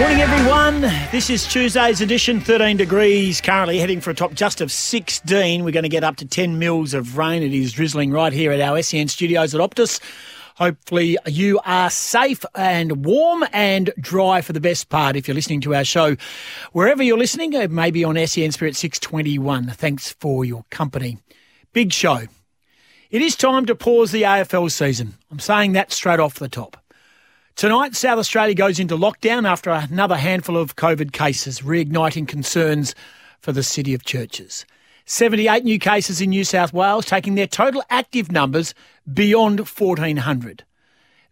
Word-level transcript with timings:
Morning, 0.00 0.22
everyone. 0.22 0.80
This 1.12 1.28
is 1.28 1.46
Tuesday's 1.46 2.00
edition. 2.00 2.40
13 2.40 2.78
degrees, 2.78 3.38
currently 3.42 3.78
heading 3.78 4.00
for 4.00 4.08
a 4.08 4.14
top 4.14 4.32
just 4.32 4.62
of 4.62 4.72
16. 4.72 5.62
We're 5.62 5.72
going 5.72 5.82
to 5.82 5.90
get 5.90 6.02
up 6.02 6.16
to 6.16 6.26
10 6.26 6.58
mils 6.58 6.94
of 6.94 7.18
rain. 7.18 7.42
It 7.42 7.52
is 7.52 7.74
drizzling 7.74 8.10
right 8.10 8.32
here 8.32 8.50
at 8.50 8.62
our 8.62 8.80
SEN 8.80 9.08
studios 9.08 9.54
at 9.54 9.60
Optus. 9.60 10.00
Hopefully, 10.54 11.18
you 11.26 11.60
are 11.66 11.90
safe 11.90 12.46
and 12.54 13.04
warm 13.04 13.44
and 13.52 13.92
dry 14.00 14.40
for 14.40 14.54
the 14.54 14.60
best 14.60 14.88
part 14.88 15.16
if 15.16 15.28
you're 15.28 15.34
listening 15.34 15.60
to 15.60 15.74
our 15.74 15.84
show. 15.84 16.16
Wherever 16.72 17.02
you're 17.02 17.18
listening, 17.18 17.54
maybe 17.70 18.02
on 18.02 18.16
SEN 18.26 18.52
Spirit 18.52 18.76
621. 18.76 19.66
Thanks 19.66 20.12
for 20.14 20.46
your 20.46 20.64
company. 20.70 21.18
Big 21.74 21.92
show. 21.92 22.22
It 23.10 23.20
is 23.20 23.36
time 23.36 23.66
to 23.66 23.74
pause 23.74 24.12
the 24.12 24.22
AFL 24.22 24.70
season. 24.70 25.18
I'm 25.30 25.40
saying 25.40 25.72
that 25.72 25.92
straight 25.92 26.20
off 26.20 26.36
the 26.36 26.48
top. 26.48 26.78
Tonight, 27.60 27.94
South 27.94 28.18
Australia 28.18 28.54
goes 28.54 28.80
into 28.80 28.96
lockdown 28.96 29.46
after 29.46 29.68
another 29.68 30.16
handful 30.16 30.56
of 30.56 30.76
COVID 30.76 31.12
cases, 31.12 31.60
reigniting 31.60 32.26
concerns 32.26 32.94
for 33.38 33.52
the 33.52 33.62
city 33.62 33.92
of 33.92 34.02
churches. 34.02 34.64
78 35.04 35.62
new 35.64 35.78
cases 35.78 36.22
in 36.22 36.30
New 36.30 36.42
South 36.42 36.72
Wales, 36.72 37.04
taking 37.04 37.34
their 37.34 37.46
total 37.46 37.82
active 37.90 38.32
numbers 38.32 38.72
beyond 39.12 39.58
1,400. 39.58 40.64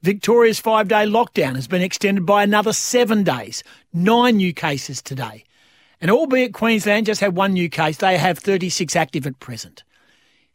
Victoria's 0.02 0.60
five 0.60 0.86
day 0.88 1.06
lockdown 1.06 1.54
has 1.54 1.66
been 1.66 1.80
extended 1.80 2.26
by 2.26 2.42
another 2.42 2.74
seven 2.74 3.24
days, 3.24 3.64
nine 3.94 4.36
new 4.36 4.52
cases 4.52 5.00
today. 5.00 5.44
And 5.98 6.10
albeit 6.10 6.52
Queensland 6.52 7.06
just 7.06 7.22
had 7.22 7.36
one 7.36 7.54
new 7.54 7.70
case, 7.70 7.96
they 7.96 8.18
have 8.18 8.38
36 8.38 8.94
active 8.94 9.26
at 9.26 9.40
present. 9.40 9.82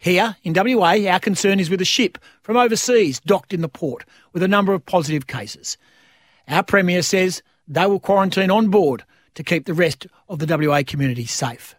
Here 0.03 0.35
in 0.43 0.53
WA, 0.53 0.97
our 1.09 1.19
concern 1.21 1.61
is 1.61 1.69
with 1.69 1.79
a 1.79 1.85
ship 1.85 2.17
from 2.41 2.57
overseas 2.57 3.21
docked 3.21 3.53
in 3.53 3.61
the 3.61 3.69
port 3.69 4.03
with 4.33 4.43
a 4.43 4.49
number 4.49 4.73
of 4.73 4.85
positive 4.85 5.27
cases. 5.27 5.77
Our 6.45 6.61
Premier 6.61 7.01
says 7.01 7.41
they 7.69 7.85
will 7.85 8.01
quarantine 8.01 8.51
on 8.51 8.67
board 8.67 9.05
to 9.35 9.45
keep 9.45 9.65
the 9.65 9.73
rest 9.73 10.05
of 10.27 10.39
the 10.39 10.57
WA 10.57 10.81
community 10.85 11.25
safe. 11.25 11.73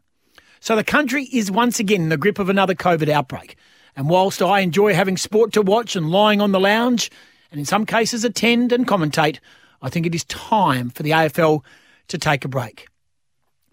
So 0.60 0.74
the 0.74 0.82
country 0.82 1.24
is 1.34 1.50
once 1.50 1.78
again 1.78 2.00
in 2.00 2.08
the 2.08 2.16
grip 2.16 2.38
of 2.38 2.48
another 2.48 2.74
COVID 2.74 3.10
outbreak. 3.10 3.56
And 3.94 4.08
whilst 4.08 4.40
I 4.40 4.60
enjoy 4.60 4.94
having 4.94 5.18
sport 5.18 5.52
to 5.52 5.60
watch 5.60 5.94
and 5.94 6.08
lying 6.08 6.40
on 6.40 6.52
the 6.52 6.58
lounge, 6.58 7.10
and 7.50 7.60
in 7.60 7.66
some 7.66 7.84
cases 7.84 8.24
attend 8.24 8.72
and 8.72 8.88
commentate, 8.88 9.38
I 9.82 9.90
think 9.90 10.06
it 10.06 10.14
is 10.14 10.24
time 10.24 10.88
for 10.88 11.02
the 11.02 11.10
AFL 11.10 11.62
to 12.08 12.16
take 12.16 12.46
a 12.46 12.48
break. 12.48 12.88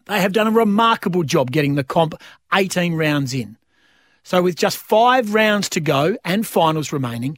They 0.07 0.19
have 0.19 0.33
done 0.33 0.47
a 0.47 0.52
remarkable 0.52 1.23
job 1.23 1.52
getting 1.52 1.75
the 1.75 1.85
comp 1.85 2.16
18 2.53 2.95
rounds 2.95 3.33
in. 3.33 3.55
So, 4.23 4.41
with 4.41 4.55
just 4.55 4.77
five 4.77 5.33
rounds 5.33 5.69
to 5.69 5.80
go 5.80 6.17
and 6.23 6.45
finals 6.45 6.91
remaining, 6.91 7.38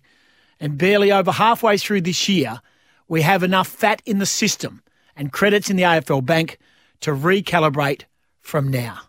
and 0.60 0.78
barely 0.78 1.12
over 1.12 1.32
halfway 1.32 1.78
through 1.78 2.02
this 2.02 2.28
year, 2.28 2.62
we 3.08 3.22
have 3.22 3.44
enough 3.44 3.68
fat 3.68 4.02
in 4.06 4.20
the 4.20 4.26
system 4.26 4.82
and 5.16 5.32
credits 5.32 5.70
in 5.70 5.76
the 5.76 5.84
AFL 5.84 6.26
bank 6.26 6.58
to 7.02 7.12
recalibrate 7.12 8.04
from 8.42 8.70
now. 8.70 9.00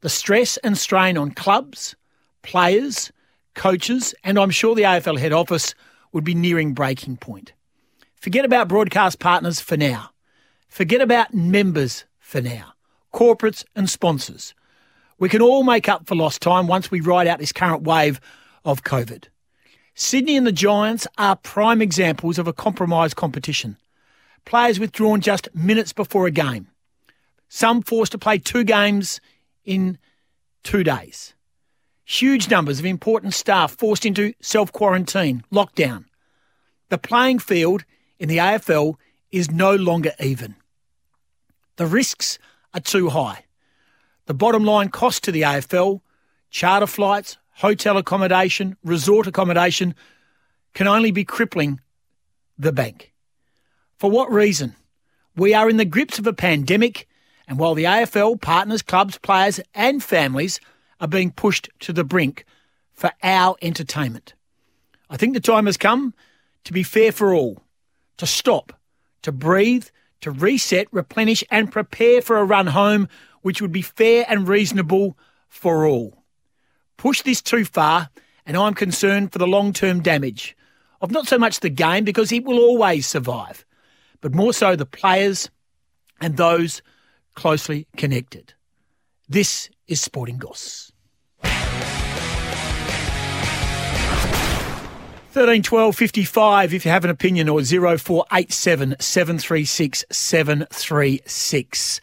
The 0.00 0.08
stress 0.08 0.56
and 0.58 0.78
strain 0.78 1.18
on 1.18 1.32
clubs, 1.32 1.96
players, 2.42 3.12
coaches, 3.54 4.14
and 4.22 4.38
I'm 4.38 4.50
sure 4.50 4.74
the 4.74 4.82
AFL 4.82 5.18
head 5.18 5.32
office 5.32 5.74
would 6.12 6.24
be 6.24 6.34
nearing 6.34 6.74
breaking 6.74 7.16
point. 7.16 7.52
Forget 8.14 8.44
about 8.44 8.68
broadcast 8.68 9.18
partners 9.18 9.60
for 9.60 9.76
now. 9.76 10.10
Forget 10.68 11.00
about 11.00 11.34
members 11.34 12.04
for 12.18 12.40
now, 12.40 12.74
corporates 13.12 13.64
and 13.74 13.88
sponsors. 13.88 14.54
We 15.18 15.28
can 15.28 15.42
all 15.42 15.64
make 15.64 15.88
up 15.88 16.06
for 16.06 16.14
lost 16.14 16.42
time 16.42 16.66
once 16.68 16.90
we 16.90 17.00
ride 17.00 17.26
out 17.26 17.38
this 17.38 17.52
current 17.52 17.82
wave 17.82 18.20
of 18.64 18.84
COVID. 18.84 19.24
Sydney 19.94 20.36
and 20.36 20.46
the 20.46 20.52
Giants 20.52 21.08
are 21.18 21.34
prime 21.34 21.82
examples 21.82 22.38
of 22.38 22.46
a 22.46 22.52
compromised 22.52 23.16
competition. 23.16 23.76
Players 24.44 24.78
withdrawn 24.78 25.20
just 25.20 25.48
minutes 25.54 25.92
before 25.92 26.26
a 26.26 26.30
game. 26.30 26.68
Some 27.48 27.82
forced 27.82 28.12
to 28.12 28.18
play 28.18 28.38
two 28.38 28.62
games 28.62 29.20
in 29.64 29.98
two 30.62 30.84
days. 30.84 31.34
Huge 32.04 32.48
numbers 32.48 32.78
of 32.78 32.86
important 32.86 33.34
staff 33.34 33.72
forced 33.72 34.06
into 34.06 34.34
self 34.40 34.72
quarantine, 34.72 35.42
lockdown. 35.52 36.04
The 36.90 36.98
playing 36.98 37.40
field 37.40 37.84
in 38.18 38.28
the 38.28 38.38
AFL 38.38 38.94
is 39.30 39.50
no 39.50 39.74
longer 39.74 40.12
even. 40.20 40.54
The 41.76 41.86
risks 41.86 42.38
are 42.72 42.80
too 42.80 43.10
high. 43.10 43.44
The 44.28 44.34
bottom 44.34 44.64
line 44.64 44.90
cost 44.90 45.24
to 45.24 45.32
the 45.32 45.40
AFL, 45.40 46.02
charter 46.50 46.86
flights, 46.86 47.38
hotel 47.54 47.96
accommodation, 47.96 48.76
resort 48.84 49.26
accommodation, 49.26 49.94
can 50.74 50.86
only 50.86 51.10
be 51.10 51.24
crippling 51.24 51.80
the 52.58 52.70
bank. 52.70 53.14
For 53.96 54.10
what 54.10 54.30
reason? 54.30 54.76
We 55.34 55.54
are 55.54 55.70
in 55.70 55.78
the 55.78 55.86
grips 55.86 56.18
of 56.18 56.26
a 56.26 56.34
pandemic, 56.34 57.08
and 57.48 57.58
while 57.58 57.74
the 57.74 57.84
AFL, 57.84 58.38
partners, 58.38 58.82
clubs, 58.82 59.16
players, 59.16 59.60
and 59.74 60.04
families 60.04 60.60
are 61.00 61.08
being 61.08 61.30
pushed 61.30 61.70
to 61.80 61.94
the 61.94 62.04
brink 62.04 62.44
for 62.92 63.10
our 63.22 63.56
entertainment. 63.62 64.34
I 65.08 65.16
think 65.16 65.32
the 65.32 65.40
time 65.40 65.64
has 65.64 65.78
come 65.78 66.12
to 66.64 66.74
be 66.74 66.82
fair 66.82 67.12
for 67.12 67.32
all, 67.32 67.62
to 68.18 68.26
stop, 68.26 68.78
to 69.22 69.32
breathe, 69.32 69.86
to 70.20 70.30
reset, 70.30 70.86
replenish, 70.92 71.42
and 71.50 71.72
prepare 71.72 72.20
for 72.20 72.36
a 72.36 72.44
run 72.44 72.66
home 72.66 73.08
which 73.42 73.60
would 73.62 73.72
be 73.72 73.82
fair 73.82 74.24
and 74.28 74.48
reasonable 74.48 75.16
for 75.48 75.86
all. 75.86 76.24
Push 76.96 77.22
this 77.22 77.40
too 77.40 77.64
far, 77.64 78.10
and 78.44 78.56
I'm 78.56 78.74
concerned 78.74 79.32
for 79.32 79.38
the 79.38 79.46
long 79.46 79.72
term 79.72 80.02
damage 80.02 80.56
of 81.00 81.10
not 81.10 81.28
so 81.28 81.38
much 81.38 81.60
the 81.60 81.70
game, 81.70 82.04
because 82.04 82.32
it 82.32 82.44
will 82.44 82.58
always 82.58 83.06
survive, 83.06 83.64
but 84.20 84.34
more 84.34 84.52
so 84.52 84.74
the 84.74 84.86
players 84.86 85.50
and 86.20 86.36
those 86.36 86.82
closely 87.34 87.86
connected. 87.96 88.54
This 89.28 89.70
is 89.86 90.00
Sporting 90.00 90.38
Goss. 90.38 90.92
13 95.32 95.62
12 95.62 95.94
55 95.94 96.74
if 96.74 96.84
you 96.84 96.90
have 96.90 97.04
an 97.04 97.10
opinion 97.10 97.48
or 97.48 97.62
0487 97.62 98.96
736 98.98 100.04
736. 100.10 102.00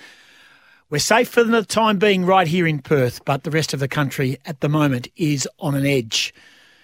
We're 0.88 1.00
safe 1.00 1.30
for 1.30 1.44
the 1.44 1.64
time 1.64 1.98
being 1.98 2.28
right 2.28 2.48
here 2.48 2.68
in 2.68 2.78
Perth, 2.78 3.26
but 3.26 3.44
the 3.44 3.50
rest 3.50 3.74
of 3.74 3.80
the 3.80 3.88
country 3.88 4.38
at 4.46 4.62
the 4.62 4.70
moment 4.70 5.08
is 5.16 5.50
on 5.58 5.74
an 5.74 5.84
edge. 5.84 6.32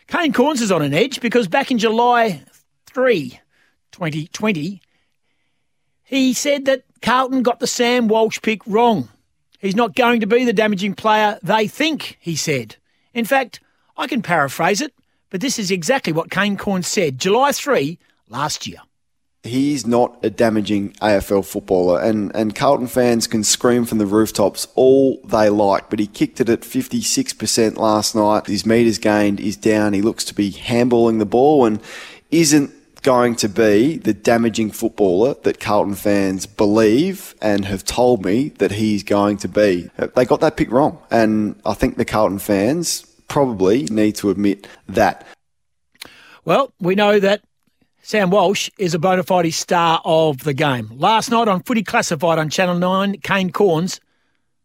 Kane 0.07 0.33
Cornes 0.33 0.59
is 0.59 0.71
on 0.71 0.81
an 0.81 0.95
edge 0.95 1.21
because 1.21 1.47
back 1.47 1.69
in 1.69 1.77
July 1.77 2.41
3, 2.87 3.39
2020, 3.91 4.81
he 6.03 6.33
said 6.33 6.65
that 6.65 6.83
Carlton 7.03 7.43
got 7.43 7.59
the 7.59 7.67
Sam 7.67 8.07
Walsh 8.07 8.41
pick 8.41 8.65
wrong. 8.65 9.07
He's 9.59 9.75
not 9.75 9.95
going 9.95 10.21
to 10.21 10.27
be 10.27 10.45
the 10.45 10.51
damaging 10.51 10.95
player 10.95 11.37
they 11.43 11.67
think, 11.67 12.17
he 12.19 12.35
said. 12.35 12.77
In 13.13 13.25
fact, 13.25 13.59
I 13.95 14.07
can 14.07 14.23
paraphrase 14.23 14.81
it, 14.81 14.95
but 15.29 15.41
this 15.41 15.59
is 15.59 15.69
exactly 15.69 16.11
what 16.11 16.31
Kane 16.31 16.57
Cornes 16.57 16.85
said 16.85 17.19
July 17.19 17.51
3 17.51 17.99
last 18.29 18.65
year 18.65 18.79
he's 19.43 19.87
not 19.87 20.17
a 20.23 20.29
damaging 20.29 20.93
AFL 21.01 21.45
footballer, 21.45 22.01
and, 22.01 22.33
and 22.35 22.55
Carlton 22.55 22.87
fans 22.87 23.27
can 23.27 23.43
scream 23.43 23.85
from 23.85 23.97
the 23.97 24.05
rooftops 24.05 24.67
all 24.75 25.19
they 25.23 25.49
like, 25.49 25.89
but 25.89 25.99
he 25.99 26.07
kicked 26.07 26.39
it 26.39 26.49
at 26.49 26.61
56% 26.61 27.77
last 27.77 28.15
night. 28.15 28.47
His 28.47 28.65
metres 28.65 28.97
gained 28.97 29.39
is 29.39 29.57
down. 29.57 29.93
He 29.93 30.01
looks 30.01 30.23
to 30.25 30.35
be 30.35 30.51
handballing 30.51 31.19
the 31.19 31.25
ball 31.25 31.65
and 31.65 31.79
isn't 32.29 32.71
going 33.01 33.35
to 33.35 33.49
be 33.49 33.97
the 33.97 34.13
damaging 34.13 34.69
footballer 34.69 35.33
that 35.41 35.59
Carlton 35.59 35.95
fans 35.95 36.45
believe 36.45 37.33
and 37.41 37.65
have 37.65 37.83
told 37.83 38.23
me 38.23 38.49
that 38.59 38.73
he's 38.73 39.03
going 39.03 39.37
to 39.37 39.47
be. 39.47 39.89
Uh, 39.97 40.07
they 40.15 40.23
got 40.23 40.39
that 40.41 40.55
pick 40.55 40.71
wrong, 40.71 41.01
and 41.09 41.59
I 41.65 41.73
think 41.73 41.97
the 41.97 42.05
Carlton 42.05 42.39
fans 42.39 43.01
probably 43.27 43.85
need 43.85 44.15
to 44.17 44.29
admit 44.29 44.67
that. 44.87 45.25
Well, 46.45 46.73
we 46.79 46.95
know 46.95 47.19
that 47.19 47.41
Sam 48.03 48.31
Walsh 48.31 48.69
is 48.79 48.95
a 48.95 48.99
bona 48.99 49.21
fide 49.23 49.53
star 49.53 50.01
of 50.03 50.43
the 50.43 50.53
game. 50.53 50.89
Last 50.95 51.29
night 51.29 51.47
on 51.47 51.61
Footy 51.61 51.83
Classified 51.83 52.39
on 52.39 52.49
Channel 52.49 52.79
9, 52.79 53.19
Kane 53.21 53.51
Cornes 53.51 53.99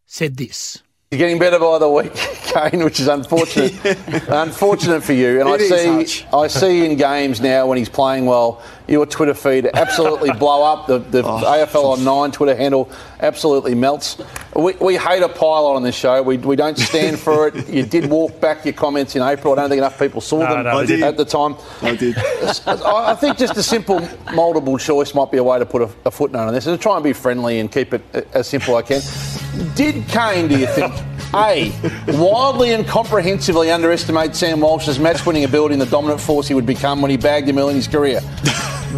said 0.07 0.37
this. 0.39 0.83
You're 1.11 1.19
getting 1.19 1.39
better 1.39 1.59
by 1.59 1.79
the 1.79 1.89
week, 1.89 2.15
Kane, 2.15 2.83
which 2.83 2.99
is 2.99 3.09
unfortunate. 3.09 3.75
unfortunate 4.29 5.05
for 5.05 5.13
you. 5.13 5.41
And 5.41 5.49
It 5.51 5.53
I 5.53 5.77
see, 5.77 5.87
Hutch. 5.87 6.27
I 6.33 6.47
see 6.49 6.85
in 6.87 6.97
games 6.97 7.41
now 7.41 7.67
when 7.67 7.77
he's 7.79 7.91
playing 7.91 8.25
well, 8.27 8.63
your 8.89 9.05
Twitter 9.07 9.35
feed 9.35 9.67
absolutely 9.75 10.31
blow 10.39 10.63
up. 10.63 10.87
The, 10.87 10.99
the 10.99 11.23
Oh. 11.25 11.41
AFL 11.45 11.85
on 11.99 12.05
nine 12.05 12.31
Twitter 12.33 12.55
handle 12.55 12.89
absolutely 13.21 13.75
melts. 13.75 14.17
We, 14.55 14.75
we 14.75 14.97
hate 14.97 15.23
a 15.23 15.29
pile 15.29 15.67
on 15.67 15.83
this 15.83 15.95
show. 15.97 16.23
We, 16.23 16.37
we 16.37 16.55
don't 16.57 16.79
stand 16.79 17.19
for 17.19 17.49
it. 17.49 17.69
You 17.69 17.83
did 17.85 18.09
walk 18.09 18.41
back 18.41 18.65
your 18.65 18.75
comments 18.75 19.17
in 19.17 19.23
April. 19.23 19.53
I 19.53 19.57
don't 19.57 19.69
think 19.71 19.79
enough 19.79 19.99
people 19.99 20.21
saw 20.21 20.39
them 20.39 20.65
no, 20.65 20.79
I 20.79 20.87
did. 20.87 21.03
at 21.03 21.17
the 21.17 21.25
time. 21.25 21.57
I 21.83 21.97
did. 21.97 22.17
I 22.67 23.13
I 23.13 23.15
think 23.15 23.39
just 23.39 23.57
a 23.57 23.63
simple 23.63 24.01
multiple 24.35 24.79
choice 24.79 25.15
might 25.15 25.31
be 25.31 25.39
a 25.39 25.45
way 25.45 25.59
to 25.59 25.67
put 25.67 25.83
a, 25.83 25.91
a 26.05 26.11
footnote 26.11 26.47
on 26.47 26.55
this 26.55 26.67
and 26.67 26.81
try 26.81 26.95
and 26.97 27.05
be 27.05 27.13
friendly 27.13 27.59
and 27.59 27.71
keep 27.73 27.93
it 27.93 28.03
as 28.35 28.47
simple 28.49 28.77
as 28.79 28.85
I 28.85 28.87
can. 29.01 29.75
Did 29.75 30.07
Kane, 30.09 30.49
do 30.49 30.59
you 30.59 30.67
think, 30.67 30.93
A, 31.35 31.73
wildly 32.19 32.73
and 32.73 32.87
comprehensively 32.87 33.71
underestimate 33.71 34.37
Sam 34.37 34.61
Walsh's 34.61 34.99
match 34.99 35.25
winning 35.25 35.45
ability 35.45 35.73
and 35.75 35.81
the 35.83 35.87
dominant 35.87 36.21
force 36.21 36.47
he 36.47 36.55
would 36.55 36.67
become 36.67 37.01
when 37.01 37.11
he 37.11 37.17
bagged 37.17 37.49
him 37.49 37.59
early 37.59 37.71
in 37.71 37.77
his 37.77 37.89
career? 37.89 38.21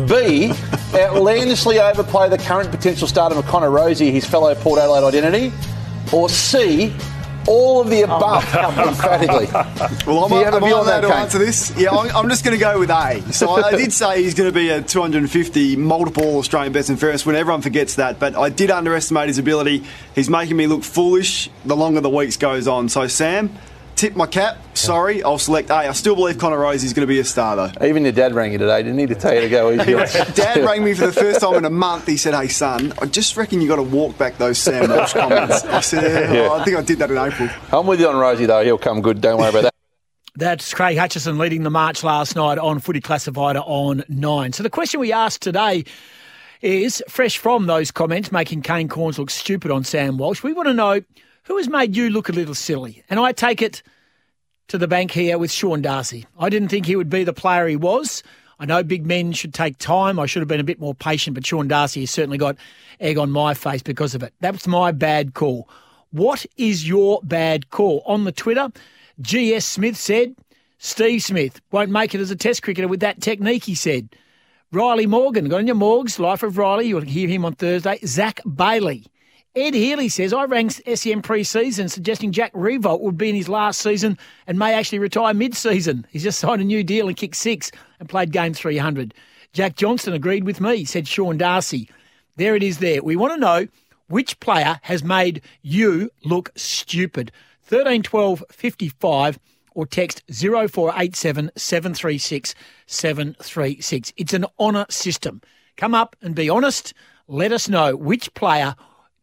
B, 0.07 0.51
uh, 0.95 1.15
outlandishly 1.15 1.81
overplay 1.81 2.29
the 2.29 2.39
current 2.39 2.71
potential 2.71 3.09
start 3.09 3.33
of 3.33 3.45
Connor 3.47 3.71
Rozee, 3.71 4.11
his 4.11 4.25
fellow 4.25 4.55
Port 4.55 4.79
Adelaide 4.81 5.07
identity? 5.07 5.53
Or 6.13 6.29
C, 6.29 6.95
all 7.47 7.81
of 7.81 7.91
the 7.91 8.03
above 8.03 8.45
oh, 8.55 8.89
emphatically? 8.89 9.47
Well, 10.07 10.25
I'm, 10.25 10.31
Do 10.31 10.37
you 10.37 10.45
have 10.45 10.55
a 10.55 10.57
am 10.59 10.65
I 10.65 10.67
view 10.69 10.77
on 10.77 10.85
allowed 10.85 10.85
that, 10.85 11.01
to 11.01 11.07
Kane? 11.09 11.17
answer 11.17 11.39
this? 11.39 11.77
Yeah, 11.77 11.91
I'm, 11.91 12.15
I'm 12.15 12.29
just 12.29 12.45
going 12.45 12.57
to 12.57 12.61
go 12.61 12.79
with 12.79 12.91
A. 12.91 13.23
So 13.33 13.51
I, 13.51 13.69
I 13.69 13.77
did 13.77 13.93
say 13.93 14.23
he's 14.23 14.35
going 14.35 14.49
to 14.49 14.55
be 14.55 14.69
a 14.71 14.83
250 14.83 15.77
multiple 15.77 16.39
Australian 16.39 16.73
best 16.73 16.91
and 16.91 17.01
fairest 17.01 17.27
when 17.27 17.37
everyone 17.37 17.63
forgets 17.63 17.97
that, 17.97 18.19
but 18.19 18.37
I 18.37 18.51
did 18.51 18.71
underestimate 18.71 19.29
his 19.29 19.39
ability. 19.39 19.85
He's 20.15 20.31
making 20.31 20.57
me 20.57 20.67
look 20.67 20.85
foolish 20.85 21.51
the 21.65 21.77
longer 21.77 22.01
the 22.01 22.11
weeks 22.11 22.37
goes 22.37 22.69
on. 22.69 22.89
So 22.89 23.07
Sam, 23.07 23.51
tip 23.99 24.15
my 24.17 24.27
cap. 24.27 24.57
Sorry, 24.75 25.23
I'll 25.23 25.39
select 25.39 25.71
A. 25.71 25.75
I 25.75 25.93
still 25.93 26.15
believe 26.15 26.39
Connor 26.39 26.57
Rozee 26.57 26.85
is 26.85 26.93
going 26.93 27.03
to 27.07 27.13
be 27.13 27.19
a 27.19 27.25
star 27.25 27.57
though. 27.57 27.85
Even 27.85 28.05
your 28.05 28.13
dad 28.13 28.33
rang 28.35 28.53
you 28.53 28.59
today, 28.59 28.83
didn't 28.83 28.99
he, 28.99 29.07
to 29.07 29.15
tell 29.15 29.35
you 29.35 29.41
to 29.41 29.49
go 29.49 29.73
easy? 29.73 29.95
on- 29.95 30.07
Dad 30.35 30.65
rang 30.65 30.85
me 30.85 30.95
for 30.95 31.07
the 31.07 31.13
first 31.13 31.41
time 31.41 31.55
in 31.57 31.65
a 31.65 31.71
month. 31.71 32.07
He 32.07 32.17
said, 32.17 32.33
"Hey 32.35 32.49
son, 32.49 32.93
I 33.03 33.07
just 33.07 33.37
reckon 33.37 33.61
you 33.61 33.69
got 33.69 33.77
to 33.77 33.83
walk 33.83 34.17
back 34.17 34.39
those 34.39 34.57
Sam 34.59 34.89
Walsh 34.89 35.13
comments." 35.15 35.65
I 35.65 35.81
said, 35.81 36.05
oh, 36.05 36.09
yeah, 36.09 36.33
Yeah. 36.33 36.41
well, 36.43 36.53
"I 36.61 36.65
think 36.65 36.77
I 36.77 36.83
did 36.83 36.99
that 37.01 37.11
in 37.11 37.19
April." 37.19 37.49
I'm 37.73 37.87
with 37.87 38.01
you 38.01 38.09
on 38.09 38.15
Rozee, 38.15 38.47
though. 38.47 38.63
He'll 38.65 38.79
come 38.79 39.03
good. 39.03 39.21
Don't 39.21 39.39
worry 39.39 39.51
about 39.51 39.63
that. 39.65 39.75
That's 40.37 40.73
Craig 40.73 40.97
Hutchison 40.97 41.37
leading 41.37 41.65
the 41.65 41.71
march 41.71 42.05
last 42.05 42.37
night 42.37 42.59
on 42.59 42.79
Footy 42.79 43.01
Classified 43.01 43.57
on 43.57 44.05
nine. 44.09 44.53
So 44.53 44.63
the 44.63 44.71
question 44.71 45.01
we 45.01 45.13
asked 45.13 45.43
today 45.43 45.85
is 46.63 47.03
fresh 47.09 47.39
from 47.39 47.67
those 47.67 47.91
comments 47.91 48.31
making 48.31 48.63
Kane 48.63 48.89
Cornes 48.89 49.19
look 49.19 49.31
stupid 49.31 49.73
on 49.73 49.83
Sam 49.83 50.17
Walsh. 50.17 50.45
We 50.45 50.53
want 50.53 50.69
to 50.69 50.75
know 50.75 51.01
who 51.49 51.57
has 51.57 51.69
made 51.69 51.97
you 51.97 52.11
look 52.11 52.29
a 52.29 52.33
little 52.33 52.55
silly. 52.55 53.03
And 53.09 53.19
I 53.19 53.33
take 53.33 53.63
it 53.63 53.83
to 54.69 54.77
the 54.77 54.87
bank 54.87 55.11
here 55.11 55.39
with 55.39 55.51
Sean 55.51 55.81
Darcy. 55.81 56.27
I 56.39 56.51
didn't 56.51 56.69
think 56.69 56.85
he 56.85 56.95
would 56.95 57.09
be 57.09 57.25
the 57.25 57.33
player 57.33 57.67
he 57.67 57.75
was. 57.75 58.23
I 58.61 58.67
know 58.67 58.83
big 58.83 59.07
men 59.07 59.33
should 59.33 59.55
take 59.55 59.79
time. 59.79 60.19
I 60.19 60.27
should 60.27 60.43
have 60.43 60.49
been 60.49 60.61
a 60.61 60.65
bit 60.65 60.79
more 60.79 60.95
patient, 60.95 61.35
but 61.35 61.47
Sean 61.47 61.67
Darcy 61.67 62.01
has 62.01 62.11
certainly 62.11 62.37
got 62.37 62.57
egg 63.01 63.17
on 63.17 63.31
my 63.31 63.55
face 63.55 63.83
because 63.83 64.15
of 64.15 64.23
it. 64.23 64.35
That's 64.41 64.67
my 64.67 64.93
bad 64.93 65.33
call. 65.33 65.71
What 66.11 66.45
is 66.59 66.87
your 66.87 67.21
bad 67.23 67.71
call? 67.71 68.03
On 68.05 68.25
the 68.25 68.33
Twitter, 68.33 68.71
GS 69.23 69.65
Smith 69.65 69.97
said, 69.97 70.37
Steve 70.79 71.23
Smith 71.23 71.63
won't 71.73 71.91
make 71.91 72.15
it 72.15 72.21
as 72.21 72.31
a 72.31 72.37
test 72.37 72.63
cricketer 72.63 72.89
with 72.89 73.01
that 73.01 73.23
technique, 73.23 73.65
he 73.65 73.75
said. 73.75 74.11
Riley 74.71 75.07
Morgan, 75.07 75.49
got 75.49 75.61
on 75.61 75.67
your 75.67 75.77
Morgs, 75.77 76.19
Life 76.19 76.43
of 76.43 76.59
Riley, 76.59 76.89
you'll 76.89 77.01
hear 77.01 77.27
him 77.27 77.47
on 77.47 77.55
Thursday. 77.55 77.99
Zach 78.05 78.41
Bailey. 78.45 79.07
Ed 79.59 79.75
Healy 79.75 80.09
says, 80.09 80.33
I 80.33 80.45
rang 80.45 80.71
SEN 80.71 81.21
pre-season 81.21 81.89
suggesting 81.89 82.31
Jack 82.31 82.53
Riewoldt 82.53 83.01
would 83.01 83.19
be 83.19 83.29
in 83.29 83.35
his 83.35 83.49
last 83.49 83.81
season 83.81 84.17
and 84.47 84.57
may 84.57 84.73
actually 84.73 85.01
retire 85.01 85.35
mid-season. 85.35 86.07
He's 86.11 86.23
just 86.23 86.39
signed 86.39 86.61
a 86.61 86.65
new 86.65 86.85
deal 86.85 87.09
and 87.09 87.17
kicked 87.17 87.35
six 87.35 87.73
and 87.99 88.09
played 88.09 88.31
game 88.31 88.55
300. 88.55 89.13
Jack 89.53 89.75
Johnson 89.75 90.13
agreed 90.13 90.45
with 90.45 90.61
me, 90.61 90.85
said 90.85 91.09
Sean 91.09 91.39
Darcy. 91.39 91.91
There 92.37 92.55
it 92.55 92.63
is 92.63 92.79
there. 92.79 93.03
We 93.03 93.17
want 93.17 93.33
to 93.35 93.41
know 93.41 93.67
which 94.07 94.39
player 94.39 94.79
has 94.83 95.03
made 95.03 95.43
you 95.63 96.11
look 96.25 96.53
stupid. 96.55 97.33
13 97.65 98.05
12 98.05 98.45
55 98.53 99.39
or 99.75 99.87
text 99.87 100.23
0487 100.31 101.51
736 101.57 102.55
736. 102.87 104.13
It's 104.17 104.35
an 104.35 104.47
honour 104.61 104.87
system. 104.89 105.43
Come 105.77 105.97
up 105.97 106.15
and 106.23 106.37
be 106.37 106.49
honest. 106.49 106.95
Let 107.27 107.53
us 107.53 107.69
know 107.69 107.97
which 107.97 108.33
player, 108.35 108.75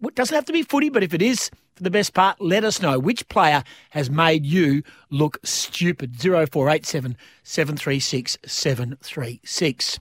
it 0.03 0.15
doesn't 0.15 0.35
have 0.35 0.45
to 0.45 0.53
be 0.53 0.63
footy, 0.63 0.89
but 0.89 1.03
if 1.03 1.13
it 1.13 1.21
is 1.21 1.49
for 1.75 1.83
the 1.83 1.91
best 1.91 2.13
part, 2.13 2.39
let 2.39 2.63
us 2.63 2.81
know 2.81 2.99
which 2.99 3.27
player 3.27 3.63
has 3.91 4.09
made 4.09 4.45
you 4.45 4.83
look 5.09 5.39
stupid. 5.43 6.15
0487 6.19 7.17
736 7.43 8.37
736 8.45 9.99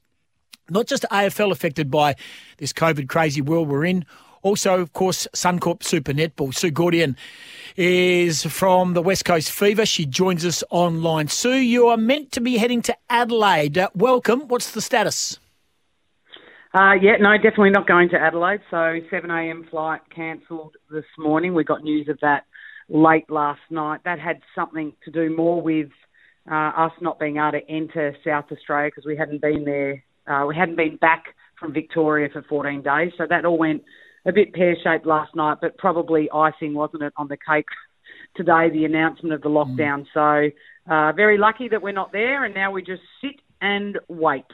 not 0.71 0.87
just 0.87 1.05
AFL 1.11 1.53
affected 1.53 1.91
by 1.91 2.17
this 2.59 2.73
COVID 2.73 3.09
crazy 3.09 3.41
world 3.41 3.69
we're 3.69 3.85
in. 3.85 4.05
Also, 4.43 4.79
of 4.79 4.93
course, 4.93 5.27
Suncorp 5.35 5.83
Super 5.83 6.13
Netball. 6.13 6.55
Sue 6.55 6.71
Gaudion 6.71 7.17
is 7.77 8.45
from 8.45 8.93
the 8.93 9.01
West 9.01 9.25
Coast 9.25 9.51
Fever. 9.51 9.87
She 9.87 10.05
joins 10.05 10.45
us 10.45 10.63
online. 10.71 11.29
Sue, 11.29 11.55
you 11.55 11.89
are 11.89 11.97
meant 11.97 12.31
to 12.33 12.41
be 12.41 12.59
heading 12.59 12.83
to 12.83 12.97
Adelaide. 13.09 13.79
Uh, 13.79 13.89
welcome. 13.95 14.47
What's 14.49 14.71
the 14.73 14.83
status? 14.83 15.39
Uh, 16.75 16.95
yeah, 17.01 17.13
no, 17.21 17.37
definitely 17.37 17.71
not 17.71 17.87
going 17.87 18.09
to 18.09 18.17
Adelaide. 18.17 18.61
So 18.69 18.99
7 19.09 19.31
a.m. 19.31 19.65
flight 19.71 20.01
cancelled 20.13 20.75
this 20.91 21.05
morning. 21.17 21.55
We 21.55 21.63
got 21.63 21.85
news 21.85 22.09
of 22.09 22.19
that 22.21 22.47
late 22.89 23.31
last 23.31 23.61
night. 23.71 24.01
That 24.05 24.19
had 24.19 24.41
something 24.57 24.93
to 25.05 25.13
do 25.13 25.35
more 25.35 25.63
with 25.63 25.91
uh, 26.51 26.73
us 26.77 26.91
not 27.01 27.21
being 27.21 27.37
able 27.37 27.53
to 27.53 27.71
enter 27.71 28.17
South 28.27 28.47
Australia 28.51 28.89
because 28.89 29.07
we 29.07 29.17
hadn't 29.17 29.41
been 29.41 29.65
there. 29.65 30.03
Uh, 30.27 30.47
we 30.47 30.57
hadn't 30.57 30.75
been 30.75 30.97
back 30.97 31.27
from 31.61 31.73
Victoria 31.73 32.29
for 32.33 32.43
14 32.43 32.83
days. 32.83 33.13
So 33.17 33.25
that 33.31 33.45
all 33.45 33.57
went 33.57 33.85
a 34.27 34.33
bit 34.33 34.53
pear-shaped 34.53 35.07
last 35.07 35.37
night, 35.37 35.59
but 35.61 35.79
probably 35.79 36.29
icing, 36.35 36.75
wasn't 36.75 37.05
it, 37.05 37.13
on 37.17 37.29
the 37.29 37.37
cake 37.37 37.67
today, 38.35 38.69
the 38.71 38.85
announcement 38.85 39.33
of 39.33 39.43
the 39.43 39.49
lockdown. 39.49 40.07
So 40.13 40.51
uh, 40.93 41.13
very 41.13 41.39
lucky 41.39 41.69
that 41.69 41.83
we're 41.83 41.93
not 41.93 42.11
there, 42.11 42.45
and 42.45 42.53
now 42.53 42.73
we 42.73 42.83
just 42.83 43.03
sit 43.21 43.37
and 43.61 43.97
wait. 44.09 44.47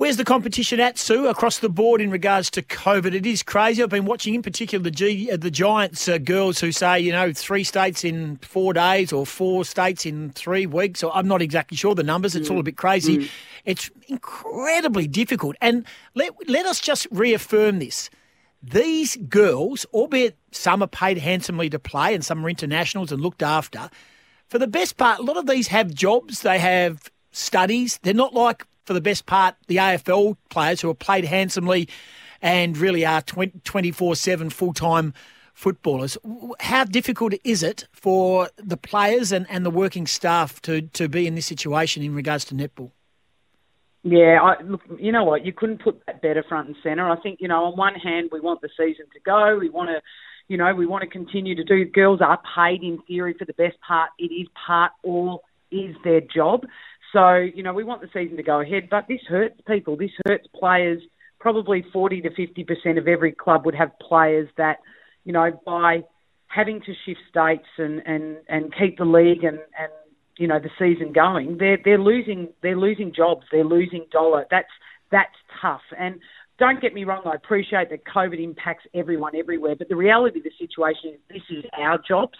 Where's 0.00 0.16
the 0.16 0.24
competition 0.24 0.80
at, 0.80 0.96
Sue, 0.96 1.28
across 1.28 1.58
the 1.58 1.68
board 1.68 2.00
in 2.00 2.10
regards 2.10 2.48
to 2.52 2.62
COVID? 2.62 3.12
It 3.14 3.26
is 3.26 3.42
crazy. 3.42 3.82
I've 3.82 3.90
been 3.90 4.06
watching, 4.06 4.34
in 4.34 4.40
particular, 4.40 4.82
the 4.82 4.90
G, 4.90 5.30
uh, 5.30 5.36
the 5.36 5.50
Giants 5.50 6.08
uh, 6.08 6.16
girls 6.16 6.58
who 6.58 6.72
say, 6.72 6.98
you 7.00 7.12
know, 7.12 7.34
three 7.34 7.64
states 7.64 8.02
in 8.02 8.38
four 8.38 8.72
days 8.72 9.12
or 9.12 9.26
four 9.26 9.62
states 9.62 10.06
in 10.06 10.30
three 10.30 10.64
weeks. 10.64 11.02
Or 11.02 11.14
I'm 11.14 11.28
not 11.28 11.42
exactly 11.42 11.76
sure 11.76 11.94
the 11.94 12.02
numbers. 12.02 12.34
It's 12.34 12.48
all 12.48 12.58
a 12.58 12.62
bit 12.62 12.78
crazy. 12.78 13.28
It's 13.66 13.90
incredibly 14.08 15.06
difficult. 15.06 15.56
And 15.60 15.84
let 16.14 16.32
let 16.48 16.64
us 16.64 16.80
just 16.80 17.06
reaffirm 17.10 17.78
this. 17.78 18.08
These 18.62 19.18
girls, 19.28 19.84
albeit 19.92 20.38
some 20.50 20.82
are 20.82 20.88
paid 20.88 21.18
handsomely 21.18 21.68
to 21.68 21.78
play 21.78 22.14
and 22.14 22.24
some 22.24 22.42
are 22.42 22.48
internationals 22.48 23.12
and 23.12 23.20
looked 23.20 23.42
after, 23.42 23.90
for 24.48 24.58
the 24.58 24.66
best 24.66 24.96
part, 24.96 25.18
a 25.18 25.22
lot 25.22 25.36
of 25.36 25.46
these 25.46 25.68
have 25.68 25.92
jobs. 25.92 26.40
They 26.40 26.58
have 26.58 27.10
studies. 27.32 28.00
They're 28.02 28.14
not 28.14 28.32
like, 28.32 28.66
for 28.90 28.94
the 28.94 29.00
best 29.00 29.24
part, 29.24 29.54
the 29.68 29.76
AFL 29.76 30.36
players 30.48 30.80
who 30.80 30.90
are 30.90 30.94
played 30.94 31.24
handsomely 31.24 31.88
and 32.42 32.76
really 32.76 33.06
are 33.06 33.22
24 33.22 34.16
7 34.16 34.50
full 34.50 34.72
time 34.72 35.14
footballers. 35.54 36.18
How 36.58 36.82
difficult 36.82 37.34
is 37.44 37.62
it 37.62 37.86
for 37.92 38.48
the 38.56 38.76
players 38.76 39.30
and, 39.30 39.46
and 39.48 39.64
the 39.64 39.70
working 39.70 40.08
staff 40.08 40.60
to, 40.62 40.82
to 40.82 41.08
be 41.08 41.28
in 41.28 41.36
this 41.36 41.46
situation 41.46 42.02
in 42.02 42.16
regards 42.16 42.44
to 42.46 42.56
netball? 42.56 42.90
Yeah, 44.02 44.40
I, 44.42 44.60
look, 44.60 44.80
you 44.98 45.12
know 45.12 45.22
what? 45.22 45.46
You 45.46 45.52
couldn't 45.52 45.84
put 45.84 46.02
that 46.06 46.20
better 46.20 46.42
front 46.42 46.66
and 46.66 46.76
centre. 46.82 47.08
I 47.08 47.20
think, 47.20 47.38
you 47.40 47.46
know, 47.46 47.66
on 47.66 47.76
one 47.76 47.94
hand, 47.94 48.30
we 48.32 48.40
want 48.40 48.60
the 48.60 48.70
season 48.76 49.04
to 49.12 49.20
go. 49.24 49.56
We 49.56 49.68
want 49.68 49.90
to, 49.90 50.02
you 50.48 50.56
know, 50.56 50.74
we 50.74 50.84
want 50.84 51.02
to 51.02 51.08
continue 51.08 51.54
to 51.54 51.62
do. 51.62 51.84
Girls 51.84 52.20
are 52.20 52.40
paid 52.56 52.82
in 52.82 52.98
theory 53.06 53.36
for 53.38 53.44
the 53.44 53.54
best 53.54 53.76
part. 53.86 54.10
It 54.18 54.32
is 54.34 54.48
part 54.66 54.90
all 55.04 55.44
is 55.70 55.94
their 56.02 56.20
job. 56.20 56.66
So, 57.12 57.36
you 57.36 57.62
know, 57.62 57.72
we 57.72 57.84
want 57.84 58.02
the 58.02 58.08
season 58.12 58.36
to 58.36 58.42
go 58.42 58.60
ahead, 58.60 58.88
but 58.90 59.06
this 59.08 59.20
hurts 59.28 59.60
people. 59.66 59.96
This 59.96 60.10
hurts 60.26 60.46
players. 60.54 61.02
Probably 61.40 61.84
40 61.92 62.22
to 62.22 62.30
50% 62.30 62.98
of 62.98 63.08
every 63.08 63.32
club 63.32 63.64
would 63.64 63.74
have 63.74 63.90
players 63.98 64.48
that, 64.58 64.78
you 65.24 65.32
know, 65.32 65.50
by 65.64 66.02
having 66.48 66.80
to 66.82 66.92
shift 67.06 67.20
states 67.30 67.68
and, 67.78 68.02
and, 68.06 68.36
and 68.48 68.74
keep 68.78 68.98
the 68.98 69.04
league 69.04 69.44
and, 69.44 69.58
and 69.78 69.90
you 70.40 70.48
know 70.48 70.58
the 70.58 70.70
season 70.78 71.12
going, 71.12 71.58
they're 71.58 71.78
they're 71.84 72.00
losing 72.00 72.48
they're 72.62 72.76
losing 72.76 73.12
jobs, 73.14 73.42
they're 73.52 73.62
losing 73.62 74.06
dollar. 74.10 74.46
That's 74.50 74.70
that's 75.12 75.36
tough. 75.60 75.82
And 75.98 76.18
don't 76.58 76.80
get 76.80 76.94
me 76.94 77.04
wrong, 77.04 77.22
I 77.26 77.34
appreciate 77.34 77.90
that 77.90 78.06
COVID 78.06 78.42
impacts 78.42 78.84
everyone 78.94 79.36
everywhere, 79.36 79.76
but 79.76 79.90
the 79.90 79.96
reality 79.96 80.38
of 80.38 80.44
the 80.44 80.50
situation 80.58 81.10
is 81.14 81.20
this 81.28 81.58
is 81.58 81.64
our 81.76 81.98
jobs. 82.06 82.38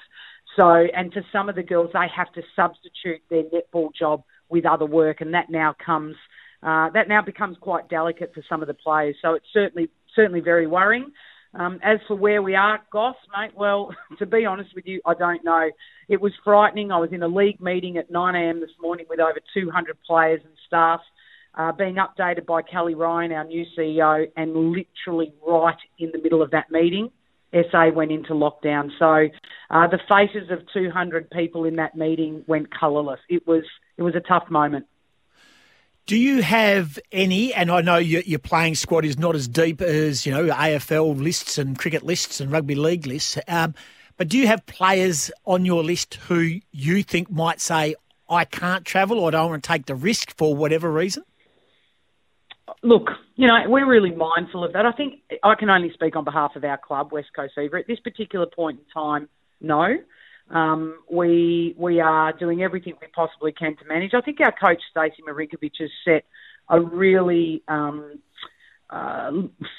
So, 0.57 0.65
and 0.65 1.13
for 1.13 1.23
some 1.31 1.49
of 1.49 1.55
the 1.55 1.63
girls, 1.63 1.91
they 1.93 2.07
have 2.15 2.33
to 2.33 2.43
substitute 2.57 3.21
their 3.29 3.45
netball 3.45 3.95
job 3.95 4.25
with 4.51 4.67
other 4.67 4.87
work, 4.87 5.21
and 5.21 5.35
that 5.35 5.51
now 5.51 5.75
comes 5.85 6.17
uh, 6.63 6.91
that 6.91 7.09
now 7.09 7.23
becomes 7.23 7.57
quite 7.61 7.89
delicate 7.89 8.33
for 8.35 8.43
some 8.49 8.61
of 8.61 8.69
the 8.69 8.75
players. 8.75 9.17
So 9.23 9.35
it's 9.35 9.47
certainly 9.53 9.89
certainly 10.15 10.41
very 10.41 10.67
worrying. 10.67 11.13
Um, 11.53 11.81
as 11.83 11.99
for 12.07 12.15
where 12.15 12.43
we 12.43 12.55
are, 12.55 12.81
Goss, 12.93 13.17
mate, 13.37 13.53
well, 13.57 13.91
to 14.19 14.27
be 14.27 14.45
honest 14.47 14.71
with 14.75 14.87
you, 14.87 15.01
I 15.05 15.15
don't 15.15 15.45
know. 15.45 15.71
It 16.09 16.21
was 16.21 16.33
frightening. 16.45 16.93
I 16.93 16.99
was 16.99 17.11
in 17.13 17.23
a 17.23 17.29
league 17.29 17.61
meeting 17.61 17.97
at 17.97 18.11
9am 18.11 18.61
this 18.61 18.71
morning 18.81 19.07
with 19.09 19.21
over 19.21 19.41
200 19.55 19.97
players 20.07 20.41
and 20.45 20.55
staff, 20.67 21.01
uh, 21.57 21.73
being 21.73 21.97
updated 21.97 22.47
by 22.47 22.63
Kelly 22.63 22.95
Ryan, 22.95 23.33
our 23.33 23.45
new 23.45 23.65
CEO, 23.77 24.27
and 24.37 24.55
literally 24.55 25.33
right 25.47 25.77
in 25.99 26.11
the 26.13 26.23
middle 26.23 26.43
of 26.43 26.53
that 26.53 26.71
meeting, 26.71 27.11
SA 27.53 27.91
went 27.95 28.13
into 28.13 28.33
lockdown. 28.33 28.91
So 28.99 29.29
uh, 29.71 29.87
the 29.89 29.99
faces 30.09 30.51
of 30.51 30.61
200 30.73 31.31
people 31.31 31.65
in 31.65 31.77
that 31.77 31.97
meeting 31.97 32.45
went 32.47 32.73
colourless. 32.73 33.21
It 33.29 33.47
was 33.47 33.65
it 33.97 34.03
was 34.03 34.15
a 34.15 34.21
tough 34.21 34.51
moment. 34.51 34.87
Do 36.07 36.17
you 36.17 36.43
have 36.43 36.99
any? 37.13 37.55
And 37.55 37.71
I 37.71 37.83
know 37.83 37.99
your, 37.99 38.23
your, 38.23 38.39
playing 38.39 38.75
squad 38.75 39.05
is 39.05 39.19
not 39.19 39.37
as 39.37 39.47
deep 39.47 39.81
as 39.81 40.27
you 40.27 40.33
know 40.33 40.47
AFL 40.47 41.21
lists 41.21 41.59
and 41.59 41.79
cricket 41.79 42.03
lists 42.03 42.41
and 42.41 42.51
rugby 42.51 42.75
league 42.75 43.07
lists. 43.07 43.39
Um, 43.47 43.75
but 44.17 44.29
do 44.29 44.37
you 44.37 44.47
have 44.49 44.67
players 44.67 45.31
on 45.45 45.65
your 45.65 45.85
list 45.85 46.15
who 46.15 46.61
you 46.73 47.03
think 47.03 47.31
might 47.31 47.61
say, 47.61 47.95
"I 48.29 48.45
can't 48.45 48.85
travel 48.85 49.21
or 49.21 49.29
I 49.29 49.31
don't 49.31 49.51
want 49.51 49.63
to 49.63 49.69
take 49.69 49.87
the 49.87 49.95
risk 49.95 50.37
for 50.37 50.55
whatever 50.55 50.91
reason"? 50.91 51.23
Look, 52.83 53.09
you 53.37 53.47
know, 53.47 53.55
we're 53.67 53.89
really 53.89 54.11
mindful 54.11 54.65
of 54.65 54.73
that. 54.73 54.87
I 54.87 54.93
think 54.93 55.21
I 55.43 55.55
can 55.55 55.71
only 55.71 55.93
speak 55.93 56.17
on 56.17 56.25
behalf 56.25 56.53
of 56.57 56.65
our 56.65 56.79
club, 56.79 57.13
West 57.13 57.29
Coast 57.35 57.55
Fever. 57.55 57.79
At 57.79 57.87
this 57.87 58.01
particular 58.01 58.47
point 58.47 58.81
in 58.81 58.85
time, 58.93 59.29
no. 59.61 59.97
Um, 60.51 60.99
we 61.11 61.75
we 61.79 62.01
are 62.01 62.33
doing 62.33 62.63
everything 62.63 62.95
we 63.01 63.07
possibly 63.15 63.53
can 63.53 63.77
to 63.77 63.85
manage. 63.85 64.15
I 64.15 64.21
think 64.21 64.41
our 64.41 64.53
coach 64.53 64.83
Stacey 64.91 65.23
Marinkovich 65.29 65.79
has 65.79 65.91
set 66.05 66.25
a 66.69 66.81
really 66.81 67.63
um, 67.69 68.19
uh, 68.91 69.31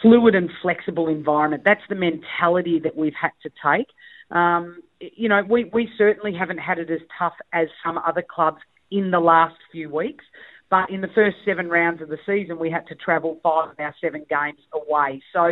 fluid 0.02 0.36
and 0.36 0.50
flexible 0.62 1.10
environment. 1.10 1.64
That's 1.66 1.82
the 1.90 1.96
mentality 1.96 2.80
that 2.80 2.96
we've 2.96 3.14
had 3.20 3.32
to 3.44 3.50
take. 3.50 3.88
Um, 4.32 4.82
you 5.00 5.28
know, 5.28 5.42
we, 5.48 5.66
we 5.66 5.90
certainly 5.98 6.34
haven't 6.34 6.60
had 6.60 6.80
it 6.80 6.90
as 6.90 7.02
tough 7.20 7.34
as 7.52 7.68
some 7.84 7.98
other 7.98 8.22
clubs 8.22 8.60
in 8.90 9.12
the 9.12 9.20
last 9.20 9.56
few 9.72 9.90
weeks. 9.90 10.24
But 10.72 10.90
in 10.90 11.02
the 11.02 11.10
first 11.14 11.36
seven 11.46 11.68
rounds 11.68 12.02
of 12.02 12.08
the 12.08 12.18
season, 12.26 12.58
we 12.58 12.72
had 12.72 12.88
to 12.88 12.96
travel 12.96 13.38
five 13.44 13.72
of 13.72 13.80
our 13.80 13.94
seven 14.00 14.26
games 14.30 14.60
away. 14.74 15.22
So 15.34 15.48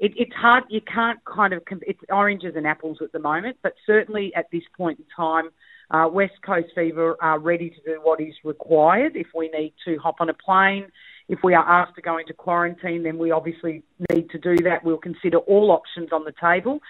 it, 0.00 0.12
it's 0.16 0.34
hard. 0.34 0.64
You 0.68 0.80
can't 0.80 1.20
kind 1.24 1.54
of 1.54 1.62
it's 1.82 2.00
oranges 2.10 2.54
and 2.56 2.66
apples 2.66 2.98
at 3.00 3.12
the 3.12 3.20
moment. 3.20 3.56
But 3.62 3.74
certainly 3.86 4.34
at 4.34 4.46
this 4.50 4.64
point 4.76 4.98
in 4.98 5.04
time, 5.16 5.50
uh, 5.92 6.08
West 6.08 6.34
Coast 6.44 6.68
Fever 6.74 7.16
are 7.22 7.38
ready 7.38 7.70
to 7.70 7.80
do 7.86 8.00
what 8.02 8.20
is 8.20 8.34
required. 8.42 9.12
If 9.14 9.28
we 9.32 9.48
need 9.48 9.74
to 9.84 9.96
hop 9.98 10.16
on 10.18 10.28
a 10.28 10.34
plane, 10.34 10.88
if 11.28 11.38
we 11.44 11.54
are 11.54 11.64
asked 11.64 11.94
to 11.94 12.02
go 12.02 12.18
into 12.18 12.34
quarantine, 12.34 13.04
then 13.04 13.16
we 13.16 13.30
obviously 13.30 13.84
need 14.12 14.28
to 14.30 14.38
do 14.38 14.56
that. 14.64 14.84
We'll 14.84 14.98
consider 14.98 15.38
all 15.38 15.70
options 15.70 16.08
on 16.10 16.24
the 16.24 16.34
table. 16.40 16.80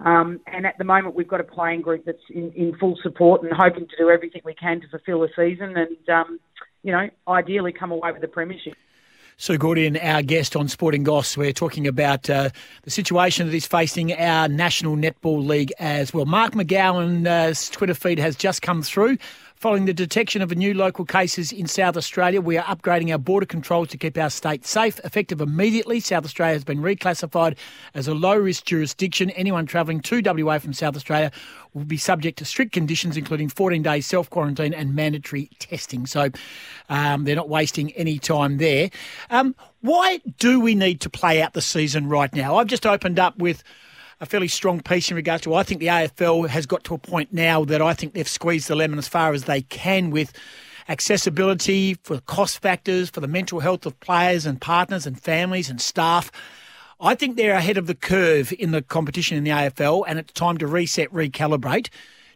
Um, 0.00 0.40
and 0.46 0.66
at 0.66 0.78
the 0.78 0.84
moment, 0.84 1.14
we've 1.14 1.28
got 1.28 1.40
a 1.40 1.44
playing 1.44 1.82
group 1.82 2.04
that's 2.06 2.18
in, 2.30 2.50
in 2.52 2.76
full 2.78 2.98
support 3.02 3.42
and 3.42 3.52
hoping 3.52 3.88
to 3.88 3.96
do 3.98 4.08
everything 4.10 4.42
we 4.44 4.54
can 4.54 4.80
to 4.80 4.88
fulfil 4.88 5.20
the 5.20 5.28
season. 5.36 5.76
And 5.76 6.08
um, 6.08 6.40
you 6.82 6.92
know, 6.92 7.08
ideally 7.28 7.72
come 7.72 7.90
away 7.90 8.12
with 8.12 8.20
the 8.20 8.28
premiership. 8.28 8.74
Sue 9.38 9.58
Gaudion, 9.58 10.02
our 10.02 10.22
guest 10.22 10.56
on 10.56 10.66
Sporting 10.66 11.04
Goss, 11.04 11.36
we're 11.36 11.52
talking 11.52 11.86
about 11.86 12.30
uh, 12.30 12.48
the 12.84 12.90
situation 12.90 13.46
that 13.46 13.54
is 13.54 13.66
facing 13.66 14.14
our 14.14 14.48
National 14.48 14.96
Netball 14.96 15.46
League 15.46 15.74
as 15.78 16.14
well. 16.14 16.24
Mark 16.24 16.54
McGowan's 16.54 17.68
Twitter 17.68 17.92
feed 17.92 18.18
has 18.18 18.34
just 18.34 18.62
come 18.62 18.82
through. 18.82 19.18
Following 19.56 19.86
the 19.86 19.94
detection 19.94 20.42
of 20.42 20.54
new 20.54 20.74
local 20.74 21.06
cases 21.06 21.50
in 21.50 21.66
South 21.66 21.96
Australia, 21.96 22.42
we 22.42 22.58
are 22.58 22.64
upgrading 22.64 23.10
our 23.10 23.16
border 23.16 23.46
controls 23.46 23.88
to 23.88 23.96
keep 23.96 24.18
our 24.18 24.28
state 24.28 24.66
safe. 24.66 25.00
Effective 25.02 25.40
immediately, 25.40 25.98
South 25.98 26.26
Australia 26.26 26.52
has 26.52 26.62
been 26.62 26.80
reclassified 26.80 27.56
as 27.94 28.06
a 28.06 28.12
low 28.12 28.36
risk 28.36 28.66
jurisdiction. 28.66 29.30
Anyone 29.30 29.64
travelling 29.64 30.00
to 30.02 30.20
WA 30.22 30.58
from 30.58 30.74
South 30.74 30.94
Australia 30.94 31.32
will 31.72 31.86
be 31.86 31.96
subject 31.96 32.36
to 32.40 32.44
strict 32.44 32.72
conditions, 32.72 33.16
including 33.16 33.48
14 33.48 33.82
days 33.82 34.06
self 34.06 34.28
quarantine 34.28 34.74
and 34.74 34.94
mandatory 34.94 35.48
testing. 35.58 36.04
So 36.04 36.28
um, 36.90 37.24
they're 37.24 37.34
not 37.34 37.48
wasting 37.48 37.92
any 37.92 38.18
time 38.18 38.58
there. 38.58 38.90
Um, 39.30 39.54
why 39.80 40.20
do 40.38 40.60
we 40.60 40.74
need 40.74 41.00
to 41.00 41.08
play 41.08 41.40
out 41.40 41.54
the 41.54 41.62
season 41.62 42.10
right 42.10 42.32
now? 42.34 42.56
I've 42.56 42.66
just 42.66 42.84
opened 42.84 43.18
up 43.18 43.38
with 43.38 43.64
a 44.20 44.26
fairly 44.26 44.48
strong 44.48 44.80
piece 44.80 45.10
in 45.10 45.16
regards 45.16 45.42
to. 45.44 45.54
I 45.54 45.62
think 45.62 45.80
the 45.80 45.88
AFL 45.88 46.48
has 46.48 46.66
got 46.66 46.84
to 46.84 46.94
a 46.94 46.98
point 46.98 47.32
now 47.32 47.64
that 47.64 47.82
I 47.82 47.94
think 47.94 48.14
they've 48.14 48.28
squeezed 48.28 48.68
the 48.68 48.76
lemon 48.76 48.98
as 48.98 49.08
far 49.08 49.32
as 49.32 49.44
they 49.44 49.62
can 49.62 50.10
with 50.10 50.32
accessibility, 50.88 51.94
for 51.94 52.20
cost 52.20 52.60
factors, 52.60 53.10
for 53.10 53.20
the 53.20 53.28
mental 53.28 53.60
health 53.60 53.86
of 53.86 53.98
players 54.00 54.46
and 54.46 54.60
partners 54.60 55.06
and 55.06 55.20
families 55.20 55.68
and 55.68 55.80
staff. 55.80 56.30
I 57.00 57.14
think 57.14 57.36
they're 57.36 57.54
ahead 57.54 57.76
of 57.76 57.86
the 57.86 57.94
curve 57.94 58.54
in 58.58 58.70
the 58.70 58.80
competition 58.80 59.36
in 59.36 59.44
the 59.44 59.50
AFL, 59.50 60.04
and 60.08 60.18
it's 60.18 60.32
time 60.32 60.56
to 60.58 60.66
reset, 60.66 61.12
recalibrate. 61.12 61.90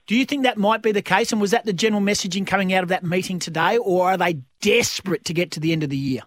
Do 0.06 0.16
you 0.16 0.24
think 0.24 0.42
that 0.42 0.58
might 0.58 0.82
be 0.82 0.92
the 0.92 1.02
case? 1.02 1.32
And 1.32 1.40
was 1.40 1.52
that 1.52 1.64
the 1.64 1.72
general 1.72 2.02
messaging 2.02 2.46
coming 2.46 2.74
out 2.74 2.82
of 2.82 2.88
that 2.88 3.04
meeting 3.04 3.38
today, 3.38 3.78
or 3.78 4.10
are 4.10 4.16
they 4.16 4.38
desperate 4.60 5.24
to 5.26 5.32
get 5.32 5.52
to 5.52 5.60
the 5.60 5.72
end 5.72 5.82
of 5.82 5.90
the 5.90 5.96
year? 5.96 6.22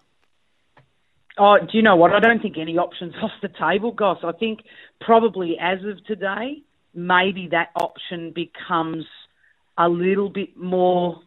Oh, 1.36 1.56
do 1.58 1.76
you 1.76 1.82
know 1.82 1.96
what? 1.96 2.12
I 2.12 2.20
don't 2.20 2.40
think 2.40 2.56
any 2.58 2.78
options 2.78 3.14
off 3.22 3.32
the 3.42 3.48
table, 3.48 3.92
Goss. 3.92 4.18
I 4.22 4.32
think 4.32 4.60
probably 5.00 5.56
as 5.60 5.78
of 5.84 6.04
today, 6.06 6.62
maybe 6.94 7.48
that 7.50 7.70
option 7.74 8.32
becomes 8.34 9.04
a 9.76 9.88
little 9.88 10.28
bit 10.28 10.56
more 10.56 11.20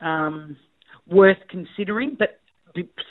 um, 0.00 0.56
worth 1.06 1.38
considering. 1.48 2.16
But 2.18 2.40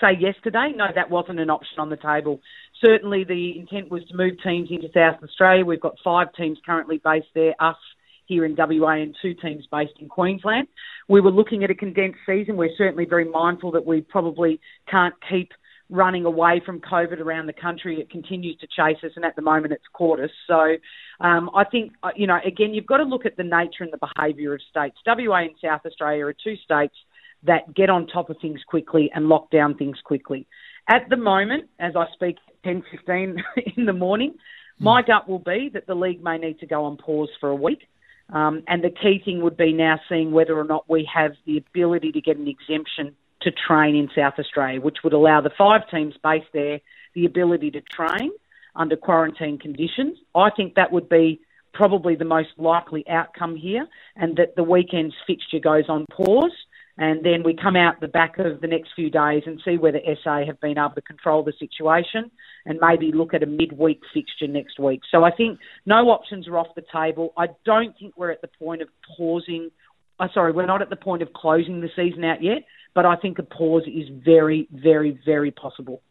say 0.01 0.18
yesterday, 0.20 0.74
no, 0.75 0.88
that 0.94 1.10
wasn't 1.10 1.39
an 1.39 1.50
option 1.50 1.80
on 1.80 1.89
the 1.89 1.98
table. 1.98 2.42
Certainly, 2.84 3.24
the 3.24 3.58
intent 3.58 3.89
was 3.89 4.04
to 4.10 4.15
move 4.15 4.34
teams 4.44 4.70
into 4.70 4.89
South 4.94 5.24
Australia. 5.24 5.65
We've 5.65 5.80
got 5.80 5.96
five 6.04 6.34
teams 6.34 6.58
currently 6.65 6.98
based 7.04 7.27
there, 7.34 7.56
us 7.60 7.77
here 8.25 8.44
in 8.44 8.56
WA, 8.58 8.96
and 8.96 9.15
two 9.22 9.34
teams 9.36 9.65
based 9.72 9.94
in 10.00 10.10
Queensland. 10.10 10.68
We 11.08 11.22
were 11.22 11.32
looking 11.32 11.63
at 11.63 11.70
a 11.70 11.75
condensed 11.75 12.20
season. 12.25 12.58
We're 12.58 12.75
certainly 12.77 13.06
very 13.06 13.25
mindful 13.25 13.72
that 13.72 13.86
we 13.86 14.01
probably 14.01 14.60
can't 14.89 15.13
keep 15.30 15.51
running 15.89 16.25
away 16.25 16.62
from 16.65 16.80
COVID 16.82 17.20
around 17.20 17.48
the 17.48 17.54
country. 17.54 18.00
It 18.00 18.10
continues 18.10 18.58
to 18.58 18.68
chase 18.68 18.98
us, 19.04 19.12
and 19.15 19.24
at 19.24 19.36
the 19.36 19.42
moment 19.42 19.74
it's 19.74 19.84
caught 19.94 20.20
us. 20.20 20.32
So 20.48 20.75
um, 21.20 21.50
I 21.56 21.63
think, 21.63 21.94
uh, 22.04 22.10
you 22.15 22.27
know, 22.27 22.39
again, 22.46 22.74
you've 22.74 22.88
got 22.88 22.98
to 22.98 23.04
look 23.04 23.25
at 23.25 23.38
the 23.38 23.44
nature 23.44 23.84
and 23.84 23.94
the 23.94 24.00
behaviour 24.15 24.54
of 24.54 24.62
states. 24.70 24.98
WA 25.06 25.38
and 25.38 25.51
South 25.63 25.82
Australia 25.86 26.25
are 26.25 26.34
two 26.34 26.56
states 26.63 26.96
that 27.44 27.74
get 27.75 27.89
on 27.89 28.08
top 28.08 28.30
of 28.30 28.38
things 28.42 28.62
quickly 28.68 29.12
and 29.13 29.27
lock 29.27 29.51
down 29.51 29.75
things 29.75 29.98
quickly. 30.04 30.48
At 30.89 31.10
the 31.10 31.18
moment, 31.18 31.70
as 31.80 31.96
I 31.96 32.06
speak 32.13 32.38
10, 32.63 32.84
15 32.92 33.44
in 33.77 33.86
the 33.86 33.94
morning, 33.94 34.36
my 34.80 35.01
gut 35.01 35.30
will 35.30 35.39
be 35.39 35.70
that 35.74 35.88
the 35.88 35.96
league 35.96 36.24
may 36.24 36.38
need 36.38 36.60
to 36.60 36.65
go 36.65 36.86
on 36.86 36.98
pause 36.98 37.30
for 37.39 37.50
a 37.50 37.56
week. 37.56 37.88
Um, 38.34 38.63
and 38.68 38.84
the 38.84 38.89
key 38.89 39.22
thing 39.24 39.44
would 39.44 39.56
be 39.56 39.72
now 39.72 40.00
seeing 40.10 40.32
whether 40.32 40.58
or 40.58 40.63
not 40.63 40.89
we 40.89 41.08
have 41.13 41.34
the 41.46 41.58
ability 41.58 42.12
to 42.13 42.22
get 42.22 42.38
an 42.38 42.48
exemption 42.48 43.15
to 43.46 43.52
train 43.52 43.96
in 43.96 44.10
South 44.16 44.34
Australia, 44.38 44.82
which 44.82 44.98
would 45.04 45.14
allow 45.14 45.42
the 45.42 45.52
five 45.58 45.82
teams 45.90 46.16
based 46.22 46.52
there 46.54 46.82
the 47.14 47.25
ability 47.25 47.72
to 47.72 47.82
train 47.82 48.32
under 48.75 48.98
quarantine 48.98 49.58
conditions. 49.58 50.18
I 50.36 50.50
think 50.50 50.75
that 50.75 50.92
would 50.92 51.08
be 51.08 51.40
probably 51.74 52.16
the 52.16 52.25
most 52.25 52.50
likely 52.58 53.08
outcome 53.10 53.56
here, 53.56 53.88
and 54.16 54.38
that 54.38 54.56
the 54.56 54.64
weekend's 54.64 55.16
fixture 55.28 55.60
goes 55.60 55.86
on 55.88 56.06
pause. 56.12 56.52
And 56.98 57.25
then 57.25 57.44
we 57.44 57.54
come 57.54 57.75
out 57.75 58.00
the 58.00 58.08
back 58.08 58.40
of 58.40 58.62
the 58.62 58.68
next 58.68 58.92
few 58.96 59.10
days 59.10 59.44
and 59.46 59.62
see 59.66 59.78
whether 59.78 60.00
SA 60.24 60.46
have 60.46 60.62
been 60.62 60.78
able 60.78 60.96
to 60.96 61.02
control 61.02 61.44
the 61.44 61.52
situation 61.60 62.32
and 62.66 62.80
maybe 62.80 63.12
look 63.12 63.34
at 63.34 63.44
a 63.44 63.46
midweek 63.46 64.00
fixture 64.14 64.48
next 64.48 64.80
week. 64.80 65.02
So 65.12 65.25
I 65.25 65.32
think 65.32 65.60
no 65.86 66.10
options 66.10 66.48
are 66.48 66.58
off 66.58 66.68
the 66.74 66.86
table. 66.94 67.34
I 67.38 67.48
don't 67.66 67.94
think 68.00 68.14
we're 68.16 68.32
at 68.32 68.42
the 68.42 68.48
point 68.48 68.82
of 68.82 68.88
pausing. 69.18 69.72
Uh, 70.19 70.27
sorry, 70.34 70.51
we're 70.51 70.65
not 70.65 70.81
at 70.81 70.89
the 70.89 70.95
point 70.95 71.22
of 71.22 71.34
closing 71.34 71.81
the 71.81 71.89
season 71.95 72.24
out 72.24 72.41
yet 72.41 72.63
but 72.95 73.05
I 73.05 73.17
think 73.17 73.38
a 73.38 73.43
pause 73.43 73.84
is 73.86 74.10
very, 74.10 74.67
very, 74.72 75.19
very 75.24 75.51
possible. 75.51 76.01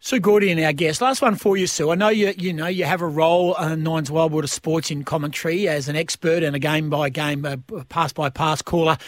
Sue 0.00 0.20
Gaudion, 0.20 0.62
our 0.66 0.72
guest. 0.72 1.00
Last 1.00 1.22
one 1.22 1.36
for 1.36 1.56
you, 1.56 1.68
Sue. 1.68 1.90
I 1.90 1.94
know 1.94 2.08
you 2.08 2.34
you 2.36 2.52
know 2.52 2.66
you 2.66 2.84
have 2.84 3.00
a 3.00 3.06
role 3.06 3.54
on 3.54 3.84
Nines 3.84 4.10
Wildwater 4.10 4.48
Sports 4.48 4.90
in 4.90 5.04
commentary 5.04 5.68
as 5.68 5.88
an 5.88 5.94
expert 5.94 6.42
and 6.42 6.56
a 6.56 6.58
game 6.58 6.90
by 6.90 7.08
game, 7.08 7.46
pass 7.88 8.12
by 8.12 8.28
pass 8.28 8.62
caller, 8.62 8.98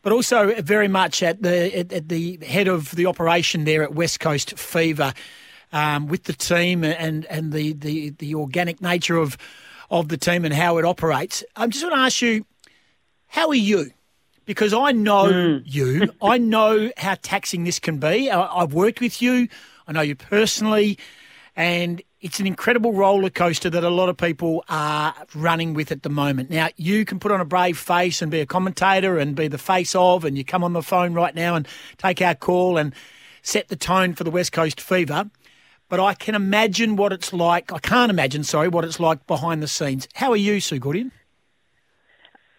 but 0.00 0.10
also 0.10 0.54
very 0.62 0.88
much 0.88 1.22
at 1.22 1.42
the 1.42 1.78
at, 1.78 1.92
at, 1.92 2.08
the 2.08 2.38
head 2.46 2.66
of 2.66 2.92
the 2.92 3.04
operation 3.04 3.64
there 3.64 3.82
at 3.82 3.94
West 3.94 4.20
Coast 4.20 4.58
Fever 4.58 5.12
um, 5.74 6.06
with 6.06 6.24
the 6.24 6.32
team 6.32 6.82
and 6.82 7.26
and 7.26 7.52
the, 7.52 7.74
the 7.74 8.10
the 8.18 8.34
organic 8.34 8.80
nature 8.80 9.18
of 9.18 9.36
of 9.90 10.08
the 10.08 10.16
team 10.16 10.46
and 10.46 10.54
how 10.54 10.78
it 10.78 10.86
operates. 10.86 11.44
I 11.56 11.66
just 11.66 11.84
want 11.84 11.94
to 11.94 12.00
ask 12.00 12.22
you, 12.22 12.46
how 13.28 13.48
are 13.48 13.54
you? 13.54 13.92
because 14.48 14.72
I 14.72 14.92
know 14.92 15.26
mm. 15.26 15.62
you. 15.66 16.10
I 16.22 16.38
know 16.38 16.90
how 16.96 17.16
taxing 17.20 17.64
this 17.64 17.78
can 17.78 17.98
be. 17.98 18.30
I, 18.30 18.60
have 18.60 18.72
worked 18.72 18.98
with 18.98 19.20
you. 19.20 19.46
I 19.86 19.92
know 19.92 20.00
you 20.00 20.16
personally, 20.16 20.98
and 21.54 22.00
it's 22.22 22.40
an 22.40 22.46
incredible 22.46 22.94
roller 22.94 23.28
coaster 23.28 23.68
that 23.68 23.84
a 23.84 23.90
lot 23.90 24.08
of 24.08 24.16
people 24.16 24.64
are 24.70 25.14
running 25.34 25.74
with 25.74 25.92
at 25.92 26.02
the 26.02 26.08
moment. 26.08 26.48
Now, 26.48 26.68
you 26.76 27.04
can 27.04 27.20
put 27.20 27.30
on 27.30 27.42
a 27.42 27.44
brave 27.44 27.76
face 27.76 28.22
and 28.22 28.30
be 28.30 28.40
a 28.40 28.46
commentator 28.46 29.18
and 29.18 29.36
be 29.36 29.48
the 29.48 29.58
face 29.58 29.94
of, 29.94 30.24
and 30.24 30.38
you 30.38 30.44
come 30.44 30.64
on 30.64 30.72
the 30.72 30.82
phone 30.82 31.12
right 31.12 31.34
now 31.34 31.54
and 31.54 31.68
take 31.98 32.22
our 32.22 32.34
call 32.34 32.78
and 32.78 32.94
set 33.42 33.68
the 33.68 33.76
tone 33.76 34.14
for 34.14 34.24
the 34.24 34.30
West 34.30 34.52
Coast 34.52 34.80
Fever. 34.80 35.30
but 35.90 36.00
I 36.00 36.14
can 36.14 36.34
imagine 36.34 36.96
what 36.96 37.12
it's 37.12 37.34
like. 37.34 37.70
I 37.70 37.80
can't 37.80 38.10
imagine, 38.10 38.44
sorry, 38.44 38.68
what 38.68 38.84
it's 38.84 38.98
like 38.98 39.26
behind 39.26 39.62
the 39.62 39.68
scenes. 39.68 40.08
How 40.14 40.30
are 40.30 40.36
you, 40.36 40.58
Sue 40.60 40.80
Gaudion? 40.80 41.12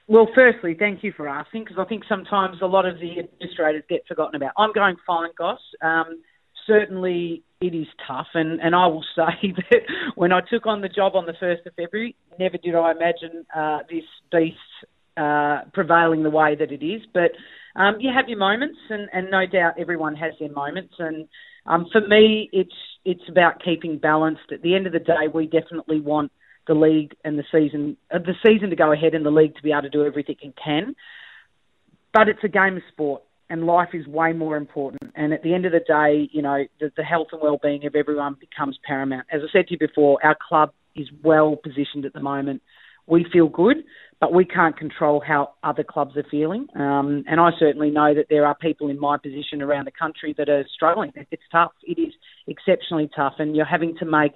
Well, 0.10 0.28
firstly, 0.34 0.76
thank 0.78 1.04
you 1.04 1.14
for 1.16 1.30
asking 1.30 1.66
because 1.66 1.78
I 1.80 1.88
think 1.88 2.04
sometimes 2.10 2.58
a 2.64 2.66
lot 2.66 2.88
of 2.88 2.96
the 2.96 3.20
administrators 3.20 3.84
get 3.88 4.08
forgotten 4.08 4.36
about. 4.36 4.54
I'm 4.58 4.74
going 4.74 4.96
fine, 5.06 5.30
Goss. 5.38 5.60
Um, 5.84 6.24
certainly, 6.66 7.44
it 7.62 7.76
is 7.76 7.86
tough, 8.08 8.26
and, 8.34 8.60
and 8.60 8.74
I 8.74 8.88
will 8.88 9.06
say 9.16 9.54
that 9.70 9.82
when 10.16 10.32
I 10.32 10.40
took 10.42 10.66
on 10.66 10.82
the 10.82 10.90
job 10.90 11.16
on 11.16 11.28
the 11.28 11.34
1st 11.34 11.68
of 11.68 11.74
February, 11.76 12.16
never 12.40 12.58
did 12.58 12.74
I 12.74 12.90
imagine 12.90 13.46
uh, 13.56 13.80
this 13.88 14.04
beast 14.32 14.58
uh, 15.16 15.66
prevailing 15.76 16.24
the 16.24 16.32
way 16.32 16.56
that 16.56 16.72
it 16.72 16.84
is. 16.84 17.04
But 17.14 17.30
um, 17.80 17.98
you 18.00 18.10
have 18.12 18.28
your 18.28 18.40
moments, 18.40 18.80
and, 18.90 19.10
and 19.14 19.30
no 19.30 19.46
doubt 19.46 19.76
everyone 19.80 20.16
has 20.16 20.34
their 20.40 20.52
moments. 20.52 20.96
And 20.98 21.28
um, 21.68 21.86
for 21.92 22.02
me, 22.02 22.50
it's 22.52 22.74
it's 23.06 23.30
about 23.30 23.62
keeping 23.64 24.00
balanced. 24.00 24.52
At 24.52 24.64
the 24.64 24.76
end 24.76 24.88
of 24.88 24.94
the 24.94 25.00
day, 25.00 25.28
we 25.32 25.46
definitely 25.46 26.02
want 26.02 26.32
the 26.70 26.76
league 26.76 27.16
and 27.26 27.38
the 27.38 27.44
season, 27.52 27.98
uh, 28.14 28.20
the 28.20 28.36
season 28.46 28.70
to 28.70 28.76
go 28.76 28.94
ahead 28.94 29.16
and 29.16 29.26
the 29.26 29.32
league 29.32 29.56
to 29.56 29.64
be 29.64 29.72
able 29.72 29.82
to 29.82 29.90
do 29.90 30.06
everything 30.06 30.36
it 30.40 30.54
can. 30.64 30.96
But 32.14 32.30
it's 32.30 32.44
a 32.44 32.48
game 32.48 32.78
of 32.78 32.84
sport, 32.92 33.24
and 33.50 33.66
life 33.66 33.90
is 33.94 34.06
way 34.08 34.34
more 34.34 34.56
important. 34.56 35.12
And 35.16 35.34
at 35.34 35.42
the 35.42 35.54
end 35.56 35.66
of 35.66 35.72
the 35.72 35.80
day, 35.80 36.30
you 36.32 36.44
know, 36.44 36.64
the, 36.80 36.92
the 36.96 37.04
health 37.04 37.30
and 37.32 37.42
well-being 37.42 37.86
of 37.88 37.96
everyone 37.96 38.38
becomes 38.40 38.78
paramount. 38.88 39.26
As 39.32 39.42
I 39.44 39.52
said 39.52 39.68
to 39.68 39.74
you 39.74 39.80
before, 39.80 40.24
our 40.24 40.38
club 40.48 40.72
is 40.96 41.08
well 41.24 41.56
positioned 41.56 42.06
at 42.06 42.14
the 42.14 42.20
moment. 42.20 42.62
We 43.08 43.26
feel 43.34 43.48
good, 43.48 43.78
but 44.20 44.32
we 44.32 44.46
can't 44.46 44.78
control 44.78 45.24
how 45.26 45.54
other 45.64 45.84
clubs 45.84 46.16
are 46.18 46.26
feeling. 46.30 46.68
Um, 46.76 47.24
and 47.28 47.40
I 47.40 47.50
certainly 47.58 47.90
know 47.90 48.14
that 48.14 48.28
there 48.30 48.46
are 48.46 48.54
people 48.54 48.90
in 48.90 49.00
my 49.00 49.18
position 49.18 49.64
around 49.64 49.86
the 49.86 49.92
country 49.92 50.36
that 50.38 50.50
are 50.50 50.66
struggling. 50.72 51.12
It's 51.16 51.42
tough. 51.52 51.72
It 51.82 52.00
is 52.00 52.14
exceptionally 52.46 53.10
tough, 53.16 53.36
and 53.40 53.56
you're 53.56 53.66
having 53.66 53.98
to 53.98 54.06
make 54.06 54.34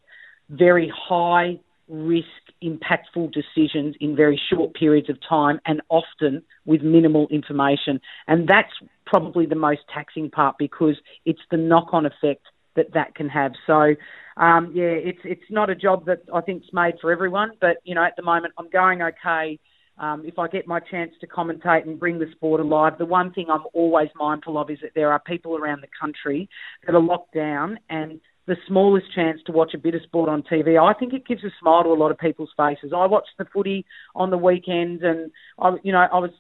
very 0.50 0.92
high 0.96 1.60
risk 1.94 2.26
impactful 2.64 3.32
decisions 3.32 3.96
in 4.00 4.16
very 4.16 4.40
short 4.52 4.74
periods 4.74 5.10
of 5.10 5.18
time 5.28 5.60
and 5.66 5.82
often 5.90 6.42
with 6.66 6.82
minimal 6.82 7.28
information. 7.30 8.02
And 8.28 8.48
that's 8.48 8.72
probably 9.06 9.46
the 9.46 9.56
most 9.56 9.82
taxing 9.94 10.32
part 10.32 10.56
because 10.58 10.96
it's 11.26 11.42
the 11.52 11.58
knock 11.58 11.90
on 11.92 12.08
effect 12.08 12.48
that 12.76 12.94
that 12.96 13.14
can 13.14 13.30
have. 13.30 13.52
So, 13.68 13.94
um, 14.38 14.72
yeah, 14.74 14.86
it's 14.86 15.20
it's 15.24 15.52
not 15.52 15.70
a 15.70 15.76
job 15.76 16.08
that 16.08 16.24
I 16.34 16.42
think's 16.42 16.68
made 16.74 16.96
for 17.00 17.12
everyone, 17.12 17.52
but 17.62 17.78
you 17.84 17.94
know, 17.94 18.04
at 18.04 18.16
the 18.16 18.24
moment 18.24 18.56
I'm 18.58 18.70
going 18.72 19.02
okay. 19.02 19.60
Um, 20.00 20.24
if 20.26 20.40
I 20.40 20.48
get 20.48 20.66
my 20.66 20.80
chance 20.80 21.12
to 21.22 21.28
commentate 21.28 21.86
and 21.86 22.00
bring 22.00 22.18
the 22.18 22.26
sport 22.32 22.60
alive, 22.60 22.94
the 22.98 23.06
one 23.06 23.32
thing 23.32 23.46
I'm 23.52 23.66
always 23.74 24.10
mindful 24.16 24.58
of 24.58 24.72
is 24.72 24.80
that 24.82 24.94
there 24.96 25.12
are 25.12 25.20
people 25.20 25.56
around 25.56 25.84
the 25.84 25.88
country 26.02 26.50
that 26.88 26.96
are 26.96 27.02
locked 27.02 27.36
down 27.36 27.78
and 27.92 28.20
the 28.46 28.58
smallest 28.68 29.14
chance 29.14 29.40
to 29.46 29.52
watch 29.52 29.74
a 29.74 29.78
bit 29.78 29.96
of 29.96 30.02
sport 30.04 30.30
on 30.30 30.44
TV, 30.44 30.82
I 30.82 30.98
think 30.98 31.14
it 31.14 31.26
gives 31.26 31.44
a 31.44 31.52
smile 31.60 31.84
to 31.84 31.90
a 31.90 31.94
lot 31.94 32.12
of 32.12 32.18
people's 32.18 32.52
faces. 32.58 32.92
I 32.96 33.06
watched 33.06 33.32
the 33.38 33.46
footy 33.46 33.86
on 34.16 34.32
the 34.32 34.38
weekend, 34.38 35.04
and 35.04 35.32
I, 35.60 35.76
you 35.84 35.92
know, 35.92 36.06
I 36.12 36.20
was 36.20 36.32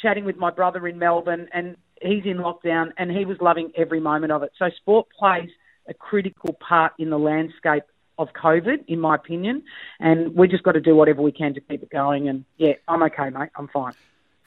chatting 0.00 0.24
with 0.24 0.36
my 0.36 0.50
brother 0.50 0.86
in 0.86 0.98
Melbourne, 0.98 1.48
and 1.52 1.76
he's 2.02 2.24
in 2.24 2.38
lockdown, 2.38 2.92
and 2.98 3.10
he 3.10 3.24
was 3.24 3.38
loving 3.40 3.72
every 3.76 4.00
moment 4.00 4.32
of 4.32 4.42
it. 4.42 4.52
So 4.58 4.68
sport 4.76 5.08
plays 5.18 5.48
a 5.88 5.94
critical 5.94 6.54
part 6.54 6.92
in 6.98 7.10
the 7.10 7.18
landscape 7.18 7.84
of 8.18 8.28
COVID, 8.34 8.84
in 8.86 9.00
my 9.00 9.14
opinion, 9.14 9.62
and 9.98 10.34
we 10.34 10.46
just 10.46 10.62
got 10.62 10.72
to 10.72 10.80
do 10.80 10.94
whatever 10.94 11.22
we 11.22 11.32
can 11.32 11.54
to 11.54 11.60
keep 11.60 11.82
it 11.82 11.90
going. 11.90 12.28
And 12.28 12.44
yeah, 12.58 12.74
I'm 12.86 13.02
okay, 13.04 13.30
mate. 13.30 13.48
I'm 13.56 13.68
fine. 13.68 13.94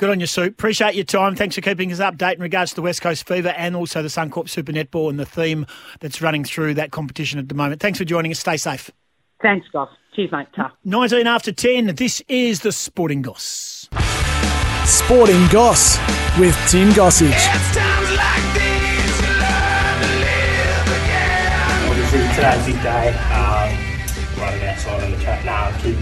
Good 0.04 0.10
on 0.10 0.20
you, 0.20 0.28
Sue. 0.28 0.44
Appreciate 0.44 0.96
your 0.96 1.06
time. 1.06 1.34
Thanks 1.34 1.56
for 1.56 1.62
keeping 1.62 1.90
us 1.90 2.00
updated 2.00 2.36
in 2.36 2.42
regards 2.42 2.72
to 2.72 2.76
the 2.76 2.82
West 2.82 3.02
Coast 3.02 3.26
Fever 3.26 3.54
and 3.56 3.74
also 3.74 4.02
the 4.02 4.10
Suncorp 4.10 4.50
Super 4.50 4.74
Netball 4.74 5.10
and 5.10 5.18
the 5.18 5.26
theme 5.26 5.66
that's 6.02 6.22
running 6.22 6.44
through 6.44 6.74
that 6.74 6.92
competition 6.92 7.40
at 7.40 7.48
the 7.48 7.56
moment. 7.56 7.80
Thanks 7.80 8.00
for 8.00 8.04
joining 8.04 8.30
us. 8.30 8.40
Stay 8.40 8.58
safe. 8.58 8.92
Thanks, 9.42 9.66
Goss. 9.72 9.88
Cheers, 10.14 10.34
mate. 10.34 10.48
Ta. 10.58 10.74
19 10.84 11.26
after 11.26 11.54
10. 11.54 11.96
This 11.96 12.22
is 12.28 12.60
the 12.60 12.74
Sporting 12.74 13.22
Goss. 13.22 13.88
Sporting 14.84 15.48
Goss 15.48 15.98
with 16.38 16.54
Tim 16.68 16.90
Gossage. 16.90 17.32
Obviously, 21.88 22.20
today's 22.36 22.62
a 22.62 22.66
big 22.66 22.84
day. 22.84 23.08
Um, 23.32 24.42
running 24.42 24.68
outside 24.68 25.02
on 25.02 25.12
the 25.12 25.18
track. 25.20 25.46
Nah, 25.46 25.68
I'm 25.68 25.80
kidding. 25.80 26.02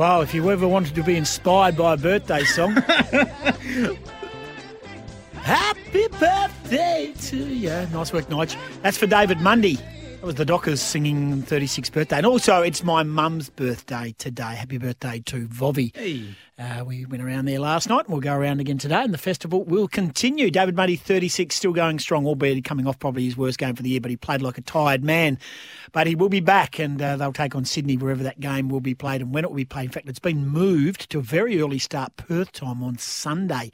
Wow, 0.00 0.22
if 0.22 0.32
you 0.32 0.50
ever 0.50 0.66
wanted 0.66 0.94
to 0.94 1.02
be 1.02 1.14
inspired 1.14 1.76
by 1.76 1.92
a 1.92 1.96
birthday 1.98 2.42
song. 2.44 2.72
Happy 5.34 6.08
birthday 6.18 7.12
to 7.20 7.36
you. 7.36 7.68
Nice 7.92 8.10
work, 8.10 8.24
Nige. 8.30 8.56
That's 8.80 8.96
for 8.96 9.06
David 9.06 9.42
Mundy. 9.42 9.78
That 10.20 10.26
was 10.26 10.34
the 10.34 10.44
Dockers 10.44 10.82
singing 10.82 11.42
36th 11.44 11.92
birthday. 11.92 12.18
And 12.18 12.26
also, 12.26 12.60
it's 12.60 12.84
my 12.84 13.02
mum's 13.02 13.48
birthday 13.48 14.14
today. 14.18 14.54
Happy 14.54 14.76
birthday 14.76 15.20
to 15.20 15.46
Vovi. 15.46 15.94
Uh, 16.58 16.84
we 16.84 17.06
went 17.06 17.22
around 17.22 17.46
there 17.46 17.58
last 17.58 17.88
night 17.88 18.00
and 18.00 18.08
we'll 18.08 18.20
go 18.20 18.34
around 18.34 18.60
again 18.60 18.76
today. 18.76 19.02
And 19.02 19.14
the 19.14 19.18
festival 19.18 19.64
will 19.64 19.88
continue. 19.88 20.50
David 20.50 20.76
Mundy, 20.76 20.96
36, 20.96 21.56
still 21.56 21.72
going 21.72 21.98
strong, 21.98 22.26
albeit 22.26 22.62
coming 22.64 22.86
off 22.86 22.98
probably 22.98 23.24
his 23.24 23.34
worst 23.34 23.56
game 23.56 23.74
for 23.74 23.82
the 23.82 23.88
year, 23.88 24.00
but 24.02 24.10
he 24.10 24.16
played 24.18 24.42
like 24.42 24.58
a 24.58 24.60
tired 24.60 25.02
man. 25.02 25.38
But 25.92 26.06
he 26.06 26.14
will 26.14 26.28
be 26.28 26.40
back 26.40 26.78
and 26.78 27.00
uh, 27.00 27.16
they'll 27.16 27.32
take 27.32 27.54
on 27.54 27.64
Sydney 27.64 27.96
wherever 27.96 28.22
that 28.22 28.40
game 28.40 28.68
will 28.68 28.80
be 28.80 28.94
played 28.94 29.22
and 29.22 29.32
when 29.32 29.44
it 29.44 29.48
will 29.48 29.56
be 29.56 29.64
played. 29.64 29.86
In 29.86 29.90
fact, 29.90 30.06
it's 30.06 30.18
been 30.18 30.46
moved 30.46 31.08
to 31.12 31.20
a 31.20 31.22
very 31.22 31.62
early 31.62 31.78
start 31.78 32.18
Perth 32.18 32.52
time 32.52 32.82
on 32.82 32.98
Sunday 32.98 33.72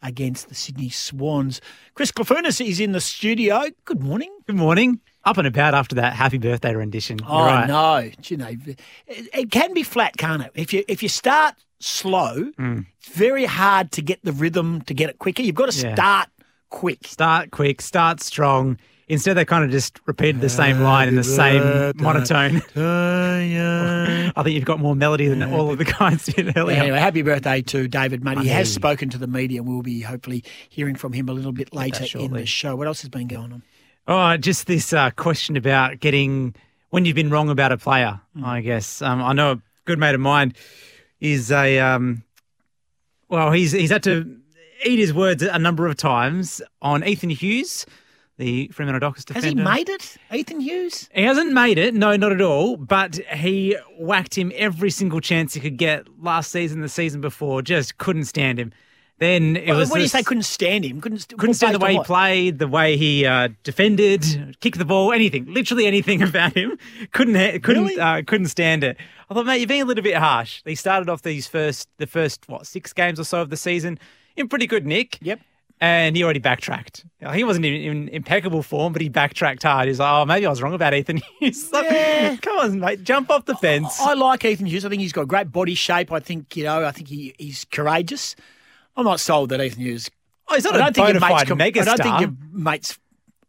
against 0.00 0.48
the 0.48 0.54
Sydney 0.54 0.88
Swans. 0.88 1.60
Chris 1.92 2.10
Clafunas 2.10 2.66
is 2.66 2.80
in 2.80 2.92
the 2.92 3.00
studio. 3.02 3.64
Good 3.84 4.02
morning. 4.02 4.34
Good 4.46 4.56
morning. 4.56 4.98
Up 5.24 5.38
and 5.38 5.46
about 5.46 5.74
after 5.74 5.94
that 5.96 6.14
happy 6.14 6.38
birthday 6.38 6.74
rendition. 6.74 7.18
You're 7.18 7.28
Oh 7.30 7.44
right. 7.46 7.68
no, 7.68 8.10
you 8.24 8.36
know, 8.36 8.48
it, 8.48 8.80
it 9.06 9.50
can 9.50 9.72
be 9.72 9.82
flat, 9.84 10.16
can't 10.16 10.42
it? 10.42 10.50
If 10.54 10.72
you 10.72 10.84
if 10.88 11.02
you 11.02 11.08
start 11.08 11.54
slow, 11.78 12.50
mm. 12.58 12.86
it's 12.98 13.08
very 13.16 13.44
hard 13.44 13.92
to 13.92 14.02
get 14.02 14.18
the 14.24 14.32
rhythm 14.32 14.82
to 14.82 14.94
get 14.94 15.10
it 15.10 15.18
quicker. 15.18 15.42
You've 15.42 15.54
got 15.54 15.70
to 15.70 15.78
Yeah. 15.86 15.94
start 15.94 16.28
quick. 16.70 17.06
Start 17.06 17.50
quick, 17.52 17.80
start 17.80 18.20
strong. 18.20 18.78
Instead, 19.08 19.34
they 19.34 19.44
kind 19.44 19.62
of 19.64 19.70
just 19.70 20.00
repeated 20.06 20.40
the 20.40 20.48
same 20.48 20.80
line 20.80 21.06
in 21.08 21.16
the 21.16 21.24
same 21.24 21.92
monotone. 21.96 22.62
I 22.76 24.42
think 24.42 24.54
you've 24.54 24.64
got 24.64 24.80
more 24.80 24.96
melody 24.96 25.28
than 25.28 25.42
all 25.42 25.70
of 25.70 25.78
the 25.78 25.84
guys 25.84 26.24
did 26.24 26.56
earlier. 26.56 26.78
Anyway, 26.78 26.98
happy 26.98 27.22
birthday 27.22 27.60
to 27.62 27.88
David 27.88 28.24
Mundy. 28.24 28.44
He 28.44 28.48
has 28.48 28.72
spoken 28.72 29.10
to 29.10 29.18
the 29.18 29.26
media, 29.26 29.60
and 29.60 29.68
we'll 29.68 29.82
be 29.82 30.00
hopefully 30.00 30.44
hearing 30.68 30.94
from 30.94 31.12
him 31.12 31.28
a 31.28 31.32
little 31.32 31.52
bit 31.52 31.74
later 31.74 32.06
in 32.18 32.32
the 32.32 32.46
show. 32.46 32.74
What 32.76 32.86
else 32.86 33.02
has 33.02 33.10
been 33.10 33.28
going 33.28 33.52
on? 33.52 33.62
Oh, 34.08 34.36
just 34.36 34.66
this 34.66 34.92
uh, 34.92 35.10
question 35.10 35.56
about 35.56 36.00
getting 36.00 36.54
when 36.90 37.04
you've 37.04 37.16
been 37.16 37.30
wrong 37.30 37.48
about 37.48 37.72
a 37.72 37.78
player. 37.78 38.20
I 38.42 38.60
guess 38.60 39.00
um, 39.00 39.22
I 39.22 39.32
know 39.32 39.52
a 39.52 39.62
good 39.84 39.98
mate 39.98 40.14
of 40.14 40.20
mine 40.20 40.54
is 41.20 41.50
a 41.52 41.78
um, 41.78 42.24
well, 43.28 43.52
he's 43.52 43.72
he's 43.72 43.90
had 43.90 44.02
to 44.04 44.36
eat 44.84 44.98
his 44.98 45.14
words 45.14 45.42
a 45.42 45.58
number 45.58 45.86
of 45.86 45.96
times 45.96 46.60
on 46.80 47.04
Ethan 47.04 47.30
Hughes, 47.30 47.86
the 48.38 48.68
Fremantle 48.68 49.00
Dockers 49.00 49.24
defender. 49.24 49.46
Has 49.46 49.54
he 49.54 49.62
made 49.62 49.88
it, 49.88 50.16
Ethan 50.32 50.60
Hughes? 50.60 51.08
He 51.14 51.22
hasn't 51.22 51.52
made 51.52 51.78
it, 51.78 51.94
no, 51.94 52.16
not 52.16 52.32
at 52.32 52.40
all. 52.40 52.76
But 52.76 53.20
he 53.32 53.76
whacked 53.98 54.36
him 54.36 54.52
every 54.56 54.90
single 54.90 55.20
chance 55.20 55.54
he 55.54 55.60
could 55.60 55.76
get 55.76 56.06
last 56.20 56.50
season, 56.50 56.80
the 56.80 56.88
season 56.88 57.20
before. 57.20 57.62
Just 57.62 57.98
couldn't 57.98 58.24
stand 58.24 58.58
him. 58.58 58.72
Then 59.22 59.54
it 59.56 59.68
Well, 59.68 59.78
was 59.78 59.90
when 59.90 60.00
you 60.00 60.08
say 60.08 60.24
couldn't 60.24 60.42
stand 60.42 60.84
him, 60.84 61.00
couldn't 61.00 61.28
couldn't 61.38 61.54
stand 61.54 61.76
the 61.76 61.78
way 61.78 61.92
he 61.92 61.98
what? 61.98 62.06
played, 62.08 62.58
the 62.58 62.66
way 62.66 62.96
he 62.96 63.24
uh, 63.24 63.50
defended, 63.62 64.56
kicked 64.60 64.78
the 64.78 64.84
ball, 64.84 65.12
anything, 65.12 65.44
literally 65.46 65.86
anything 65.86 66.22
about 66.28 66.54
him. 66.56 66.76
Couldn't 67.12 67.36
ha- 67.36 67.58
couldn't 67.62 67.84
Really? 67.84 68.00
uh, 68.00 68.22
couldn't 68.26 68.48
stand 68.48 68.82
it. 68.82 68.96
I 69.30 69.34
thought, 69.34 69.46
mate, 69.46 69.58
you're 69.58 69.68
being 69.68 69.82
a 69.82 69.84
little 69.84 70.02
bit 70.02 70.16
harsh. 70.16 70.60
He 70.64 70.74
started 70.74 71.08
off 71.08 71.22
these 71.22 71.46
first 71.46 71.88
the 71.98 72.08
first 72.08 72.48
what 72.48 72.66
six 72.66 72.92
games 72.92 73.20
or 73.20 73.24
so 73.24 73.40
of 73.42 73.50
the 73.50 73.56
season 73.56 73.96
in 74.36 74.48
pretty 74.48 74.66
good 74.66 74.84
nick. 74.86 75.18
Yep. 75.22 75.38
And 75.80 76.16
he 76.16 76.24
already 76.24 76.40
backtracked. 76.40 77.04
He 77.32 77.44
wasn't 77.44 77.66
in, 77.66 77.74
in 77.74 78.08
impeccable 78.08 78.62
form, 78.64 78.92
but 78.92 79.02
he 79.02 79.08
backtracked 79.08 79.62
hard. 79.64 79.86
He's 79.88 79.98
like, 80.00 80.12
oh, 80.12 80.24
maybe 80.24 80.46
I 80.46 80.50
was 80.50 80.62
wrong 80.62 80.74
about 80.74 80.94
Ethan 80.94 81.20
Hughes. 81.38 81.70
Like, 81.72 81.84
Yeah. 81.90 82.36
Come 82.42 82.58
on, 82.58 82.78
mate, 82.80 83.02
jump 83.04 83.30
off 83.30 83.44
the 83.46 83.54
fence. 83.56 84.00
I 84.00 84.14
like 84.14 84.44
Ethan 84.44 84.66
Hughes. 84.66 84.84
I 84.84 84.88
think 84.88 85.00
he's 85.02 85.12
got 85.12 85.26
great 85.28 85.50
body 85.52 85.74
shape. 85.74 86.10
I 86.10 86.18
think 86.18 86.56
you 86.56 86.64
know. 86.64 86.84
I 86.84 86.90
think 86.90 87.06
he, 87.08 87.34
he's 87.38 87.64
courageous. 87.64 88.34
I'm 88.96 89.04
not 89.04 89.20
sold 89.20 89.50
that 89.50 89.60
Ethan 89.60 89.80
Hughes. 89.82 90.10
Oh, 90.48 90.54
he's 90.54 90.64
not 90.64 90.74
I 90.74 90.76
a 90.76 90.80
don't 90.80 90.94
think 90.94 91.08
your 91.08 91.20
mates. 91.20 91.44
com- 91.44 91.60
I 91.60 91.70
don't 91.70 91.98
think 92.02 92.20
your 92.20 92.34
mates 92.52 92.98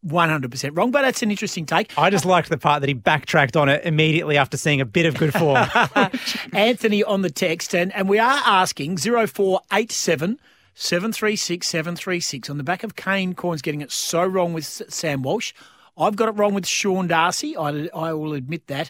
100% 0.05 0.77
wrong, 0.77 0.91
but 0.91 1.01
that's 1.01 1.21
an 1.21 1.31
interesting 1.31 1.65
take. 1.65 1.97
I 1.97 2.09
just 2.09 2.25
liked 2.25 2.49
the 2.49 2.57
part 2.57 2.81
that 2.81 2.87
he 2.87 2.93
backtracked 2.93 3.55
on 3.55 3.69
it 3.69 3.85
immediately 3.85 4.37
after 4.37 4.57
seeing 4.57 4.81
a 4.81 4.85
bit 4.85 5.05
of 5.05 5.15
good 5.15 5.33
form. 5.33 5.65
Anthony 6.53 7.03
on 7.03 7.21
the 7.21 7.29
text, 7.29 7.73
and, 7.73 7.93
and 7.93 8.09
we 8.09 8.19
are 8.19 8.41
asking 8.45 8.97
0487 8.97 10.39
736 10.75 11.67
736 11.67 12.49
on 12.49 12.57
the 12.57 12.63
back 12.63 12.83
of 12.83 12.95
Kane 12.95 13.33
Cornes 13.33 13.61
getting 13.61 13.81
it 13.81 13.91
so 13.91 14.25
wrong 14.25 14.53
with 14.53 14.65
Sam 14.65 15.21
Walsh. 15.21 15.53
I've 15.97 16.15
got 16.15 16.27
it 16.29 16.31
wrong 16.31 16.53
with 16.53 16.65
Sean 16.65 17.07
Darcy. 17.07 17.55
I, 17.55 17.87
I 17.93 18.13
will 18.13 18.33
admit 18.33 18.67
that. 18.67 18.89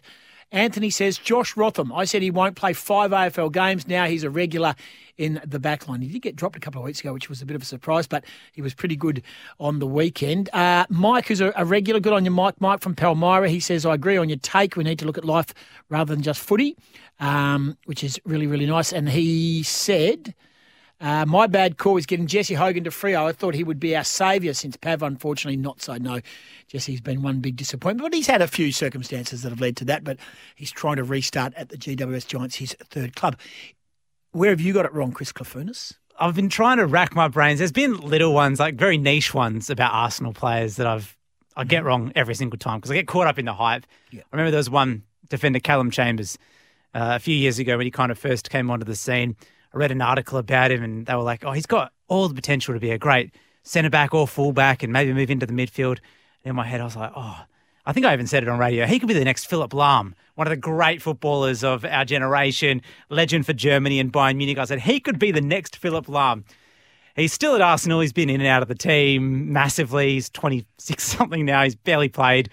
Anthony 0.54 0.92
says 0.92 1.18
Josh 1.18 1.58
Rotham. 1.58 1.92
I 1.92 2.06
said 2.06 2.22
he 2.22 2.32
won't 2.32 2.56
play 2.56 2.74
five 2.74 3.12
AFL 3.12 3.52
games. 3.52 3.88
Now 3.88 4.06
he's 4.06 4.24
a 4.24 4.30
regular 4.30 4.76
in 5.18 5.42
the 5.46 5.60
back 5.60 5.88
line. 5.88 6.02
He 6.02 6.08
did 6.08 6.22
get 6.22 6.36
dropped 6.36 6.56
a 6.56 6.60
couple 6.60 6.80
of 6.80 6.86
weeks 6.86 7.00
ago, 7.00 7.12
which 7.12 7.28
was 7.28 7.42
a 7.42 7.46
bit 7.46 7.56
of 7.56 7.64
a 7.64 7.66
surprise, 7.66 8.08
but 8.08 8.24
he 8.52 8.62
was 8.62 8.74
pretty 8.74 8.96
good 8.96 9.24
on 9.60 9.80
the 9.80 9.88
weekend. 9.88 10.50
Uh, 10.54 10.86
Mike, 10.90 11.28
who's 11.28 11.42
a, 11.42 11.52
a, 11.56 11.66
regular, 11.66 12.00
good 12.00 12.14
on 12.14 12.24
your 12.24 12.34
Mike. 12.34 12.62
Mike 12.62 12.82
from 12.82 12.96
Palmyra, 12.96 13.50
he 13.50 13.60
says, 13.60 13.86
I 13.86 13.96
agree 13.96 14.18
on 14.18 14.30
your 14.30 14.38
take. 14.40 14.76
We 14.76 14.84
need 14.84 15.00
to 15.00 15.06
look 15.06 15.18
at 15.18 15.26
life 15.26 15.54
rather 15.90 16.14
than 16.14 16.24
just 16.24 16.40
footy, 16.40 16.78
um, 17.20 17.76
which 17.86 18.04
is 18.04 18.20
really, 18.24 18.48
really 18.48 18.68
nice. 18.68 18.94
And 18.94 19.10
he 19.10 19.64
said, 19.64 20.36
uh, 21.04 21.26
my 21.26 21.48
bad 21.48 21.78
call 21.78 21.98
is 21.98 22.06
getting 22.06 22.28
Jesse 22.28 22.54
Hogan 22.54 22.86
to 22.86 22.90
Freo. 22.90 23.26
I 23.26 23.34
thought 23.34 23.56
he 23.56 23.64
would 23.66 23.80
be 23.80 23.94
our 23.94 24.06
saviour 24.06 24.54
since 24.54 24.78
Pav, 24.78 25.04
unfortunately, 25.04 25.58
not 25.58 25.82
so. 25.82 25.98
No, 25.98 26.22
Jesse's 26.68 27.02
been 27.02 27.22
one 27.22 27.42
big 27.42 27.58
disappointment, 27.58 28.10
but 28.10 28.16
he's 28.16 28.28
had 28.28 28.42
a 28.42 28.48
few 28.48 28.72
circumstances 28.72 29.42
that 29.42 29.50
have 29.50 29.60
led 29.60 29.76
to 29.78 29.86
that. 29.86 30.06
But 30.06 30.18
he's 30.56 30.72
trying 30.72 30.96
to 30.96 31.04
restart 31.04 31.54
at 31.56 31.68
the 31.68 31.78
GWS 31.78 32.26
Giants, 32.26 32.56
his 32.56 32.74
third 32.90 33.18
club. 33.18 33.38
Where 34.32 34.52
have 34.52 34.62
you 34.62 34.72
got 34.72 34.86
it 34.86 34.94
wrong, 34.94 35.12
Chris 35.12 35.34
Clafunis? 35.34 35.94
I've 36.18 36.36
been 36.36 36.48
trying 36.50 36.78
to 36.78 36.86
rack 36.86 37.14
my 37.16 37.28
brains. 37.28 37.60
There's 37.60 37.74
been 37.74 38.00
little 38.00 38.34
ones, 38.34 38.62
like 38.62 38.76
very 38.76 38.98
niche 38.98 39.34
ones 39.34 39.70
about 39.70 39.92
Arsenal 39.94 40.32
players 40.32 40.78
that 40.78 40.88
I've 40.88 41.18
I 41.56 41.66
get 41.66 41.84
wrong 41.84 42.14
every 42.16 42.34
single 42.36 42.58
time 42.58 42.80
because 42.80 42.92
I 42.92 42.96
get 42.96 43.08
caught 43.08 43.28
up 43.28 43.38
in 43.38 43.46
the 43.46 43.54
hype. 43.54 43.86
Yeah. 44.10 44.22
I 44.22 44.36
remember 44.36 44.52
there 44.52 44.58
was 44.58 44.70
one 44.70 45.04
defender, 45.30 45.60
Callum 45.60 45.92
Chambers, 45.92 46.38
uh, 46.94 47.12
a 47.16 47.20
few 47.20 47.36
years 47.36 47.60
ago 47.60 47.78
when 47.78 47.86
he 47.86 47.92
kind 47.92 48.12
of 48.12 48.18
first 48.18 48.50
came 48.50 48.72
onto 48.72 48.86
the 48.86 48.96
scene. 48.96 49.36
I 49.74 49.78
read 49.78 49.92
an 49.92 50.02
article 50.02 50.38
about 50.38 50.72
him 50.72 50.84
and 50.84 51.06
they 51.06 51.16
were 51.16 51.24
like, 51.24 51.44
oh, 51.44 51.52
he's 51.52 51.66
got 51.66 51.92
all 52.08 52.28
the 52.28 52.36
potential 52.36 52.74
to 52.74 52.80
be 52.80 52.92
a 52.92 52.98
great 52.98 53.34
centre 53.64 53.90
back 53.90 54.14
or 54.14 54.28
full 54.28 54.52
back 54.52 54.84
and 54.84 54.94
maybe 54.94 55.14
move 55.14 55.32
into 55.32 55.46
the 55.46 55.54
midfield. 55.54 55.98
And 56.44 56.52
in 56.52 56.56
my 56.56 56.66
head, 56.66 56.82
I 56.82 56.84
was 56.84 56.96
like, 56.96 57.12
oh, 57.16 57.44
I 57.86 57.92
think 57.92 58.06
I 58.06 58.14
even 58.14 58.28
said 58.28 58.44
it 58.44 58.50
on 58.50 58.60
radio. 58.60 58.86
He 58.86 59.00
could 59.00 59.08
be 59.08 59.14
the 59.14 59.26
next 59.26 59.46
Philipp 59.46 59.72
Lahm, 59.72 60.14
one 60.36 60.48
of 60.48 60.52
the 60.52 60.58
great 60.58 61.02
footballers 61.02 61.64
of 61.64 61.84
our 61.86 62.06
generation, 62.06 62.82
legend 63.10 63.46
for 63.46 63.54
Germany 63.54 64.00
and 64.00 64.14
Bayern 64.14 64.38
Munich. 64.38 64.58
I 64.58 64.66
said 64.66 64.82
he 64.82 65.00
could 65.00 65.20
be 65.20 65.32
the 65.32 65.42
next 65.42 65.76
Philipp 65.76 66.06
Lahm. 66.06 66.44
He's 67.16 67.34
still 67.34 67.56
at 67.56 67.62
Arsenal. 67.62 68.00
He's 68.00 68.14
been 68.14 68.30
in 68.30 68.42
and 68.42 68.48
out 68.48 68.62
of 68.62 68.68
the 68.68 68.76
team 68.76 69.52
massively. 69.52 70.14
He's 70.14 70.30
26 70.30 71.04
something 71.18 71.46
now. 71.46 71.64
He's 71.64 71.76
barely 71.76 72.10
played. 72.10 72.50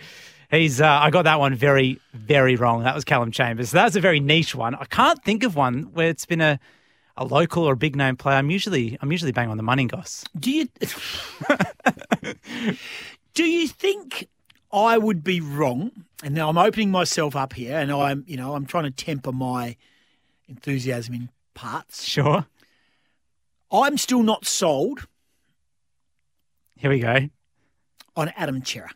He's. 0.51 0.81
Uh, 0.81 0.87
I 0.89 1.11
got 1.11 1.23
that 1.23 1.39
one 1.39 1.55
very, 1.55 2.01
very 2.13 2.57
wrong. 2.57 2.83
That 2.83 2.95
was 2.95 3.05
Callum 3.05 3.31
Chambers. 3.31 3.71
So 3.71 3.77
that 3.77 3.85
was 3.85 3.97
a 3.97 4.01
very 4.01 4.21
niche 4.21 4.55
one. 4.55 4.75
I 4.75 4.85
can't 4.85 5.23
think 5.23 5.45
of 5.45 5.55
one 5.55 5.85
where 5.93 6.09
it's 6.09 6.27
been 6.27 6.41
a 6.41 6.59
a 7.21 7.25
local 7.25 7.65
or 7.65 7.75
a 7.75 7.77
big 7.77 7.95
name 7.95 8.17
player, 8.17 8.37
I'm 8.37 8.51
usually 8.51 8.99
I'm 9.01 9.13
usually 9.13 9.31
bang 9.31 9.51
on 9.51 9.59
the 9.59 9.63
money, 9.63 9.85
Goss. 9.85 10.25
Do 10.37 10.51
you 10.51 10.69
do 13.35 13.45
you 13.45 13.69
think 13.69 14.27
I 14.73 14.97
would 14.99 15.23
be 15.23 15.41
wrong? 15.41 15.93
And 16.25 16.35
now 16.35 16.49
I'm 16.49 16.59
opening 16.59 16.91
myself 16.91 17.37
up 17.37 17.53
here, 17.53 17.79
and 17.79 17.93
I'm 17.93 18.25
you 18.27 18.39
know 18.39 18.55
I'm 18.55 18.65
trying 18.65 18.85
to 18.85 18.91
temper 18.91 19.33
my 19.33 19.77
enthusiasm 20.49 21.15
in 21.15 21.29
parts. 21.55 22.03
Sure. 22.03 22.47
I'm 23.71 23.99
still 23.99 24.23
not 24.23 24.47
sold. 24.47 25.07
Here 26.77 26.91
we 26.91 27.01
go. 27.01 27.29
On 28.17 28.33
Adam 28.35 28.65
Cerra. 28.65 28.91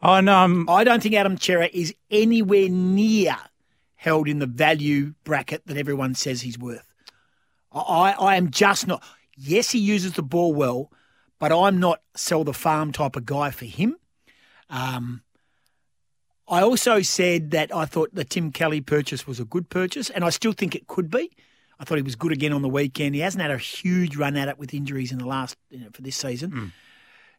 Oh 0.00 0.20
no, 0.20 0.34
I'm... 0.34 0.70
I 0.70 0.84
don't 0.84 1.02
think 1.02 1.14
Adam 1.14 1.36
Cerra 1.36 1.68
is 1.72 1.94
anywhere 2.10 2.68
near 2.68 3.36
held 4.04 4.28
in 4.28 4.38
the 4.38 4.46
value 4.46 5.14
bracket 5.24 5.66
that 5.66 5.78
everyone 5.78 6.14
says 6.14 6.42
he's 6.42 6.58
worth. 6.58 6.84
I, 7.72 8.14
I 8.18 8.36
am 8.36 8.50
just 8.50 8.86
not. 8.86 9.02
Yes, 9.34 9.70
he 9.70 9.78
uses 9.78 10.12
the 10.12 10.22
ball 10.22 10.52
well, 10.52 10.92
but 11.38 11.50
I'm 11.50 11.80
not 11.80 12.02
sell 12.14 12.44
the 12.44 12.52
farm 12.52 12.92
type 12.92 13.16
of 13.16 13.24
guy 13.24 13.50
for 13.50 13.64
him. 13.64 13.96
Um, 14.68 15.22
I 16.46 16.60
also 16.60 17.00
said 17.00 17.50
that 17.52 17.74
I 17.74 17.86
thought 17.86 18.14
the 18.14 18.24
Tim 18.24 18.52
Kelly 18.52 18.82
purchase 18.82 19.26
was 19.26 19.40
a 19.40 19.46
good 19.46 19.70
purchase, 19.70 20.10
and 20.10 20.22
I 20.22 20.28
still 20.28 20.52
think 20.52 20.74
it 20.74 20.86
could 20.86 21.10
be. 21.10 21.30
I 21.80 21.84
thought 21.84 21.96
he 21.96 22.02
was 22.02 22.14
good 22.14 22.30
again 22.30 22.52
on 22.52 22.60
the 22.60 22.68
weekend. 22.68 23.14
He 23.14 23.22
hasn't 23.22 23.40
had 23.40 23.50
a 23.50 23.58
huge 23.58 24.16
run 24.16 24.36
at 24.36 24.48
it 24.48 24.58
with 24.58 24.74
injuries 24.74 25.12
in 25.12 25.18
the 25.18 25.26
last 25.26 25.56
you 25.70 25.80
know, 25.80 25.88
for 25.94 26.02
this 26.02 26.16
season, 26.16 26.50
mm. 26.50 26.72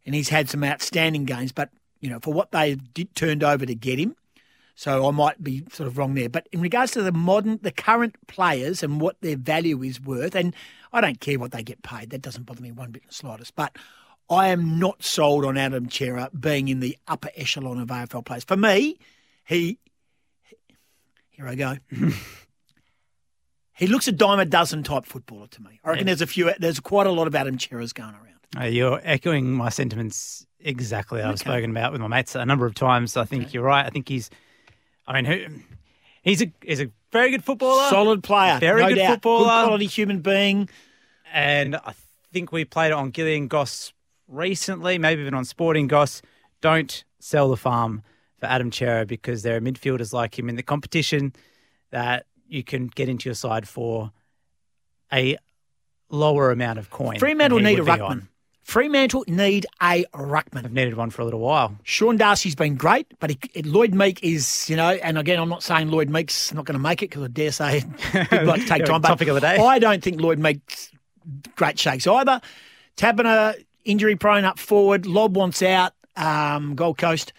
and 0.03 0.15
he's 0.15 0.29
had 0.29 0.49
some 0.49 0.63
outstanding 0.63 1.25
games. 1.25 1.51
But 1.51 1.69
you 2.01 2.09
know, 2.09 2.19
for 2.19 2.33
what 2.33 2.51
they 2.51 2.73
did, 2.73 3.13
turned 3.15 3.43
over 3.43 3.67
to 3.67 3.75
get 3.75 3.99
him, 3.99 4.15
so 4.75 5.07
I 5.07 5.11
might 5.11 5.41
be 5.41 5.63
sort 5.71 5.87
of 5.87 5.97
wrong 5.97 6.13
there. 6.15 6.27
But 6.27 6.47
in 6.51 6.59
regards 6.59 6.91
to 6.93 7.01
the 7.01 7.13
modern, 7.13 7.59
the 7.61 7.71
current 7.71 8.15
players 8.27 8.83
and 8.83 8.99
what 8.99 9.19
their 9.21 9.37
value 9.37 9.81
is 9.81 10.01
worth, 10.01 10.35
and 10.35 10.53
I 10.91 10.99
don't 10.99 11.21
care 11.21 11.39
what 11.39 11.53
they 11.53 11.63
get 11.63 11.81
paid. 11.81 12.09
That 12.09 12.21
doesn't 12.21 12.45
bother 12.45 12.61
me 12.61 12.73
one 12.73 12.91
bit 12.91 13.03
in 13.03 13.07
the 13.07 13.13
slightest. 13.13 13.55
But 13.55 13.77
I 14.29 14.49
am 14.49 14.77
not 14.77 15.01
sold 15.01 15.45
on 15.45 15.57
Adam 15.57 15.89
Cerra 15.89 16.29
being 16.37 16.67
in 16.67 16.81
the 16.81 16.97
upper 17.07 17.29
echelon 17.37 17.79
of 17.79 17.87
AFL 17.87 18.25
players. 18.25 18.43
For 18.43 18.57
me, 18.57 18.99
he. 19.45 19.79
Here 21.29 21.47
I 21.47 21.55
go. 21.55 21.77
he 23.73 23.87
looks 23.87 24.07
a 24.09 24.11
dime 24.11 24.39
a 24.39 24.45
dozen 24.45 24.83
type 24.83 25.05
footballer 25.05 25.47
to 25.47 25.61
me. 25.61 25.79
I 25.83 25.89
reckon 25.89 26.05
yeah. 26.05 26.11
there's 26.11 26.21
a 26.21 26.27
few. 26.27 26.51
There's 26.59 26.81
quite 26.81 27.07
a 27.07 27.11
lot 27.11 27.27
of 27.27 27.35
Adam 27.35 27.57
Cerras 27.57 27.93
going 27.93 28.13
around. 28.13 28.25
Uh, 28.57 28.65
you're 28.65 29.01
echoing 29.03 29.51
my 29.51 29.69
sentiments 29.69 30.45
exactly. 30.59 31.21
I've 31.21 31.39
spoken 31.39 31.71
about 31.71 31.93
with 31.93 32.01
my 32.01 32.07
mates 32.07 32.35
a 32.35 32.45
number 32.45 32.65
of 32.65 32.75
times. 32.75 33.15
I 33.15 33.25
think 33.25 33.43
okay. 33.43 33.51
you're 33.53 33.63
right. 33.63 33.85
I 33.85 33.89
think 33.89 34.07
he's 34.09 34.29
I 35.07 35.13
mean, 35.13 35.25
who, 35.25 35.45
he's 36.21 36.41
a 36.41 36.51
he's 36.61 36.81
a 36.81 36.89
very 37.11 37.31
good 37.31 37.43
footballer, 37.43 37.89
solid 37.89 38.23
player, 38.23 38.59
very 38.59 38.81
no 38.81 38.89
good 38.89 38.95
doubt. 38.95 39.13
footballer, 39.15 39.45
good 39.45 39.67
quality 39.67 39.85
human 39.85 40.21
being. 40.21 40.69
And 41.31 41.75
I 41.75 41.93
think 42.31 42.51
we 42.51 42.65
played 42.65 42.87
it 42.87 42.93
on 42.93 43.11
Gillian 43.11 43.47
Goss 43.47 43.93
recently, 44.27 44.97
maybe 44.97 45.21
even 45.21 45.33
on 45.33 45.45
Sporting 45.45 45.87
Goss. 45.87 46.21
Don't 46.61 47.03
sell 47.19 47.49
the 47.49 47.57
farm 47.57 48.03
for 48.37 48.47
Adam 48.47 48.71
Cerra 48.71 49.05
because 49.05 49.43
there 49.43 49.55
are 49.55 49.61
midfielders 49.61 50.13
like 50.13 50.37
him 50.37 50.49
in 50.49 50.55
the 50.55 50.63
competition 50.63 51.33
that 51.91 52.25
you 52.47 52.63
can 52.63 52.87
get 52.87 53.09
into 53.09 53.29
your 53.29 53.35
side 53.35 53.67
for 53.67 54.11
a 55.11 55.37
lower 56.09 56.51
amount 56.51 56.79
of 56.79 56.89
coin. 56.89 57.19
Fremantle 57.19 57.59
need 57.59 57.79
a 57.79 57.83
ruckman. 57.83 58.09
On. 58.09 58.27
Fremantle 58.65 59.23
need 59.27 59.67
a 59.79 60.05
ruckman. 60.15 60.65
I've 60.65 60.73
needed 60.73 60.95
one 60.97 61.11
for 61.11 61.21
a 61.21 61.25
little 61.25 61.39
while. 61.39 61.77
Sean 61.83 62.17
Darcy's 62.17 62.55
been 62.55 62.75
great, 62.77 63.05
but 63.19 63.29
he, 63.29 63.61
Lloyd 63.61 63.93
Meek 63.93 64.23
is, 64.23 64.67
you 64.67 64.75
know, 64.75 64.89
and 64.89 65.19
again, 65.19 65.39
I'm 65.39 65.49
not 65.49 65.61
saying 65.61 65.91
Lloyd 65.91 66.09
Meek's 66.09 66.51
not 66.51 66.65
going 66.65 66.73
to 66.73 66.81
make 66.81 67.03
it 67.03 67.11
because 67.11 67.23
I 67.23 67.27
dare 67.27 67.51
say 67.51 67.83
it 68.13 68.31
like 68.47 68.61
to 68.61 68.67
take 68.67 68.85
time. 68.85 69.03
Topic 69.03 69.27
of 69.27 69.35
the 69.35 69.41
day. 69.41 69.57
I 69.57 69.77
don't 69.77 70.03
think 70.03 70.19
Lloyd 70.19 70.39
Meek's 70.39 70.91
great 71.55 71.77
shakes 71.77 72.07
either. 72.07 72.41
Taberner 72.97 73.63
injury 73.85 74.15
prone 74.15 74.45
up 74.45 74.57
forward. 74.57 75.05
Lobb 75.05 75.37
wants 75.37 75.61
out. 75.61 75.93
Um, 76.15 76.73
Gold 76.73 76.97
Coast. 76.97 77.33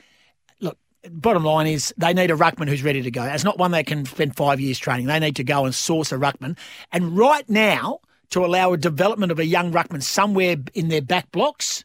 Look, 0.61 0.79
bottom 1.11 1.45
line 1.45 1.67
is 1.67 1.93
they 1.99 2.15
need 2.15 2.31
a 2.31 2.37
ruckman 2.37 2.69
who's 2.69 2.85
ready 2.85 3.03
to 3.03 3.11
go. 3.11 3.25
It's 3.25 3.43
not 3.43 3.59
one 3.59 3.73
they 3.73 3.83
can 3.83 4.05
spend 4.07 4.37
five 4.37 4.61
years 4.61 4.79
training. 4.79 5.07
They 5.07 5.19
need 5.19 5.35
to 5.37 5.45
go 5.45 5.65
and 5.65 5.75
source 5.75 6.13
a 6.13 6.17
ruckman. 6.19 6.57
And 6.93 7.19
right 7.19 7.51
now, 7.51 7.99
to 8.31 8.45
allow 8.45 8.73
a 8.73 8.77
development 8.77 9.33
of 9.33 9.39
a 9.39 9.47
young 9.47 9.73
ruckman 9.73 10.03
somewhere 10.03 10.57
in 10.75 10.89
their 10.89 11.03
back 11.03 11.31
blocks, 11.33 11.85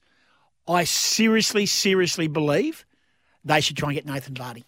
I 0.68 0.84
seriously, 0.84 1.66
seriously 1.66 2.28
believe 2.28 2.86
they 3.44 3.62
should 3.62 3.78
try 3.78 3.90
and 3.90 3.96
get 3.96 4.06
Nathan 4.06 4.34
Vardy. 4.34 4.64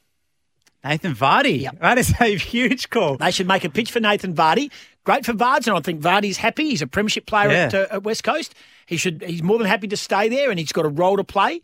Nathan 0.83 1.15
Vardy. 1.15 1.61
Yep. 1.61 1.79
That 1.79 1.97
is 1.97 2.13
a 2.19 2.35
huge 2.35 2.89
call. 2.89 3.17
They 3.17 3.31
should 3.31 3.47
make 3.47 3.63
a 3.63 3.69
pitch 3.69 3.91
for 3.91 3.99
Nathan 3.99 4.33
Vardy. 4.33 4.71
Great 5.05 5.25
for 5.25 5.33
Vards, 5.33 5.67
and 5.67 5.77
I 5.77 5.81
think 5.81 6.01
Vardy's 6.01 6.37
happy. 6.37 6.69
He's 6.69 6.81
a 6.81 6.87
premiership 6.87 7.25
player 7.25 7.49
yeah. 7.49 7.65
at, 7.65 7.73
uh, 7.73 7.87
at, 7.91 8.03
West 8.03 8.23
Coast. 8.23 8.55
He 8.85 8.97
should. 8.97 9.21
He's 9.21 9.43
more 9.43 9.57
than 9.57 9.67
happy 9.67 9.87
to 9.89 9.97
stay 9.97 10.29
there, 10.29 10.49
and 10.49 10.59
he's 10.59 10.71
got 10.71 10.85
a 10.85 10.89
role 10.89 11.17
to 11.17 11.23
play. 11.23 11.61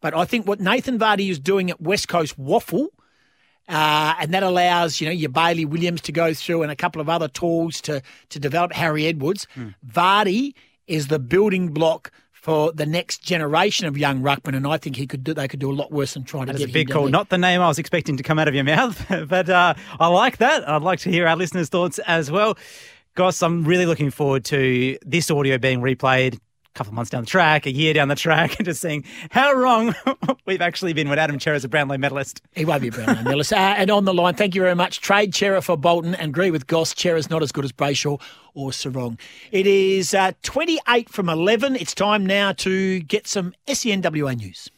But 0.00 0.14
I 0.14 0.24
think 0.24 0.46
what 0.46 0.60
Nathan 0.60 0.98
Vardy 0.98 1.30
is 1.30 1.38
doing 1.38 1.70
at 1.70 1.80
West 1.80 2.08
Coast 2.08 2.38
WAFL 2.38 2.88
uh, 3.68 4.14
and 4.18 4.32
that 4.32 4.42
allows, 4.42 5.00
you 5.00 5.06
know, 5.06 5.12
your 5.12 5.28
Bailey 5.28 5.64
Williams 5.64 6.00
to 6.02 6.12
go 6.12 6.32
through 6.32 6.62
and 6.62 6.72
a 6.72 6.76
couple 6.76 7.00
of 7.00 7.08
other 7.08 7.28
tools 7.28 7.80
to, 7.82 8.02
to 8.30 8.40
develop 8.40 8.72
Harry 8.72 9.06
Edwards. 9.06 9.46
Mm. 9.56 9.74
Vardy 9.86 10.54
is 10.86 11.08
the 11.08 11.18
building 11.18 11.68
block 11.68 12.10
for 12.32 12.72
the 12.72 12.86
next 12.86 13.22
generation 13.22 13.86
of 13.86 13.98
young 13.98 14.22
ruckman, 14.22 14.56
and 14.56 14.66
I 14.66 14.78
think 14.78 14.96
he 14.96 15.06
could 15.06 15.22
do. 15.22 15.34
They 15.34 15.48
could 15.48 15.60
do 15.60 15.70
a 15.70 15.74
lot 15.74 15.92
worse 15.92 16.14
than 16.14 16.24
trying 16.24 16.46
that 16.46 16.52
to 16.52 16.58
get 16.58 16.70
a 16.70 16.72
big 16.72 16.90
call. 16.90 17.08
Not 17.08 17.28
the 17.28 17.36
name 17.36 17.60
I 17.60 17.66
was 17.66 17.78
expecting 17.78 18.16
to 18.16 18.22
come 18.22 18.38
out 18.38 18.48
of 18.48 18.54
your 18.54 18.64
mouth, 18.64 19.04
but 19.28 19.50
uh, 19.50 19.74
I 20.00 20.06
like 20.06 20.38
that. 20.38 20.66
I'd 20.66 20.82
like 20.82 21.00
to 21.00 21.10
hear 21.10 21.26
our 21.26 21.36
listeners' 21.36 21.68
thoughts 21.68 21.98
as 22.00 22.30
well. 22.30 22.56
Goss, 23.14 23.42
I'm 23.42 23.64
really 23.64 23.84
looking 23.84 24.10
forward 24.10 24.44
to 24.46 24.96
this 25.04 25.30
audio 25.30 25.58
being 25.58 25.80
replayed 25.80 26.38
couple 26.78 26.92
of 26.92 26.94
months 26.94 27.10
down 27.10 27.24
the 27.24 27.30
track, 27.30 27.66
a 27.66 27.72
year 27.72 27.92
down 27.92 28.08
the 28.08 28.14
track, 28.14 28.56
and 28.58 28.64
just 28.64 28.80
seeing 28.80 29.04
how 29.30 29.52
wrong 29.52 29.94
we've 30.46 30.62
actually 30.62 30.92
been 30.92 31.08
when 31.08 31.18
Adam 31.18 31.38
Cerra's 31.38 31.64
a 31.64 31.68
Brownlow 31.68 31.98
medalist. 31.98 32.40
He 32.54 32.64
won't 32.64 32.80
be 32.80 32.88
a 32.88 32.92
Brownlow 32.92 33.22
medalist. 33.22 33.52
Uh, 33.52 33.74
and 33.76 33.90
on 33.90 34.04
the 34.04 34.14
line, 34.14 34.34
thank 34.34 34.54
you 34.54 34.62
very 34.62 34.76
much. 34.76 35.00
Trade 35.00 35.34
Cerra 35.34 35.60
for 35.60 35.76
Bolton 35.76 36.14
and 36.14 36.30
agree 36.30 36.50
with 36.50 36.66
Goss. 36.66 36.94
Cerra's 36.96 37.28
not 37.28 37.42
as 37.42 37.52
good 37.52 37.64
as 37.64 37.72
Brayshaw 37.72 38.20
or 38.54 38.70
Serong. 38.70 39.18
It 39.50 39.66
is 39.66 40.14
uh, 40.14 40.32
28 40.42 41.10
from 41.10 41.28
11. 41.28 41.76
It's 41.76 41.94
time 41.94 42.24
now 42.24 42.52
to 42.52 43.00
get 43.00 43.26
some 43.26 43.54
SENWA 43.66 44.38
news. 44.38 44.70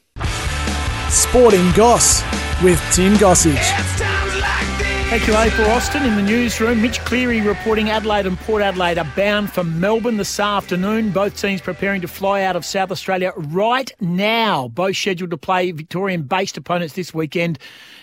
Sporting 1.11 1.71
Goss 1.73 2.23
with 2.63 2.81
Tim 2.93 3.15
Gossage. 3.15 4.10
Thank 5.11 5.27
you, 5.27 5.37
April 5.37 5.69
Austin. 5.73 6.05
In 6.05 6.15
the 6.15 6.23
newsroom, 6.23 6.81
Mitch 6.81 7.01
Cleary 7.01 7.41
reporting 7.41 7.91
Adelaide 7.91 8.27
and 8.27 8.39
Port 8.39 8.63
Adelaide 8.63 8.97
are 8.97 9.13
bound 9.17 9.51
for 9.53 9.65
Melbourne 9.65 10.19
this 10.19 10.39
afternoon. 10.39 11.11
Both 11.11 11.37
teams 11.37 11.61
preparing 11.61 12.01
to 12.03 12.07
fly 12.07 12.43
out 12.43 12.55
of 12.55 12.65
South 12.65 12.93
Australia 12.93 13.33
right 13.37 13.91
now. 14.01 14.69
Both 14.69 14.95
scheduled 14.95 15.33
to 15.33 15.37
play 15.37 15.73
Victorian 15.73 16.23
based 16.23 16.57
opponents 16.57 16.95
this 16.95 17.13
weekend. 17.13 17.59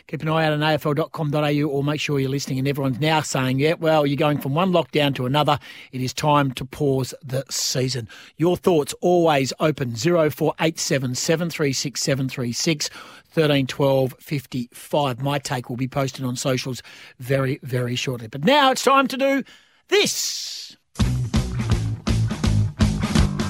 Keep 0.07 0.21
an 0.21 0.29
eye 0.29 0.45
out 0.45 0.53
on 0.53 0.59
afl.com.au 0.61 1.69
or 1.69 1.83
make 1.83 1.99
sure 1.99 2.17
you're 2.17 2.29
listening. 2.29 2.59
And 2.59 2.67
everyone's 2.67 3.01
now 3.01 3.21
saying, 3.21 3.59
yeah, 3.59 3.73
well, 3.73 4.05
you're 4.05 4.15
going 4.15 4.37
from 4.39 4.55
one 4.55 4.71
lockdown 4.71 5.13
to 5.15 5.25
another. 5.25 5.59
It 5.91 6.01
is 6.01 6.13
time 6.13 6.51
to 6.53 6.63
pause 6.65 7.13
the 7.21 7.43
season. 7.49 8.07
Your 8.37 8.55
thoughts 8.55 8.93
always 9.01 9.51
open 9.59 9.95
0487 9.95 11.15
736 11.15 12.01
736 12.01 12.89
13 13.29 13.67
12 13.67 14.15
55. 14.17 15.21
My 15.21 15.39
take 15.39 15.69
will 15.69 15.77
be 15.77 15.89
posted 15.89 16.23
on 16.23 16.37
socials 16.37 16.81
very, 17.19 17.59
very 17.61 17.95
shortly. 17.95 18.27
But 18.27 18.45
now 18.45 18.71
it's 18.71 18.83
time 18.83 19.07
to 19.09 19.17
do 19.17 19.43
this. 19.89 20.77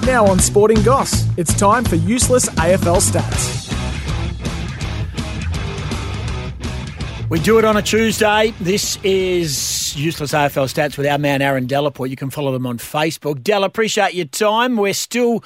Now 0.04 0.26
on 0.26 0.38
Sporting 0.38 0.82
Goss, 0.82 1.24
it's 1.36 1.54
time 1.54 1.84
for 1.84 1.96
useless 1.96 2.48
AFL 2.50 3.00
stats. 3.00 3.57
We 7.30 7.38
do 7.40 7.58
it 7.58 7.64
on 7.66 7.76
a 7.76 7.82
Tuesday. 7.82 8.54
This 8.58 8.98
is 9.02 9.94
Useless 9.94 10.32
AFL 10.32 10.64
Stats 10.64 10.96
with 10.96 11.06
our 11.06 11.18
man 11.18 11.42
Aaron 11.42 11.66
Delaport. 11.66 12.08
You 12.08 12.16
can 12.16 12.30
follow 12.30 12.52
them 12.52 12.66
on 12.66 12.78
Facebook. 12.78 13.42
Del, 13.42 13.64
appreciate 13.64 14.14
your 14.14 14.24
time. 14.24 14.78
We're 14.78 14.94
still 14.94 15.44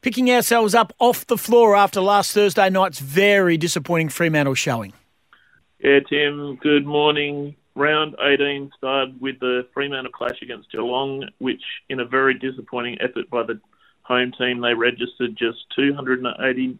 picking 0.00 0.32
ourselves 0.32 0.74
up 0.74 0.92
off 0.98 1.24
the 1.28 1.38
floor 1.38 1.76
after 1.76 2.00
last 2.00 2.32
Thursday 2.32 2.68
night's 2.70 2.98
very 2.98 3.56
disappointing 3.56 4.08
Fremantle 4.08 4.56
showing. 4.56 4.94
Yeah, 5.78 6.00
Tim, 6.00 6.56
good 6.56 6.86
morning. 6.86 7.54
Round 7.76 8.16
18 8.20 8.72
started 8.76 9.20
with 9.20 9.38
the 9.38 9.68
Fremantle 9.72 10.10
clash 10.10 10.42
against 10.42 10.72
Geelong, 10.72 11.28
which, 11.38 11.62
in 11.88 12.00
a 12.00 12.04
very 12.04 12.36
disappointing 12.36 12.98
effort 13.00 13.30
by 13.30 13.44
the 13.44 13.60
home 14.02 14.32
team, 14.36 14.60
they 14.60 14.74
registered 14.74 15.36
just 15.36 15.58
280, 15.76 16.78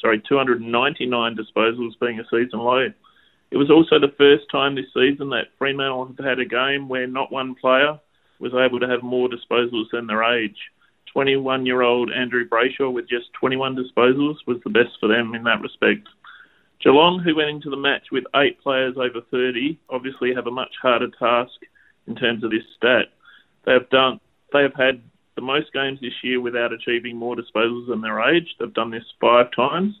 sorry, 0.00 0.20
299 0.28 1.36
disposals, 1.36 1.92
being 2.00 2.18
a 2.18 2.24
season 2.24 2.58
low. 2.58 2.88
It 3.54 3.56
was 3.56 3.70
also 3.70 4.00
the 4.00 4.12
first 4.18 4.50
time 4.50 4.74
this 4.74 4.92
season 4.92 5.30
that 5.30 5.54
Fremantle 5.58 6.06
have 6.06 6.26
had 6.26 6.40
a 6.40 6.44
game 6.44 6.88
where 6.88 7.06
not 7.06 7.30
one 7.30 7.54
player 7.54 8.00
was 8.40 8.52
able 8.52 8.80
to 8.80 8.88
have 8.88 9.04
more 9.04 9.28
disposals 9.28 9.84
than 9.92 10.08
their 10.08 10.24
age. 10.24 10.56
21 11.12 11.64
year 11.64 11.82
old 11.82 12.10
Andrew 12.10 12.48
Brayshaw 12.48 12.92
with 12.92 13.08
just 13.08 13.32
21 13.38 13.76
disposals 13.76 14.38
was 14.48 14.58
the 14.64 14.70
best 14.70 14.98
for 14.98 15.06
them 15.08 15.36
in 15.36 15.44
that 15.44 15.60
respect. 15.60 16.08
Geelong, 16.82 17.20
who 17.20 17.36
went 17.36 17.48
into 17.48 17.70
the 17.70 17.76
match 17.76 18.08
with 18.10 18.24
eight 18.34 18.60
players 18.60 18.96
over 18.96 19.20
30, 19.30 19.78
obviously 19.88 20.34
have 20.34 20.48
a 20.48 20.50
much 20.50 20.74
harder 20.82 21.10
task 21.16 21.54
in 22.08 22.16
terms 22.16 22.42
of 22.42 22.50
this 22.50 22.64
stat. 22.76 23.06
They 23.66 23.72
have 23.72 23.88
done, 23.88 24.18
they 24.52 24.62
have 24.62 24.74
had 24.74 25.00
the 25.36 25.42
most 25.42 25.72
games 25.72 26.00
this 26.00 26.24
year 26.24 26.40
without 26.40 26.72
achieving 26.72 27.16
more 27.16 27.36
disposals 27.36 27.86
than 27.86 28.00
their 28.00 28.20
age. 28.34 28.56
They've 28.58 28.74
done 28.74 28.90
this 28.90 29.04
five 29.20 29.46
times. 29.54 29.94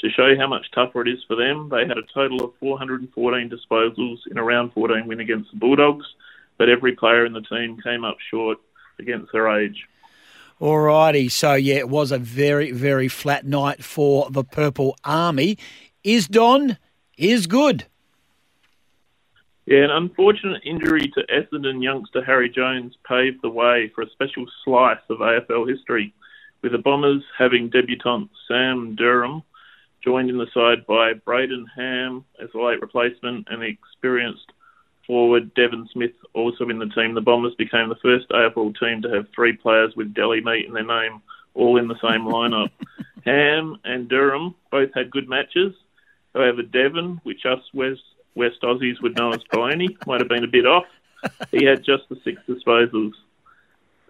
To 0.00 0.10
show 0.10 0.36
how 0.38 0.46
much 0.46 0.70
tougher 0.72 1.02
it 1.02 1.08
is 1.08 1.24
for 1.26 1.34
them, 1.34 1.68
they 1.70 1.86
had 1.86 1.98
a 1.98 2.02
total 2.14 2.44
of 2.44 2.52
414 2.60 3.50
disposals 3.50 4.18
in 4.30 4.38
a 4.38 4.44
round 4.44 4.72
14 4.72 5.06
win 5.08 5.18
against 5.18 5.50
the 5.50 5.58
Bulldogs, 5.58 6.06
but 6.56 6.68
every 6.68 6.94
player 6.94 7.26
in 7.26 7.32
the 7.32 7.40
team 7.40 7.80
came 7.82 8.04
up 8.04 8.16
short 8.30 8.58
against 9.00 9.32
their 9.32 9.48
age. 9.58 9.88
Alrighty, 10.60 11.30
so 11.30 11.54
yeah, 11.54 11.76
it 11.76 11.88
was 11.88 12.12
a 12.12 12.18
very, 12.18 12.70
very 12.70 13.08
flat 13.08 13.44
night 13.44 13.82
for 13.82 14.28
the 14.30 14.44
Purple 14.44 14.96
Army. 15.04 15.58
Is 16.04 16.28
Don 16.28 16.78
is 17.16 17.46
good. 17.48 17.86
Yeah, 19.66 19.84
an 19.84 19.90
unfortunate 19.90 20.62
injury 20.64 21.12
to 21.14 21.24
Essendon 21.24 21.82
youngster 21.82 22.24
Harry 22.24 22.48
Jones 22.48 22.94
paved 23.06 23.42
the 23.42 23.50
way 23.50 23.90
for 23.94 24.02
a 24.02 24.10
special 24.10 24.46
slice 24.64 24.98
of 25.10 25.18
AFL 25.18 25.68
history, 25.68 26.14
with 26.62 26.72
the 26.72 26.78
Bombers 26.78 27.22
having 27.36 27.68
debutant 27.68 28.30
Sam 28.48 28.94
Durham 28.94 29.42
joined 30.04 30.30
in 30.30 30.38
the 30.38 30.46
side 30.54 30.86
by 30.86 31.12
Brayden 31.14 31.64
Ham 31.76 32.24
as 32.42 32.48
a 32.54 32.58
late 32.58 32.80
replacement 32.80 33.48
and 33.50 33.62
the 33.62 33.66
experienced 33.66 34.52
forward 35.06 35.52
Devon 35.54 35.88
Smith 35.92 36.12
also 36.34 36.68
in 36.68 36.78
the 36.78 36.86
team. 36.86 37.14
The 37.14 37.20
Bombers 37.20 37.54
became 37.56 37.88
the 37.88 37.96
first 37.96 38.28
AFL 38.28 38.78
team 38.78 39.02
to 39.02 39.14
have 39.14 39.26
three 39.34 39.54
players 39.54 39.94
with 39.96 40.14
deli 40.14 40.40
meat 40.40 40.66
in 40.66 40.74
their 40.74 40.84
name, 40.84 41.22
all 41.54 41.78
in 41.78 41.88
the 41.88 41.98
same 42.00 42.22
lineup. 42.22 42.70
Ham 43.24 43.78
and 43.84 44.08
Durham 44.08 44.54
both 44.70 44.90
had 44.94 45.10
good 45.10 45.28
matches. 45.28 45.74
However, 46.34 46.62
Devon, 46.62 47.20
which 47.24 47.44
us 47.46 47.60
West, 47.74 48.02
West 48.34 48.62
Aussies 48.62 49.02
would 49.02 49.16
know 49.16 49.32
as 49.32 49.40
Polony, 49.52 49.88
might 50.06 50.20
have 50.20 50.28
been 50.28 50.44
a 50.44 50.48
bit 50.48 50.66
off. 50.66 50.84
He 51.50 51.64
had 51.64 51.84
just 51.84 52.08
the 52.08 52.16
six 52.22 52.40
disposals. 52.48 53.12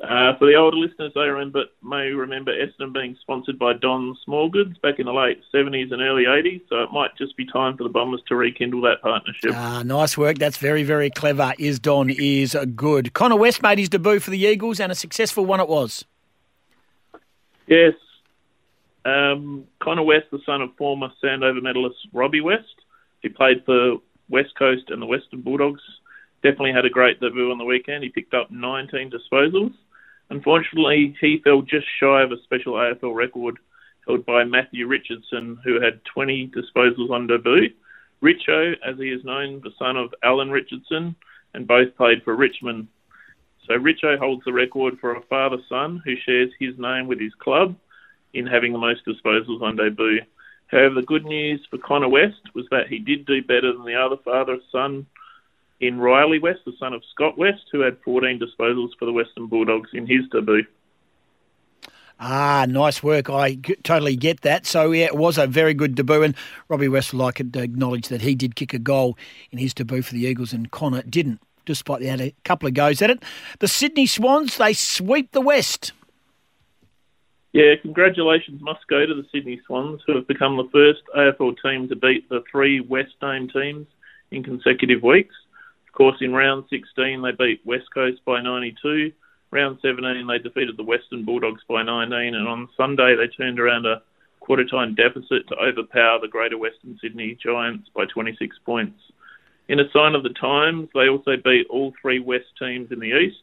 Uh, 0.00 0.36
for 0.38 0.46
the 0.46 0.54
older 0.54 0.76
listeners, 0.76 1.10
they 1.14 1.22
remember, 1.22 1.64
may 1.82 2.10
remember 2.10 2.52
Essendon 2.52 2.94
being 2.94 3.16
sponsored 3.20 3.58
by 3.58 3.72
Don 3.72 4.16
Smallgoods 4.26 4.80
back 4.80 5.00
in 5.00 5.06
the 5.06 5.12
late 5.12 5.42
70s 5.52 5.92
and 5.92 6.00
early 6.00 6.22
80s, 6.22 6.62
so 6.68 6.84
it 6.84 6.92
might 6.92 7.16
just 7.18 7.36
be 7.36 7.44
time 7.44 7.76
for 7.76 7.82
the 7.82 7.88
Bombers 7.88 8.22
to 8.28 8.36
rekindle 8.36 8.80
that 8.82 9.02
partnership. 9.02 9.50
Ah, 9.54 9.82
nice 9.84 10.16
work. 10.16 10.38
That's 10.38 10.56
very, 10.56 10.84
very 10.84 11.10
clever. 11.10 11.52
Is 11.58 11.80
Don 11.80 12.10
is 12.10 12.56
good. 12.76 13.12
Connor 13.12 13.36
West 13.36 13.60
made 13.60 13.78
his 13.78 13.88
debut 13.88 14.20
for 14.20 14.30
the 14.30 14.38
Eagles, 14.38 14.78
and 14.78 14.92
a 14.92 14.94
successful 14.94 15.44
one 15.44 15.58
it 15.58 15.68
was. 15.68 16.04
Yes. 17.66 17.94
Um, 19.04 19.64
Connor 19.80 20.04
West, 20.04 20.26
the 20.30 20.38
son 20.46 20.62
of 20.62 20.76
former 20.76 21.08
Sandover 21.22 21.60
medalist 21.60 21.96
Robbie 22.12 22.40
West, 22.40 22.66
he 23.20 23.28
played 23.28 23.64
for 23.64 23.96
West 24.28 24.54
Coast 24.56 24.90
and 24.90 25.02
the 25.02 25.06
Western 25.06 25.40
Bulldogs. 25.40 25.82
Definitely 26.44 26.72
had 26.72 26.84
a 26.84 26.90
great 26.90 27.18
debut 27.20 27.50
on 27.50 27.58
the 27.58 27.64
weekend. 27.64 28.04
He 28.04 28.10
picked 28.10 28.32
up 28.32 28.50
19 28.52 29.10
disposals. 29.10 29.74
Unfortunately, 30.30 31.16
he 31.20 31.40
fell 31.42 31.62
just 31.62 31.86
shy 32.00 32.22
of 32.22 32.32
a 32.32 32.42
special 32.44 32.74
AFL 32.74 33.14
record 33.14 33.58
held 34.06 34.26
by 34.26 34.44
Matthew 34.44 34.86
Richardson, 34.86 35.58
who 35.64 35.80
had 35.80 36.04
20 36.04 36.50
disposals 36.54 37.10
on 37.10 37.26
debut. 37.26 37.70
Richo, 38.22 38.74
as 38.86 38.98
he 38.98 39.10
is 39.10 39.24
known, 39.24 39.60
the 39.62 39.70
son 39.78 39.96
of 39.96 40.14
Alan 40.22 40.50
Richardson, 40.50 41.14
and 41.54 41.66
both 41.66 41.96
played 41.96 42.22
for 42.24 42.36
Richmond. 42.36 42.88
So 43.66 43.74
Richo 43.74 44.18
holds 44.18 44.44
the 44.44 44.52
record 44.52 44.98
for 45.00 45.14
a 45.14 45.22
father-son 45.22 46.02
who 46.04 46.14
shares 46.24 46.50
his 46.58 46.78
name 46.78 47.06
with 47.06 47.20
his 47.20 47.34
club 47.34 47.76
in 48.34 48.46
having 48.46 48.72
the 48.72 48.78
most 48.78 49.06
disposals 49.06 49.62
on 49.62 49.76
debut. 49.76 50.20
However, 50.66 50.96
the 50.96 51.06
good 51.06 51.24
news 51.24 51.66
for 51.70 51.78
Connor 51.78 52.08
West 52.08 52.40
was 52.54 52.66
that 52.70 52.88
he 52.88 52.98
did 52.98 53.24
do 53.24 53.42
better 53.42 53.72
than 53.72 53.84
the 53.84 53.94
other 53.94 54.16
father-son 54.24 55.06
in 55.80 55.98
Riley 55.98 56.38
West, 56.38 56.60
the 56.64 56.72
son 56.78 56.92
of 56.92 57.02
Scott 57.12 57.38
West, 57.38 57.64
who 57.70 57.80
had 57.80 57.98
14 58.04 58.40
disposals 58.40 58.90
for 58.98 59.04
the 59.04 59.12
Western 59.12 59.46
Bulldogs 59.46 59.90
in 59.92 60.06
his 60.06 60.28
debut. 60.30 60.66
Ah, 62.20 62.66
nice 62.68 63.00
work. 63.00 63.30
I 63.30 63.54
g- 63.54 63.76
totally 63.84 64.16
get 64.16 64.40
that. 64.40 64.66
So, 64.66 64.90
yeah, 64.90 65.06
it 65.06 65.16
was 65.16 65.38
a 65.38 65.46
very 65.46 65.72
good 65.72 65.94
debut. 65.94 66.22
And 66.22 66.34
Robbie 66.68 66.88
West 66.88 67.12
would 67.12 67.20
like 67.20 67.36
to 67.36 67.62
acknowledge 67.62 68.08
that 68.08 68.22
he 68.22 68.34
did 68.34 68.56
kick 68.56 68.74
a 68.74 68.78
goal 68.78 69.16
in 69.52 69.58
his 69.58 69.72
debut 69.72 70.02
for 70.02 70.14
the 70.14 70.26
Eagles, 70.26 70.52
and 70.52 70.70
Connor 70.70 71.02
didn't, 71.02 71.40
despite 71.64 72.00
they 72.00 72.06
had 72.06 72.20
a 72.20 72.34
couple 72.44 72.66
of 72.66 72.74
goes 72.74 73.00
at 73.02 73.10
it. 73.10 73.22
The 73.60 73.68
Sydney 73.68 74.06
Swans, 74.06 74.56
they 74.56 74.72
sweep 74.72 75.30
the 75.30 75.40
West. 75.40 75.92
Yeah, 77.52 77.74
congratulations 77.80 78.60
must 78.60 78.86
go 78.88 79.06
to 79.06 79.14
the 79.14 79.26
Sydney 79.32 79.60
Swans, 79.66 80.00
who 80.06 80.16
have 80.16 80.26
become 80.26 80.56
the 80.56 80.68
first 80.72 81.02
AFL 81.16 81.54
team 81.62 81.88
to 81.88 81.96
beat 81.96 82.28
the 82.28 82.42
three 82.50 82.80
West 82.80 83.14
name 83.22 83.48
teams 83.48 83.86
in 84.32 84.42
consecutive 84.42 85.02
weeks. 85.02 85.34
Course, 85.98 86.18
in 86.20 86.32
round 86.32 86.62
16, 86.70 87.22
they 87.22 87.32
beat 87.32 87.60
West 87.66 87.86
Coast 87.92 88.20
by 88.24 88.40
92. 88.40 89.10
Round 89.50 89.78
17, 89.82 90.28
they 90.28 90.38
defeated 90.38 90.76
the 90.76 90.84
Western 90.84 91.24
Bulldogs 91.24 91.62
by 91.68 91.82
19. 91.82 92.36
And 92.36 92.46
on 92.46 92.68
Sunday, 92.76 93.16
they 93.16 93.26
turned 93.26 93.58
around 93.58 93.84
a 93.84 94.00
quarter 94.38 94.64
time 94.64 94.94
deficit 94.94 95.48
to 95.48 95.56
overpower 95.56 96.20
the 96.20 96.28
Greater 96.28 96.56
Western 96.56 96.96
Sydney 97.02 97.36
Giants 97.42 97.88
by 97.96 98.04
26 98.04 98.56
points. 98.64 99.00
In 99.66 99.80
a 99.80 99.90
sign 99.92 100.14
of 100.14 100.22
the 100.22 100.28
times, 100.40 100.88
they 100.94 101.08
also 101.08 101.32
beat 101.36 101.66
all 101.68 101.92
three 102.00 102.20
West 102.20 102.46
teams 102.60 102.92
in 102.92 103.00
the 103.00 103.18
East, 103.18 103.42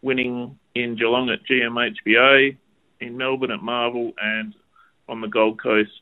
winning 0.00 0.58
in 0.74 0.96
Geelong 0.96 1.28
at 1.28 1.44
GMHBA, 1.44 2.56
in 3.00 3.16
Melbourne 3.18 3.50
at 3.50 3.62
Marvel, 3.62 4.14
and 4.18 4.54
on 5.06 5.20
the 5.20 5.28
Gold 5.28 5.62
Coast 5.62 6.00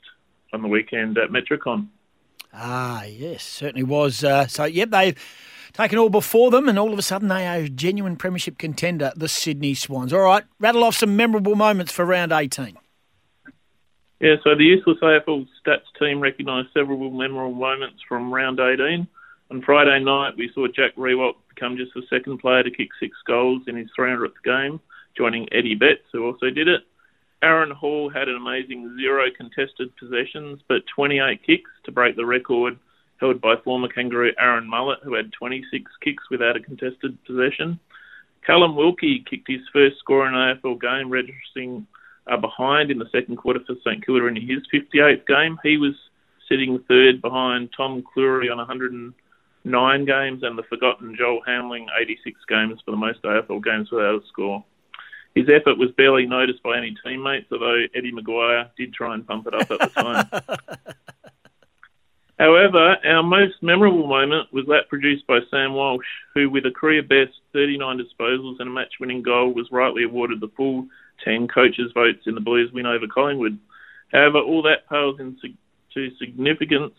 on 0.53 0.63
the 0.63 0.69
weekend 0.69 1.19
at 1.19 1.31
Metricon. 1.31 1.89
Ah, 2.55 3.03
yes, 3.03 3.43
certainly 3.43 3.83
was. 3.83 4.23
Uh, 4.23 4.47
so, 4.47 4.65
yep, 4.65 4.91
they've 4.91 5.19
taken 5.73 5.99
all 5.99 6.11
before 6.11 6.51
them, 6.51 6.69
and 6.69 6.79
all 6.79 6.93
of 6.93 6.99
a 6.99 7.03
sudden 7.03 7.29
they 7.29 7.47
are 7.47 7.59
a 7.59 7.69
genuine 7.69 8.17
premiership 8.17 8.59
contender, 8.59 9.13
the 9.17 9.29
Sydney 9.29 9.75
Swans. 9.75 10.13
All 10.13 10.21
right, 10.21 10.45
rattle 10.61 10.85
off 10.85 10.97
some 10.97 11.17
memorable 11.17 11.55
moments 11.55 11.93
for 11.93 12.05
round 12.05 12.33
18. 12.33 12.77
Yeah, 14.21 14.35
so 14.43 14.57
the 14.57 14.65
useless 14.65 14.99
AFL 15.01 15.47
stats 15.65 15.87
team 15.99 16.21
recognised 16.21 16.69
several 16.75 17.11
memorable 17.11 17.55
moments 17.55 18.03
from 18.09 18.35
round 18.35 18.59
18. 18.59 19.07
On 19.51 19.63
Friday 19.63 20.03
night, 20.03 20.35
we 20.37 20.51
saw 20.55 20.67
Jack 20.67 20.97
Riewoldt 20.97 21.37
become 21.49 21.77
just 21.77 21.95
the 21.95 22.03
second 22.11 22.39
player 22.39 22.63
to 22.63 22.71
kick 22.71 22.89
six 23.01 23.17
goals 23.27 23.63
in 23.67 23.77
his 23.77 23.89
300th 23.99 24.43
game, 24.45 24.81
joining 25.17 25.49
Eddie 25.53 25.77
Betts, 25.77 26.05
who 26.13 26.27
also 26.27 26.51
did 26.51 26.69
it. 26.69 26.83
Aaron 27.43 27.71
Hall 27.71 28.11
had 28.11 28.29
an 28.29 28.35
amazing 28.35 28.97
zero 28.99 29.27
contested 29.35 29.95
possessions, 29.97 30.61
but 30.69 30.83
28 30.95 31.41
kicks 31.47 31.71
to 31.85 31.93
break 31.93 32.17
the 32.17 32.27
record 32.27 32.77
held 33.21 33.41
by 33.41 33.55
former 33.65 33.89
Kangaroo 33.89 34.33
Aaron 34.39 34.69
Mullett, 34.71 35.03
who 35.03 35.15
had 35.15 35.33
26 35.33 35.91
kicks 36.03 36.25
without 36.31 36.57
a 36.57 36.61
contested 36.61 37.19
possession. 37.25 37.79
Callum 38.47 38.77
Wilkie 38.77 39.25
kicked 39.29 39.49
his 39.49 39.61
first 39.73 39.99
score 39.99 40.27
in 40.27 40.35
an 40.35 40.57
AFL 40.57 40.81
game, 40.81 41.11
registering 41.11 41.87
a 42.27 42.39
behind 42.39 42.91
in 42.91 42.99
the 42.99 43.09
second 43.11 43.37
quarter 43.37 43.61
for 43.67 43.75
St 43.85 44.05
Kilda 44.05 44.27
in 44.27 44.37
his 44.37 44.63
58th 44.73 45.27
game. 45.27 45.59
He 45.63 45.77
was 45.77 45.95
sitting 46.49 46.79
third 46.89 47.21
behind 47.21 47.71
Tom 47.77 48.03
Clurey 48.03 48.51
on 48.51 48.59
109 48.59 50.05
games 50.05 50.43
and 50.43 50.59
the 50.59 50.63
forgotten 50.65 51.17
Joel 51.19 51.41
Hamling 51.47 51.87
86 52.01 52.41
games 52.49 52.81
for 52.85 52.91
the 52.91 52.97
most 52.97 53.23
AFL 53.23 53.63
games 53.63 53.91
without 53.91 54.15
a 54.15 54.27
score. 54.29 54.65
His 55.35 55.47
effort 55.49 55.79
was 55.79 55.91
barely 55.97 56.27
noticed 56.27 56.63
by 56.63 56.79
any 56.79 56.97
teammates, 57.05 57.47
although 57.53 57.85
Eddie 57.95 58.13
McGuire 58.13 58.71
did 58.77 58.93
try 58.93 59.15
and 59.15 59.27
pump 59.27 59.47
it 59.47 59.55
up 59.55 59.71
at 59.71 59.79
the 59.79 60.03
time. 60.03 60.95
However, 62.38 62.96
our 63.05 63.22
most 63.22 63.62
memorable 63.62 64.07
moment 64.07 64.53
was 64.53 64.64
that 64.66 64.88
produced 64.88 65.27
by 65.27 65.40
Sam 65.51 65.74
Walsh, 65.74 66.07
who, 66.35 66.48
with 66.48 66.66
a 66.66 66.70
career 66.70 67.03
best 67.03 67.37
39 67.53 67.98
disposals 67.98 68.61
and 68.61 68.68
a 68.68 68.72
match 68.72 68.94
winning 69.01 69.22
goal, 69.22 69.53
was 69.53 69.66
rightly 69.72 70.05
awarded 70.05 70.40
the 70.40 70.51
full 70.57 70.87
10 71.24 71.48
coaches' 71.48 71.90
votes 71.94 72.22
in 72.27 72.37
the 72.37 72.40
Blues 72.40 72.70
win 72.72 72.87
over 72.87 73.07
Collingwood. 73.12 73.59
However, 74.12 74.38
all 74.38 74.62
that 74.62 74.88
pales 74.88 75.18
into 75.18 75.55
significance 76.18 76.94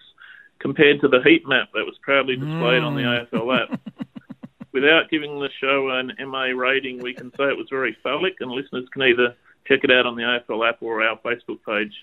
compared 0.59 0.99
to 0.99 1.07
the 1.07 1.21
heat 1.23 1.47
map 1.47 1.69
that 1.73 1.85
was 1.85 1.95
proudly 2.01 2.35
displayed 2.35 2.83
mm. 2.83 2.85
on 2.85 2.95
the 2.95 3.03
mm. 3.03 3.31
AFL 3.31 3.63
app. 3.63 3.79
Without 4.73 5.09
giving 5.09 5.39
the 5.39 5.49
show 5.61 5.89
an 5.89 6.11
MA 6.29 6.47
rating, 6.47 7.01
we 7.01 7.13
can 7.13 7.31
say 7.31 7.45
it 7.45 7.57
was 7.57 7.67
very 7.69 7.95
phallic, 8.03 8.35
and 8.41 8.51
listeners 8.51 8.87
can 8.91 9.03
either 9.03 9.35
check 9.67 9.79
it 9.83 9.91
out 9.91 10.05
on 10.05 10.17
the 10.17 10.23
AFL 10.23 10.67
app 10.67 10.81
or 10.81 11.01
our 11.01 11.17
Facebook 11.19 11.63
page. 11.65 11.93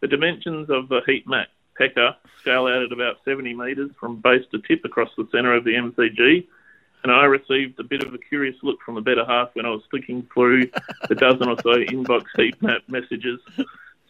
The 0.00 0.08
dimensions 0.08 0.68
of 0.68 0.88
the 0.88 1.00
heat 1.06 1.28
map 1.28 1.46
pecker 1.76 2.16
scale 2.40 2.66
out 2.66 2.82
at 2.82 2.92
about 2.92 3.16
70 3.24 3.54
metres 3.54 3.90
from 3.98 4.20
base 4.20 4.44
to 4.50 4.60
tip 4.62 4.84
across 4.84 5.10
the 5.16 5.26
centre 5.32 5.54
of 5.54 5.64
the 5.64 5.72
MCG. 5.72 6.46
And 7.02 7.10
I 7.10 7.24
received 7.24 7.80
a 7.80 7.84
bit 7.84 8.02
of 8.04 8.14
a 8.14 8.18
curious 8.18 8.56
look 8.62 8.80
from 8.84 8.94
the 8.94 9.00
better 9.00 9.24
half 9.24 9.50
when 9.54 9.66
I 9.66 9.70
was 9.70 9.82
flicking 9.90 10.28
through 10.32 10.70
the 11.08 11.14
dozen 11.14 11.48
or 11.48 11.56
so 11.62 11.74
inbox 11.74 12.24
heat 12.36 12.60
map 12.62 12.82
messages 12.88 13.40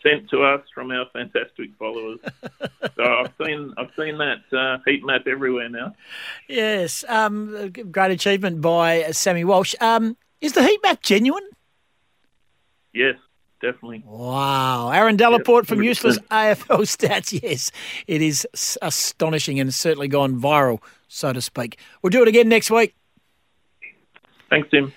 sent 0.03 0.29
to 0.31 0.43
us 0.43 0.61
from 0.75 0.91
our 0.91 1.07
fantastic 1.13 1.71
followers. 1.79 2.19
so 2.97 3.05
I've 3.05 3.33
seen 3.43 3.73
I've 3.79 3.91
seen 3.97 4.19
that 4.19 4.43
uh, 4.53 4.79
heat 4.87 5.05
map 5.05 5.27
everywhere 5.27 5.69
now. 5.69 5.95
Yes, 6.49 7.05
um, 7.09 7.73
great 7.91 8.11
achievement 8.11 8.61
by 8.61 9.11
Sammy 9.13 9.45
Walsh. 9.45 9.75
Um, 9.81 10.17
is 10.41 10.53
the 10.53 10.63
heat 10.63 10.81
map 10.83 11.03
genuine? 11.03 11.49
Yes, 12.93 13.17
definitely. 13.63 14.03
Wow. 14.05 14.91
Aaron 14.91 15.17
Delaporte 15.17 15.63
yep. 15.63 15.67
from 15.67 15.83
Useless 15.83 16.19
AFL 16.31 16.83
Stats. 16.83 17.33
Yes, 17.43 17.71
it 18.07 18.21
is 18.21 18.47
astonishing 18.83 19.59
and 19.59 19.73
certainly 19.73 20.09
gone 20.09 20.39
viral, 20.39 20.83
so 21.09 21.33
to 21.33 21.41
speak. 21.41 21.79
We'll 22.03 22.11
do 22.11 22.21
it 22.23 22.29
again 22.29 22.49
next 22.49 22.71
week. 22.71 22.95
Thanks, 24.51 24.69
Tim. 24.71 24.93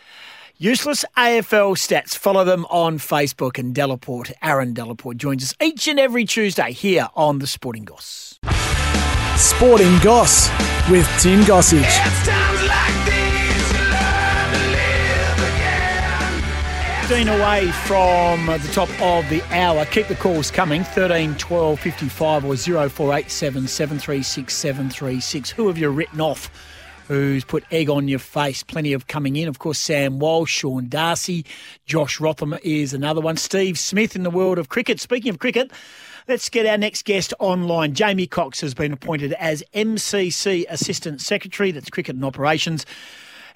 Useless 0.58 1.06
AFL 1.18 1.76
Stats. 1.76 2.16
Follow 2.16 2.44
them 2.44 2.66
on 2.70 2.98
Facebook. 2.98 3.58
And 3.58 3.76
Delaporte, 3.76 4.34
Aaron 4.42 4.74
Delaporte, 4.74 5.18
joins 5.18 5.44
us 5.44 5.54
each 5.62 5.88
and 5.88 6.00
every 6.00 6.26
Tuesday 6.26 6.72
here 6.72 7.08
on 7.16 7.40
the 7.40 7.48
Sporting 7.48 7.86
Goss. 7.86 8.40
Sporting 9.38 10.00
Goss 10.00 10.50
with 10.90 11.08
Tim 11.22 11.42
Gossage. 11.42 13.05
15 17.08 17.28
away 17.28 17.68
from 17.86 18.48
the 18.48 18.70
top 18.74 18.90
of 19.00 19.30
the 19.30 19.40
hour. 19.56 19.86
Keep 19.86 20.08
the 20.08 20.16
calls 20.16 20.50
coming 20.50 20.84
13 20.84 21.36
12 21.36 21.80
55 21.80 22.44
or 22.44 22.58
0487 22.58 23.68
736 23.68 24.52
736. 24.52 25.52
Who 25.52 25.68
have 25.68 25.78
you 25.78 25.92
written 25.92 26.20
off? 26.20 26.50
Who's 27.08 27.46
put 27.46 27.64
egg 27.70 27.92
on 27.92 28.08
your 28.08 28.18
face? 28.18 28.64
Plenty 28.64 28.92
of 28.92 29.06
coming 29.06 29.36
in. 29.36 29.48
Of 29.48 29.60
course, 29.60 29.78
Sam 29.78 30.18
Walsh, 30.18 30.52
Sean 30.52 30.90
Darcy, 30.90 31.46
Josh 31.86 32.20
Rotham 32.20 32.56
is 32.64 32.92
another 32.92 33.22
one. 33.22 33.38
Steve 33.38 33.78
Smith 33.78 34.16
in 34.16 34.24
the 34.24 34.32
world 34.32 34.58
of 34.58 34.70
cricket. 34.70 35.00
Speaking 35.00 35.30
of 35.30 35.38
cricket, 35.38 35.72
Let's 36.28 36.50
get 36.50 36.66
our 36.66 36.80
next 36.80 37.06
guest 37.06 37.36
online. 37.38 37.94
Jamie 37.94 38.26
Cox 38.26 38.60
has 38.62 38.74
been 38.74 38.92
appointed 38.92 39.34
as 39.34 39.64
MCC 39.76 40.66
Assistant 40.68 41.22
Secretary, 41.22 41.70
that's 41.70 41.92
Cricket 41.92 42.16
and 42.16 42.26
Operations. 42.26 42.84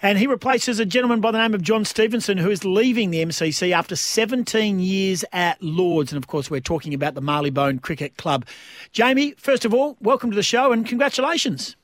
And 0.02 0.18
he 0.18 0.28
replaces 0.28 0.80
a 0.80 0.86
gentleman 0.86 1.20
by 1.20 1.32
the 1.32 1.38
name 1.38 1.54
of 1.54 1.62
John 1.62 1.84
Stevenson, 1.84 2.38
who 2.38 2.50
is 2.50 2.64
leaving 2.64 3.12
the 3.12 3.24
MCC 3.24 3.74
after 3.74 3.98
17 3.98 4.80
years 4.80 5.26
at 5.34 5.62
Lords. 5.62 6.14
And 6.14 6.18
of 6.18 6.28
course, 6.28 6.50
we're 6.50 6.62
talking 6.62 6.94
about 6.94 7.16
the 7.16 7.22
Marylebone 7.22 7.80
Cricket 7.80 8.16
Club. 8.16 8.46
Jamie, 8.94 9.32
first 9.32 9.66
of 9.66 9.74
all, 9.74 9.98
welcome 10.00 10.32
to 10.32 10.36
the 10.36 10.44
show 10.44 10.72
and 10.72 10.86
congratulations. 10.86 11.76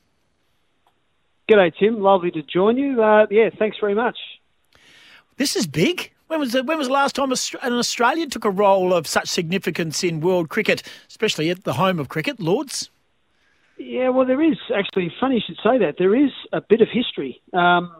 G'day, 1.46 1.72
Tim. 1.78 2.00
Lovely 2.00 2.30
to 2.30 2.42
join 2.42 2.78
you. 2.78 3.02
Uh, 3.02 3.26
yeah, 3.30 3.50
thanks 3.58 3.76
very 3.78 3.94
much. 3.94 4.16
This 5.36 5.54
is 5.54 5.66
big. 5.66 6.10
When 6.28 6.40
was 6.40 6.52
the, 6.52 6.64
when 6.64 6.78
was 6.78 6.86
the 6.86 6.94
last 6.94 7.14
time 7.14 7.30
an 7.30 7.72
Australian 7.74 8.30
took 8.30 8.46
a 8.46 8.50
role 8.50 8.94
of 8.94 9.06
such 9.06 9.28
significance 9.28 10.02
in 10.02 10.20
world 10.20 10.48
cricket, 10.48 10.82
especially 11.08 11.50
at 11.50 11.64
the 11.64 11.74
home 11.74 12.00
of 12.00 12.08
cricket, 12.08 12.40
Lords? 12.40 12.90
Yeah, 13.78 14.08
well, 14.08 14.26
there 14.26 14.42
is 14.42 14.56
actually. 14.74 15.12
Funny 15.20 15.36
you 15.36 15.40
should 15.46 15.58
say 15.62 15.78
that. 15.78 15.96
There 15.98 16.16
is 16.16 16.30
a 16.52 16.62
bit 16.62 16.80
of 16.80 16.88
history. 16.90 17.42
Um, 17.52 17.92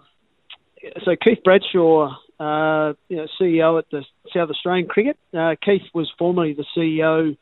so 1.04 1.16
Keith 1.16 1.42
Bradshaw, 1.44 2.16
uh, 2.38 2.94
you 3.08 3.16
know, 3.16 3.26
CEO 3.40 3.78
at 3.78 3.90
the 3.90 4.04
South 4.34 4.50
Australian 4.50 4.88
Cricket. 4.88 5.18
Uh, 5.36 5.54
Keith 5.62 5.82
was 5.94 6.10
formerly 6.18 6.54
the 6.54 6.64
CEO 6.76 7.36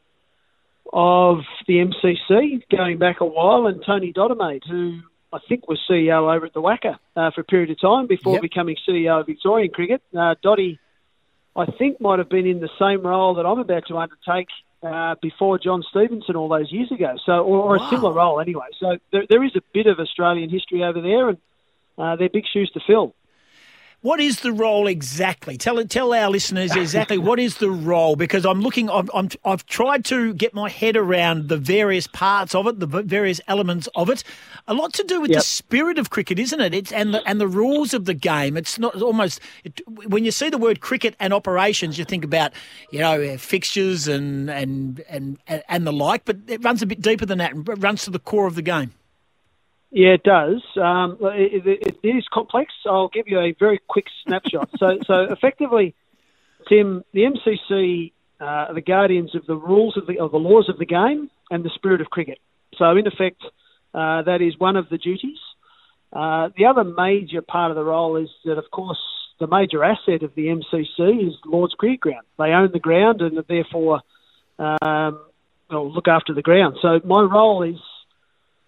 of 0.92 1.38
the 1.66 1.74
MCC, 1.74 2.62
going 2.70 2.98
back 2.98 3.20
a 3.20 3.24
while, 3.24 3.66
and 3.66 3.83
Tony 3.85 4.12
Dodemaide, 4.12 4.62
who 4.68 5.00
I 5.33 5.38
think 5.48 5.68
was 5.68 5.80
CEO 5.90 6.35
over 6.35 6.46
at 6.46 6.54
the 6.54 6.62
WACA 6.62 6.98
uh, 7.16 7.30
for 7.33 7.40
a 7.40 7.44
period 7.44 7.70
of 7.70 7.80
time 7.80 8.07
before 8.07 8.35
yep. 8.35 8.42
becoming 8.42 8.76
CEO 8.88 9.20
of 9.20 9.26
Victorian 9.26 9.70
Cricket. 9.70 10.02
Uh, 10.16 10.35
Dotty, 10.42 10.78
I 11.57 11.66
think, 11.66 12.00
might 12.00 12.20
have 12.20 12.28
been 12.28 12.46
in 12.46 12.61
the 12.61 12.70
same 12.78 13.04
role 13.04 13.35
that 13.35 13.46
I'm 13.46 13.59
about 13.59 13.87
to 13.88 13.98
undertake 13.98 14.48
uh, 14.85 15.16
before 15.20 15.59
John 15.59 15.83
Stevenson 15.90 16.37
all 16.37 16.48
those 16.48 16.70
years 16.70 16.92
ago, 16.92 17.16
so 17.24 17.33
or, 17.33 17.59
or 17.59 17.78
wow. 17.78 17.87
a 17.87 17.90
similar 17.90 18.12
role 18.12 18.40
anyway. 18.40 18.66
So 18.78 18.98
there, 19.11 19.24
there 19.28 19.42
is 19.42 19.57
a 19.57 19.62
bit 19.72 19.87
of 19.87 19.98
Australian 19.98 20.50
history 20.50 20.85
over 20.85 21.00
there, 21.00 21.30
and 21.30 21.38
uh, 21.98 22.16
they're 22.16 22.28
big 22.28 22.44
shoes 22.52 22.70
to 22.74 22.80
fill. 22.87 23.14
What 24.05 24.21
is 24.21 24.40
the 24.40 24.53
role 24.53 24.87
exactly? 24.87 25.57
Tell 25.57 25.83
tell 25.87 26.12
our 26.12 26.29
listeners 26.29 26.77
exactly 26.77 27.17
what 27.17 27.40
is 27.40 27.57
the 27.57 27.71
role 27.71 28.17
because 28.17 28.45
I'm 28.45 28.61
looking. 28.61 28.90
I'm, 28.90 29.09
I'm, 29.14 29.31
I've 29.47 29.64
tried 29.64 30.05
to 30.05 30.35
get 30.35 30.53
my 30.53 30.69
head 30.69 30.95
around 30.95 31.49
the 31.49 31.57
various 31.57 32.07
parts 32.07 32.55
of 32.55 32.67
it, 32.67 32.81
the 32.81 32.87
various 32.87 33.40
elements 33.49 33.88
of 33.95 34.11
it. 34.11 34.23
A 34.69 34.75
lot 34.75 34.93
to 34.93 35.05
do 35.05 35.23
with 35.23 35.31
yep. 35.31 35.38
the 35.38 35.43
spirit 35.43 35.99
of 35.99 36.11
cricket, 36.11 36.38
isn't 36.38 36.61
it? 36.61 36.75
It's 36.75 36.93
and 36.93 37.14
the 37.14 37.27
and 37.27 37.40
the 37.40 37.49
rules 37.49 37.95
of 37.95 38.05
the 38.05 38.12
game. 38.12 38.59
It's 38.59 38.79
not 38.79 39.01
almost 39.01 39.40
it, 39.64 39.81
when 39.87 40.27
you 40.27 40.33
see 40.33 40.51
the 40.51 40.59
word 40.59 40.81
cricket 40.81 41.17
and 41.19 41.33
operations, 41.33 41.99
you 41.99 42.05
think 42.05 42.27
about 42.27 42.53
you 42.90 42.99
know 42.99 43.23
uh, 43.23 43.38
fixtures 43.38 44.07
and 44.07 44.51
and 44.51 45.03
and 45.09 45.38
and 45.47 45.87
the 45.87 45.95
like, 45.95 46.27
but 46.27 46.37
it 46.47 46.62
runs 46.62 46.83
a 46.83 46.87
bit 46.87 47.01
deeper 47.01 47.25
than 47.25 47.38
that 47.38 47.55
and 47.55 47.83
runs 47.83 48.05
to 48.05 48.11
the 48.11 48.19
core 48.19 48.47
of 48.47 48.55
the 48.55 48.61
game. 48.61 48.93
Yeah, 49.94 50.14
it 50.14 50.24
does. 50.24 50.61
Um, 50.76 51.18
it, 51.20 51.96
it, 52.02 52.07
is 52.07 52.26
complex. 52.33 52.72
I'll 52.85 53.07
give 53.07 53.28
you 53.28 53.38
a 53.38 53.54
very 53.57 53.80
quick 53.88 54.07
snapshot. 54.26 54.70
so, 54.76 54.98
so 55.07 55.14
effectively, 55.30 55.94
Tim, 56.68 57.04
the 57.12 57.20
MCC 57.20 58.12
uh, 58.40 58.44
are 58.44 58.74
the 58.74 58.80
guardians 58.80 59.37
of 59.37 59.46
the 59.46 59.54
rules 59.54 59.96
of 59.96 60.09
the, 60.09 60.18
of 60.18 60.33
the 60.33 60.38
laws 60.38 60.68
of 60.68 60.78
the 60.78 60.85
game 60.85 61.30
and 61.48 61.64
the 61.64 61.70
spirit 61.76 62.00
of 62.00 62.09
cricket. 62.09 62.38
So, 62.76 62.90
in 62.96 63.07
effect, 63.07 63.40
uh, 63.94 64.22
that 64.22 64.42
is 64.42 64.59
one 64.59 64.74
of 64.74 64.88
the 64.88 64.98
duties. 64.98 65.38
Uh, 66.12 66.48
the 66.57 66.66
other 66.66 66.83
major 66.83 67.40
part 67.40 67.70
of 67.70 67.76
the 67.76 67.85
role 67.85 68.16
is 68.16 68.30
that, 68.44 68.59
of 68.59 68.64
course, 68.72 68.98
the 69.38 69.46
major 69.46 69.85
asset 69.85 70.24
of 70.24 70.35
the 70.35 70.46
MCC 70.46 71.28
is 71.28 71.35
Lord's 71.46 71.74
Cricket 71.74 72.00
Ground. 72.00 72.26
They 72.37 72.50
own 72.50 72.70
the 72.72 72.80
ground 72.80 73.20
and 73.20 73.38
therefore 73.48 74.00
um, 74.59 75.20
look 75.70 76.09
after 76.09 76.35
the 76.35 76.42
ground. 76.42 76.78
So 76.83 77.00
my 77.04 77.20
role 77.20 77.62
is 77.62 77.78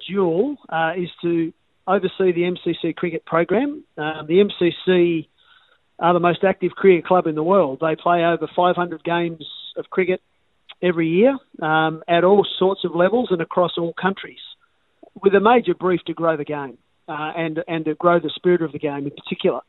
dual 0.09 0.57
uh, 0.69 0.93
is 0.97 1.09
to 1.23 1.53
oversee 1.87 2.33
the 2.33 2.43
MCC 2.43 2.95
cricket 2.95 3.25
program. 3.25 3.85
Um, 3.97 4.27
the 4.27 4.45
MCC 4.45 5.29
are 5.99 6.13
the 6.13 6.21
most 6.21 6.45
active 6.45 6.73
cricket 6.73 7.07
club 7.07 7.27
in 7.27 7.35
the 7.35 7.43
world. 7.43 7.79
They 7.81 7.97
play 7.97 8.25
over 8.25 8.49
500 8.55 9.03
games 9.05 9.47
of 9.77 9.89
cricket 9.91 10.21
every 10.83 11.09
year 11.09 11.37
um, 11.63 12.03
at 12.09 12.25
all 12.25 12.47
sorts 12.59 12.85
of 12.85 12.95
levels 12.95 13.29
and 13.31 13.41
across 13.41 13.73
all 13.79 13.95
countries, 14.01 14.41
with 15.23 15.35
a 15.35 15.41
major 15.41 15.75
brief 15.75 16.01
to 16.07 16.15
grow 16.15 16.37
the 16.37 16.45
game 16.45 16.79
uh, 17.09 17.33
and 17.37 17.63
and 17.67 17.85
to 17.87 17.95
grow 17.95 18.21
the 18.21 18.31
spirit 18.35 18.63
of 18.63 18.73
the 18.73 18.79
game 18.79 19.07
in 19.07 19.11
particular. 19.11 19.61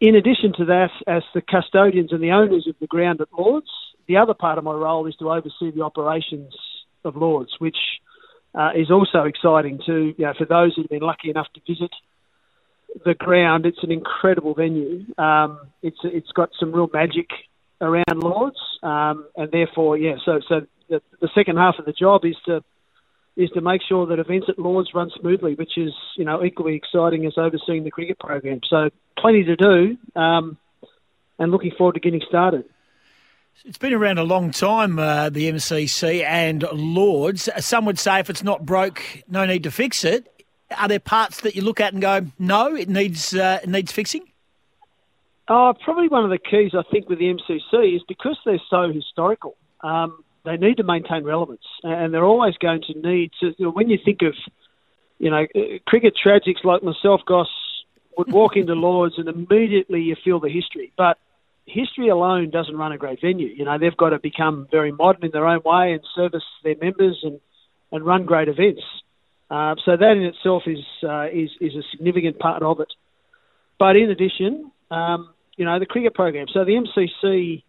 In 0.00 0.14
addition 0.14 0.52
to 0.58 0.64
that, 0.66 0.90
as 1.06 1.22
the 1.34 1.40
custodians 1.40 2.12
and 2.12 2.22
the 2.22 2.30
owners 2.30 2.66
of 2.68 2.76
the 2.80 2.86
ground 2.86 3.20
at 3.20 3.28
Lords, 3.36 3.70
the 4.06 4.16
other 4.16 4.34
part 4.34 4.58
of 4.58 4.64
my 4.64 4.72
role 4.72 5.06
is 5.06 5.16
to 5.16 5.30
oversee 5.30 5.72
the 5.74 5.82
operations 5.82 6.54
of 7.04 7.16
Lords, 7.16 7.50
which 7.58 7.76
uh, 8.54 8.70
is 8.74 8.90
also 8.90 9.24
exciting 9.24 9.80
too. 9.84 10.14
You 10.16 10.26
know, 10.26 10.34
for 10.36 10.44
those 10.44 10.74
who've 10.74 10.88
been 10.88 11.02
lucky 11.02 11.30
enough 11.30 11.46
to 11.54 11.60
visit 11.66 11.90
the 13.04 13.14
ground, 13.14 13.66
it's 13.66 13.82
an 13.82 13.92
incredible 13.92 14.54
venue. 14.54 15.04
Um, 15.16 15.60
it's 15.82 15.98
it's 16.04 16.32
got 16.32 16.50
some 16.58 16.72
real 16.72 16.88
magic 16.92 17.28
around 17.80 18.04
Lords, 18.16 18.58
um, 18.82 19.26
and 19.36 19.50
therefore, 19.50 19.96
yeah. 19.96 20.16
So, 20.24 20.40
so 20.48 20.66
the, 20.88 21.00
the 21.20 21.28
second 21.34 21.56
half 21.56 21.76
of 21.78 21.84
the 21.84 21.92
job 21.92 22.24
is 22.24 22.36
to 22.46 22.62
is 23.36 23.50
to 23.50 23.60
make 23.60 23.80
sure 23.88 24.06
that 24.06 24.18
events 24.18 24.48
at 24.48 24.58
Lords 24.58 24.90
run 24.94 25.10
smoothly, 25.20 25.54
which 25.54 25.76
is 25.76 25.92
you 26.16 26.24
know 26.24 26.42
equally 26.44 26.74
exciting 26.74 27.26
as 27.26 27.34
overseeing 27.36 27.84
the 27.84 27.90
cricket 27.90 28.18
program. 28.18 28.60
So, 28.68 28.90
plenty 29.18 29.44
to 29.44 29.56
do, 29.56 29.96
um, 30.20 30.58
and 31.38 31.52
looking 31.52 31.72
forward 31.76 31.94
to 31.94 32.00
getting 32.00 32.22
started. 32.28 32.64
It's 33.64 33.78
been 33.78 33.92
around 33.92 34.18
a 34.18 34.24
long 34.24 34.52
time, 34.52 34.98
uh, 34.98 35.30
the 35.30 35.50
MCC 35.50 36.22
and 36.22 36.62
Lords. 36.72 37.48
Some 37.58 37.86
would 37.86 37.98
say 37.98 38.20
if 38.20 38.30
it's 38.30 38.44
not 38.44 38.64
broke, 38.64 39.02
no 39.28 39.44
need 39.46 39.64
to 39.64 39.70
fix 39.72 40.04
it. 40.04 40.44
Are 40.76 40.86
there 40.86 41.00
parts 41.00 41.40
that 41.40 41.56
you 41.56 41.62
look 41.62 41.80
at 41.80 41.92
and 41.92 42.00
go, 42.00 42.26
no, 42.38 42.74
it 42.76 42.88
needs 42.88 43.34
uh, 43.34 43.58
it 43.62 43.68
needs 43.68 43.90
fixing? 43.90 44.22
Oh, 45.48 45.74
probably 45.82 46.08
one 46.08 46.24
of 46.24 46.30
the 46.30 46.38
keys 46.38 46.72
I 46.74 46.82
think 46.90 47.08
with 47.08 47.18
the 47.18 47.24
MCC 47.24 47.96
is 47.96 48.02
because 48.06 48.38
they're 48.44 48.60
so 48.70 48.92
historical. 48.92 49.56
Um, 49.80 50.22
they 50.44 50.56
need 50.56 50.76
to 50.76 50.84
maintain 50.84 51.24
relevance, 51.24 51.64
and 51.82 52.14
they're 52.14 52.24
always 52.24 52.56
going 52.58 52.82
to 52.82 52.94
need 53.00 53.32
to. 53.40 53.54
You 53.58 53.66
know, 53.66 53.70
when 53.70 53.90
you 53.90 53.98
think 54.04 54.22
of, 54.22 54.34
you 55.18 55.30
know, 55.30 55.46
uh, 55.56 55.78
cricket 55.86 56.14
tragics 56.22 56.62
like 56.64 56.82
myself, 56.84 57.22
Goss 57.26 57.48
would 58.16 58.30
walk 58.30 58.56
into 58.56 58.74
Lords 58.76 59.14
and 59.18 59.28
immediately 59.28 60.02
you 60.02 60.16
feel 60.22 60.38
the 60.38 60.48
history, 60.48 60.92
but 60.96 61.18
history 61.68 62.08
alone 62.08 62.50
doesn't 62.50 62.76
run 62.76 62.92
a 62.92 62.98
great 62.98 63.20
venue. 63.20 63.48
You 63.48 63.64
know, 63.64 63.78
they've 63.78 63.96
got 63.96 64.10
to 64.10 64.18
become 64.18 64.66
very 64.70 64.92
modern 64.92 65.24
in 65.24 65.30
their 65.32 65.46
own 65.46 65.60
way 65.64 65.92
and 65.92 66.00
service 66.14 66.44
their 66.64 66.76
members 66.80 67.18
and, 67.22 67.40
and 67.92 68.04
run 68.04 68.24
great 68.24 68.48
events. 68.48 68.82
Uh, 69.50 69.74
so 69.84 69.96
that 69.96 70.12
in 70.16 70.24
itself 70.24 70.64
is, 70.66 70.84
uh, 71.02 71.26
is 71.26 71.50
is 71.60 71.74
a 71.74 71.82
significant 71.90 72.38
part 72.38 72.62
of 72.62 72.80
it. 72.80 72.92
But 73.78 73.96
in 73.96 74.10
addition, 74.10 74.70
um, 74.90 75.30
you 75.56 75.64
know, 75.64 75.78
the 75.78 75.86
cricket 75.86 76.14
program. 76.14 76.46
So 76.52 76.64
the 76.64 76.72
MCC, 76.72 77.62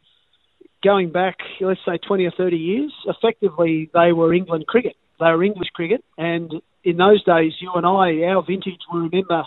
going 0.84 1.12
back, 1.12 1.38
let's 1.62 1.80
say 1.86 1.98
20 1.98 2.26
or 2.26 2.32
30 2.32 2.58
years, 2.58 2.94
effectively 3.06 3.90
they 3.94 4.12
were 4.12 4.34
England 4.34 4.68
cricket. 4.68 4.96
They 5.20 5.26
were 5.26 5.44
English 5.44 5.70
cricket, 5.74 6.04
and 6.18 6.54
in 6.84 6.98
those 6.98 7.24
days, 7.24 7.54
you 7.60 7.72
and 7.74 7.86
I, 7.86 8.24
our 8.30 8.44
vintage, 8.46 8.80
will 8.92 9.02
remember 9.02 9.44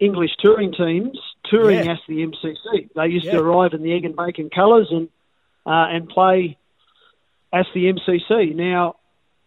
English 0.00 0.30
touring 0.42 0.72
teams 0.72 1.18
touring 1.50 1.84
Yeah. 1.84 1.92
as 1.92 1.98
the 2.08 2.22
MCC. 2.22 2.88
They 2.94 3.06
used 3.08 3.26
Yeah. 3.26 3.32
to 3.32 3.40
arrive 3.40 3.74
in 3.74 3.82
the 3.82 3.92
egg 3.92 4.04
and 4.04 4.16
bacon 4.16 4.50
colours 4.50 4.88
and 4.90 5.08
uh, 5.66 5.88
and 5.90 6.08
play 6.08 6.58
as 7.52 7.66
the 7.74 7.86
MCC. 7.88 8.54
Now, 8.54 8.96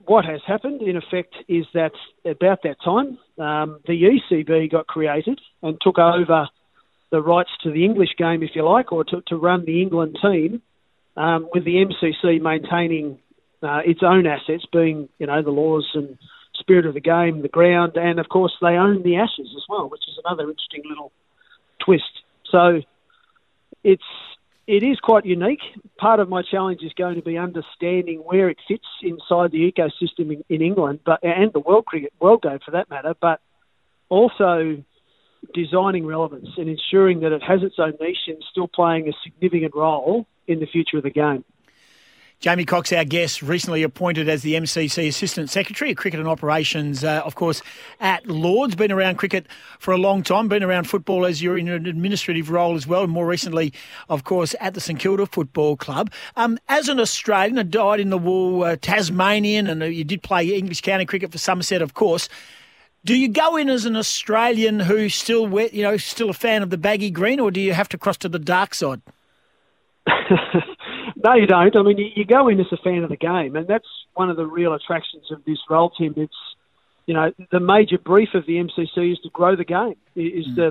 what 0.06 0.26
has 0.26 0.42
happened 0.48 0.82
in 0.82 0.98
effect 0.98 1.36
is 1.48 1.66
that 1.74 1.92
about 2.26 2.64
that 2.64 2.78
time, 2.84 3.20
um, 3.38 3.80
the 3.86 3.94
ECB 4.04 4.72
got 4.72 4.88
created 4.88 5.40
and 5.62 5.80
took 5.82 6.00
over 6.00 6.48
the 7.12 7.22
rights 7.22 7.52
to 7.64 7.72
the 7.72 7.86
English 7.86 8.16
game, 8.18 8.42
if 8.42 8.56
you 8.56 8.64
like, 8.64 8.92
or 8.92 9.04
to, 9.04 9.22
to 9.28 9.36
run 9.38 9.64
the 9.66 9.82
England 9.82 10.18
team, 10.22 10.62
um, 11.16 11.50
with 11.54 11.66
the 11.66 11.76
MCC 11.86 12.42
maintaining 12.42 13.20
uh, 13.62 13.82
its 13.86 14.02
own 14.04 14.26
assets, 14.26 14.66
being 14.72 15.10
you 15.20 15.28
know 15.28 15.42
the 15.42 15.52
laws 15.52 15.88
and 15.94 16.18
spirit 16.56 16.86
of 16.86 16.94
the 16.96 17.00
game, 17.00 17.42
the 17.42 17.48
ground, 17.48 17.96
and 17.96 18.20
of 18.20 18.28
course 18.30 18.54
they 18.62 18.76
own 18.76 19.04
the 19.04 19.18
Ashes 19.18 19.54
as 19.56 19.64
well, 19.70 19.88
which 19.90 20.08
is 20.08 20.18
another 20.26 20.50
interesting 20.50 20.82
little 20.90 21.12
twist. 21.84 22.04
So 22.52 22.82
it's 23.84 24.04
it 24.68 24.84
is 24.84 25.00
quite 25.00 25.26
unique. 25.26 25.62
Part 25.98 26.20
of 26.20 26.28
my 26.28 26.42
challenge 26.42 26.82
is 26.84 26.92
going 26.94 27.16
to 27.16 27.22
be 27.22 27.38
understanding 27.38 28.20
where 28.20 28.50
it 28.50 28.58
fits 28.68 28.86
inside 29.02 29.52
the 29.52 29.72
ecosystem 29.72 30.34
in, 30.34 30.44
in 30.50 30.62
England, 30.62 31.00
but 31.06 31.24
and 31.24 31.52
the 31.54 31.60
world 31.60 31.86
cricket 31.86 32.14
world 32.20 32.42
game 32.42 32.60
for 32.64 32.72
that 32.72 32.90
matter, 32.90 33.14
but 33.22 33.40
also 34.10 34.84
designing 35.54 36.06
relevance 36.06 36.50
and 36.58 36.68
ensuring 36.68 37.22
that 37.22 37.32
it 37.32 37.44
has 37.44 37.62
its 37.64 37.76
own 37.80 37.94
niche 38.02 38.28
and 38.28 38.44
still 38.52 38.68
playing 38.68 39.08
a 39.08 39.12
significant 39.24 39.74
role 39.76 40.26
in 40.48 40.60
the 40.60 40.66
future 40.66 40.98
of 40.98 41.04
the 41.04 41.10
game. 41.10 41.44
Jamie 42.40 42.66
Cox, 42.66 42.94
our 42.94 43.04
guest, 43.04 43.42
recently 43.42 43.82
appointed 43.82 44.30
as 44.30 44.44
the 44.44 44.54
MCC 44.54 45.08
Assistant 45.08 45.50
Secretary 45.50 45.90
of 45.90 45.98
Cricket 45.98 46.20
and 46.20 46.30
Operations, 46.30 47.04
uh, 47.04 47.24
of 47.26 47.34
course, 47.34 47.64
at 48.00 48.28
Lords. 48.28 48.76
Been 48.76 48.92
around 48.92 49.16
cricket 49.16 49.48
for 49.80 49.92
a 49.92 49.98
long 49.98 50.22
time, 50.22 50.48
been 50.48 50.62
around 50.62 50.84
football 50.84 51.26
as 51.26 51.42
you're 51.42 51.58
in 51.58 51.68
an 51.68 51.88
administrative 51.88 52.52
role 52.52 52.76
as 52.76 52.86
well, 52.86 53.02
and 53.02 53.12
more 53.12 53.26
recently, 53.26 53.74
of 54.08 54.24
course, 54.24 54.54
at 54.60 54.76
the 54.76 54.80
St 54.80 55.00
Kilda 55.00 55.26
Football 55.26 55.78
Club. 55.78 56.12
Um, 56.36 56.60
as 56.70 56.90
an 56.90 57.00
Australian, 57.00 57.58
a 57.58 57.64
dyed 57.64 58.00
in 58.00 58.12
the 58.12 58.20
wool 58.20 58.64
uh, 58.64 58.76
Tasmanian, 58.76 59.66
and 59.66 59.82
uh, 59.82 59.88
you 59.88 60.04
did 60.04 60.22
play 60.22 60.48
English 60.48 60.82
county 60.82 61.08
cricket 61.08 61.32
for 61.32 61.40
Somerset, 61.40 61.82
of 61.82 61.96
course. 61.96 62.30
Do 63.04 63.16
you 63.16 63.30
go 63.30 63.56
in 63.56 63.68
as 63.68 63.86
an 63.86 63.96
Australian 63.96 64.82
who's 64.82 65.16
still, 65.16 65.50
you 65.72 65.82
know, 65.82 65.98
still 65.98 66.30
a 66.30 66.34
fan 66.34 66.62
of 66.62 66.70
the 66.70 66.78
baggy 66.78 67.10
green, 67.10 67.40
or 67.40 67.50
do 67.50 67.60
you 67.60 67.74
have 67.74 67.90
to 67.90 67.98
cross 67.98 68.18
to 68.18 68.30
the 68.30 68.38
dark 68.38 68.76
side? 68.76 69.02
No, 71.28 71.34
you 71.34 71.46
don't. 71.46 71.76
I 71.76 71.82
mean, 71.82 71.98
you, 71.98 72.08
you 72.16 72.24
go 72.24 72.48
in 72.48 72.58
as 72.62 72.68
a 72.72 72.78
fan 72.78 73.04
of 73.04 73.10
the 73.10 73.18
game, 73.18 73.58
and 73.58 73.68
that's 73.68 73.88
one 74.14 74.30
of 74.30 74.38
the 74.38 74.46
real 74.46 74.74
attractions 74.74 75.26
of 75.30 75.44
this 75.44 75.58
role, 75.70 75.90
Tim. 75.90 76.14
It's, 76.16 76.34
you 77.06 77.14
know, 77.14 77.34
the 77.52 77.60
major 77.60 77.98
brief 77.98 78.30
of 78.34 78.46
the 78.46 78.54
MCC 78.54 79.12
is 79.12 79.20
to 79.24 79.30
grow 79.34 79.58
the 79.58 79.66
game, 79.66 79.98
is 80.16 80.46
to 80.56 80.68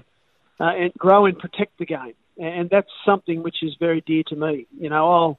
uh, 0.58 0.64
and 0.64 0.94
grow 0.94 1.26
and 1.26 1.38
protect 1.38 1.78
the 1.78 1.84
game, 1.84 2.14
and 2.38 2.70
that's 2.70 2.88
something 3.04 3.42
which 3.42 3.56
is 3.62 3.76
very 3.78 4.00
dear 4.00 4.22
to 4.28 4.34
me. 4.34 4.66
You 4.80 4.88
know, 4.88 5.12
I'll 5.12 5.38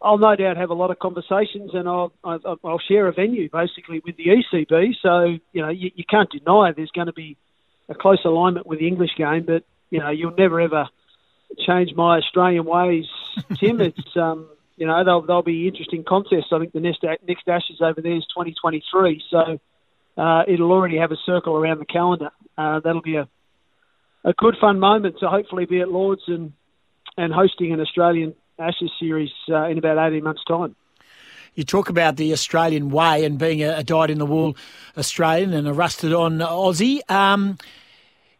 I'll 0.00 0.18
no 0.18 0.36
doubt 0.36 0.56
have 0.56 0.70
a 0.70 0.74
lot 0.74 0.92
of 0.92 1.00
conversations, 1.00 1.72
and 1.74 1.88
I'll 1.88 2.12
I'll, 2.22 2.60
I'll 2.62 2.78
share 2.78 3.08
a 3.08 3.12
venue 3.12 3.50
basically 3.50 4.02
with 4.06 4.16
the 4.16 4.26
ECB. 4.26 4.92
So 5.02 5.36
you 5.52 5.62
know, 5.62 5.70
you, 5.70 5.90
you 5.96 6.04
can't 6.08 6.30
deny 6.30 6.70
there's 6.70 6.92
going 6.92 7.08
to 7.08 7.12
be 7.12 7.36
a 7.88 7.94
close 7.96 8.20
alignment 8.24 8.68
with 8.68 8.78
the 8.78 8.86
English 8.86 9.16
game, 9.18 9.46
but 9.48 9.64
you 9.90 9.98
know, 9.98 10.10
you'll 10.10 10.36
never 10.38 10.60
ever 10.60 10.88
change 11.58 11.94
my 11.94 12.18
Australian 12.18 12.64
ways, 12.64 13.06
Tim. 13.58 13.80
it's 13.80 14.16
um, 14.16 14.48
you 14.76 14.86
know 14.86 15.04
they'll 15.04 15.22
they'll 15.22 15.42
be 15.42 15.68
interesting 15.68 16.04
contests. 16.04 16.52
I 16.52 16.58
think 16.58 16.72
the 16.72 16.80
next 16.80 17.02
next 17.26 17.48
Ashes 17.48 17.80
over 17.80 18.00
there 18.00 18.16
is 18.16 18.26
2023, 18.26 19.22
so 19.30 19.60
uh, 20.16 20.42
it'll 20.46 20.72
already 20.72 20.98
have 20.98 21.12
a 21.12 21.16
circle 21.24 21.56
around 21.56 21.78
the 21.78 21.86
calendar. 21.86 22.30
Uh, 22.56 22.80
that'll 22.80 23.02
be 23.02 23.16
a 23.16 23.28
a 24.24 24.32
good 24.32 24.56
fun 24.60 24.80
moment 24.80 25.18
to 25.20 25.28
hopefully 25.28 25.66
be 25.66 25.80
at 25.80 25.90
Lords 25.90 26.22
and 26.26 26.52
and 27.16 27.32
hosting 27.32 27.72
an 27.72 27.80
Australian 27.80 28.34
Ashes 28.58 28.90
series 28.98 29.30
uh, 29.48 29.66
in 29.66 29.78
about 29.78 29.98
18 29.98 30.22
months' 30.24 30.44
time. 30.46 30.74
You 31.54 31.62
talk 31.62 31.88
about 31.88 32.16
the 32.16 32.32
Australian 32.32 32.90
way 32.90 33.24
and 33.24 33.38
being 33.38 33.62
a, 33.62 33.76
a 33.76 33.82
dyed 33.84 34.10
in 34.10 34.18
the 34.18 34.26
wool 34.26 34.56
Australian 34.96 35.52
and 35.52 35.68
a 35.68 35.72
rusted 35.72 36.12
on 36.12 36.38
Aussie. 36.38 37.08
Um, 37.08 37.58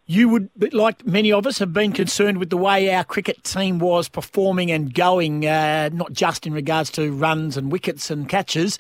you 0.07 0.28
would, 0.28 0.50
like 0.74 1.07
many 1.07 1.32
of 1.32 1.46
us, 1.46 1.59
have 1.59 1.72
been 1.72 1.92
concerned 1.92 2.38
with 2.38 2.50
the 2.50 2.57
way 2.57 2.92
our 2.94 3.05
cricket 3.05 3.42
team 3.42 3.78
was 3.78 4.09
performing 4.09 4.70
and 4.70 4.92
going, 4.92 5.46
uh, 5.46 5.88
not 5.92 6.12
just 6.12 6.46
in 6.46 6.52
regards 6.52 6.90
to 6.90 7.12
runs 7.12 7.57
and 7.57 7.72
wickets 7.72 8.11
and 8.11 8.28
catches, 8.28 8.78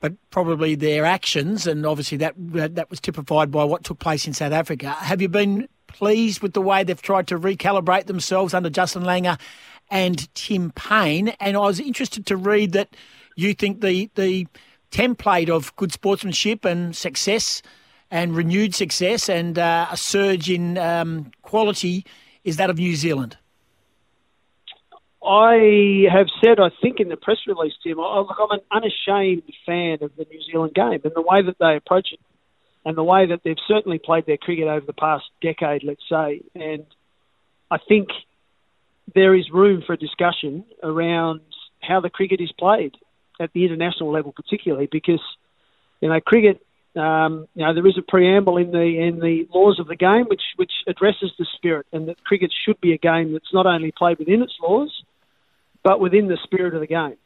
but 0.00 0.14
probably 0.30 0.74
their 0.74 1.04
actions. 1.04 1.66
And 1.66 1.84
obviously, 1.84 2.16
that 2.18 2.34
that 2.38 2.88
was 2.88 3.00
typified 3.00 3.50
by 3.50 3.64
what 3.64 3.84
took 3.84 3.98
place 3.98 4.26
in 4.26 4.32
South 4.32 4.52
Africa. 4.52 4.90
Have 4.92 5.20
you 5.20 5.28
been 5.28 5.68
pleased 5.88 6.40
with 6.40 6.54
the 6.54 6.62
way 6.62 6.84
they've 6.84 7.00
tried 7.00 7.26
to 7.28 7.38
recalibrate 7.38 8.06
themselves 8.06 8.54
under 8.54 8.70
Justin 8.70 9.02
Langer 9.02 9.38
and 9.90 10.32
Tim 10.34 10.70
Paine? 10.70 11.28
And 11.38 11.56
I 11.56 11.60
was 11.60 11.80
interested 11.80 12.24
to 12.26 12.36
read 12.36 12.72
that 12.72 12.96
you 13.36 13.52
think 13.52 13.82
the 13.82 14.10
the 14.14 14.46
template 14.90 15.50
of 15.50 15.74
good 15.76 15.92
sportsmanship 15.92 16.64
and 16.64 16.96
success 16.96 17.60
and 18.10 18.36
renewed 18.36 18.74
success 18.74 19.28
and 19.28 19.58
uh, 19.58 19.88
a 19.90 19.96
surge 19.96 20.48
in 20.50 20.78
um, 20.78 21.30
quality 21.42 22.04
is 22.44 22.56
that 22.56 22.70
of 22.70 22.78
New 22.78 22.94
Zealand. 22.94 23.36
I 25.24 26.04
have 26.12 26.28
said, 26.42 26.60
I 26.60 26.70
think 26.80 27.00
in 27.00 27.08
the 27.08 27.16
press 27.16 27.38
release, 27.48 27.72
Tim, 27.82 27.98
I, 27.98 28.18
look, 28.20 28.36
I'm 28.38 28.50
an 28.50 28.60
unashamed 28.70 29.42
fan 29.64 29.98
of 30.02 30.14
the 30.16 30.24
New 30.30 30.40
Zealand 30.42 30.72
game 30.74 31.00
and 31.02 31.12
the 31.14 31.22
way 31.22 31.42
that 31.42 31.56
they 31.58 31.74
approach 31.76 32.08
it 32.12 32.20
and 32.84 32.96
the 32.96 33.02
way 33.02 33.26
that 33.26 33.40
they've 33.42 33.56
certainly 33.66 33.98
played 33.98 34.26
their 34.26 34.36
cricket 34.36 34.68
over 34.68 34.86
the 34.86 34.92
past 34.92 35.24
decade, 35.42 35.82
let's 35.82 36.08
say. 36.08 36.42
And 36.54 36.86
I 37.68 37.78
think 37.78 38.10
there 39.12 39.34
is 39.34 39.50
room 39.50 39.82
for 39.84 39.94
a 39.94 39.96
discussion 39.96 40.64
around 40.80 41.40
how 41.80 42.00
the 42.00 42.10
cricket 42.10 42.40
is 42.40 42.52
played 42.52 42.94
at 43.40 43.52
the 43.52 43.64
international 43.64 44.12
level, 44.12 44.30
particularly 44.30 44.88
because, 44.90 45.22
you 46.00 46.08
know, 46.08 46.20
cricket 46.20 46.64
um, 46.96 47.48
you 47.54 47.64
know, 47.64 47.74
there 47.74 47.86
is 47.86 47.98
a 47.98 48.02
preamble 48.02 48.56
in 48.56 48.70
the 48.70 48.78
in 48.80 49.20
the 49.20 49.46
laws 49.54 49.78
of 49.78 49.86
the 49.86 49.96
game 49.96 50.26
which 50.28 50.42
which 50.56 50.72
addresses 50.86 51.32
the 51.38 51.46
spirit, 51.56 51.86
and 51.92 52.08
that 52.08 52.22
cricket 52.24 52.52
should 52.64 52.80
be 52.80 52.92
a 52.92 52.98
game 52.98 53.32
that's 53.32 53.52
not 53.52 53.66
only 53.66 53.92
played 53.92 54.18
within 54.18 54.42
its 54.42 54.54
laws, 54.62 54.90
but 55.82 56.00
within 56.00 56.28
the 56.28 56.38
spirit 56.44 56.74
of 56.74 56.80
the 56.80 56.86
game. 56.86 57.16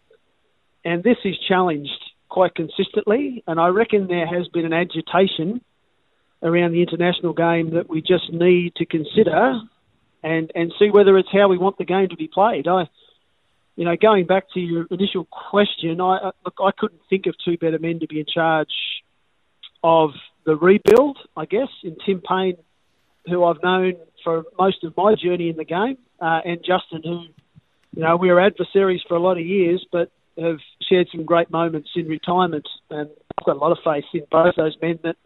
And 0.85 1.03
this 1.03 1.18
is 1.25 1.37
challenged 1.49 1.91
quite 2.29 2.55
consistently, 2.55 3.43
and 3.47 3.61
I 3.61 3.68
reckon 3.68 4.07
there 4.07 4.27
has 4.27 4.49
been 4.49 4.64
an 4.64 4.73
agitation 4.73 5.61
around 6.43 6.73
the 6.73 6.83
international 6.83 7.35
game 7.35 7.75
that 7.75 7.89
we 7.89 8.01
just 8.01 8.33
need 8.33 8.75
to 8.77 8.87
consider 8.87 9.61
and 10.23 10.51
and 10.55 10.73
see 10.79 10.91
whether 10.91 11.16
it's 11.18 11.33
how 11.33 11.49
we 11.49 11.59
want 11.59 11.79
the 11.79 11.85
game 11.85 12.09
to 12.09 12.16
be 12.16 12.29
played. 12.29 12.66
I 12.66 12.89
you 13.77 13.85
know, 13.87 13.97
going 13.97 14.27
back 14.27 14.45
to 14.53 14.61
your 14.61 14.87
initial 14.91 15.27
question, 15.27 16.01
I 16.01 16.33
look, 16.45 16.55
I 16.61 16.71
couldn't 16.77 17.01
think 17.09 17.27
of 17.27 17.35
two 17.45 17.57
better 17.57 17.79
men 17.79 18.01
to 18.01 18.07
be 18.07 18.21
in 18.21 18.27
charge 18.27 18.68
of 19.83 20.11
the 20.45 20.57
rebuild, 20.57 21.18
I 21.37 21.45
guess, 21.45 21.68
in 21.83 21.97
Tim 22.05 22.22
Paine, 22.26 22.57
who 23.26 23.45
I've 23.45 23.62
known 23.62 23.95
for 24.24 24.45
most 24.59 24.85
of 24.85 24.97
my 24.97 25.14
journey 25.14 25.49
in 25.49 25.57
the 25.57 25.64
game, 25.64 25.99
uh, 26.20 26.41
and 26.45 26.59
Justin, 26.59 27.03
who 27.05 27.24
you 27.95 28.03
know, 28.03 28.16
we 28.16 28.31
were 28.31 28.41
adversaries 28.41 29.03
for 29.09 29.16
a 29.16 29.20
lot 29.20 29.39
of 29.39 29.45
years, 29.45 29.85
but 29.91 30.11
have 30.39 30.59
shared 30.89 31.09
some 31.12 31.24
great 31.24 31.51
moments 31.51 31.91
in 31.97 32.07
retirement. 32.07 32.66
And 32.89 33.11
I've 33.39 33.47
got 33.47 33.57
a 33.57 33.59
lot 33.59 33.72
of 33.72 33.78
faith 33.85 34.05
in 34.14 34.22
both 34.31 34.55
those 34.57 34.76
men 34.81 34.99
that 35.03 35.16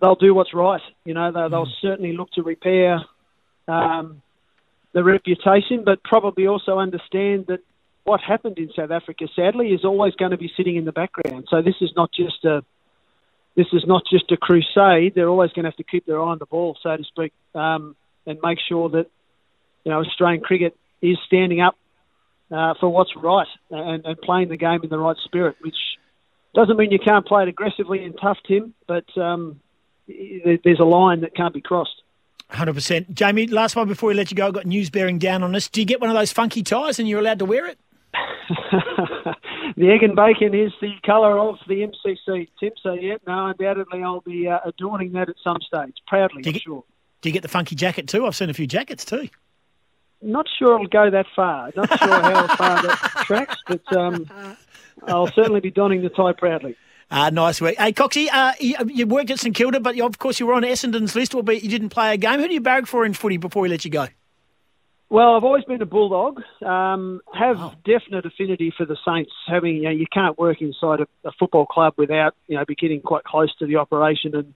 they'll 0.00 0.14
do 0.14 0.34
what's 0.34 0.54
right. 0.54 0.80
You 1.04 1.14
know, 1.14 1.32
they'll, 1.32 1.50
they'll 1.50 1.72
certainly 1.82 2.12
look 2.16 2.30
to 2.32 2.42
repair 2.42 3.00
um, 3.66 4.22
the 4.92 5.02
reputation, 5.02 5.82
but 5.84 6.02
probably 6.04 6.46
also 6.46 6.78
understand 6.78 7.46
that 7.48 7.60
what 8.04 8.20
happened 8.20 8.58
in 8.58 8.70
South 8.74 8.90
Africa, 8.90 9.26
sadly, 9.36 9.68
is 9.68 9.84
always 9.84 10.14
going 10.14 10.30
to 10.30 10.38
be 10.38 10.50
sitting 10.56 10.76
in 10.76 10.84
the 10.84 10.92
background. 10.92 11.46
So 11.50 11.62
this 11.62 11.76
is 11.80 11.90
not 11.96 12.10
just 12.12 12.44
a 12.44 12.64
this 13.56 13.66
is 13.72 13.84
not 13.86 14.02
just 14.10 14.30
a 14.32 14.36
crusade. 14.36 15.14
They're 15.14 15.28
always 15.28 15.50
going 15.52 15.64
to 15.64 15.70
have 15.70 15.76
to 15.76 15.84
keep 15.84 16.06
their 16.06 16.20
eye 16.20 16.30
on 16.30 16.38
the 16.38 16.46
ball, 16.46 16.76
so 16.82 16.96
to 16.96 17.04
speak, 17.04 17.32
um, 17.54 17.96
and 18.26 18.38
make 18.42 18.58
sure 18.68 18.88
that 18.90 19.06
you 19.84 19.92
know 19.92 20.00
Australian 20.00 20.42
cricket 20.42 20.76
is 21.02 21.18
standing 21.26 21.60
up 21.60 21.76
uh, 22.50 22.74
for 22.78 22.88
what's 22.88 23.10
right 23.16 23.48
and, 23.70 24.04
and 24.04 24.20
playing 24.20 24.48
the 24.48 24.56
game 24.56 24.80
in 24.82 24.88
the 24.88 24.98
right 24.98 25.16
spirit. 25.24 25.56
Which 25.60 25.76
doesn't 26.54 26.76
mean 26.76 26.90
you 26.90 26.98
can't 26.98 27.26
play 27.26 27.42
it 27.42 27.48
aggressively 27.48 28.04
and 28.04 28.14
tough, 28.20 28.38
Tim, 28.46 28.74
but 28.86 29.04
um, 29.16 29.60
there's 30.06 30.80
a 30.80 30.84
line 30.84 31.20
that 31.22 31.34
can't 31.34 31.54
be 31.54 31.60
crossed. 31.60 32.02
Hundred 32.50 32.74
percent, 32.74 33.14
Jamie. 33.14 33.46
Last 33.46 33.76
one 33.76 33.86
before 33.86 34.08
we 34.08 34.14
let 34.14 34.30
you 34.30 34.36
go, 34.36 34.48
I've 34.48 34.54
got 34.54 34.66
news 34.66 34.90
bearing 34.90 35.18
down 35.18 35.42
on 35.44 35.54
us. 35.54 35.68
Do 35.68 35.80
you 35.80 35.86
get 35.86 36.00
one 36.00 36.10
of 36.10 36.16
those 36.16 36.32
funky 36.32 36.62
ties 36.62 36.98
and 36.98 37.08
you're 37.08 37.20
allowed 37.20 37.38
to 37.38 37.44
wear 37.44 37.66
it? 37.66 37.78
the 39.76 39.90
egg 39.90 40.02
and 40.02 40.16
bacon 40.16 40.54
is 40.54 40.72
the 40.80 40.92
colour 41.04 41.38
of 41.38 41.58
the 41.68 41.86
MCC 41.86 42.48
tip, 42.58 42.74
so 42.82 42.92
yeah, 42.92 43.16
no, 43.26 43.46
undoubtedly 43.46 44.02
I'll 44.02 44.20
be 44.20 44.48
uh, 44.48 44.58
adorning 44.64 45.12
that 45.12 45.28
at 45.28 45.36
some 45.42 45.58
stage, 45.60 45.94
proudly, 46.06 46.42
do 46.42 46.50
you 46.50 46.54
get, 46.54 46.62
sure. 46.62 46.84
Do 47.20 47.28
you 47.28 47.32
get 47.32 47.42
the 47.42 47.48
funky 47.48 47.74
jacket 47.74 48.08
too? 48.08 48.26
I've 48.26 48.36
seen 48.36 48.50
a 48.50 48.54
few 48.54 48.66
jackets 48.66 49.04
too. 49.04 49.28
Not 50.22 50.46
sure 50.58 50.74
it'll 50.74 50.86
go 50.86 51.10
that 51.10 51.26
far. 51.34 51.70
Not 51.74 51.88
sure 51.98 52.08
how 52.08 52.46
far 52.56 52.82
that 52.82 53.22
tracks, 53.24 53.56
but 53.66 53.96
um, 53.96 54.30
I'll 55.06 55.32
certainly 55.32 55.60
be 55.60 55.70
donning 55.70 56.02
the 56.02 56.10
tie 56.10 56.32
proudly. 56.32 56.76
Uh, 57.10 57.30
nice 57.30 57.60
work. 57.60 57.74
Hey, 57.76 57.92
Coxie, 57.92 58.28
uh, 58.32 58.52
you, 58.60 58.76
you, 58.86 59.06
worked 59.06 59.30
at 59.30 59.40
St 59.40 59.54
Kilda, 59.54 59.80
but 59.80 59.98
of 59.98 60.18
course 60.18 60.38
you 60.38 60.46
were 60.46 60.54
on 60.54 60.62
Essendon's 60.62 61.16
list, 61.16 61.34
albeit 61.34 61.62
you 61.64 61.68
didn't 61.68 61.88
play 61.88 62.14
a 62.14 62.16
game. 62.16 62.38
Who 62.38 62.46
do 62.46 62.54
you 62.54 62.60
barrack 62.60 62.86
for 62.86 63.04
in 63.04 63.14
footy 63.14 63.36
before 63.36 63.62
we 63.62 63.68
let 63.68 63.84
you 63.84 63.90
go? 63.90 64.06
Well, 65.10 65.34
I've 65.34 65.42
always 65.42 65.64
been 65.64 65.82
a 65.82 65.86
bulldog. 65.86 66.40
Um, 66.64 67.20
have 67.34 67.56
oh. 67.58 67.74
definite 67.84 68.24
affinity 68.26 68.72
for 68.76 68.86
the 68.86 68.96
Saints. 69.04 69.32
Having 69.48 69.76
you, 69.78 69.82
know, 69.82 69.90
you 69.90 70.06
can't 70.10 70.38
work 70.38 70.62
inside 70.62 71.00
a, 71.00 71.28
a, 71.28 71.32
football 71.32 71.66
club 71.66 71.94
without 71.98 72.36
you 72.46 72.56
know 72.56 72.64
be 72.64 72.76
getting 72.76 73.00
quite 73.00 73.24
close 73.24 73.52
to 73.58 73.66
the 73.66 73.76
operation 73.76 74.36
and, 74.36 74.54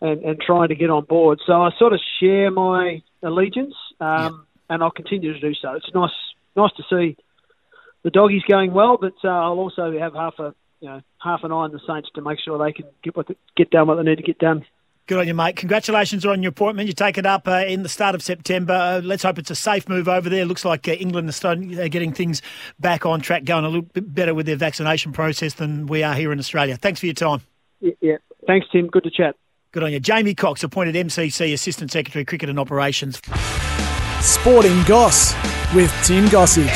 and 0.00 0.24
and 0.24 0.40
trying 0.40 0.68
to 0.68 0.74
get 0.74 0.90
on 0.90 1.04
board. 1.04 1.38
So 1.46 1.52
I 1.52 1.70
sort 1.78 1.92
of 1.92 2.00
share 2.20 2.50
my 2.50 3.00
allegiance, 3.22 3.74
um, 4.00 4.08
yeah. 4.08 4.74
and 4.74 4.82
I'll 4.82 4.90
continue 4.90 5.32
to 5.32 5.40
do 5.40 5.54
so. 5.54 5.74
It's 5.74 5.94
nice 5.94 6.10
nice 6.56 6.72
to 6.78 6.82
see 6.90 7.16
the 8.02 8.10
doggies 8.10 8.42
going 8.50 8.72
well, 8.72 8.98
but 9.00 9.14
uh, 9.22 9.28
I'll 9.28 9.60
also 9.60 9.96
have 9.96 10.14
half 10.14 10.34
a 10.40 10.52
you 10.80 10.88
know 10.88 11.00
half 11.22 11.44
an 11.44 11.52
eye 11.52 11.54
on 11.54 11.70
the 11.70 11.80
Saints 11.86 12.08
to 12.16 12.22
make 12.22 12.40
sure 12.44 12.58
they 12.58 12.72
can 12.72 12.86
get 13.04 13.16
what 13.16 13.28
the, 13.28 13.36
get 13.56 13.70
done 13.70 13.86
what 13.86 13.94
they 13.98 14.02
need 14.02 14.16
to 14.16 14.22
get 14.22 14.40
done. 14.40 14.64
Good 15.06 15.18
on 15.18 15.28
you, 15.28 15.34
mate. 15.34 15.54
Congratulations 15.54 16.26
on 16.26 16.42
your 16.42 16.50
appointment. 16.50 16.88
You 16.88 16.92
take 16.92 17.16
it 17.16 17.26
up 17.26 17.46
uh, 17.46 17.64
in 17.68 17.84
the 17.84 17.88
start 17.88 18.16
of 18.16 18.22
September. 18.22 18.72
Uh, 18.72 19.00
let's 19.04 19.22
hope 19.22 19.38
it's 19.38 19.52
a 19.52 19.54
safe 19.54 19.88
move 19.88 20.08
over 20.08 20.28
there. 20.28 20.44
Looks 20.44 20.64
like 20.64 20.88
uh, 20.88 20.92
England 20.92 21.28
are 21.44 21.88
getting 21.88 22.12
things 22.12 22.42
back 22.80 23.06
on 23.06 23.20
track, 23.20 23.44
going 23.44 23.64
a 23.64 23.68
little 23.68 23.82
bit 23.82 24.12
better 24.12 24.34
with 24.34 24.46
their 24.46 24.56
vaccination 24.56 25.12
process 25.12 25.54
than 25.54 25.86
we 25.86 26.02
are 26.02 26.14
here 26.14 26.32
in 26.32 26.40
Australia. 26.40 26.76
Thanks 26.76 26.98
for 26.98 27.06
your 27.06 27.14
time. 27.14 27.40
Yeah, 27.80 27.92
yeah. 28.00 28.16
thanks, 28.48 28.66
Tim. 28.72 28.88
Good 28.88 29.04
to 29.04 29.10
chat. 29.10 29.36
Good 29.70 29.84
on 29.84 29.92
you. 29.92 30.00
Jamie 30.00 30.34
Cox, 30.34 30.64
appointed 30.64 30.96
MCC 30.96 31.52
Assistant 31.52 31.92
Secretary, 31.92 32.24
Cricket 32.24 32.50
and 32.50 32.58
Operations. 32.58 33.22
Sporting 34.22 34.82
Goss 34.84 35.34
with 35.72 35.92
Tim 36.02 36.24
Gossage. 36.26 36.66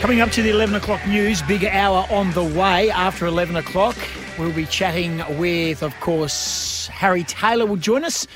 Coming 0.00 0.20
up 0.20 0.30
to 0.30 0.42
the 0.42 0.50
11 0.50 0.76
o'clock 0.76 1.04
news, 1.08 1.42
big 1.42 1.64
hour 1.64 2.06
on 2.08 2.30
the 2.32 2.44
way 2.44 2.88
after 2.90 3.26
11 3.26 3.56
o'clock. 3.56 3.96
We'll 4.40 4.52
be 4.52 4.64
chatting 4.64 5.22
with, 5.38 5.82
of 5.82 5.94
course, 6.00 6.86
Harry 6.86 7.24
Taylor 7.24 7.66
will 7.66 7.76
join 7.76 8.04
us. 8.04 8.26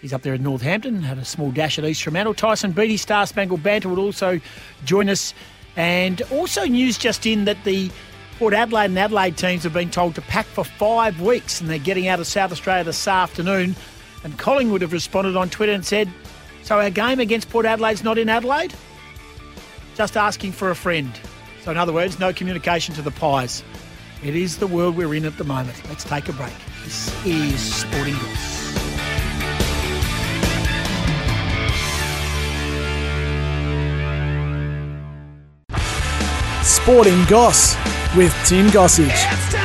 He's 0.00 0.12
up 0.12 0.22
there 0.22 0.34
in 0.34 0.42
Northampton, 0.42 1.02
had 1.02 1.18
a 1.18 1.24
small 1.24 1.52
dash 1.52 1.78
at 1.78 1.84
East 1.84 2.02
Fremantle. 2.02 2.34
Tyson 2.34 2.72
Beattie, 2.72 2.96
Star 2.96 3.28
Spangled 3.28 3.62
Banter, 3.62 3.88
will 3.88 4.00
also 4.00 4.40
join 4.84 5.08
us. 5.08 5.32
And 5.76 6.20
also 6.32 6.64
news 6.64 6.98
just 6.98 7.26
in 7.26 7.44
that 7.44 7.62
the 7.62 7.92
Port 8.40 8.54
Adelaide 8.54 8.86
and 8.86 8.98
Adelaide 8.98 9.36
teams 9.36 9.62
have 9.62 9.72
been 9.72 9.88
told 9.88 10.16
to 10.16 10.20
pack 10.22 10.46
for 10.46 10.64
five 10.64 11.20
weeks 11.20 11.60
and 11.60 11.70
they're 11.70 11.78
getting 11.78 12.08
out 12.08 12.18
of 12.18 12.26
South 12.26 12.50
Australia 12.50 12.82
this 12.82 13.06
afternoon. 13.06 13.76
And 14.24 14.36
Collingwood 14.36 14.82
have 14.82 14.92
responded 14.92 15.36
on 15.36 15.48
Twitter 15.48 15.72
and 15.72 15.86
said, 15.86 16.12
So 16.64 16.80
our 16.80 16.90
game 16.90 17.20
against 17.20 17.50
Port 17.50 17.66
Adelaide's 17.66 18.02
not 18.02 18.18
in 18.18 18.28
Adelaide? 18.28 18.74
Just 19.94 20.16
asking 20.16 20.52
for 20.52 20.70
a 20.70 20.74
friend. 20.74 21.12
So, 21.62 21.70
in 21.70 21.76
other 21.76 21.92
words, 21.92 22.18
no 22.18 22.32
communication 22.32 22.96
to 22.96 23.02
the 23.02 23.12
Pies. 23.12 23.62
It 24.24 24.36
is 24.36 24.56
the 24.56 24.68
world 24.68 24.96
we're 24.96 25.16
in 25.16 25.24
at 25.24 25.36
the 25.36 25.42
moment. 25.42 25.82
Let's 25.88 26.04
take 26.04 26.28
a 26.28 26.32
break. 26.32 26.52
This 26.84 27.12
is 27.26 27.60
Sporting 27.60 28.14
Goss. 28.14 28.62
Sporting 36.64 37.24
Goss 37.24 37.76
with 38.16 38.32
Tim 38.46 38.68
Gossage. 38.68 39.61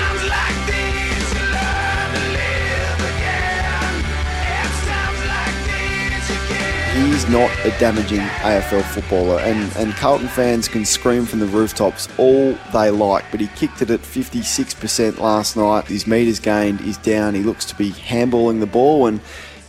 He's 6.97 7.29
not 7.29 7.51
a 7.65 7.69
damaging 7.79 8.19
AFL 8.19 8.83
footballer, 8.83 9.39
and, 9.39 9.75
and 9.75 9.93
Carlton 9.93 10.27
fans 10.27 10.67
can 10.67 10.85
scream 10.85 11.25
from 11.25 11.39
the 11.39 11.45
rooftops 11.45 12.07
all 12.17 12.57
they 12.73 12.89
like, 12.89 13.25
but 13.31 13.39
he 13.39 13.47
kicked 13.47 13.81
it 13.81 13.89
at 13.89 13.99
56% 13.99 15.19
last 15.19 15.55
night. 15.55 15.85
His 15.85 16.07
metres 16.07 16.39
gained 16.39 16.81
is 16.81 16.97
down. 16.97 17.35
He 17.35 17.43
looks 17.43 17.65
to 17.65 17.75
be 17.75 17.91
handballing 17.91 18.59
the 18.59 18.65
ball 18.65 19.07
and 19.07 19.21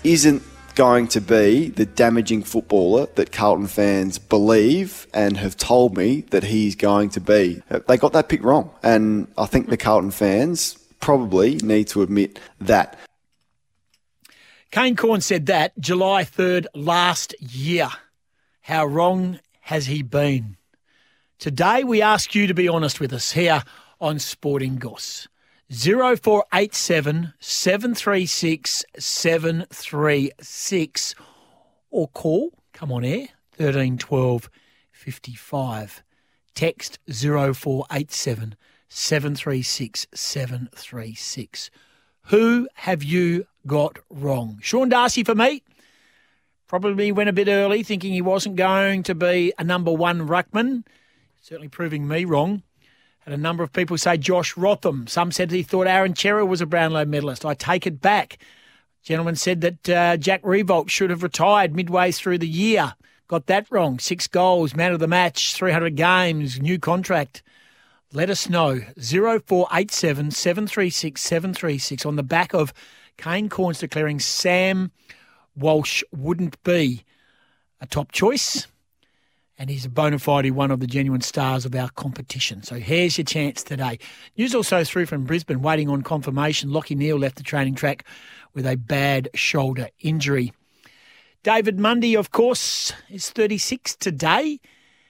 isn't 0.04 0.42
going 0.74 1.08
to 1.08 1.20
be 1.20 1.68
the 1.70 1.84
damaging 1.84 2.42
footballer 2.42 3.06
that 3.16 3.32
Carlton 3.32 3.66
fans 3.66 4.16
believe 4.16 5.06
and 5.12 5.36
have 5.36 5.56
told 5.56 5.96
me 5.96 6.20
that 6.30 6.44
he's 6.44 6.76
going 6.76 7.10
to 7.10 7.20
be. 7.20 7.60
Uh, 7.70 7.80
they 7.88 7.96
got 7.96 8.12
that 8.12 8.28
pick 8.28 8.42
wrong, 8.42 8.70
and 8.82 9.26
I 9.36 9.46
think 9.46 9.68
the 9.68 9.76
Carlton 9.76 10.12
fans 10.12 10.78
probably 11.00 11.56
need 11.56 11.88
to 11.88 12.02
admit 12.02 12.38
that. 12.60 12.98
Kane 14.70 14.96
Cornes 14.96 15.22
said 15.22 15.46
that 15.46 15.72
July 15.78 16.24
3rd 16.24 16.66
last 16.74 17.34
year. 17.40 17.88
How 18.60 18.84
wrong 18.84 19.40
has 19.62 19.86
he 19.86 20.02
been? 20.02 20.58
Today 21.38 21.84
we 21.84 22.02
ask 22.02 22.34
you 22.34 22.46
to 22.46 22.52
be 22.52 22.68
honest 22.68 23.00
with 23.00 23.14
us 23.14 23.32
here 23.32 23.62
on 23.98 24.18
Sporting 24.18 24.76
Goss. 24.76 25.26
0487 25.70 27.32
736 27.40 28.84
736 28.98 31.14
or 31.90 32.08
call, 32.08 32.52
come 32.74 32.92
on 32.92 33.04
air, 33.04 33.28
1312 33.56 34.50
55. 34.92 36.02
Text 36.54 36.98
0487 37.08 38.54
736 38.88 40.06
736. 40.12 41.70
Who 42.24 42.68
have 42.74 43.02
you 43.02 43.46
got 43.68 43.98
wrong? 44.10 44.58
Sean 44.60 44.88
Darcy 44.88 45.22
for 45.22 45.36
me. 45.36 45.62
Probably 46.66 47.12
went 47.12 47.28
a 47.28 47.32
bit 47.32 47.48
early 47.48 47.82
thinking 47.82 48.12
he 48.12 48.20
wasn't 48.20 48.56
going 48.56 49.04
to 49.04 49.14
be 49.14 49.52
a 49.58 49.64
number 49.64 49.92
one 49.92 50.26
ruckman. 50.26 50.84
Certainly 51.40 51.68
proving 51.68 52.08
me 52.08 52.24
wrong. 52.24 52.62
Had 53.20 53.32
a 53.32 53.36
number 53.36 53.62
of 53.62 53.72
people 53.72 53.96
say 53.96 54.16
Josh 54.16 54.56
Rotham. 54.56 55.06
Some 55.06 55.30
said 55.30 55.50
he 55.50 55.62
thought 55.62 55.86
Aaron 55.86 56.16
Cerra 56.16 56.44
was 56.44 56.60
a 56.60 56.66
Brownlow 56.66 57.04
medalist. 57.04 57.44
I 57.44 57.54
take 57.54 57.86
it 57.86 58.00
back. 58.00 58.38
Gentleman 59.02 59.36
said 59.36 59.60
that 59.60 59.88
uh, 59.88 60.16
Jack 60.16 60.42
Riewoldt 60.42 60.90
should 60.90 61.10
have 61.10 61.22
retired 61.22 61.74
midway 61.74 62.10
through 62.10 62.38
the 62.38 62.48
year. 62.48 62.94
Got 63.28 63.46
that 63.46 63.66
wrong. 63.70 63.98
Six 63.98 64.26
goals, 64.26 64.74
man 64.74 64.92
of 64.92 65.00
the 65.00 65.06
match, 65.06 65.54
300 65.54 65.94
games, 65.96 66.60
new 66.60 66.78
contract. 66.78 67.42
Let 68.12 68.30
us 68.30 68.48
know. 68.48 68.80
0487 68.98 70.30
736 70.30 71.20
736 71.20 72.06
on 72.06 72.16
the 72.16 72.22
back 72.22 72.54
of 72.54 72.72
Kane 73.18 73.48
Cornes 73.48 73.80
declaring 73.80 74.20
Sam 74.20 74.90
Walsh 75.56 76.02
wouldn't 76.12 76.62
be 76.62 77.04
a 77.80 77.86
top 77.86 78.12
choice. 78.12 78.66
And 79.60 79.68
he's 79.68 79.84
a 79.84 79.90
bona 79.90 80.20
fide 80.20 80.48
one 80.52 80.70
of 80.70 80.78
the 80.78 80.86
genuine 80.86 81.20
stars 81.20 81.66
of 81.66 81.74
our 81.74 81.90
competition. 81.90 82.62
So 82.62 82.76
here's 82.76 83.18
your 83.18 83.24
chance 83.24 83.64
today. 83.64 83.98
News 84.36 84.54
also 84.54 84.84
through 84.84 85.06
from 85.06 85.24
Brisbane, 85.24 85.62
waiting 85.62 85.88
on 85.88 86.02
confirmation. 86.02 86.70
Lachie 86.70 86.96
Neale 86.96 87.18
left 87.18 87.36
the 87.36 87.42
training 87.42 87.74
track 87.74 88.04
with 88.54 88.64
a 88.64 88.76
bad 88.76 89.28
shoulder 89.34 89.88
injury. 89.98 90.52
David 91.42 91.80
Mundy, 91.80 92.14
of 92.14 92.30
course, 92.30 92.92
is 93.10 93.30
36 93.30 93.96
today. 93.96 94.60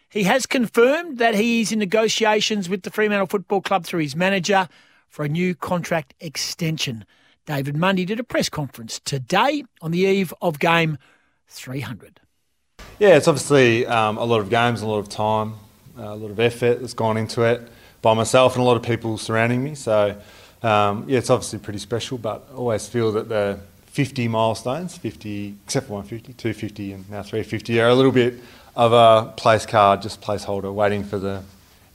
He 0.08 0.22
has 0.22 0.46
confirmed 0.46 1.18
that 1.18 1.34
he 1.34 1.60
is 1.60 1.70
in 1.70 1.78
negotiations 1.78 2.70
with 2.70 2.82
the 2.82 2.90
Fremantle 2.90 3.26
Football 3.26 3.60
Club 3.60 3.84
through 3.84 4.00
his 4.00 4.16
manager 4.16 4.66
for 5.08 5.26
a 5.26 5.28
new 5.28 5.54
contract 5.54 6.14
extension. 6.20 7.04
David 7.48 7.78
Mundy 7.78 8.04
did 8.04 8.20
a 8.20 8.24
press 8.24 8.50
conference 8.50 9.00
today 9.02 9.64
on 9.80 9.90
the 9.90 10.00
eve 10.00 10.34
of 10.42 10.58
game 10.58 10.98
300. 11.46 12.20
Yeah, 12.98 13.16
it's 13.16 13.26
obviously 13.26 13.86
um, 13.86 14.18
a 14.18 14.24
lot 14.24 14.40
of 14.40 14.50
games, 14.50 14.82
a 14.82 14.86
lot 14.86 14.98
of 14.98 15.08
time, 15.08 15.54
uh, 15.98 16.02
a 16.02 16.14
lot 16.14 16.30
of 16.30 16.38
effort 16.38 16.82
that's 16.82 16.92
gone 16.92 17.16
into 17.16 17.40
it 17.44 17.66
by 18.02 18.12
myself 18.12 18.54
and 18.54 18.62
a 18.62 18.66
lot 18.66 18.76
of 18.76 18.82
people 18.82 19.16
surrounding 19.16 19.64
me. 19.64 19.74
So, 19.74 20.20
um, 20.62 21.06
yeah, 21.08 21.16
it's 21.16 21.30
obviously 21.30 21.58
pretty 21.58 21.78
special, 21.78 22.18
but 22.18 22.46
I 22.52 22.54
always 22.56 22.86
feel 22.86 23.12
that 23.12 23.30
the 23.30 23.58
50 23.86 24.28
milestones, 24.28 24.98
50, 24.98 25.54
except 25.64 25.86
for 25.86 25.94
150, 25.94 26.34
250, 26.34 26.92
and 26.92 27.08
now 27.08 27.22
350, 27.22 27.80
are 27.80 27.88
a 27.88 27.94
little 27.94 28.12
bit 28.12 28.34
of 28.76 28.92
a 28.92 29.32
place 29.38 29.64
card, 29.64 30.02
just 30.02 30.20
placeholder, 30.20 30.70
waiting 30.74 31.02
for 31.02 31.18
the 31.18 31.42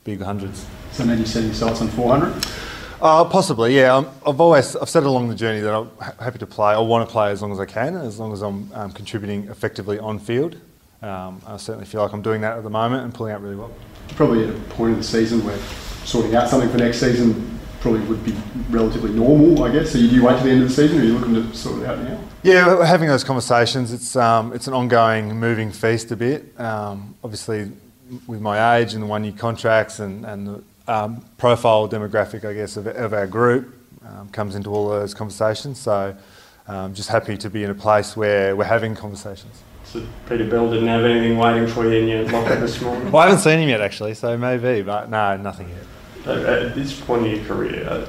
big 0.03 0.19
hundreds. 0.19 0.65
So 0.93 1.05
now 1.05 1.13
you 1.13 1.27
set 1.27 1.43
your 1.43 1.53
sights 1.53 1.79
on 1.79 1.89
400? 1.89 2.43
Uh, 3.03 3.25
possibly, 3.25 3.75
yeah. 3.75 3.97
i 3.97 4.29
have 4.29 4.39
always 4.39 4.77
I've 4.77 4.87
said 4.87 5.03
along 5.03 5.27
the 5.27 5.35
journey 5.35 5.59
that 5.59 5.75
I'm 5.75 5.91
happy 6.21 6.39
to 6.39 6.47
play. 6.47 6.73
I 6.73 6.79
want 6.79 7.05
to 7.05 7.11
play 7.11 7.31
as 7.31 7.41
long 7.41 7.51
as 7.51 7.59
I 7.59 7.65
can, 7.65 7.97
as 7.97 8.17
long 8.17 8.31
as 8.31 8.41
I'm 8.41 8.71
um, 8.73 8.91
contributing 8.93 9.49
effectively 9.49 9.99
on 9.99 10.19
field. 10.19 10.55
Um, 11.01 11.41
I 11.45 11.57
certainly 11.57 11.85
feel 11.85 12.01
like 12.01 12.13
I'm 12.13 12.21
doing 12.21 12.39
that 12.41 12.57
at 12.57 12.63
the 12.63 12.69
moment 12.69 13.03
and 13.03 13.13
pulling 13.13 13.33
out 13.33 13.41
really 13.41 13.57
well. 13.57 13.73
Probably 14.15 14.47
at 14.47 14.55
a 14.55 14.59
point 14.69 14.93
in 14.93 14.99
the 14.99 15.03
season 15.03 15.43
where 15.43 15.57
sorting 16.05 16.33
out 16.33 16.47
something 16.47 16.69
for 16.69 16.77
next 16.77 17.01
season 17.01 17.59
probably 17.81 17.99
would 18.07 18.23
be 18.23 18.33
relatively 18.69 19.11
normal, 19.11 19.65
I 19.65 19.73
guess. 19.73 19.91
So 19.91 19.99
do 19.99 20.05
you 20.05 20.23
wait 20.23 20.37
to 20.37 20.43
the 20.45 20.51
end 20.51 20.63
of 20.63 20.69
the 20.69 20.73
season, 20.73 20.99
or 20.99 21.01
are 21.01 21.03
you 21.03 21.17
looking 21.17 21.33
to 21.33 21.53
sort 21.53 21.81
it 21.81 21.85
out 21.85 21.99
now? 21.99 22.17
Yeah, 22.41 22.67
we're 22.67 22.85
having 22.85 23.09
those 23.09 23.25
conversations. 23.25 23.91
It's 23.91 24.15
um, 24.15 24.53
it's 24.53 24.67
an 24.67 24.73
ongoing, 24.73 25.37
moving 25.37 25.73
feast 25.73 26.09
a 26.13 26.15
bit. 26.15 26.57
Um, 26.57 27.15
obviously, 27.21 27.69
with 28.27 28.39
my 28.39 28.77
age 28.77 28.93
and 28.93 29.03
the 29.03 29.07
one-year 29.07 29.33
contracts 29.33 29.99
and 29.99 30.25
and 30.25 30.47
the 30.47 30.63
um, 30.87 31.25
profile 31.37 31.87
demographic, 31.87 32.45
I 32.45 32.53
guess, 32.53 32.77
of, 32.77 32.87
of 32.87 33.13
our 33.13 33.27
group 33.27 33.75
um, 34.05 34.29
comes 34.29 34.55
into 34.55 34.69
all 34.69 34.89
those 34.89 35.13
conversations. 35.13 35.79
So, 35.79 36.15
um, 36.67 36.93
just 36.93 37.09
happy 37.09 37.37
to 37.37 37.49
be 37.49 37.63
in 37.63 37.69
a 37.69 37.75
place 37.75 38.15
where 38.15 38.55
we're 38.55 38.63
having 38.63 38.95
conversations. 38.95 39.61
So 39.85 40.01
Peter 40.27 40.49
Bell 40.49 40.69
didn't 40.69 40.87
have 40.87 41.03
anything 41.03 41.37
waiting 41.37 41.67
for 41.67 41.83
you 41.85 41.99
in 41.99 42.07
your 42.07 42.23
locker 42.29 42.55
this 42.59 42.81
morning. 42.81 43.11
well, 43.11 43.23
I 43.23 43.25
haven't 43.27 43.43
seen 43.43 43.59
him 43.59 43.69
yet, 43.69 43.81
actually. 43.81 44.13
So 44.13 44.37
maybe, 44.37 44.81
but 44.81 45.09
no, 45.09 45.37
nothing 45.37 45.69
yet. 45.69 46.37
At 46.37 46.73
this 46.73 46.99
point 46.99 47.27
in 47.27 47.35
your 47.35 47.45
career, 47.45 47.85
a 47.87 48.07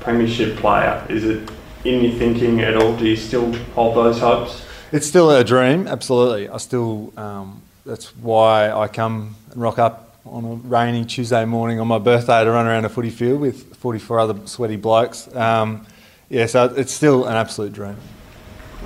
premiership 0.00 0.56
player, 0.56 1.06
is 1.08 1.24
it 1.24 1.48
in 1.84 2.02
your 2.02 2.12
thinking 2.18 2.60
at 2.60 2.76
all? 2.76 2.96
Do 2.96 3.06
you 3.06 3.16
still 3.16 3.52
hold 3.74 3.96
those 3.96 4.18
hopes? 4.18 4.64
It's 4.90 5.06
still 5.06 5.30
a 5.30 5.44
dream, 5.44 5.86
absolutely. 5.86 6.48
I 6.48 6.58
still, 6.58 7.12
um, 7.16 7.62
that's 7.86 8.14
why 8.16 8.70
I 8.70 8.88
come 8.88 9.36
and 9.52 9.62
rock 9.62 9.78
up 9.78 10.11
on 10.24 10.44
a 10.44 10.54
rainy 10.54 11.04
Tuesday 11.04 11.44
morning 11.44 11.80
on 11.80 11.88
my 11.88 11.98
birthday 11.98 12.44
to 12.44 12.50
run 12.50 12.66
around 12.66 12.84
a 12.84 12.88
footy 12.88 13.10
field 13.10 13.40
with 13.40 13.76
44 13.76 14.20
other 14.20 14.46
sweaty 14.46 14.76
blokes. 14.76 15.34
Um, 15.34 15.86
yeah, 16.28 16.46
so 16.46 16.72
it's 16.76 16.92
still 16.92 17.26
an 17.26 17.36
absolute 17.36 17.72
dream. 17.72 17.96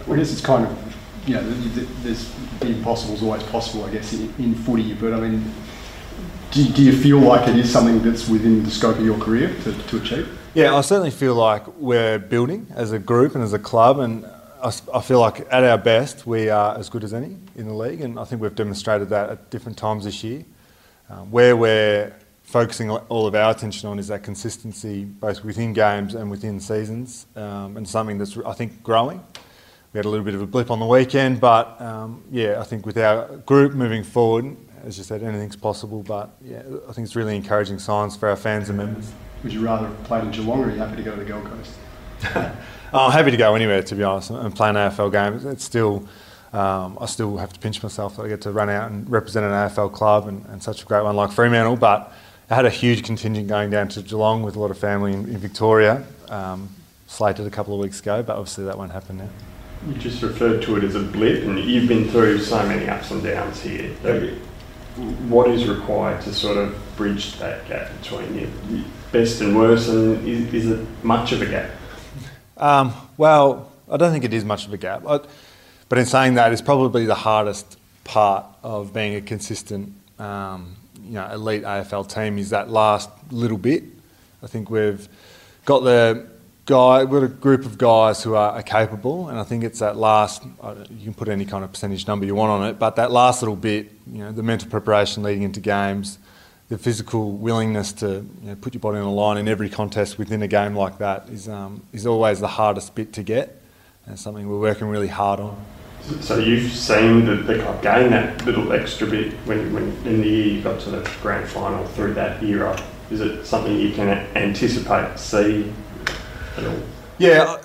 Well, 0.07 0.15
I 0.15 0.19
guess 0.19 0.33
it's 0.33 0.41
kind 0.41 0.67
of, 0.67 0.97
you 1.27 1.35
know, 1.35 1.43
there's 2.03 2.33
the 2.61 2.69
impossible 2.69 3.15
is 3.15 3.23
always 3.23 3.43
possible, 3.45 3.85
I 3.85 3.91
guess, 3.91 4.13
in, 4.13 4.33
in 4.39 4.55
footy, 4.55 4.95
but 4.95 5.13
I 5.13 5.21
mean, 5.21 5.53
do, 6.51 6.65
do 6.69 6.83
you 6.83 6.93
feel 6.93 7.19
like 7.19 7.49
it 7.49 7.57
is 7.57 7.71
something 7.71 8.03
that's 8.03 8.29
within 8.29 8.63
the 8.63 8.71
scope 8.71 8.97
of 8.97 9.05
your 9.05 9.19
career 9.19 9.55
to, 9.65 9.73
to 9.73 9.97
achieve? 9.99 10.39
Yeah, 10.55 10.75
I 10.75 10.81
certainly 10.81 11.11
feel 11.11 11.35
like 11.35 11.67
we're 11.77 12.19
building 12.19 12.67
as 12.75 12.93
a 12.93 12.99
group 12.99 13.35
and 13.35 13.45
as 13.45 13.53
a 13.53 13.59
club, 13.59 13.99
and 13.99 14.25
I, 14.63 14.73
I 14.95 15.03
feel 15.03 15.21
like 15.21 15.41
at 15.53 15.65
our 15.65 15.77
best 15.77 16.27
we 16.27 16.49
are 16.49 16.79
as 16.79 16.89
good 16.89 17.05
as 17.05 17.13
any 17.13 17.37
in 17.57 17.67
the 17.67 17.75
league, 17.75 18.01
and 18.01 18.19
I 18.19 18.25
think 18.25 18.41
we've 18.41 18.55
demonstrated 18.55 19.11
that 19.11 19.29
at 19.29 19.51
different 19.51 19.77
times 19.77 20.05
this 20.05 20.25
year. 20.25 20.45
Um, 21.09 21.31
where 21.31 21.57
we're 21.57 22.13
focusing 22.43 22.91
all 22.91 23.27
of 23.27 23.35
our 23.35 23.51
attention 23.51 23.89
on 23.89 23.99
is 23.99 24.09
that 24.09 24.23
consistency, 24.23 25.05
both 25.05 25.45
within 25.45 25.73
games 25.73 26.15
and 26.15 26.31
within 26.31 26.59
seasons, 26.61 27.27
um, 27.37 27.77
and 27.77 27.89
something 27.89 28.19
that's 28.19 28.37
I 28.39 28.53
think 28.53 28.83
growing. 28.83 29.23
We 29.93 29.99
had 29.99 30.05
a 30.05 30.09
little 30.09 30.25
bit 30.25 30.35
of 30.35 30.43
a 30.43 30.47
blip 30.47 30.71
on 30.71 30.79
the 30.79 30.87
weekend, 30.87 31.41
but 31.41 31.81
um, 31.81 32.25
yeah, 32.31 32.61
I 32.61 32.65
think 32.65 32.87
with 32.87 32.99
our 32.99 33.37
group 33.39 33.73
moving 33.73 34.03
forward, 34.03 34.57
as 34.85 34.99
you 34.99 35.05
said, 35.05 35.23
anything's 35.23 35.57
possible. 35.57 36.03
But 36.03 36.31
yeah, 36.43 36.63
I 36.89 36.93
think 36.93 37.07
it's 37.07 37.17
really 37.17 37.37
encouraging 37.37 37.79
signs 37.79 38.17
for 38.17 38.29
our 38.29 38.37
fans 38.37 38.69
and 38.69 38.79
members. 38.79 39.13
Would 39.43 39.53
you 39.53 39.65
rather 39.65 39.87
have 39.89 40.05
played 40.05 40.25
in 40.25 40.31
Geelong, 40.31 40.61
or 40.61 40.67
are 40.67 40.71
you 40.71 40.79
happy 40.79 40.97
to 40.97 41.03
go 41.03 41.13
to 41.13 41.17
the 41.17 41.25
Gold 41.25 41.45
Coast? 41.45 41.73
I'm 42.93 43.13
happy 43.13 43.31
to 43.31 43.37
go 43.37 43.55
anywhere, 43.55 43.83
to 43.83 43.95
be 43.95 44.03
honest, 44.03 44.31
and 44.31 44.55
play 44.55 44.71
an 44.71 44.77
AFL 44.77 45.13
game. 45.13 45.51
It's 45.51 45.65
still, 45.65 46.09
um, 46.53 46.99
I 47.01 47.07
still 47.07 47.37
have 47.37 47.53
to 47.53 47.61
pinch 47.61 47.83
myself 47.83 48.17
that 48.17 48.23
I 48.23 48.29
get 48.29 48.41
to 48.43 48.53
run 48.53 48.71
out 48.71 48.91
and 48.91 49.09
represent 49.11 49.45
an 49.45 49.53
AFL 49.53 49.93
club 49.93 50.29
and, 50.29 50.45
and, 50.47 50.63
such 50.63 50.83
a 50.83 50.87
great 50.87 51.03
one 51.03 51.17
like 51.17 51.33
Fremantle. 51.33 51.77
But 51.77 52.13
I 52.49 52.55
had 52.55 52.65
a 52.65 52.71
huge 52.71 53.03
contingent 53.03 53.49
going 53.49 53.71
down 53.71 53.89
to 53.89 54.03
Geelong 54.03 54.43
with 54.43 54.57
a 54.57 54.61
lot 54.61 54.71
of 54.71 54.79
family 54.79 55.13
in, 55.13 55.29
in 55.29 55.39
Victoria, 55.39 56.05
um, 56.29 56.69
slated 57.07 57.47
a 57.47 57.51
couple 57.51 57.75
of 57.75 57.81
weeks 57.81 58.01
ago, 58.01 58.23
but 58.23 58.37
obviously 58.37 58.65
that 58.65 58.79
won't 58.79 58.93
happen 58.93 59.19
now. 59.19 59.29
You 59.89 59.95
just 59.95 60.23
referred 60.23 60.63
to 60.63 60.77
it 60.77 60.85
as 60.85 60.95
a 60.95 61.03
blip, 61.03 61.45
and 61.45 61.59
you've 61.59 61.89
been 61.89 62.09
through 62.09 62.39
so 62.41 62.67
many 62.67 62.89
ups 62.89 63.11
and 63.11 63.23
downs 63.23 63.61
here 63.61 63.91
what 65.29 65.51
is 65.51 65.69
required 65.69 66.23
to 66.23 66.33
sort 66.33 66.57
of 66.57 66.75
bridge 66.97 67.35
that 67.39 67.67
gap 67.69 67.91
between 68.01 68.35
your 68.39 68.85
best 69.13 69.41
and 69.41 69.57
worst, 69.57 69.89
and 69.89 70.27
is, 70.27 70.53
is 70.55 70.71
it 70.71 70.87
much 71.05 71.33
of 71.33 71.43
a 71.43 71.47
gap? 71.47 71.71
Um, 72.57 72.95
well, 73.17 73.71
I 73.91 73.99
don't 73.99 74.13
think 74.13 74.25
it 74.25 74.33
is 74.33 74.45
much 74.45 74.67
of 74.67 74.73
a 74.73 74.79
gap. 74.79 75.07
I, 75.07 75.21
but 75.89 75.99
in 75.99 76.07
saying 76.07 76.35
that, 76.35 76.53
it's 76.53 76.63
probably 76.63 77.07
the 77.07 77.15
hardest 77.15 77.79
part 78.05 78.47
of 78.63 78.93
being 78.93 79.15
a 79.17 79.21
consistent, 79.21 79.93
um, 80.19 80.77
you 81.03 81.15
know, 81.15 81.29
elite 81.33 81.63
AFL 81.63 82.13
team 82.13 82.39
is 82.39 82.51
that 82.51 82.71
last 82.71 83.11
little 83.31 83.59
bit. 83.59 83.85
I 84.43 84.47
think 84.47 84.71
we've 84.71 85.09
got 85.65 85.81
the 85.81 86.27
guy, 86.67 87.05
we've 87.05 87.21
got 87.21 87.23
a 87.23 87.29
group 87.29 87.65
of 87.65 87.79
guys 87.79 88.23
who 88.23 88.35
are, 88.35 88.53
are, 88.53 88.63
capable, 88.63 89.29
and 89.29 89.39
I 89.39 89.45
think 89.45 89.65
it's 89.65 89.79
that 89.79 89.97
last. 89.97 90.43
You 90.45 91.05
can 91.05 91.15
put 91.15 91.29
any 91.29 91.45
kind 91.45 91.65
of 91.65 91.73
percentage 91.73 92.07
number 92.07 92.27
you 92.27 92.35
want 92.35 92.51
on 92.51 92.69
it, 92.69 92.79
but 92.79 92.97
that 92.97 93.11
last 93.11 93.43
little 93.43 93.57
bit, 93.57 93.91
you 94.07 94.19
know, 94.19 94.33
the 94.33 94.43
mental 94.43 94.69
preparation 94.69 95.23
leading 95.23 95.43
into 95.43 95.61
games, 95.61 96.19
the 96.69 96.79
physical 96.79 97.33
willingness 97.33 97.93
to 97.95 98.27
you 98.43 98.49
know, 98.49 98.57
put 98.57 98.75
your 98.75 98.81
body 98.81 98.99
on 98.99 99.05
the 99.05 99.11
line 99.11 99.39
in 99.39 99.47
every 99.47 99.69
contest 99.69 100.19
within 100.19 100.43
a 100.43 100.49
game 100.49 100.75
like 100.75 100.99
that 100.99 101.29
is 101.29 101.49
um, 101.49 101.83
is 101.93 102.07
always 102.07 102.41
the 102.41 102.49
hardest 102.49 102.95
bit 102.95 103.13
to 103.13 103.23
get, 103.23 103.61
and 104.07 104.19
something 104.19 104.49
we're 104.49 104.59
working 104.59 104.89
really 104.89 105.09
hard 105.09 105.41
on. 105.41 105.57
So 106.21 106.39
you've 106.39 106.73
seen 106.73 107.25
the, 107.25 107.35
the 107.37 107.59
club 107.59 107.83
gain 107.83 108.11
that 108.11 108.45
little 108.45 108.73
extra 108.73 109.09
bit 109.09 109.33
when, 109.45 109.73
when 109.73 109.85
in 110.05 110.21
the 110.21 110.29
year 110.29 110.47
you 110.47 110.63
got 110.63 110.81
to 110.83 110.91
the 110.91 111.11
grand 111.21 111.49
final 111.49 111.85
through 111.85 112.15
that 112.15 112.43
era. 112.45 112.81
Is 113.11 113.21
it 113.21 113.45
something 113.45 113.77
you 113.77 113.93
can 113.93 114.09
anticipate, 114.37 115.19
see 115.19 115.73
at 116.57 116.65
all? 116.65 116.79
yeah, 117.19 117.61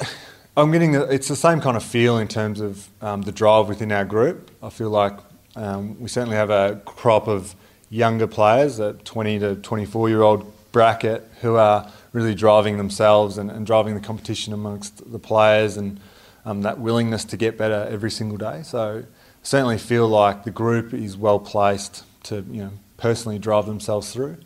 I'm 0.57 0.71
getting 0.71 0.95
it's 0.95 1.27
the 1.27 1.35
same 1.35 1.61
kind 1.61 1.77
of 1.77 1.83
feel 1.83 2.17
in 2.17 2.27
terms 2.27 2.61
of 2.61 2.89
um, 3.01 3.21
the 3.21 3.31
drive 3.31 3.67
within 3.67 3.91
our 3.91 4.05
group. 4.05 4.49
I 4.63 4.69
feel 4.69 4.89
like 4.89 5.17
um, 5.55 5.99
we 5.99 6.09
certainly 6.09 6.35
have 6.35 6.49
a 6.49 6.81
crop 6.85 7.27
of 7.27 7.55
younger 7.91 8.27
players, 8.27 8.79
a 8.79 8.93
20 8.93 9.39
to 9.39 9.55
24 9.57 10.09
year 10.09 10.21
old 10.23 10.51
bracket, 10.71 11.27
who 11.41 11.55
are 11.57 11.91
really 12.11 12.33
driving 12.33 12.77
themselves 12.77 13.37
and, 13.37 13.51
and 13.51 13.67
driving 13.67 13.93
the 13.93 14.01
competition 14.01 14.51
amongst 14.51 15.11
the 15.11 15.19
players 15.19 15.77
and 15.77 15.99
um, 16.45 16.61
that 16.61 16.79
willingness 16.79 17.25
to 17.25 17.37
get 17.37 17.57
better 17.57 17.87
every 17.89 18.11
single 18.11 18.37
day. 18.37 18.61
So, 18.63 19.05
certainly 19.43 19.77
feel 19.77 20.07
like 20.07 20.43
the 20.43 20.51
group 20.51 20.93
is 20.93 21.17
well 21.17 21.39
placed 21.39 22.03
to 22.23 22.45
you 22.51 22.63
know 22.63 22.71
personally 22.97 23.39
drive 23.39 23.65
themselves 23.65 24.13
through. 24.13 24.37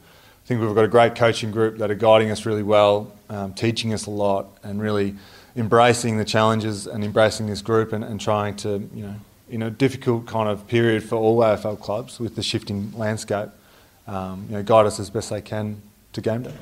I 0.45 0.47
think 0.47 0.61
we've 0.61 0.75
got 0.75 0.85
a 0.85 0.89
great 0.89 1.15
coaching 1.15 1.51
group 1.51 1.79
that 1.79 1.89
are 1.89 1.95
guiding 1.95 2.29
us 2.29 2.45
really 2.45 2.63
well, 2.63 3.11
um, 3.29 3.53
teaching 3.53 3.93
us 3.93 4.05
a 4.05 4.11
lot, 4.11 4.47
and 4.63 4.79
really 4.79 5.15
embracing 5.55 6.17
the 6.17 6.25
challenges 6.25 6.85
and 6.85 7.03
embracing 7.03 7.47
this 7.47 7.61
group 7.61 7.93
and, 7.93 8.03
and 8.03 8.21
trying 8.21 8.55
to, 8.57 8.87
you 8.93 9.03
know, 9.03 9.15
in 9.49 9.63
a 9.63 9.69
difficult 9.69 10.27
kind 10.27 10.49
of 10.49 10.67
period 10.67 11.03
for 11.03 11.15
all 11.15 11.39
AFL 11.39 11.79
clubs 11.79 12.19
with 12.19 12.35
the 12.35 12.43
shifting 12.43 12.91
landscape, 12.95 13.49
um, 14.07 14.45
you 14.49 14.55
know, 14.55 14.63
guide 14.63 14.85
us 14.85 14.99
as 14.99 15.09
best 15.09 15.29
they 15.29 15.41
can 15.41 15.81
to 16.13 16.21
game 16.21 16.43
day. 16.43 16.53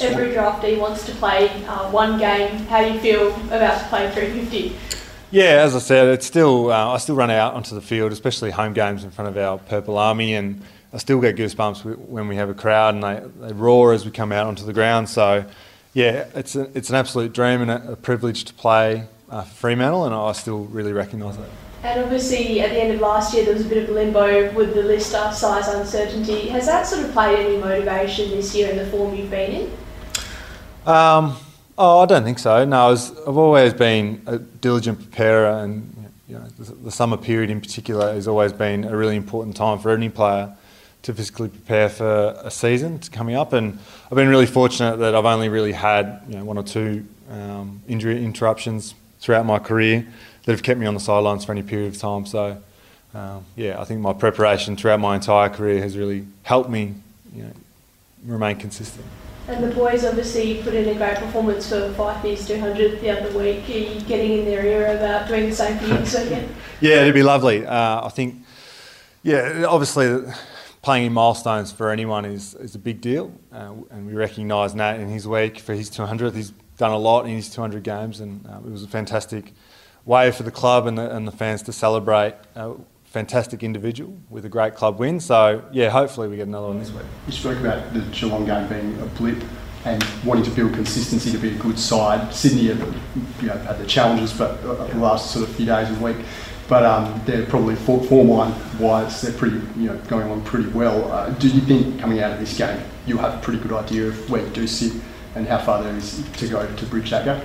Every 0.00 0.28
draftee 0.28 0.78
wants 0.78 1.04
to 1.06 1.12
play 1.12 1.48
uh, 1.66 1.90
one 1.90 2.18
game. 2.18 2.56
How 2.66 2.82
do 2.82 2.92
you 2.92 3.00
feel 3.00 3.34
about 3.46 3.78
playing 3.88 4.12
350? 4.12 4.76
Yeah, 5.30 5.44
as 5.44 5.74
I 5.74 5.78
said, 5.78 6.08
it's 6.08 6.26
still 6.26 6.72
uh, 6.72 6.92
I 6.92 6.98
still 6.98 7.14
run 7.14 7.30
out 7.30 7.54
onto 7.54 7.74
the 7.74 7.80
field, 7.80 8.12
especially 8.12 8.50
home 8.50 8.72
games 8.72 9.04
in 9.04 9.10
front 9.10 9.28
of 9.28 9.36
our 9.36 9.58
Purple 9.58 9.98
Army, 9.98 10.34
and 10.34 10.62
I 10.92 10.98
still 10.98 11.20
get 11.20 11.36
goosebumps 11.36 11.96
when 12.08 12.28
we 12.28 12.36
have 12.36 12.50
a 12.50 12.54
crowd 12.54 12.94
and 12.94 13.02
they, 13.02 13.46
they 13.46 13.52
roar 13.54 13.92
as 13.92 14.04
we 14.04 14.10
come 14.10 14.30
out 14.30 14.46
onto 14.46 14.64
the 14.64 14.74
ground. 14.74 15.08
So, 15.08 15.46
yeah, 15.94 16.26
it's, 16.34 16.54
a, 16.54 16.70
it's 16.76 16.90
an 16.90 16.96
absolute 16.96 17.32
dream 17.32 17.62
and 17.62 17.70
a, 17.70 17.92
a 17.92 17.96
privilege 17.96 18.44
to 18.44 18.54
play 18.54 19.06
uh, 19.30 19.42
for 19.42 19.54
Fremantle, 19.54 20.04
and 20.04 20.14
I 20.14 20.32
still 20.32 20.64
really 20.64 20.92
recognise 20.92 21.36
that. 21.38 21.48
And 21.82 22.00
obviously, 22.04 22.60
at 22.60 22.70
the 22.70 22.80
end 22.80 22.94
of 22.94 23.00
last 23.00 23.34
year, 23.34 23.44
there 23.44 23.54
was 23.54 23.66
a 23.66 23.68
bit 23.68 23.84
of 23.84 23.90
limbo 23.90 24.52
with 24.52 24.74
the 24.74 24.82
list 24.82 25.10
size 25.10 25.68
uncertainty. 25.68 26.48
Has 26.48 26.66
that 26.66 26.86
sort 26.86 27.04
of 27.04 27.12
played 27.12 27.38
any 27.38 27.56
motivation 27.56 28.30
this 28.30 28.54
year 28.54 28.70
in 28.70 28.76
the 28.76 28.86
form 28.86 29.14
you've 29.14 29.30
been 29.30 29.50
in? 29.50 29.70
Um, 30.86 31.36
oh, 31.78 32.00
I 32.00 32.06
don't 32.06 32.24
think 32.24 32.38
so. 32.38 32.64
No, 32.64 32.88
I 32.88 32.90
have 32.90 33.36
always 33.38 33.72
been 33.72 34.22
a 34.26 34.38
diligent 34.38 34.98
preparer, 34.98 35.62
and 35.62 36.10
you 36.28 36.34
know, 36.34 36.44
the, 36.58 36.72
the 36.72 36.90
summer 36.90 37.16
period 37.16 37.50
in 37.50 37.60
particular 37.60 38.12
has 38.12 38.26
always 38.26 38.52
been 38.52 38.84
a 38.84 38.96
really 38.96 39.16
important 39.16 39.56
time 39.56 39.78
for 39.78 39.90
any 39.90 40.08
player 40.08 40.52
to 41.02 41.14
physically 41.14 41.48
prepare 41.48 41.88
for 41.88 42.34
a 42.42 42.50
season 42.50 42.98
coming 43.12 43.36
up. 43.36 43.52
And 43.52 43.78
I've 44.06 44.16
been 44.16 44.28
really 44.28 44.46
fortunate 44.46 44.98
that 44.98 45.14
I've 45.14 45.24
only 45.24 45.48
really 45.48 45.72
had 45.72 46.22
you 46.28 46.36
know, 46.36 46.44
one 46.44 46.58
or 46.58 46.62
two 46.62 47.06
um, 47.30 47.82
injury 47.88 48.24
interruptions 48.24 48.94
throughout 49.20 49.46
my 49.46 49.58
career 49.58 50.06
that 50.44 50.52
have 50.52 50.62
kept 50.62 50.78
me 50.78 50.86
on 50.86 50.94
the 50.94 51.00
sidelines 51.00 51.44
for 51.44 51.52
any 51.52 51.62
period 51.62 51.94
of 51.94 52.00
time. 52.00 52.26
So 52.26 52.60
um, 53.14 53.44
yeah, 53.56 53.80
I 53.80 53.84
think 53.84 54.00
my 54.00 54.12
preparation 54.12 54.76
throughout 54.76 55.00
my 55.00 55.14
entire 55.14 55.48
career 55.48 55.80
has 55.82 55.96
really 55.96 56.26
helped 56.44 56.70
me, 56.70 56.94
you 57.34 57.44
know, 57.44 57.52
remain 58.24 58.56
consistent. 58.56 59.04
And 59.48 59.64
the 59.64 59.74
boys 59.74 60.04
obviously 60.04 60.62
put 60.62 60.74
in 60.74 60.88
a 60.88 60.94
great 60.94 61.16
performance 61.16 61.68
for 61.68 61.92
Fyfe 61.94 62.46
200 62.46 63.00
the 63.00 63.10
other 63.10 63.36
week. 63.36 63.68
Are 63.68 63.72
you 63.72 64.00
getting 64.02 64.38
in 64.38 64.44
their 64.44 64.64
ear 64.64 64.96
about 64.96 65.26
doing 65.26 65.50
the 65.50 65.56
same 65.56 65.80
you 65.82 65.98
this 65.98 66.16
weekend? 66.16 66.54
Yeah, 66.80 67.02
it'd 67.02 67.14
be 67.14 67.24
lovely. 67.24 67.66
Uh, 67.66 68.06
I 68.06 68.08
think, 68.08 68.44
yeah, 69.22 69.64
obviously 69.68 70.32
playing 70.82 71.06
in 71.06 71.12
milestones 71.12 71.72
for 71.72 71.90
anyone 71.90 72.24
is, 72.24 72.54
is 72.54 72.74
a 72.74 72.78
big 72.78 73.00
deal, 73.00 73.32
uh, 73.52 73.72
and 73.90 74.06
we 74.06 74.14
recognise 74.14 74.74
Nat 74.74 75.00
in 75.00 75.08
his 75.08 75.26
week 75.26 75.58
for 75.58 75.74
his 75.74 75.90
200th. 75.90 76.34
He's 76.34 76.52
done 76.76 76.92
a 76.92 76.98
lot 76.98 77.26
in 77.26 77.32
his 77.32 77.48
200 77.50 77.82
games, 77.82 78.20
and 78.20 78.46
uh, 78.46 78.58
it 78.58 78.70
was 78.70 78.82
a 78.84 78.88
fantastic 78.88 79.52
way 80.04 80.30
for 80.30 80.44
the 80.44 80.50
club 80.50 80.86
and 80.86 80.98
the, 80.98 81.14
and 81.14 81.26
the 81.26 81.32
fans 81.32 81.62
to 81.62 81.72
celebrate 81.72 82.34
a 82.54 82.74
fantastic 83.12 83.62
individual 83.62 84.16
with 84.30 84.44
a 84.44 84.48
great 84.48 84.74
club 84.74 84.98
win. 84.98 85.20
So, 85.20 85.64
yeah, 85.70 85.90
hopefully 85.90 86.28
we 86.28 86.36
get 86.36 86.48
another 86.48 86.68
one 86.68 86.78
this 86.78 86.90
week. 86.90 87.04
You 87.26 87.32
spoke 87.32 87.58
about 87.58 87.92
the 87.92 88.00
Geelong 88.00 88.46
game 88.46 88.68
being 88.68 89.00
a 89.00 89.06
blip 89.06 89.42
and 89.84 90.04
wanting 90.24 90.44
to 90.44 90.50
build 90.50 90.74
consistency 90.74 91.30
to 91.32 91.38
be 91.38 91.50
a 91.50 91.58
good 91.58 91.78
side. 91.78 92.32
Sydney 92.32 92.68
have 92.68 92.80
you 93.40 93.48
know, 93.48 93.58
had 93.58 93.78
the 93.78 93.86
challenges 93.86 94.32
for 94.32 94.46
the 94.62 94.96
last 94.96 95.32
sort 95.32 95.48
of 95.48 95.54
few 95.54 95.66
days 95.66 95.88
and 95.88 96.00
week 96.00 96.16
but 96.72 96.86
um, 96.86 97.20
they're 97.26 97.44
probably 97.44 97.74
form 97.74 98.28
line 98.30 98.54
wise, 98.78 99.20
they're 99.20 99.32
pretty, 99.32 99.56
you 99.76 99.88
know, 99.88 99.96
going 100.08 100.30
on 100.30 100.42
pretty 100.42 100.68
well. 100.70 101.12
Uh, 101.12 101.28
do 101.30 101.48
you 101.48 101.60
think 101.60 102.00
coming 102.00 102.20
out 102.20 102.32
of 102.32 102.40
this 102.40 102.56
game, 102.56 102.82
you'll 103.04 103.18
have 103.18 103.34
a 103.34 103.42
pretty 103.42 103.58
good 103.58 103.72
idea 103.72 104.06
of 104.06 104.30
where 104.30 104.42
you 104.42 104.50
do 104.54 104.66
sit 104.66 104.92
and 105.34 105.46
how 105.46 105.58
far 105.58 105.82
there 105.82 105.94
is 105.94 106.26
to 106.38 106.48
go 106.48 106.74
to 106.74 106.86
bridge 106.86 107.10
that 107.10 107.26
gap? 107.26 107.44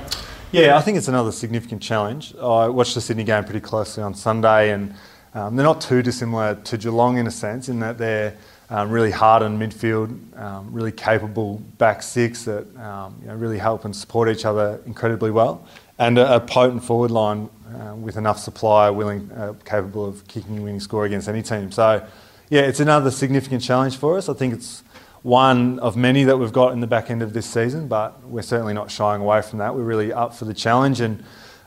Yeah, 0.51 0.77
I 0.77 0.81
think 0.81 0.97
it's 0.97 1.09
another 1.09 1.33
significant 1.33 1.81
challenge. 1.81 2.35
I 2.37 2.69
watched 2.69 2.95
the 2.95 3.01
Sydney 3.01 3.25
game 3.25 3.43
pretty 3.43 3.59
closely 3.59 4.01
on 4.01 4.13
Sunday, 4.13 4.71
and 4.71 4.93
um, 5.33 5.55
they're 5.55 5.65
not 5.65 5.81
too 5.81 6.01
dissimilar 6.01 6.55
to 6.55 6.77
Geelong 6.77 7.17
in 7.17 7.27
a 7.27 7.31
sense, 7.31 7.69
in 7.69 7.79
that 7.79 7.97
they're 7.97 8.35
um, 8.69 8.89
really 8.89 9.11
hard 9.11 9.43
on 9.43 9.57
midfield, 9.57 10.37
um, 10.37 10.71
really 10.71 10.91
capable 10.91 11.57
back 11.77 12.03
six 12.03 12.43
that 12.45 12.65
um, 12.77 13.15
you 13.21 13.27
know, 13.27 13.35
really 13.35 13.57
help 13.57 13.85
and 13.85 13.95
support 13.95 14.29
each 14.29 14.45
other 14.45 14.81
incredibly 14.85 15.31
well, 15.31 15.65
and 15.99 16.17
a, 16.17 16.35
a 16.35 16.39
potent 16.39 16.83
forward 16.83 17.11
line 17.11 17.49
uh, 17.73 17.95
with 17.95 18.17
enough 18.17 18.39
supply 18.39 18.89
willing, 18.89 19.31
uh, 19.31 19.53
capable 19.65 20.05
of 20.05 20.27
kicking 20.27 20.57
a 20.59 20.61
winning 20.61 20.79
score 20.79 21.05
against 21.05 21.27
any 21.27 21.41
team. 21.41 21.71
So, 21.71 22.05
yeah, 22.49 22.61
it's 22.61 22.79
another 22.79 23.11
significant 23.11 23.61
challenge 23.61 23.97
for 23.97 24.17
us. 24.17 24.29
I 24.29 24.33
think 24.33 24.53
it's 24.53 24.83
one 25.23 25.79
of 25.79 25.97
many 25.97 26.23
that 26.23 26.37
we've 26.37 26.53
got 26.53 26.73
in 26.73 26.79
the 26.79 26.87
back 26.87 27.09
end 27.09 27.21
of 27.21 27.33
this 27.33 27.45
season, 27.45 27.87
but 27.87 28.23
we're 28.23 28.41
certainly 28.41 28.73
not 28.73 28.89
shying 28.89 29.21
away 29.21 29.41
from 29.41 29.59
that. 29.59 29.75
We're 29.75 29.83
really 29.83 30.13
up 30.13 30.33
for 30.33 30.45
the 30.45 30.53
challenge, 30.53 31.01
and 31.01 31.23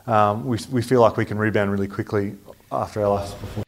um, 0.07 0.45
we, 0.45 0.57
we 0.71 0.81
feel 0.81 1.01
like 1.01 1.17
we 1.17 1.25
can 1.25 1.37
rebound 1.37 1.71
really 1.71 1.87
quickly 1.87 2.35
after 2.71 3.01
our 3.01 3.09
last 3.15 3.39
performance. 3.39 3.65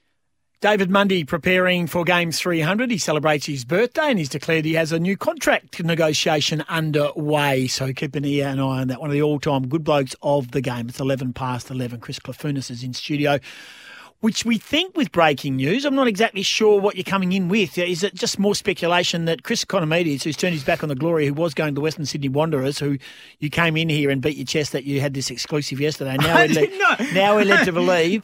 David 0.63 0.89
Mundy 0.89 1.25
preparing 1.25 1.87
for 1.87 2.05
Game 2.05 2.31
300. 2.31 2.89
He 2.89 2.97
celebrates 2.97 3.45
his 3.47 3.65
birthday 3.65 4.09
and 4.09 4.17
he's 4.17 4.29
declared 4.29 4.63
he 4.63 4.75
has 4.75 4.93
a 4.93 4.99
new 4.99 5.17
contract 5.17 5.83
negotiation 5.83 6.63
underway. 6.69 7.67
So 7.67 7.91
keep 7.91 8.15
an 8.15 8.23
ear 8.23 8.47
and 8.47 8.61
eye 8.61 8.79
on 8.79 8.87
that. 8.87 9.01
One 9.01 9.09
of 9.09 9.13
the 9.13 9.21
all 9.21 9.41
time 9.41 9.67
good 9.67 9.83
blokes 9.83 10.15
of 10.21 10.51
the 10.51 10.61
game. 10.61 10.87
It's 10.87 11.01
11 11.01 11.33
past 11.33 11.69
11. 11.69 11.99
Chris 11.99 12.17
Clafunis 12.17 12.71
is 12.71 12.81
in 12.81 12.93
studio 12.93 13.39
which 14.23 14.45
we 14.45 14.57
think 14.57 14.95
with 14.95 15.11
breaking 15.11 15.57
news. 15.57 15.83
I'm 15.83 15.95
not 15.95 16.07
exactly 16.07 16.43
sure 16.43 16.79
what 16.79 16.95
you're 16.95 17.03
coming 17.03 17.33
in 17.33 17.49
with. 17.49 17.77
Is 17.77 18.03
it 18.03 18.15
just 18.15 18.39
more 18.39 18.55
speculation 18.55 19.25
that 19.25 19.43
Chris 19.43 19.65
Ikonomidis, 19.65 20.23
who's 20.23 20.37
turned 20.37 20.53
his 20.53 20.63
back 20.63 20.81
on 20.81 20.87
the 20.87 20.95
glory, 20.95 21.27
who 21.27 21.33
was 21.33 21.53
going 21.53 21.75
to 21.75 21.81
Western 21.81 22.05
Sydney 22.05 22.29
Wanderers, 22.29 22.79
who 22.79 22.97
you 23.39 23.49
came 23.49 23.75
in 23.75 23.89
here 23.89 24.09
and 24.09 24.21
beat 24.21 24.37
your 24.37 24.45
chest 24.45 24.71
that 24.71 24.85
you 24.85 25.01
had 25.01 25.13
this 25.13 25.29
exclusive 25.29 25.81
yesterday. 25.81 26.15
Now 26.15 26.35
we're, 26.37 26.47
led, 26.47 27.13
now 27.13 27.35
we're 27.35 27.43
led 27.43 27.65
to 27.65 27.71
believe. 27.73 28.23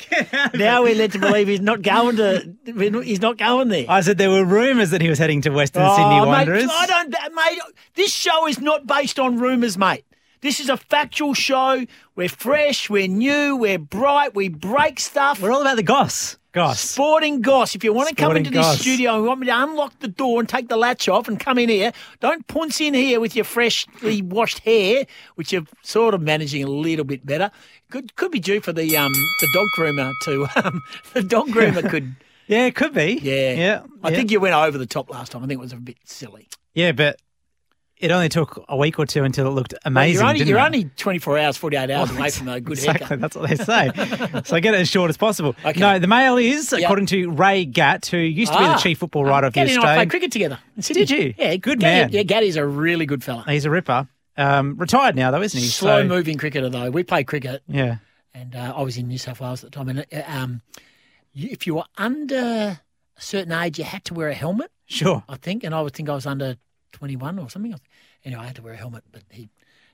now 0.54 0.84
we're 0.84 0.96
led 0.96 1.12
to 1.12 1.20
believe 1.20 1.50
he's 1.50 1.60
not 1.60 1.82
going 1.82 2.16
to. 2.16 2.56
He's 3.04 3.20
not 3.20 3.38
going 3.38 3.68
there. 3.68 3.86
I 3.90 4.00
said 4.00 4.18
there 4.18 4.30
were 4.30 4.46
rumours 4.46 4.92
that 4.92 5.02
he 5.02 5.10
was 5.10 5.20
heading 5.20 5.42
to 5.42 5.50
Western 5.50 5.84
oh, 5.86 5.98
Sydney 5.98 6.26
Wanderers. 6.26 6.64
Mate, 6.64 6.72
I 6.72 6.86
don't, 6.86 7.36
mate. 7.36 7.60
This 7.96 8.14
show 8.14 8.48
is 8.48 8.62
not 8.62 8.88
based 8.88 9.20
on 9.20 9.38
rumours, 9.38 9.78
mate. 9.78 10.06
This 10.42 10.60
is 10.60 10.70
a 10.70 10.78
factual 10.78 11.34
show. 11.34 11.86
We're 12.16 12.30
fresh, 12.30 12.90
we're 12.90 13.08
new, 13.08 13.56
we're 13.58 13.78
bright, 13.80 14.36
we 14.36 14.50
break 14.50 15.00
stuff. 15.00 15.42
We're 15.42 15.52
all 15.52 15.62
about 15.62 15.76
the 15.76 15.84
goss. 15.84 16.38
Goss. 16.52 16.80
Sporting 16.80 17.42
goss. 17.42 17.76
If 17.76 17.84
you 17.84 17.94
want 17.94 18.10
to 18.10 18.16
come 18.16 18.36
into 18.36 18.50
goss. 18.50 18.72
this 18.72 18.82
studio 18.82 19.18
and 19.18 19.26
want 19.26 19.40
me 19.42 19.48
to 19.48 19.64
unlock 19.64 20.00
the 20.00 20.08
door 20.08 20.40
and 20.40 20.50
take 20.50 20.68
the 20.68 20.78
latch 20.78 21.08
off 21.08 21.28
and 21.28 21.40
come 21.40 21.60
in 21.60 21.70
here, 21.70 21.92
don't 22.22 22.48
punce 22.48 22.82
in 22.82 22.94
here 22.94 23.20
with 23.20 23.36
your 23.36 23.46
freshly 23.46 24.22
washed 24.22 24.60
hair, 24.60 25.06
which 25.36 25.54
you're 25.54 25.66
sort 25.84 26.14
of 26.16 26.22
managing 26.22 26.64
a 26.64 26.68
little 26.68 27.06
bit 27.06 27.24
better. 27.26 27.52
Could 27.92 28.16
could 28.16 28.32
be 28.32 28.40
due 28.40 28.62
for 28.62 28.74
the 28.74 28.98
um 28.98 29.12
the 29.12 29.48
dog 29.54 29.68
groomer 29.78 30.12
to 30.24 30.48
um 30.66 30.82
the 31.14 31.22
dog 31.22 31.50
groomer 31.50 31.88
could 31.88 32.16
Yeah, 32.50 32.66
it 32.66 32.76
could 32.76 32.96
be. 32.96 33.20
Yeah. 33.22 33.54
Yeah. 33.54 33.82
I 34.04 34.10
yeah. 34.10 34.16
think 34.16 34.32
you 34.32 34.40
went 34.40 34.56
over 34.56 34.80
the 34.80 34.88
top 34.88 35.12
last 35.12 35.32
time. 35.32 35.44
I 35.44 35.48
think 35.48 35.60
it 35.60 35.62
was 35.62 35.72
a 35.72 35.78
bit 35.78 35.98
silly. 36.04 36.48
Yeah, 36.74 36.94
but 36.94 37.20
it 38.00 38.12
only 38.12 38.30
took 38.30 38.64
a 38.70 38.78
week 38.78 38.98
or 38.98 39.06
two 39.06 39.26
until 39.26 39.48
it 39.48 39.50
looked 39.52 39.74
amazing. 39.84 40.24
Well, 40.24 40.36
you're 40.36 40.42
only, 40.42 40.50
you're 40.52 40.60
only 40.60 40.84
24 40.96 41.38
hours, 41.38 41.58
48 41.58 41.92
hours 41.92 42.12
away 42.12 42.30
from 42.30 42.48
a 42.48 42.62
good 42.62 42.78
exactly, 42.78 43.06
haircut. 43.06 43.20
That's 43.20 43.36
what 43.36 43.50
they 43.50 43.56
say. 43.58 44.42
so 44.46 44.60
get 44.62 44.74
it 44.74 44.80
as 44.80 44.90
short 44.90 45.10
as 45.10 45.18
possible. 45.18 45.54
Okay. 45.66 45.80
No, 45.80 46.00
the 46.00 46.08
mail 46.08 46.38
is, 46.38 46.72
yep. 46.72 46.84
according 46.84 47.08
to 47.08 47.30
Ray 47.30 47.66
Gatt, 47.66 48.06
who 48.06 48.18
used 48.18 48.54
to 48.54 48.58
be 48.58 48.64
the 48.64 48.76
chief 48.76 49.00
football 49.00 49.26
writer 49.26 49.48
of 49.48 49.54
the 49.54 49.62
Australian. 49.62 49.82
and 49.82 49.90
I 49.90 49.96
played 49.98 50.10
cricket 50.10 50.32
together. 50.32 50.60
Did 50.80 51.12
you? 51.12 51.34
Yeah, 51.38 51.58
good 51.58 51.80
Gatty, 51.80 52.02
man. 52.02 52.10
Yeah, 52.12 52.24
Gatty's 52.24 52.56
a 52.56 52.66
really 52.66 53.06
good 53.06 53.24
fella. 53.24 53.44
He's 53.48 53.66
a 53.66 53.70
ripper. 53.70 54.08
Um, 54.38 54.78
retired 54.78 55.18
now, 55.18 55.32
though, 55.32 55.42
isn't 55.42 55.60
he? 55.60 55.68
Slow 55.68 56.02
so, 56.02 56.08
moving 56.08 56.38
cricketer, 56.38 56.70
though. 56.70 56.90
We 56.90 57.04
played 57.04 57.28
cricket. 57.28 57.62
Yeah. 57.68 57.98
And 58.34 58.56
uh, 58.56 58.74
I 58.78 58.82
was 58.82 58.98
in 58.98 59.10
New 59.10 59.18
South 59.18 59.42
Wales 59.42 59.66
at 59.66 59.74
the 59.74 59.78
time. 59.78 59.90
And 59.90 60.06
uh, 60.14 60.24
um, 60.26 60.62
if 61.36 61.68
you 61.68 61.76
were 61.76 61.84
under 61.98 62.38
a 62.38 62.82
certain 63.18 63.52
age, 63.52 63.78
you 63.78 63.84
had 63.84 64.06
to 64.06 64.14
wear 64.14 64.30
a 64.30 64.34
helmet. 64.34 64.72
Sure. 64.86 65.22
I 65.28 65.36
think. 65.36 65.66
And 65.66 65.76
I 65.76 65.82
would 65.82 65.94
think 65.94 66.08
I 66.08 66.16
was 66.16 66.26
under 66.26 66.56
21 66.94 67.40
or 67.40 67.50
something. 67.50 67.76
Anyway, 68.26 68.42
I 68.42 68.46
had 68.48 68.56
to 68.58 68.62
wear 68.62 68.74
a 68.74 68.78
helmet, 68.78 69.04
but 69.12 69.24
he 69.30 69.50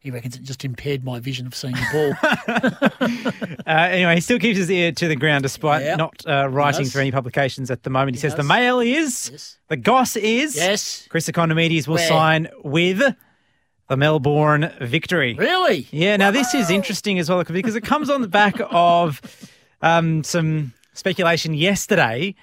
he 0.06 0.12
reckons 0.12 0.36
it 0.36 0.44
just 0.44 0.64
impaired 0.64 1.04
my 1.04 1.20
vision 1.20 1.48
of 1.48 1.56
seeing 1.56 1.74
the 1.74 1.88
ball. 1.92 3.58
uh, 3.68 3.72
anyway, 3.90 4.14
he 4.14 4.22
still 4.22 4.38
keeps 4.38 4.60
his 4.60 4.70
ear 4.70 4.92
to 4.92 5.08
the 5.08 5.16
ground 5.16 5.42
despite 5.42 5.82
yep. 5.82 5.98
not 5.98 6.24
uh, 6.28 6.48
writing 6.48 6.86
for 6.86 7.00
any 7.00 7.12
publications 7.12 7.72
at 7.72 7.82
the 7.82 7.90
moment. 7.90 8.16
He, 8.16 8.20
he 8.20 8.22
says 8.22 8.36
does. 8.36 8.46
the 8.46 8.54
mail 8.54 8.80
is, 8.80 9.32
yes. 9.32 9.58
the 9.68 9.78
goss 9.78 10.16
is, 10.16 10.56
yes. 10.56 11.08
Chris 11.10 11.28
Ikonomidis 11.28 11.88
will 11.88 11.96
Where? 11.96 12.08
sign 12.08 12.50
with 12.64 13.02
the 13.90 13.98
Melbourne 13.98 14.72
Victory. 14.80 15.34
Really? 15.34 15.88
Yeah. 15.90 16.18
Now 16.18 16.30
this 16.30 16.54
is 16.54 16.70
interesting 16.70 17.18
as 17.18 17.28
well 17.28 17.44
because 17.44 17.76
it 17.76 17.84
comes 17.84 18.12
on 18.12 18.22
the 18.22 18.28
back 18.28 18.62
of 18.70 19.50
um, 19.82 20.24
some 20.24 20.74
speculation 20.94 21.56
yesterday 21.56 22.36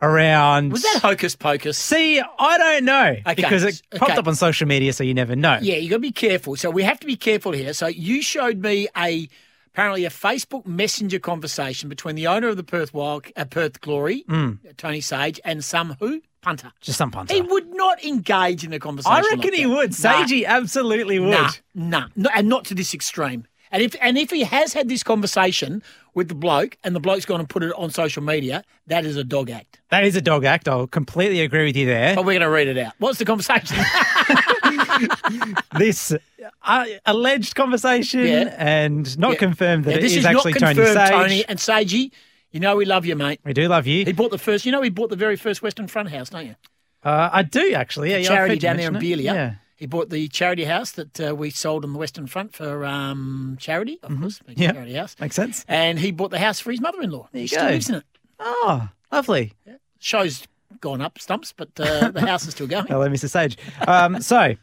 around. 0.00 0.72
Was 0.72 0.82
that 0.82 1.00
hocus 1.02 1.36
pocus? 1.36 1.78
See, 1.78 2.20
I 2.20 2.58
don't 2.58 2.84
know 2.84 3.16
okay. 3.26 3.34
because 3.34 3.64
it 3.64 3.82
popped 3.92 4.12
okay. 4.12 4.18
up 4.18 4.28
on 4.28 4.34
social 4.34 4.66
media, 4.66 4.92
so 4.92 5.04
you 5.04 5.14
never 5.14 5.36
know. 5.36 5.58
Yeah, 5.60 5.76
you 5.76 5.90
got 5.90 5.96
to 5.96 6.00
be 6.00 6.12
careful. 6.12 6.56
So 6.56 6.70
we 6.70 6.82
have 6.82 7.00
to 7.00 7.06
be 7.06 7.16
careful 7.16 7.52
here. 7.52 7.72
So 7.72 7.86
you 7.86 8.22
showed 8.22 8.58
me 8.58 8.88
a 8.96 9.28
apparently 9.66 10.04
a 10.04 10.10
Facebook 10.10 10.66
Messenger 10.66 11.20
conversation 11.20 11.88
between 11.88 12.16
the 12.16 12.26
owner 12.26 12.48
of 12.48 12.56
the 12.56 12.64
Perth 12.64 12.92
Wild, 12.92 13.26
uh, 13.36 13.44
Perth 13.44 13.80
Glory, 13.80 14.24
mm. 14.28 14.58
Tony 14.76 15.00
Sage, 15.00 15.40
and 15.44 15.64
some 15.64 15.96
who 16.00 16.20
punter. 16.40 16.72
Just 16.80 16.98
some 16.98 17.10
punter. 17.10 17.32
He 17.32 17.42
would 17.42 17.72
not 17.74 18.02
engage 18.04 18.64
in 18.64 18.70
the 18.70 18.80
conversation. 18.80 19.16
I 19.16 19.20
reckon 19.20 19.40
like 19.40 19.54
he 19.54 19.66
would. 19.66 19.90
Sagey 19.90 20.42
nah. 20.42 20.48
absolutely 20.56 21.18
would. 21.18 21.30
Nah, 21.30 21.50
nah, 21.74 22.08
no, 22.16 22.30
and 22.34 22.48
not 22.48 22.64
to 22.66 22.74
this 22.74 22.94
extreme. 22.94 23.46
And 23.70 23.82
if 23.82 23.94
and 24.00 24.16
if 24.16 24.30
he 24.30 24.44
has 24.44 24.72
had 24.72 24.88
this 24.88 25.02
conversation 25.02 25.82
with 26.18 26.28
the 26.28 26.34
bloke 26.34 26.76
and 26.82 26.96
the 26.96 27.00
bloke's 27.00 27.24
gone 27.24 27.38
and 27.38 27.48
put 27.48 27.62
it 27.62 27.72
on 27.76 27.90
social 27.90 28.24
media, 28.24 28.64
that 28.88 29.06
is 29.06 29.16
a 29.16 29.22
dog 29.22 29.50
act. 29.50 29.80
That 29.90 30.02
is 30.02 30.16
a 30.16 30.20
dog 30.20 30.44
act. 30.44 30.68
I'll 30.68 30.88
completely 30.88 31.42
agree 31.42 31.64
with 31.64 31.76
you 31.76 31.86
there. 31.86 32.16
But 32.16 32.24
we're 32.24 32.32
going 32.32 32.40
to 32.40 32.50
read 32.50 32.66
it 32.66 32.76
out. 32.76 32.92
What's 32.98 33.20
the 33.20 33.24
conversation? 33.24 33.76
this 35.78 36.12
uh, 36.64 36.84
alleged 37.06 37.54
conversation 37.54 38.26
yeah. 38.26 38.56
and 38.58 39.16
not 39.16 39.34
yeah. 39.34 39.38
confirmed 39.38 39.84
that 39.84 39.92
yeah, 39.92 40.00
this 40.00 40.12
it 40.12 40.18
is, 40.18 40.24
is 40.24 40.26
actually 40.26 40.54
Tony 40.54 40.74
Sage. 40.74 41.10
Tony 41.10 41.44
and 41.46 41.58
Sagey. 41.60 42.10
You 42.50 42.58
know 42.58 42.74
we 42.74 42.84
love 42.84 43.06
you, 43.06 43.14
mate. 43.14 43.38
We 43.44 43.52
do 43.52 43.68
love 43.68 43.86
you. 43.86 44.04
He 44.04 44.12
bought 44.12 44.32
the 44.32 44.38
first. 44.38 44.66
You 44.66 44.72
know 44.72 44.82
he 44.82 44.90
bought 44.90 45.10
the 45.10 45.16
very 45.16 45.36
first 45.36 45.62
Western 45.62 45.86
Front 45.86 46.10
house, 46.10 46.30
don't 46.30 46.46
you? 46.46 46.56
Uh, 47.04 47.30
I 47.32 47.44
do 47.44 47.74
actually. 47.74 48.10
Yeah, 48.10 48.22
charity 48.22 48.58
down 48.58 48.76
there 48.76 48.88
in 48.88 48.94
Belia. 48.94 49.22
Yeah. 49.22 49.54
He 49.78 49.86
bought 49.86 50.10
the 50.10 50.26
charity 50.26 50.64
house 50.64 50.90
that 50.92 51.20
uh, 51.20 51.36
we 51.36 51.50
sold 51.50 51.84
on 51.84 51.92
the 51.92 52.00
Western 52.00 52.26
Front 52.26 52.52
for 52.52 52.84
um, 52.84 53.56
charity, 53.60 54.00
of 54.02 54.10
mm-hmm. 54.10 54.22
course. 54.22 54.40
Yeah, 54.48 54.72
charity 54.72 54.94
house 54.94 55.14
makes 55.20 55.36
sense. 55.36 55.64
And 55.68 56.00
he 56.00 56.10
bought 56.10 56.32
the 56.32 56.40
house 56.40 56.58
for 56.58 56.72
his 56.72 56.80
mother-in-law. 56.80 57.28
There 57.30 57.42
you 57.42 57.46
he 57.46 57.54
go. 57.54 57.60
Still 57.60 57.70
lives 57.70 57.88
in 57.88 57.94
it. 57.94 58.04
Oh, 58.40 58.88
lovely. 59.12 59.52
Yeah. 59.64 59.74
Show's 60.00 60.48
gone 60.80 61.00
up 61.00 61.20
stumps, 61.20 61.54
but 61.56 61.68
uh, 61.78 62.10
the 62.12 62.22
house 62.22 62.44
is 62.44 62.54
still 62.54 62.66
going. 62.66 62.86
Hello, 62.86 63.08
Mr. 63.08 63.30
Sage. 63.30 63.56
Um, 63.86 64.20
so, 64.20 64.56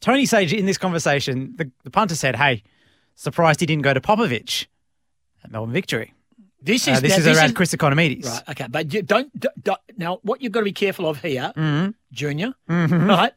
Tony 0.00 0.26
Sage 0.26 0.52
in 0.52 0.66
this 0.66 0.76
conversation, 0.76 1.54
the, 1.56 1.70
the 1.84 1.90
punter 1.90 2.16
said, 2.16 2.34
"Hey, 2.34 2.64
surprised 3.14 3.60
he 3.60 3.66
didn't 3.66 3.84
go 3.84 3.94
to 3.94 4.00
Popovic 4.00 4.66
at 5.44 5.52
Melbourne 5.52 5.72
Victory." 5.72 6.14
This 6.60 6.88
is 6.88 6.98
uh, 6.98 7.00
this 7.00 7.10
now, 7.12 7.18
is 7.18 7.24
this 7.26 7.38
around 7.38 7.50
is, 7.50 7.52
Chris 7.52 7.72
Ikonomidis. 7.74 8.26
Right. 8.26 8.42
Okay, 8.48 8.66
but 8.68 8.92
you 8.92 9.02
don't, 9.02 9.30
don't, 9.62 9.78
now. 9.96 10.18
What 10.22 10.42
you've 10.42 10.50
got 10.50 10.60
to 10.60 10.64
be 10.64 10.72
careful 10.72 11.08
of 11.08 11.22
here, 11.22 11.52
mm-hmm. 11.56 11.90
Junior, 12.10 12.54
mm-hmm. 12.68 13.08
right? 13.08 13.32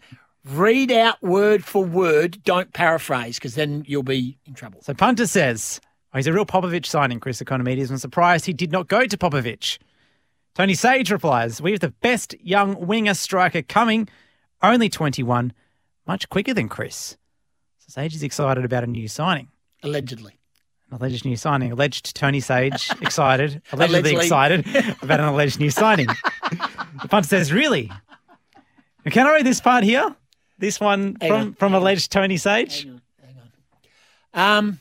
Read 0.46 0.92
out 0.92 1.22
word 1.22 1.64
for 1.64 1.84
word. 1.84 2.44
Don't 2.44 2.74
paraphrase 2.74 3.38
because 3.38 3.56
then 3.56 3.84
you'll 3.88 4.04
be 4.04 4.38
in 4.46 4.54
trouble. 4.54 4.82
So 4.82 4.94
Punter 4.94 5.28
says, 5.28 5.80
oh, 6.14 6.18
he's 6.18 6.28
a 6.28 6.34
real 6.34 6.46
Popovic 6.46 6.86
signing, 6.86 7.20
Chris 7.20 7.42
Ikonomidis. 7.42 7.90
I'm 7.92 7.98
surprised 7.98 8.46
he 8.46 8.54
did 8.54 8.72
not 8.72 8.88
go 8.88 9.06
to 9.06 9.18
Popovic. 9.18 9.78
Tony 10.56 10.74
Sage 10.74 11.12
replies, 11.12 11.62
We 11.62 11.72
have 11.72 11.80
the 11.80 11.90
best 11.90 12.36
young 12.42 12.86
winger 12.88 13.14
striker 13.14 13.62
coming, 13.62 14.10
only 14.62 14.90
21, 14.90 15.54
much 16.08 16.28
quicker 16.30 16.54
than 16.54 16.68
Chris. 16.68 17.18
So 17.80 17.86
Sage 17.90 18.16
is 18.16 18.24
excited 18.24 18.66
about 18.66 18.84
a 18.84 18.88
new 18.88 19.08
signing. 19.08 19.50
Allegedly. 19.84 20.34
An 20.92 20.98
alleged 20.98 21.24
new 21.24 21.38
signing. 21.38 21.72
Alleged 21.72 22.16
Tony 22.16 22.40
Sage 22.40 22.92
excited, 23.02 23.62
allegedly 23.72 24.16
Allegedly. 24.16 24.26
excited 24.26 24.68
about 25.04 25.20
an 25.20 25.28
alleged 25.28 25.60
new 25.60 25.70
signing. 25.70 26.08
the 26.50 27.08
punter 27.08 27.28
says, 27.28 27.54
Really? 27.54 27.92
Can 29.06 29.28
I 29.28 29.34
read 29.34 29.46
this 29.46 29.62
part 29.62 29.84
here? 29.84 30.16
This 30.60 30.80
one 30.80 31.18
Hang 31.20 31.30
from, 31.32 31.42
on. 31.42 31.54
from 31.56 31.74
alleged 31.74 32.12
Tony 32.12 32.38
Sage? 32.38 32.84
Hang 32.84 33.02
on. 34.34 34.58
Um, 34.60 34.80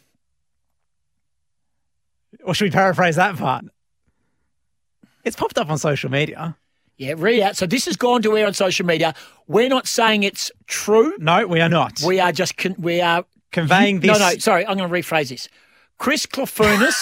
Or 2.45 2.55
should 2.55 2.65
we 2.67 2.71
paraphrase 2.71 3.17
that 3.17 3.37
part? 3.37 3.65
It's 5.25 5.37
popped 5.37 5.59
up 5.59 5.69
on 5.71 5.79
social 5.79 6.11
media. 6.11 6.57
yeah, 6.97 7.15
read 7.17 7.41
out. 7.41 7.57
So 7.57 7.67
this 7.67 7.85
has 7.87 7.97
gone 7.97 8.23
to 8.23 8.37
air 8.37 8.47
on 8.47 8.55
social 8.55 8.87
media. 8.87 9.15
We're 9.47 9.69
not 9.69 9.87
saying 9.87 10.23
it's 10.23 10.51
true. 10.67 11.15
No, 11.19 11.47
we 11.47 11.61
are 11.61 11.69
not. 11.69 12.01
We 12.07 12.21
are 12.21 12.33
just 12.33 12.57
con- 12.57 12.77
we 12.79 13.01
are 13.01 13.25
Conveying 13.53 14.01
this- 14.01 14.19
no. 14.19 14.31
No. 14.31 14.37
Sorry, 14.39 14.67
I'm 14.67 14.77
going 14.79 14.89
to 14.91 14.95
rephrase 14.95 15.29
this. 15.31 15.49
Chris 15.99 16.27
Clofunis, 16.27 16.97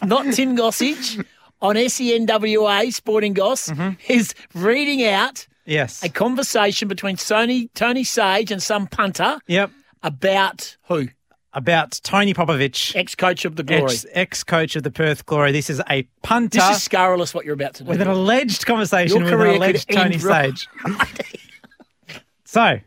not 0.06 0.32
Tim 0.34 0.56
Gossage, 0.56 1.24
on 1.60 1.76
SENWA 1.76 2.92
Sporting 2.92 3.32
Goss 3.34 3.68
Mm-hmm. 3.68 3.90
is 4.12 4.34
reading 4.54 5.04
out 5.06 5.46
Yes. 5.66 6.02
a 6.02 6.08
conversation 6.08 6.88
between 6.88 7.16
Tony 7.16 7.68
Tony 7.74 8.04
Sage 8.04 8.50
and 8.50 8.62
some 8.62 8.86
punter. 8.86 9.38
Yep. 9.46 9.70
About 10.02 10.76
who? 10.84 11.08
About 11.52 11.98
Tony 12.02 12.34
Popovic, 12.34 12.94
ex-coach 12.94 13.46
of 13.46 13.56
the 13.56 13.62
Glory. 13.62 13.94
ex 14.12 14.44
coach 14.44 14.76
of 14.76 14.82
the 14.82 14.90
Perth 14.90 15.24
Glory. 15.24 15.52
This 15.52 15.70
is 15.70 15.80
a 15.88 16.02
punter 16.22 16.58
This 16.58 16.76
is 16.76 16.82
scurrilous 16.82 17.32
what 17.32 17.46
you're 17.46 17.54
about 17.54 17.74
to 17.76 17.84
do. 17.84 17.88
with 17.88 18.02
an 18.02 18.08
alleged 18.08 18.66
conversation 18.66 19.24
Your 19.24 19.38
with 19.38 19.48
an 19.48 19.56
alleged 19.56 19.90
Tony 19.90 20.18
Sage. 20.18 20.68
so, 22.44 22.78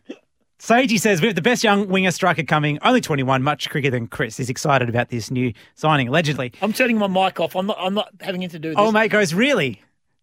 Sagey 0.59 0.99
says 0.99 1.19
we 1.21 1.27
have 1.27 1.35
the 1.35 1.41
best 1.41 1.63
young 1.63 1.87
winger 1.87 2.11
striker 2.11 2.43
coming, 2.43 2.77
only 2.83 3.01
21, 3.01 3.41
much 3.41 3.69
quicker 3.69 3.89
than 3.89 4.07
Chris. 4.07 4.37
He's 4.37 4.49
excited 4.49 4.87
about 4.87 5.09
this 5.09 5.31
new 5.31 5.51
signing, 5.75 6.07
allegedly. 6.07 6.51
I'm 6.61 6.73
turning 6.73 6.97
my 6.97 7.07
mic 7.07 7.39
off. 7.39 7.55
I'm 7.55 7.65
not. 7.65 7.77
I'm 7.79 7.93
not 7.93 8.09
having 8.21 8.41
anything 8.43 8.61
to 8.61 8.67
do 8.67 8.69
with 8.69 8.77
this. 8.77 8.85
Oh, 8.87 8.91
mate 8.91 9.09
goes, 9.09 9.33
really? 9.33 9.81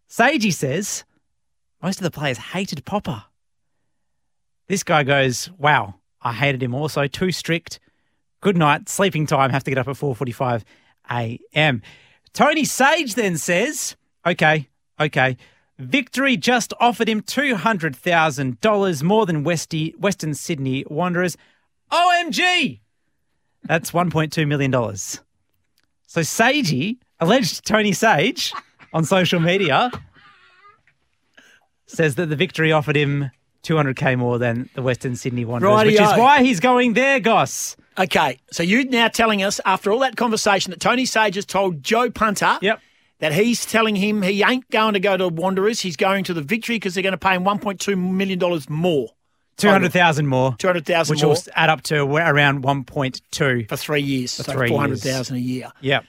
Sagey 0.09 0.53
says 0.53 1.03
most 1.81 1.99
of 1.99 2.03
the 2.03 2.11
players 2.11 2.37
hated 2.37 2.83
Popper. 2.85 3.23
This 4.67 4.83
guy 4.83 5.03
goes, 5.03 5.49
wow, 5.57 5.95
I 6.21 6.33
hated 6.33 6.61
him 6.61 6.73
also. 6.75 7.07
Too 7.07 7.31
strict. 7.31 7.79
Good 8.41 8.57
night. 8.57 8.89
Sleeping 8.89 9.25
time. 9.25 9.49
Have 9.49 9.63
to 9.63 9.71
get 9.71 9.77
up 9.77 9.87
at 9.87 9.95
4.45 9.95 10.63
a.m. 11.09 11.81
Tony 12.33 12.65
Sage 12.65 13.15
then 13.15 13.37
says, 13.37 13.95
okay, 14.25 14.67
okay. 14.99 15.37
Victory 15.79 16.37
just 16.37 16.73
offered 16.79 17.07
him 17.07 17.21
$200,000 17.21 19.03
more 19.03 19.25
than 19.25 19.43
Westy, 19.43 19.93
Western 19.97 20.33
Sydney 20.33 20.83
Wanderers. 20.89 21.37
OMG! 21.91 22.79
That's 23.63 23.91
$1.2 23.91 24.47
million. 24.47 24.71
So 26.07 26.21
Sagey, 26.21 26.97
alleged 27.19 27.65
Tony 27.65 27.93
Sage 27.93 28.53
on 28.93 29.03
social 29.03 29.39
media, 29.39 29.91
says 31.87 32.15
that 32.15 32.27
the 32.27 32.35
victory 32.35 32.71
offered 32.71 32.95
him 32.95 33.31
200k 33.63 34.17
more 34.17 34.37
than 34.37 34.69
the 34.75 34.81
Western 34.81 35.15
Sydney 35.15 35.45
Wanderers, 35.45 35.85
which 35.85 35.95
is 35.95 35.99
Rightio. 35.99 36.19
why 36.19 36.43
he's 36.43 36.59
going 36.59 36.93
there, 36.93 37.19
Goss. 37.19 37.75
Okay, 37.97 38.39
so 38.51 38.61
you're 38.61 38.85
now 38.85 39.07
telling 39.07 39.41
us 39.41 39.59
after 39.65 39.91
all 39.91 39.99
that 39.99 40.15
conversation 40.15 40.69
that 40.69 40.79
Tony 40.79 41.05
Sage 41.05 41.35
has 41.35 41.45
told 41.45 41.81
Joe 41.81 42.11
Punter 42.11 42.59
yep. 42.61 42.79
that 43.19 43.33
he's 43.33 43.65
telling 43.65 43.95
him 43.95 44.21
he 44.21 44.43
ain't 44.43 44.69
going 44.69 44.93
to 44.93 44.99
go 44.99 45.17
to 45.17 45.27
Wanderers, 45.29 45.79
he's 45.79 45.97
going 45.97 46.23
to 46.25 46.33
the 46.33 46.41
Victory 46.41 46.75
because 46.75 46.93
they're 46.93 47.03
going 47.03 47.13
to 47.13 47.17
pay 47.17 47.33
him 47.33 47.43
$1.2 47.43 47.97
million 47.97 48.39
more. 48.69 49.09
200,000 49.57 50.27
more. 50.27 50.55
200,000 50.59 51.13
Which 51.13 51.23
more. 51.23 51.33
will 51.33 51.41
add 51.55 51.71
up 51.71 51.81
to 51.83 52.03
around 52.03 52.63
1.2. 52.63 53.67
For 53.67 53.75
three 53.75 54.01
years. 54.01 54.37
For 54.37 54.43
so 54.43 54.53
400,000 54.53 55.35
a 55.35 55.39
year. 55.39 55.71
Yep. 55.81 56.05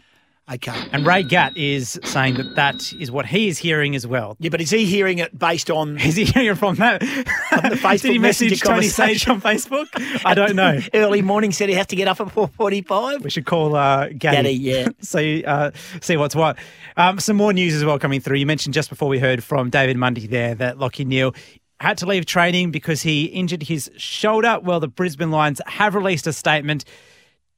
Okay. 0.50 0.88
And 0.92 1.06
Ray 1.06 1.24
Gatt 1.24 1.56
is 1.56 2.00
saying 2.04 2.34
that 2.34 2.54
that 2.54 2.92
is 2.94 3.10
what 3.10 3.26
he 3.26 3.48
is 3.48 3.58
hearing 3.58 3.94
as 3.94 4.06
well. 4.06 4.34
Yeah, 4.40 4.48
but 4.48 4.62
is 4.62 4.70
he 4.70 4.86
hearing 4.86 5.18
it 5.18 5.38
based 5.38 5.70
on. 5.70 5.98
Is 5.98 6.16
he 6.16 6.24
hearing 6.24 6.48
it 6.48 6.58
from 6.58 6.76
that? 6.76 7.00
the 7.00 7.06
Facebook 7.06 8.02
Did 8.02 8.12
he 8.12 8.18
message 8.18 8.60
Tony 8.60 8.88
Sage 8.88 9.28
on 9.28 9.42
Facebook? 9.42 9.88
I 10.24 10.34
don't 10.34 10.56
know. 10.56 10.80
Early 10.94 11.20
morning 11.20 11.52
said 11.52 11.68
he 11.68 11.74
has 11.74 11.86
to 11.88 11.96
get 11.96 12.08
up 12.08 12.20
at 12.20 12.28
4.45. 12.28 13.22
We 13.22 13.30
should 13.30 13.44
call 13.44 13.76
uh, 13.76 14.08
Gaddy. 14.08 14.18
Gaddy, 14.18 14.50
yeah. 14.52 14.88
see, 15.00 15.44
uh, 15.44 15.72
see 16.00 16.16
what's 16.16 16.34
what. 16.34 16.56
Um, 16.96 17.20
some 17.20 17.36
more 17.36 17.52
news 17.52 17.74
as 17.74 17.84
well 17.84 17.98
coming 17.98 18.20
through. 18.20 18.38
You 18.38 18.46
mentioned 18.46 18.72
just 18.72 18.88
before 18.88 19.08
we 19.08 19.18
heard 19.18 19.44
from 19.44 19.68
David 19.68 19.98
Mundy 19.98 20.26
there 20.26 20.54
that 20.54 20.78
Lachie 20.78 21.06
Neale 21.06 21.34
had 21.78 21.98
to 21.98 22.06
leave 22.06 22.24
training 22.24 22.70
because 22.70 23.02
he 23.02 23.24
injured 23.26 23.64
his 23.64 23.90
shoulder. 23.98 24.58
Well, 24.62 24.80
the 24.80 24.88
Brisbane 24.88 25.30
Lions 25.30 25.60
have 25.66 25.94
released 25.94 26.26
a 26.26 26.32
statement 26.32 26.84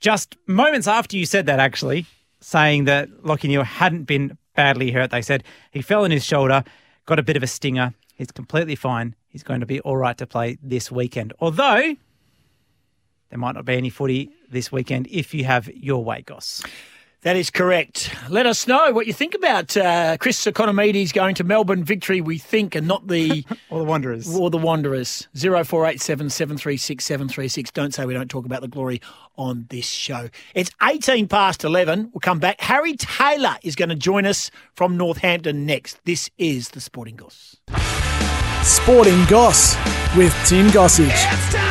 just 0.00 0.36
moments 0.46 0.88
after 0.88 1.16
you 1.16 1.26
said 1.26 1.46
that, 1.46 1.60
actually, 1.60 2.06
saying 2.40 2.84
that 2.84 3.08
Lachie 3.22 3.48
Neale 3.48 3.62
hadn't 3.64 4.04
been 4.04 4.36
badly 4.54 4.90
hurt. 4.90 5.10
They 5.10 5.22
said 5.22 5.44
he 5.70 5.82
fell 5.82 6.04
on 6.04 6.10
his 6.10 6.24
shoulder, 6.24 6.64
got 7.06 7.18
a 7.18 7.22
bit 7.22 7.36
of 7.36 7.42
a 7.42 7.46
stinger. 7.46 7.94
He's 8.14 8.30
completely 8.30 8.74
fine. 8.74 9.14
He's 9.28 9.42
going 9.42 9.60
to 9.60 9.66
be 9.66 9.80
all 9.80 9.96
right 9.96 10.16
to 10.18 10.26
play 10.26 10.58
this 10.62 10.90
weekend. 10.90 11.32
Although 11.40 11.94
there 13.30 13.38
might 13.38 13.54
not 13.54 13.64
be 13.64 13.74
any 13.74 13.90
footy 13.90 14.30
this 14.50 14.72
weekend 14.72 15.06
if 15.10 15.32
you 15.32 15.44
have 15.44 15.68
your 15.68 16.04
way, 16.04 16.22
Goss. 16.22 16.62
That 17.22 17.36
is 17.36 17.50
correct. 17.50 18.10
Let 18.30 18.46
us 18.46 18.66
know 18.66 18.92
what 18.92 19.06
you 19.06 19.12
think 19.12 19.34
about 19.34 19.76
uh, 19.76 20.16
Chris 20.16 20.42
Ikonomidis 20.46 21.12
going 21.12 21.34
to 21.34 21.44
Melbourne 21.44 21.84
victory, 21.84 22.22
we 22.22 22.38
think, 22.38 22.74
and 22.74 22.88
not 22.88 23.08
the. 23.08 23.44
or 23.70 23.78
the 23.78 23.84
Wanderers. 23.84 24.34
Or 24.34 24.48
the 24.48 24.56
Wanderers. 24.56 25.28
0487 25.34 26.30
736 26.30 27.04
736. 27.04 27.70
Don't 27.72 27.92
say 27.92 28.06
we 28.06 28.14
don't 28.14 28.30
talk 28.30 28.46
about 28.46 28.62
the 28.62 28.68
glory 28.68 29.02
on 29.36 29.66
this 29.68 29.86
show. 29.86 30.30
It's 30.54 30.70
18 30.82 31.28
past 31.28 31.62
11. 31.62 32.10
We'll 32.14 32.20
come 32.20 32.38
back. 32.38 32.58
Harry 32.62 32.96
Taylor 32.96 33.56
is 33.62 33.76
going 33.76 33.90
to 33.90 33.96
join 33.96 34.24
us 34.24 34.50
from 34.74 34.96
Northampton 34.96 35.66
next. 35.66 36.02
This 36.06 36.30
is 36.38 36.70
the 36.70 36.80
Sporting 36.80 37.16
Goss. 37.16 37.58
Sporting 38.62 39.26
Goss 39.26 39.76
with 40.16 40.34
Tim 40.46 40.68
Gossage. 40.68 41.69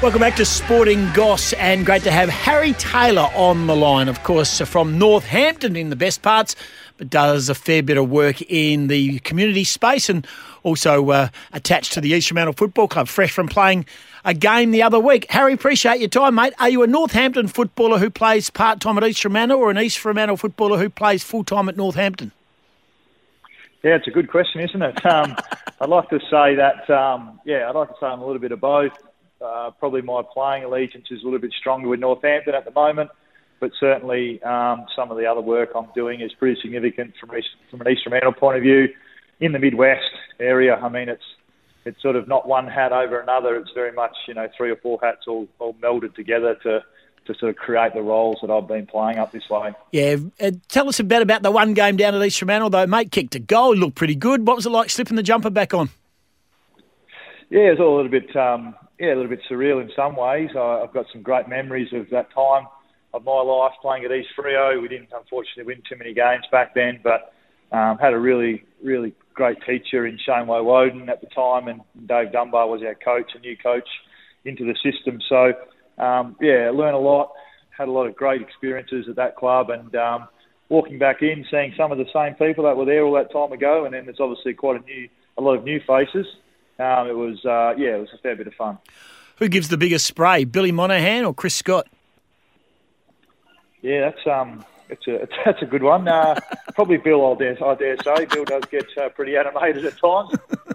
Welcome 0.00 0.20
back 0.20 0.36
to 0.36 0.44
Sporting 0.44 1.12
Goss, 1.12 1.52
and 1.54 1.84
great 1.84 2.04
to 2.04 2.12
have 2.12 2.28
Harry 2.28 2.72
Taylor 2.74 3.28
on 3.34 3.66
the 3.66 3.74
line, 3.74 4.06
of 4.06 4.22
course, 4.22 4.60
from 4.60 4.96
Northampton 4.96 5.74
in 5.74 5.90
the 5.90 5.96
best 5.96 6.22
parts, 6.22 6.54
but 6.98 7.10
does 7.10 7.48
a 7.48 7.54
fair 7.54 7.82
bit 7.82 7.96
of 7.96 8.08
work 8.08 8.40
in 8.42 8.86
the 8.86 9.18
community 9.18 9.64
space 9.64 10.08
and 10.08 10.24
also 10.62 11.10
uh, 11.10 11.28
attached 11.52 11.94
to 11.94 12.00
the 12.00 12.10
East 12.10 12.28
Fremantle 12.28 12.52
Football 12.52 12.86
Club, 12.86 13.08
fresh 13.08 13.32
from 13.32 13.48
playing 13.48 13.86
a 14.24 14.34
game 14.34 14.70
the 14.70 14.84
other 14.84 15.00
week. 15.00 15.26
Harry, 15.30 15.52
appreciate 15.52 15.98
your 15.98 16.08
time, 16.08 16.36
mate. 16.36 16.52
Are 16.60 16.68
you 16.68 16.84
a 16.84 16.86
Northampton 16.86 17.48
footballer 17.48 17.98
who 17.98 18.08
plays 18.08 18.50
part 18.50 18.78
time 18.78 18.98
at 18.98 19.04
East 19.04 19.20
Fremantle 19.22 19.58
or 19.58 19.68
an 19.68 19.78
East 19.78 19.98
Fremantle 19.98 20.36
footballer 20.36 20.78
who 20.78 20.88
plays 20.88 21.24
full 21.24 21.42
time 21.42 21.68
at 21.68 21.76
Northampton? 21.76 22.30
Yeah, 23.82 23.96
it's 23.96 24.06
a 24.06 24.12
good 24.12 24.30
question, 24.30 24.60
isn't 24.60 24.80
it? 24.80 25.04
Um, 25.04 25.34
I'd 25.80 25.88
like 25.88 26.08
to 26.10 26.20
say 26.30 26.54
that, 26.54 26.88
um, 26.88 27.40
yeah, 27.44 27.68
I'd 27.68 27.74
like 27.74 27.88
to 27.88 27.94
say 27.98 28.06
I'm 28.06 28.20
a 28.20 28.26
little 28.26 28.40
bit 28.40 28.52
of 28.52 28.60
both. 28.60 28.92
Uh, 29.40 29.70
probably 29.78 30.02
my 30.02 30.22
playing 30.32 30.64
allegiance 30.64 31.06
is 31.10 31.22
a 31.22 31.24
little 31.24 31.38
bit 31.38 31.52
stronger 31.58 31.88
with 31.88 32.00
Northampton 32.00 32.54
at 32.54 32.64
the 32.64 32.72
moment, 32.72 33.10
but 33.60 33.70
certainly 33.78 34.42
um, 34.42 34.86
some 34.96 35.10
of 35.10 35.16
the 35.16 35.26
other 35.26 35.40
work 35.40 35.70
I'm 35.74 35.88
doing 35.94 36.20
is 36.20 36.32
pretty 36.34 36.60
significant 36.60 37.14
from, 37.20 37.36
East, 37.36 37.48
from 37.70 37.80
an 37.80 37.88
East 37.88 38.02
Fremantle 38.02 38.32
point 38.32 38.56
of 38.56 38.62
view. 38.62 38.88
In 39.40 39.52
the 39.52 39.60
Midwest 39.60 40.02
area, 40.40 40.74
I 40.74 40.88
mean, 40.88 41.08
it's 41.08 41.22
it's 41.84 42.02
sort 42.02 42.16
of 42.16 42.28
not 42.28 42.46
one 42.46 42.66
hat 42.66 42.92
over 42.92 43.20
another. 43.20 43.56
It's 43.56 43.70
very 43.72 43.92
much, 43.92 44.14
you 44.26 44.34
know, 44.34 44.48
three 44.56 44.70
or 44.70 44.76
four 44.76 44.98
hats 45.02 45.26
all, 45.26 45.48
all 45.58 45.74
melded 45.74 46.14
together 46.14 46.56
to, 46.64 46.84
to 47.26 47.38
sort 47.38 47.50
of 47.50 47.56
create 47.56 47.94
the 47.94 48.02
roles 48.02 48.38
that 48.42 48.50
I've 48.50 48.68
been 48.68 48.86
playing 48.86 49.18
up 49.18 49.32
this 49.32 49.48
way. 49.48 49.72
Yeah, 49.92 50.16
uh, 50.40 50.50
tell 50.68 50.88
us 50.88 51.00
a 51.00 51.04
bit 51.04 51.22
about 51.22 51.42
the 51.42 51.50
one 51.50 51.74
game 51.74 51.96
down 51.96 52.14
at 52.14 52.22
East 52.22 52.38
Fremantle, 52.38 52.70
though, 52.70 52.86
mate. 52.86 53.10
Kicked 53.10 53.36
a 53.36 53.38
goal, 53.38 53.74
looked 53.74 53.94
pretty 53.94 54.16
good. 54.16 54.46
What 54.46 54.56
was 54.56 54.66
it 54.66 54.70
like 54.70 54.90
slipping 54.90 55.16
the 55.16 55.22
jumper 55.22 55.50
back 55.50 55.72
on? 55.72 55.88
Yeah, 57.48 57.68
it 57.68 57.78
was 57.78 57.80
all 57.80 57.94
a 57.94 57.96
little 58.02 58.10
bit, 58.10 58.36
um, 58.36 58.74
yeah, 58.98 59.14
a 59.14 59.16
little 59.16 59.28
bit 59.28 59.40
surreal 59.50 59.80
in 59.80 59.90
some 59.94 60.16
ways. 60.16 60.50
I, 60.56 60.82
I've 60.82 60.92
got 60.92 61.06
some 61.12 61.22
great 61.22 61.48
memories 61.48 61.88
of 61.92 62.10
that 62.10 62.32
time 62.34 62.66
of 63.14 63.24
my 63.24 63.40
life 63.40 63.72
playing 63.80 64.04
at 64.04 64.12
East 64.12 64.28
Frio. 64.36 64.80
We 64.80 64.88
didn't 64.88 65.10
unfortunately 65.16 65.64
win 65.64 65.82
too 65.88 65.96
many 65.96 66.12
games 66.14 66.44
back 66.50 66.74
then, 66.74 67.00
but 67.02 67.32
um, 67.76 67.98
had 67.98 68.12
a 68.12 68.18
really, 68.18 68.64
really 68.82 69.14
great 69.34 69.58
teacher 69.66 70.06
in 70.06 70.18
Shane 70.26 70.46
Woewodin 70.46 71.08
at 71.08 71.20
the 71.20 71.28
time, 71.28 71.68
and 71.68 71.80
Dave 72.06 72.32
Dunbar 72.32 72.68
was 72.68 72.82
our 72.82 72.94
coach, 72.94 73.30
a 73.36 73.38
new 73.38 73.56
coach 73.56 73.88
into 74.44 74.64
the 74.64 74.74
system. 74.82 75.20
So, 75.28 75.52
um, 76.02 76.36
yeah, 76.40 76.70
learned 76.74 76.96
a 76.96 76.98
lot. 76.98 77.32
Had 77.76 77.88
a 77.88 77.92
lot 77.92 78.06
of 78.06 78.16
great 78.16 78.42
experiences 78.42 79.06
at 79.08 79.16
that 79.16 79.36
club, 79.36 79.70
and 79.70 79.94
um, 79.94 80.28
walking 80.68 80.98
back 80.98 81.22
in, 81.22 81.44
seeing 81.50 81.72
some 81.76 81.92
of 81.92 81.98
the 81.98 82.06
same 82.12 82.34
people 82.34 82.64
that 82.64 82.76
were 82.76 82.84
there 82.84 83.04
all 83.04 83.14
that 83.14 83.32
time 83.32 83.52
ago, 83.52 83.84
and 83.84 83.94
then 83.94 84.04
there's 84.04 84.20
obviously 84.20 84.52
quite 84.54 84.80
a 84.80 84.84
new, 84.84 85.08
a 85.38 85.42
lot 85.42 85.54
of 85.54 85.64
new 85.64 85.80
faces. 85.86 86.26
Um, 86.78 87.08
it 87.08 87.16
was, 87.16 87.44
uh, 87.44 87.74
yeah, 87.76 87.96
it 87.96 88.00
was 88.00 88.10
a 88.14 88.18
fair 88.18 88.36
bit 88.36 88.46
of 88.46 88.54
fun. 88.54 88.78
Who 89.36 89.48
gives 89.48 89.68
the 89.68 89.76
biggest 89.76 90.06
spray, 90.06 90.44
Billy 90.44 90.72
Monahan 90.72 91.24
or 91.24 91.34
Chris 91.34 91.54
Scott? 91.54 91.88
Yeah, 93.82 94.10
that's 94.10 94.26
um, 94.26 94.64
it's 94.88 95.06
a 95.06 95.14
it's, 95.22 95.32
that's 95.44 95.62
a 95.62 95.66
good 95.66 95.82
one. 95.82 96.08
Uh, 96.08 96.38
probably 96.74 96.96
Bill, 96.96 97.32
I 97.32 97.38
dare, 97.38 97.64
I 97.64 97.74
dare 97.74 97.96
say. 98.02 98.24
Bill 98.26 98.44
does 98.44 98.64
get 98.70 98.86
uh, 98.96 99.08
pretty 99.10 99.36
animated 99.36 99.84
at 99.84 99.98
times. 99.98 100.30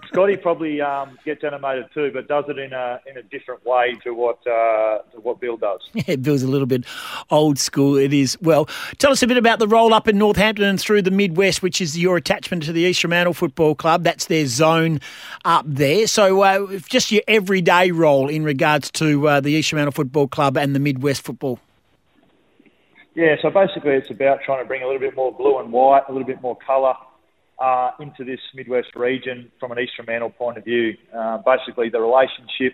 Scotty 0.08 0.38
probably 0.38 0.80
um, 0.80 1.18
gets 1.26 1.44
animated 1.44 1.86
too, 1.94 2.12
but 2.14 2.28
does 2.28 2.46
it 2.48 2.60
in 2.60 2.72
a 2.74 3.00
in 3.08 3.18
a 3.18 3.24
different 3.24 3.66
way 3.66 3.96
to 4.04 4.14
what 4.14 4.46
uh, 4.46 5.00
to 5.12 5.20
what 5.22 5.40
Bill 5.40 5.58
does. 5.58 5.82
Yeah, 6.06 6.18
Bill's 6.18 6.44
a 6.44 6.48
little 6.48 6.68
bit 6.68 6.84
old 7.30 7.58
school. 7.58 7.96
It 7.96 8.14
is. 8.14 8.38
Well, 8.42 8.68
tell 8.98 9.12
us 9.12 9.24
a 9.24 9.28
bit 9.28 9.38
about 9.38 9.60
the 9.60 9.68
roll 9.68 9.94
up 9.94 10.08
in 10.08 10.18
Northampton 10.18 10.66
and 10.66 10.80
through 10.80 11.02
the 11.02 11.12
Midwest, 11.12 11.62
which 11.62 11.80
is 11.80 11.98
your 11.98 12.18
attachment 12.18 12.64
to 12.64 12.74
the 12.74 12.82
East 12.82 13.02
Fremantle 13.02 13.34
Football 13.34 13.76
Club. 13.76 14.04
That's 14.04 14.26
their 14.26 14.46
zone 14.46 15.00
up 15.46 15.66
there. 15.68 16.08
So, 16.08 16.42
uh, 16.42 16.78
just 16.90 17.12
your 17.12 17.22
everyday 17.28 17.92
role 17.92 18.28
in 18.28 18.44
regards 18.44 18.92
to 18.92 19.28
uh, 19.28 19.40
the 19.40 19.52
East 19.52 19.70
Fremantle 19.70 19.94
Football 19.94 20.28
Club 20.28 20.58
and 20.58 20.76
the 20.76 20.80
Midwest 20.80 21.22
football. 21.22 21.60
Yeah, 23.16 23.36
so 23.42 23.52
basically 23.52 23.92
it's 23.92 24.10
about 24.10 24.40
trying 24.44 24.64
to 24.64 24.68
bring 24.68 24.82
a 24.82 24.86
little 24.86 25.00
bit 25.00 25.16
more 25.16 25.32
blue 25.32 25.60
and 25.60 25.72
white, 25.72 26.04
a 26.10 26.12
little 26.12 26.26
bit 26.26 26.42
more 26.42 26.58
colour 26.66 26.96
uh, 27.60 27.92
into 28.00 28.24
this 28.24 28.40
Midwest 28.56 28.96
region 28.96 29.52
from 29.60 29.72
an 29.72 29.80
Eastern 29.80 30.06
Fremantle 30.06 30.32
point 30.32 30.58
of 30.58 30.64
view. 30.64 30.98
Uh, 31.16 31.38
basically, 31.46 31.90
the 31.90 32.02
relationship 32.02 32.74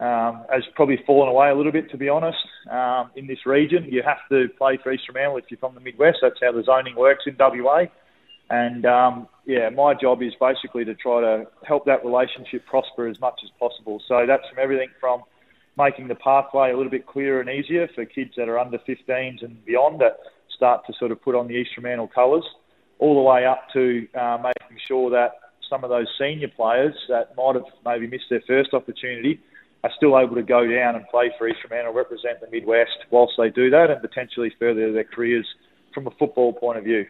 um, 0.00 0.44
has 0.50 0.64
probably 0.74 0.98
fallen 1.06 1.28
away 1.28 1.50
a 1.50 1.54
little 1.54 1.70
bit, 1.70 1.88
to 1.90 1.96
be 1.96 2.08
honest, 2.08 2.38
um, 2.68 3.10
in 3.14 3.28
this 3.28 3.46
region. 3.46 3.86
You 3.88 4.02
have 4.02 4.18
to 4.30 4.48
play 4.58 4.76
for 4.82 4.92
Eastern 4.92 5.14
Fremantle 5.14 5.38
if 5.38 5.44
you're 5.48 5.58
from 5.58 5.74
the 5.74 5.80
Midwest. 5.80 6.18
That's 6.20 6.38
how 6.42 6.50
the 6.50 6.64
zoning 6.64 6.96
works 6.96 7.24
in 7.26 7.36
WA. 7.38 7.84
And 8.50 8.84
um, 8.84 9.28
yeah, 9.46 9.68
my 9.70 9.94
job 9.94 10.20
is 10.20 10.32
basically 10.40 10.84
to 10.84 10.94
try 10.94 11.20
to 11.20 11.46
help 11.62 11.86
that 11.86 12.04
relationship 12.04 12.66
prosper 12.66 13.06
as 13.06 13.20
much 13.20 13.40
as 13.44 13.50
possible. 13.58 14.02
So 14.08 14.24
that's 14.26 14.46
from 14.48 14.58
everything 14.58 14.88
from 15.00 15.22
making 15.76 16.08
the 16.08 16.14
pathway 16.14 16.70
a 16.70 16.76
little 16.76 16.90
bit 16.90 17.06
clearer 17.06 17.40
and 17.40 17.50
easier 17.50 17.88
for 17.94 18.04
kids 18.04 18.32
that 18.36 18.48
are 18.48 18.58
under 18.58 18.78
15s 18.78 19.44
and 19.44 19.64
beyond 19.64 20.00
that 20.00 20.18
start 20.54 20.86
to 20.86 20.92
sort 20.98 21.10
of 21.10 21.20
put 21.22 21.34
on 21.34 21.48
the 21.48 21.54
East 21.54 21.70
Fremantle 21.74 22.08
colours, 22.14 22.44
all 22.98 23.14
the 23.14 23.22
way 23.22 23.44
up 23.44 23.66
to 23.72 24.06
uh, 24.18 24.38
making 24.38 24.78
sure 24.86 25.10
that 25.10 25.32
some 25.68 25.82
of 25.82 25.90
those 25.90 26.06
senior 26.18 26.48
players 26.48 26.94
that 27.08 27.34
might 27.36 27.54
have 27.54 27.64
maybe 27.84 28.06
missed 28.06 28.26
their 28.30 28.42
first 28.46 28.72
opportunity 28.72 29.40
are 29.82 29.90
still 29.96 30.18
able 30.18 30.34
to 30.34 30.42
go 30.42 30.66
down 30.66 30.94
and 30.94 31.04
play 31.08 31.30
for 31.38 31.48
East 31.48 31.58
Fremantle, 31.66 31.92
represent 31.92 32.40
the 32.40 32.50
Midwest 32.50 33.04
whilst 33.10 33.34
they 33.36 33.50
do 33.50 33.68
that, 33.70 33.90
and 33.90 34.00
potentially 34.00 34.52
further 34.58 34.92
their 34.92 35.04
careers 35.04 35.46
from 35.92 36.06
a 36.06 36.10
football 36.12 36.52
point 36.52 36.78
of 36.78 36.84
view. 36.84 37.04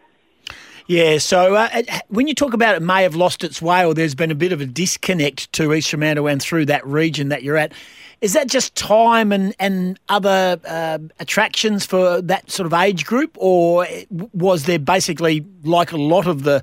Yeah, 0.87 1.16
so 1.16 1.55
uh, 1.55 1.82
when 2.09 2.26
you 2.26 2.35
talk 2.35 2.53
about 2.53 2.74
it 2.74 2.82
may 2.82 3.05
have 3.05 3.14
lost 3.14 3.43
its 3.43 3.62
way 3.62 3.87
or 3.87 3.95
there's 3.95 4.14
been 4.14 4.30
a 4.30 4.35
bit 4.35 4.53
of 4.53 4.61
a 4.61 4.66
disconnect 4.66 5.51
to 5.55 5.72
East 5.72 5.89
Fremantle 5.89 6.28
and 6.28 6.43
through 6.43 6.66
that 6.66 6.87
region 6.87 7.30
that 7.30 7.43
you're 7.43 7.57
at, 7.57 7.72
is 8.20 8.35
that 8.35 8.49
just 8.49 8.74
time 8.74 9.32
and, 9.32 9.55
and 9.59 9.99
other 10.11 10.61
uh, 10.68 10.99
attractions 11.20 11.87
for 11.87 12.20
that 12.20 12.51
sort 12.51 12.66
of 12.66 12.74
age 12.74 13.07
group, 13.07 13.35
or 13.41 13.87
was 14.35 14.64
there 14.64 14.78
basically, 14.78 15.43
like 15.62 15.91
a 15.91 15.97
lot 15.97 16.26
of 16.26 16.43
the 16.43 16.62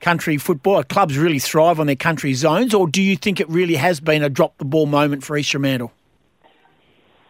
country 0.00 0.36
football 0.36 0.82
clubs 0.82 1.16
really 1.16 1.38
thrive 1.38 1.80
on 1.80 1.86
their 1.86 1.96
country 1.96 2.34
zones, 2.34 2.74
or 2.74 2.86
do 2.86 3.00
you 3.00 3.16
think 3.16 3.40
it 3.40 3.48
really 3.48 3.76
has 3.76 3.98
been 3.98 4.22
a 4.22 4.28
drop 4.28 4.58
the 4.58 4.66
ball 4.66 4.84
moment 4.84 5.24
for 5.24 5.38
East 5.38 5.52
Fremantle? 5.52 5.90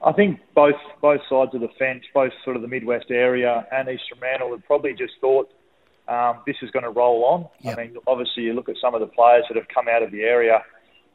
I 0.04 0.12
think 0.12 0.40
both 0.52 0.74
both 1.00 1.20
sides 1.30 1.54
of 1.54 1.60
the 1.60 1.70
fence, 1.78 2.02
both 2.12 2.32
sort 2.42 2.56
of 2.56 2.62
the 2.62 2.68
Midwest 2.68 3.10
area 3.10 3.64
and 3.70 3.88
East 3.88 4.02
Fremantle, 4.08 4.50
have 4.50 4.66
probably 4.66 4.94
just 4.94 5.12
thought– 5.20 5.48
um, 6.08 6.40
this 6.46 6.56
is 6.62 6.70
going 6.70 6.82
to 6.82 6.90
roll 6.90 7.24
on. 7.24 7.46
Yep. 7.60 7.78
I 7.78 7.82
mean, 7.82 7.96
obviously, 8.06 8.44
you 8.44 8.52
look 8.52 8.68
at 8.68 8.76
some 8.80 8.94
of 8.94 9.00
the 9.00 9.06
players 9.06 9.44
that 9.48 9.56
have 9.56 9.68
come 9.68 9.88
out 9.88 10.02
of 10.02 10.10
the 10.10 10.22
area 10.22 10.62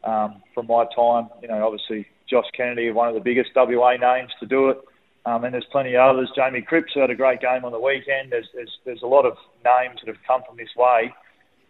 um, 0.03 0.41
from 0.53 0.67
my 0.67 0.85
time. 0.95 1.29
You 1.41 1.47
know, 1.47 1.65
obviously, 1.65 2.07
Josh 2.29 2.47
Kennedy, 2.55 2.91
one 2.91 3.07
of 3.07 3.13
the 3.13 3.21
biggest 3.21 3.51
WA 3.55 3.95
names 3.97 4.31
to 4.39 4.45
do 4.45 4.69
it. 4.69 4.79
Um, 5.25 5.43
and 5.43 5.53
there's 5.53 5.65
plenty 5.71 5.95
of 5.95 6.15
others. 6.15 6.31
Jamie 6.35 6.61
Cripps 6.61 6.93
had 6.95 7.09
a 7.09 7.15
great 7.15 7.41
game 7.41 7.65
on 7.65 7.71
the 7.71 7.79
weekend. 7.79 8.31
There's, 8.31 8.47
there's, 8.53 8.77
there's 8.85 9.01
a 9.03 9.07
lot 9.07 9.25
of 9.25 9.33
names 9.63 9.99
that 9.99 10.07
have 10.07 10.23
come 10.25 10.41
from 10.47 10.57
this 10.57 10.69
way. 10.75 11.13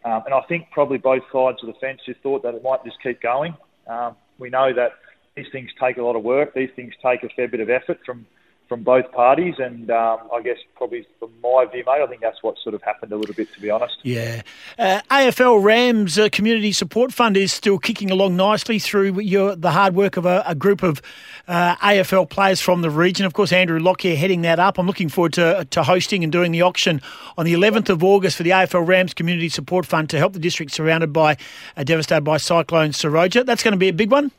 Um, 0.05 0.23
and 0.25 0.33
I 0.33 0.41
think 0.47 0.69
probably 0.71 0.97
both 0.97 1.23
sides 1.31 1.57
of 1.61 1.67
the 1.67 1.73
fence 1.81 1.99
just 2.05 2.21
thought 2.21 2.43
that 2.43 2.53
it 2.53 2.63
might 2.63 2.83
just 2.85 3.01
keep 3.01 3.21
going. 3.21 3.55
Um, 3.87 4.15
we 4.37 4.49
know 4.49 4.71
that 4.73 4.91
these 5.35 5.47
things 5.51 5.71
take 5.79 5.97
a 5.97 6.03
lot 6.03 6.15
of 6.15 6.23
work. 6.23 6.53
These 6.53 6.69
things 6.75 6.93
take 7.03 7.23
a 7.23 7.29
fair 7.29 7.47
bit 7.47 7.59
of 7.59 7.69
effort 7.69 7.99
from 8.05 8.25
from 8.69 8.83
both 8.83 9.11
parties. 9.11 9.55
And 9.57 9.89
um, 9.89 10.19
I 10.31 10.41
guess 10.41 10.57
probably 10.75 11.05
from 11.17 11.31
my 11.43 11.65
view, 11.65 11.83
mate, 11.85 12.01
I 12.01 12.07
think 12.07 12.21
that's 12.21 12.41
what 12.43 12.57
sort 12.59 12.75
of 12.75 12.81
happened 12.83 13.11
a 13.11 13.17
little 13.17 13.33
bit, 13.33 13.51
to 13.55 13.59
be 13.59 13.69
honest. 13.69 13.97
Yeah. 14.03 14.43
Uh, 14.77 15.01
AFL 15.09 15.61
Rams 15.61 16.17
uh, 16.17 16.29
Community 16.31 16.71
Support 16.71 17.11
Fund 17.11 17.35
is 17.35 17.51
still 17.51 17.79
kicking 17.79 18.11
along 18.11 18.35
nicely 18.37 18.79
through 18.79 19.19
your, 19.19 19.55
the 19.55 19.71
hard 19.71 19.95
work 19.95 20.15
of 20.15 20.25
a, 20.25 20.43
a 20.45 20.55
group 20.55 20.83
of 20.83 21.01
uh, 21.47 21.75
AFL 21.77 22.29
players 22.29 22.61
from 22.61 22.81
the 22.81 22.91
region. 22.91 23.25
Of 23.25 23.33
course, 23.33 23.51
Andrew 23.51 23.79
Lockyer 23.79 24.15
heading 24.15 24.43
that 24.43 24.59
up. 24.59 24.77
I'm 24.77 24.87
looking 24.87 25.09
forward 25.09 25.33
to, 25.33 25.67
to 25.71 25.83
hosting 25.83 26.23
and 26.23 26.31
doing 26.31 26.51
the 26.51 26.61
auction 26.61 27.01
on 27.37 27.45
the 27.45 27.53
11th 27.53 27.89
of 27.89 28.03
August 28.03 28.37
for 28.37 28.43
the 28.43 28.51
AFL 28.51 28.87
Rams 28.87 29.15
Community 29.15 29.49
Support 29.49 29.87
Fund 29.87 30.09
to 30.11 30.19
help 30.19 30.33
the 30.33 30.39
district 30.39 30.71
surrounded 30.71 31.11
by, 31.11 31.35
uh, 31.75 31.83
devastated 31.83 32.21
by 32.21 32.37
Cyclone 32.37 32.91
Seroja. 32.91 33.45
That's 33.45 33.63
going 33.63 33.73
to 33.73 33.77
be 33.77 33.89
a 33.89 33.93
big 33.93 34.11
one. 34.11 34.31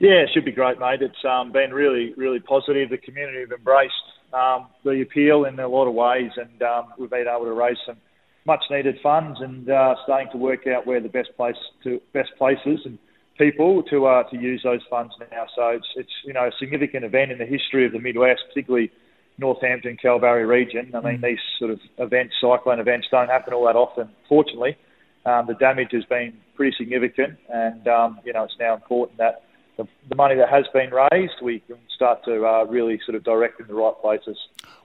Yeah, 0.00 0.24
it 0.24 0.30
should 0.32 0.46
be 0.46 0.52
great, 0.52 0.80
mate. 0.80 1.02
It's 1.02 1.24
um, 1.28 1.52
been 1.52 1.74
really, 1.74 2.14
really 2.16 2.40
positive. 2.40 2.88
The 2.88 2.96
community 2.96 3.40
have 3.40 3.52
embraced 3.52 3.92
um, 4.32 4.68
the 4.82 5.02
appeal 5.02 5.44
in 5.44 5.60
a 5.60 5.68
lot 5.68 5.86
of 5.86 5.94
ways, 5.94 6.30
and 6.38 6.62
um, 6.62 6.86
we've 6.98 7.10
been 7.10 7.26
able 7.28 7.44
to 7.44 7.52
raise 7.52 7.76
some 7.86 7.98
much 8.46 8.64
needed 8.70 8.96
funds 9.02 9.38
and 9.42 9.68
uh, 9.68 9.94
starting 10.04 10.28
to 10.32 10.38
work 10.38 10.66
out 10.66 10.86
where 10.86 11.00
the 11.00 11.10
best 11.10 11.28
place 11.36 11.56
to 11.84 12.00
best 12.14 12.30
places 12.38 12.80
and 12.86 12.98
people 13.36 13.82
to 13.90 14.06
uh, 14.06 14.22
to 14.30 14.38
use 14.38 14.62
those 14.64 14.80
funds 14.88 15.12
now. 15.30 15.44
So 15.54 15.68
it's 15.68 15.88
it's 15.96 16.12
you 16.24 16.32
know 16.32 16.46
a 16.46 16.52
significant 16.58 17.04
event 17.04 17.30
in 17.30 17.36
the 17.36 17.44
history 17.44 17.84
of 17.84 17.92
the 17.92 18.00
Midwest, 18.00 18.40
particularly 18.48 18.90
Northampton, 19.36 19.98
Kalbarri 20.02 20.48
region. 20.48 20.92
I 20.94 21.00
mean, 21.00 21.18
mm. 21.18 21.28
these 21.28 21.44
sort 21.58 21.72
of 21.72 21.80
events, 21.98 22.36
cyclone 22.40 22.80
events, 22.80 23.08
don't 23.10 23.28
happen 23.28 23.52
all 23.52 23.66
that 23.66 23.76
often. 23.76 24.08
Fortunately, 24.30 24.78
um, 25.26 25.46
the 25.46 25.54
damage 25.54 25.88
has 25.92 26.04
been 26.06 26.32
pretty 26.54 26.74
significant, 26.78 27.36
and 27.50 27.86
um, 27.86 28.18
you 28.24 28.32
know 28.32 28.44
it's 28.44 28.56
now 28.58 28.72
important 28.72 29.18
that 29.18 29.42
the, 29.80 29.88
the 30.08 30.14
money 30.14 30.34
that 30.34 30.48
has 30.50 30.66
been 30.72 30.90
raised, 30.90 31.34
we 31.42 31.60
can 31.60 31.78
start 31.94 32.24
to 32.24 32.46
uh, 32.46 32.64
really 32.64 33.00
sort 33.04 33.14
of 33.14 33.24
direct 33.24 33.60
in 33.60 33.66
the 33.66 33.74
right 33.74 33.94
places. 34.00 34.36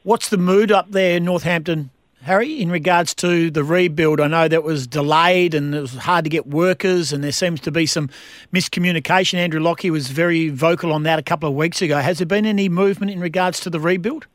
What's 0.03 0.29
the 0.29 0.37
mood 0.37 0.71
up 0.71 0.91
there 0.91 1.17
in 1.17 1.25
Northampton, 1.25 1.89
Harry, 2.21 2.61
in 2.61 2.71
regards 2.71 3.13
to 3.15 3.51
the 3.51 3.63
rebuild? 3.63 4.21
I 4.21 4.27
know 4.27 4.47
that 4.47 4.63
was 4.63 4.87
delayed 4.87 5.53
and 5.53 5.75
it 5.75 5.81
was 5.81 5.95
hard 5.95 6.23
to 6.25 6.29
get 6.29 6.47
workers, 6.47 7.11
and 7.11 7.23
there 7.23 7.33
seems 7.33 7.59
to 7.61 7.71
be 7.71 7.85
some 7.85 8.09
miscommunication. 8.53 9.35
Andrew 9.35 9.59
Lockyer 9.59 9.91
was 9.91 10.09
very 10.09 10.49
vocal 10.49 10.93
on 10.93 11.03
that 11.03 11.19
a 11.19 11.23
couple 11.23 11.49
of 11.49 11.55
weeks 11.55 11.81
ago. 11.81 11.99
Has 11.99 12.19
there 12.19 12.27
been 12.27 12.45
any 12.45 12.69
movement 12.69 13.11
in 13.11 13.19
regards 13.19 13.59
to 13.61 13.69
the 13.69 13.79
rebuild? 13.79 14.27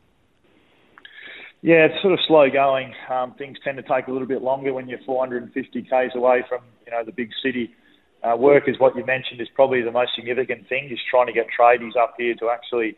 Yeah, 1.63 1.87
it's 1.87 2.01
sort 2.01 2.15
of 2.15 2.21
slow 2.27 2.51
going. 2.51 2.95
Um, 3.11 3.35
things 3.35 3.59
tend 3.63 3.77
to 3.77 3.83
take 3.83 4.09
a 4.09 4.13
little 4.13 4.29
bit 4.29 4.43
longer 4.43 4.73
when 4.73 4.89
you're 4.89 4.99
450 5.05 5.83
k's 5.83 6.13
away 6.15 6.43
from 6.49 6.61
you 6.87 6.93
know 6.93 7.05
the 7.05 7.13
big 7.13 7.31
city. 7.43 7.75
Uh, 8.23 8.37
work 8.37 8.65
is 8.69 8.79
what 8.79 8.95
you 8.97 9.05
mentioned 9.05 9.41
is 9.41 9.49
probably 9.55 9.83
the 9.83 9.91
most 9.91 10.11
significant 10.15 10.69
thing. 10.69 10.89
Is 10.91 10.99
trying 11.11 11.27
to 11.27 11.33
get 11.33 11.47
tradies 11.59 11.97
up 11.97 12.15
here 12.19 12.35
to 12.35 12.51
actually 12.51 12.97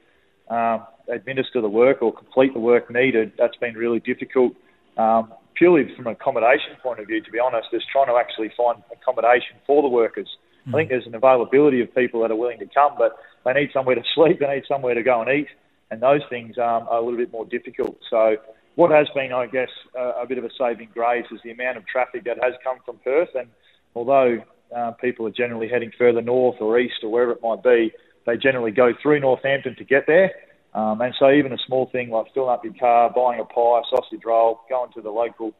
um, 0.48 0.84
administer 1.08 1.60
the 1.60 1.68
work 1.68 2.02
or 2.02 2.12
complete 2.12 2.52
the 2.54 2.60
work 2.60 2.90
needed. 2.90 3.32
That's 3.38 3.56
been 3.56 3.74
really 3.74 4.00
difficult. 4.00 4.54
Um, 4.96 5.32
purely 5.54 5.84
from 5.94 6.06
an 6.06 6.12
accommodation 6.14 6.74
point 6.82 7.00
of 7.00 7.06
view, 7.06 7.22
to 7.22 7.30
be 7.30 7.38
honest, 7.38 7.68
is 7.72 7.82
trying 7.90 8.06
to 8.06 8.16
actually 8.16 8.50
find 8.56 8.82
accommodation 8.92 9.56
for 9.66 9.82
the 9.82 9.88
workers. 9.88 10.28
Mm. 10.68 10.74
I 10.74 10.76
think 10.78 10.88
there's 10.90 11.06
an 11.06 11.14
availability 11.14 11.80
of 11.80 11.94
people 11.94 12.20
that 12.22 12.30
are 12.30 12.36
willing 12.36 12.58
to 12.58 12.66
come, 12.66 12.94
but 12.98 13.16
they 13.44 13.52
need 13.52 13.70
somewhere 13.72 13.94
to 13.94 14.02
sleep, 14.14 14.40
they 14.40 14.54
need 14.54 14.64
somewhere 14.66 14.94
to 14.94 15.02
go 15.02 15.22
and 15.22 15.30
eat, 15.30 15.48
and 15.90 16.02
those 16.02 16.22
things 16.28 16.58
um, 16.58 16.86
are 16.90 16.98
a 16.98 17.00
little 17.00 17.18
bit 17.18 17.32
more 17.32 17.44
difficult. 17.44 17.98
So, 18.10 18.36
what 18.74 18.90
has 18.90 19.06
been, 19.14 19.32
I 19.32 19.46
guess, 19.46 19.68
a, 19.94 20.22
a 20.22 20.26
bit 20.26 20.38
of 20.38 20.44
a 20.44 20.50
saving 20.58 20.88
grace 20.94 21.26
is 21.30 21.40
the 21.44 21.50
amount 21.50 21.76
of 21.76 21.86
traffic 21.86 22.24
that 22.24 22.38
has 22.42 22.54
come 22.64 22.78
from 22.86 22.96
Perth. 23.04 23.28
And 23.34 23.48
although 23.94 24.42
uh, 24.74 24.92
people 24.92 25.26
are 25.26 25.30
generally 25.30 25.68
heading 25.68 25.92
further 25.98 26.22
north 26.22 26.56
or 26.60 26.78
east 26.78 26.96
or 27.02 27.10
wherever 27.10 27.32
it 27.32 27.42
might 27.42 27.62
be, 27.62 27.92
they 28.26 28.36
generally 28.36 28.70
go 28.70 28.92
through 29.02 29.20
Northampton 29.20 29.76
to 29.76 29.84
get 29.84 30.06
there. 30.06 30.32
Um, 30.74 31.00
and 31.00 31.14
so 31.18 31.30
even 31.30 31.52
a 31.52 31.58
small 31.66 31.86
thing 31.90 32.10
like 32.10 32.32
filling 32.32 32.50
up 32.50 32.64
your 32.64 32.74
car, 32.74 33.10
buying 33.10 33.40
a 33.40 33.44
pie, 33.44 33.82
sausage 33.90 34.24
roll, 34.24 34.60
going 34.68 34.90
to 34.92 35.02
the 35.02 35.10
local 35.10 35.52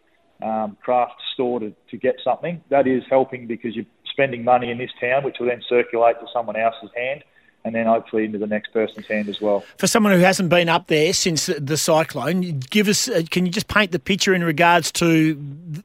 um, 0.42 0.76
craft 0.82 1.20
store 1.34 1.60
to, 1.60 1.74
to 1.90 1.96
get 1.96 2.16
something, 2.24 2.62
that 2.70 2.86
is 2.86 3.02
helping 3.10 3.46
because 3.46 3.76
you're 3.76 3.84
spending 4.06 4.44
money 4.44 4.70
in 4.70 4.78
this 4.78 4.90
town, 5.00 5.24
which 5.24 5.36
will 5.38 5.48
then 5.48 5.62
circulate 5.68 6.16
to 6.20 6.26
someone 6.32 6.56
else's 6.56 6.90
hand 6.96 7.24
and 7.64 7.74
then 7.74 7.86
hopefully 7.86 8.24
into 8.24 8.38
the 8.38 8.46
next 8.46 8.72
person's 8.72 9.06
hand 9.06 9.28
as 9.28 9.40
well. 9.40 9.64
For 9.78 9.86
someone 9.86 10.12
who 10.12 10.18
hasn't 10.18 10.48
been 10.48 10.68
up 10.68 10.88
there 10.88 11.12
since 11.12 11.46
the 11.46 11.76
cyclone, 11.76 12.58
give 12.70 12.88
us 12.88 13.08
uh, 13.08 13.22
can 13.30 13.46
you 13.46 13.52
just 13.52 13.68
paint 13.68 13.92
the 13.92 13.98
picture 13.98 14.34
in 14.34 14.42
regards 14.42 14.90
to 14.92 15.40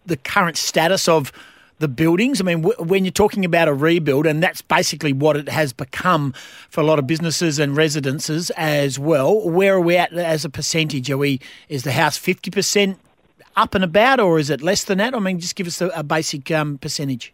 the 0.05 0.17
current 0.17 0.57
status 0.57 1.07
of 1.07 1.31
the 1.79 1.87
buildings? 1.87 2.41
I 2.41 2.43
mean, 2.43 2.61
w- 2.61 2.83
when 2.83 3.05
you're 3.05 3.11
talking 3.11 3.45
about 3.45 3.67
a 3.67 3.73
rebuild, 3.73 4.25
and 4.25 4.41
that's 4.41 4.61
basically 4.61 5.13
what 5.13 5.37
it 5.37 5.49
has 5.49 5.73
become 5.73 6.33
for 6.69 6.81
a 6.81 6.83
lot 6.83 6.99
of 6.99 7.07
businesses 7.07 7.59
and 7.59 7.75
residences 7.75 8.49
as 8.51 8.97
well. 8.97 9.49
Where 9.49 9.75
are 9.75 9.81
we 9.81 9.97
at 9.97 10.13
as 10.13 10.45
a 10.45 10.49
percentage? 10.49 11.09
Are 11.09 11.17
we 11.17 11.39
is 11.69 11.83
the 11.83 11.91
house 11.91 12.17
fifty 12.17 12.51
percent 12.51 12.99
up 13.55 13.75
and 13.75 13.83
about, 13.83 14.19
or 14.19 14.39
is 14.39 14.49
it 14.49 14.61
less 14.61 14.83
than 14.83 14.99
that? 14.99 15.13
I 15.13 15.19
mean, 15.19 15.39
just 15.39 15.55
give 15.55 15.67
us 15.67 15.81
a, 15.81 15.87
a 15.89 16.03
basic 16.03 16.49
um, 16.51 16.77
percentage. 16.77 17.33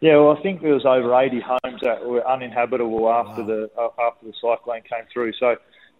Yeah, 0.00 0.16
well, 0.18 0.36
I 0.36 0.42
think 0.42 0.62
there 0.62 0.74
was 0.74 0.86
over 0.86 1.12
80 1.12 1.40
homes 1.40 1.80
that 1.82 2.04
were 2.06 2.26
uninhabitable 2.26 3.10
after 3.10 3.42
wow. 3.42 3.46
the 3.46 3.70
uh, 3.76 4.06
after 4.06 4.26
the 4.26 4.32
cyclone 4.40 4.82
came 4.82 5.04
through. 5.12 5.32
So 5.40 5.56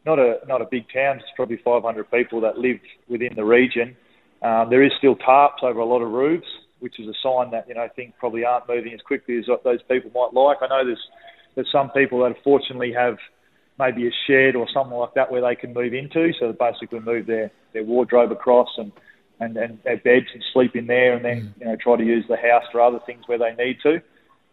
not 0.06 0.18
a 0.18 0.38
not 0.46 0.62
a 0.62 0.66
big 0.70 0.84
town. 0.92 1.16
It's 1.16 1.26
probably 1.34 1.56
500 1.56 2.10
people 2.10 2.40
that 2.42 2.58
live 2.58 2.78
within 3.08 3.34
the 3.34 3.44
region. 3.44 3.96
Um, 4.42 4.70
there 4.70 4.84
is 4.84 4.92
still 4.98 5.16
tarps 5.16 5.62
over 5.62 5.80
a 5.80 5.84
lot 5.84 6.00
of 6.00 6.10
roofs, 6.12 6.46
which 6.80 6.98
is 7.00 7.08
a 7.08 7.14
sign 7.22 7.50
that 7.50 7.66
you 7.68 7.74
know 7.74 7.88
things 7.94 8.12
probably 8.18 8.44
aren't 8.44 8.68
moving 8.68 8.92
as 8.92 9.00
quickly 9.00 9.38
as 9.38 9.44
those 9.64 9.82
people 9.88 10.10
might 10.14 10.38
like. 10.38 10.58
I 10.62 10.68
know 10.68 10.84
there's 10.84 11.06
there's 11.54 11.70
some 11.72 11.90
people 11.90 12.20
that 12.22 12.34
fortunately 12.44 12.92
have 12.92 13.16
maybe 13.78 14.06
a 14.06 14.10
shed 14.26 14.56
or 14.56 14.66
something 14.72 14.96
like 14.96 15.14
that 15.14 15.30
where 15.30 15.40
they 15.40 15.54
can 15.54 15.72
move 15.72 15.94
into, 15.94 16.32
so 16.38 16.52
they 16.52 16.58
basically 16.58 17.00
move 17.00 17.26
their 17.26 17.50
their 17.72 17.84
wardrobe 17.84 18.32
across 18.32 18.68
and 18.78 18.92
and, 19.40 19.56
and 19.56 19.78
their 19.84 19.98
beds 19.98 20.26
and 20.34 20.42
sleep 20.52 20.74
in 20.74 20.86
there, 20.86 21.14
and 21.14 21.24
then 21.24 21.54
you 21.60 21.66
know 21.66 21.76
try 21.76 21.96
to 21.96 22.04
use 22.04 22.24
the 22.28 22.36
house 22.36 22.64
for 22.72 22.80
other 22.80 23.00
things 23.06 23.22
where 23.26 23.38
they 23.38 23.54
need 23.54 23.78
to. 23.82 24.00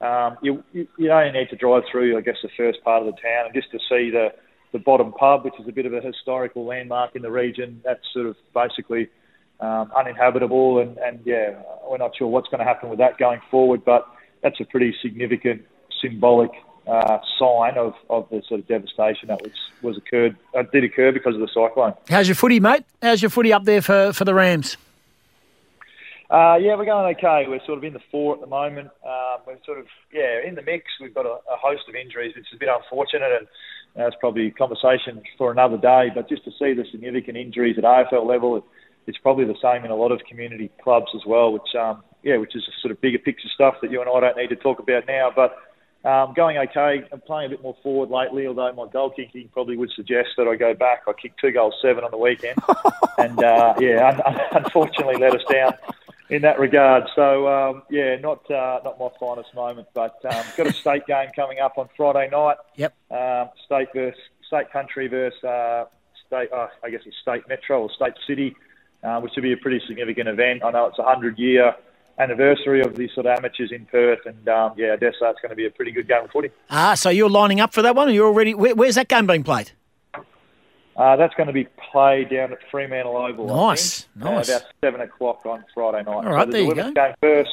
Um, 0.05 0.37
you, 0.41 0.63
you 0.73 0.87
you 0.97 1.11
only 1.11 1.31
need 1.31 1.49
to 1.49 1.55
drive 1.55 1.83
through, 1.91 2.17
I 2.17 2.21
guess, 2.21 2.35
the 2.43 2.49
first 2.57 2.83
part 2.83 3.01
of 3.01 3.07
the 3.07 3.21
town 3.21 3.45
and 3.45 3.53
just 3.53 3.71
to 3.71 3.79
see 3.89 4.09
the 4.09 4.29
the 4.73 4.79
bottom 4.79 5.13
pub, 5.13 5.45
which 5.45 5.53
is 5.59 5.67
a 5.67 5.71
bit 5.71 5.85
of 5.85 5.93
a 5.93 6.01
historical 6.01 6.65
landmark 6.65 7.15
in 7.15 7.21
the 7.21 7.31
region. 7.31 7.81
That's 7.85 8.01
sort 8.13 8.25
of 8.25 8.35
basically 8.53 9.09
um, 9.59 9.91
uninhabitable, 9.95 10.79
and, 10.79 10.97
and 10.97 11.19
yeah, 11.25 11.55
we're 11.89 11.97
not 11.97 12.15
sure 12.17 12.27
what's 12.27 12.47
going 12.49 12.59
to 12.59 12.65
happen 12.65 12.89
with 12.89 12.99
that 12.99 13.17
going 13.17 13.39
forward, 13.49 13.83
but 13.85 14.07
that's 14.43 14.59
a 14.59 14.65
pretty 14.65 14.93
significant 15.01 15.63
symbolic 16.01 16.51
uh, 16.87 17.19
sign 17.39 17.77
of, 17.77 17.93
of 18.09 18.27
the 18.29 18.41
sort 18.47 18.59
of 18.59 18.67
devastation 18.67 19.27
that 19.29 19.41
was 19.41 19.51
was 19.81 19.97
occurred 19.97 20.35
uh, 20.57 20.63
did 20.71 20.83
occur 20.83 21.11
because 21.11 21.35
of 21.35 21.41
the 21.41 21.47
cyclone. 21.47 21.93
How's 22.09 22.27
your 22.27 22.35
footy, 22.35 22.59
mate? 22.59 22.85
How's 23.01 23.21
your 23.21 23.29
footy 23.29 23.53
up 23.53 23.63
there 23.63 23.81
for, 23.81 24.13
for 24.13 24.25
the 24.25 24.33
Rams? 24.33 24.77
Uh, 26.29 26.57
yeah, 26.59 26.75
we're 26.75 26.85
going 26.85 27.15
okay. 27.15 27.45
We're 27.47 27.63
sort 27.65 27.77
of 27.77 27.83
in 27.83 27.93
the 27.93 28.01
four 28.11 28.33
at 28.35 28.41
the 28.41 28.47
moment. 28.47 28.89
Um, 29.05 29.41
we're 29.45 29.57
sort 29.65 29.79
of 29.79 29.85
yeah 30.11 30.45
in 30.45 30.55
the 30.55 30.61
mix. 30.61 30.85
We've 30.99 31.13
got 31.13 31.25
a, 31.25 31.37
a 31.51 31.57
host 31.61 31.83
of 31.87 31.95
injuries, 31.95 32.35
which 32.35 32.45
is 32.51 32.55
a 32.55 32.59
bit 32.59 32.69
unfortunate, 32.69 33.31
and 33.31 33.47
that's 33.95 34.15
probably 34.19 34.47
a 34.47 34.51
conversation 34.51 35.21
for 35.37 35.51
another 35.51 35.77
day. 35.77 36.09
But 36.13 36.27
just 36.27 36.43
to 36.45 36.51
see 36.51 36.73
the 36.73 36.85
significant 36.91 37.37
injuries 37.37 37.77
at 37.77 37.83
AFL 37.83 38.25
level, 38.25 38.63
it's 39.07 39.17
probably 39.17 39.45
the 39.45 39.57
same 39.61 39.85
in 39.85 39.91
a 39.91 39.95
lot 39.95 40.11
of 40.11 40.21
community 40.27 40.71
clubs 40.83 41.11
as 41.15 41.25
well. 41.25 41.51
Which 41.51 41.75
um, 41.77 42.03
yeah, 42.23 42.37
which 42.37 42.55
is 42.55 42.67
sort 42.81 42.91
of 42.91 43.01
bigger 43.01 43.19
picture 43.19 43.49
stuff 43.53 43.75
that 43.81 43.91
you 43.91 44.01
and 44.01 44.09
I 44.09 44.19
don't 44.19 44.37
need 44.37 44.49
to 44.49 44.55
talk 44.55 44.79
about 44.79 45.07
now. 45.07 45.31
But 45.35 45.57
um, 46.05 46.33
going 46.35 46.57
okay. 46.57 47.03
I'm 47.11 47.21
playing 47.21 47.47
a 47.47 47.49
bit 47.49 47.63
more 47.63 47.75
forward 47.81 48.09
lately, 48.09 48.45
although 48.45 48.71
my 48.73 48.87
goal 48.91 49.09
kicking 49.09 49.49
probably 49.51 49.75
would 49.75 49.91
suggest 49.95 50.29
that 50.37 50.47
I 50.47 50.55
go 50.55 50.73
back. 50.75 51.03
I 51.07 51.13
kicked 51.13 51.39
two 51.39 51.51
goals 51.51 51.73
seven 51.81 52.03
on 52.03 52.11
the 52.11 52.17
weekend, 52.17 52.57
and 53.17 53.43
uh, 53.43 53.73
yeah, 53.79 54.21
un- 54.25 54.63
unfortunately 54.63 55.17
let 55.17 55.35
us 55.35 55.43
down 55.51 55.73
in 56.29 56.43
that 56.43 56.59
regard. 56.59 57.05
So 57.15 57.47
um, 57.47 57.83
yeah, 57.89 58.17
not 58.17 58.49
uh, 58.51 58.81
not 58.83 58.99
my 58.99 59.09
finest 59.19 59.53
moment, 59.55 59.87
but 59.95 60.23
um, 60.25 60.45
got 60.55 60.67
a 60.67 60.73
state 60.81 61.07
game 61.07 61.29
coming 61.35 61.59
up 61.59 61.77
on 61.77 61.89
Friday 61.97 62.29
night. 62.31 62.57
Yep. 62.75 62.93
Um, 63.09 63.49
state 63.65 63.87
versus 63.95 64.19
state 64.47 64.71
country 64.71 65.07
versus 65.07 65.43
uh, 65.43 65.85
state. 66.27 66.51
Uh, 66.51 66.67
I 66.83 66.89
guess 66.91 67.01
it's 67.05 67.17
state 67.21 67.47
metro 67.47 67.81
or 67.81 67.91
state 67.91 68.13
city, 68.27 68.55
uh, 69.05 69.19
which 69.21 69.33
would 69.35 69.43
be 69.43 69.53
a 69.53 69.57
pretty 69.57 69.81
significant 69.87 70.27
event. 70.27 70.63
I 70.63 70.71
know 70.71 70.85
it's 70.87 70.99
a 70.99 71.03
hundred 71.03 71.37
year 71.37 71.75
anniversary 72.17 72.81
of 72.81 72.95
the 72.95 73.09
sort 73.13 73.25
of 73.25 73.37
amateurs 73.37 73.71
in 73.71 73.85
Perth, 73.85 74.19
and 74.25 74.47
um, 74.49 74.73
yeah, 74.77 74.93
I 74.93 74.97
guess 74.97 75.13
that's 75.21 75.37
going 75.41 75.49
to 75.49 75.55
be 75.55 75.65
a 75.65 75.69
pretty 75.71 75.91
good 75.91 76.07
game 76.07 76.23
of 76.23 76.31
footy. 76.31 76.49
Ah, 76.69 76.93
so 76.95 77.09
you're 77.09 77.29
lining 77.29 77.59
up 77.59 77.73
for 77.73 77.81
that 77.81 77.95
one? 77.95 78.13
You're 78.13 78.27
already. 78.27 78.53
Where, 78.53 78.73
where's 78.75 78.95
that 78.95 79.07
game 79.09 79.27
being 79.27 79.43
played? 79.43 79.71
Uh, 80.95 81.17
that's 81.17 81.33
going 81.35 81.47
to 81.47 81.53
be 81.53 81.67
played 81.91 82.29
down 82.29 82.53
at 82.53 82.59
Fremantle 82.71 83.17
Oval. 83.17 83.47
Nice, 83.47 84.07
nice. 84.15 84.49
Uh, 84.49 84.53
about 84.57 84.67
seven 84.83 85.01
o'clock 85.01 85.45
on 85.45 85.63
Friday 85.73 85.97
night. 86.09 86.25
All 86.25 86.31
right, 86.31 86.47
so 86.47 86.51
there 86.51 86.61
you 86.61 86.69
go. 86.69 86.75
women's 86.75 86.93
game 86.93 87.13
first, 87.21 87.49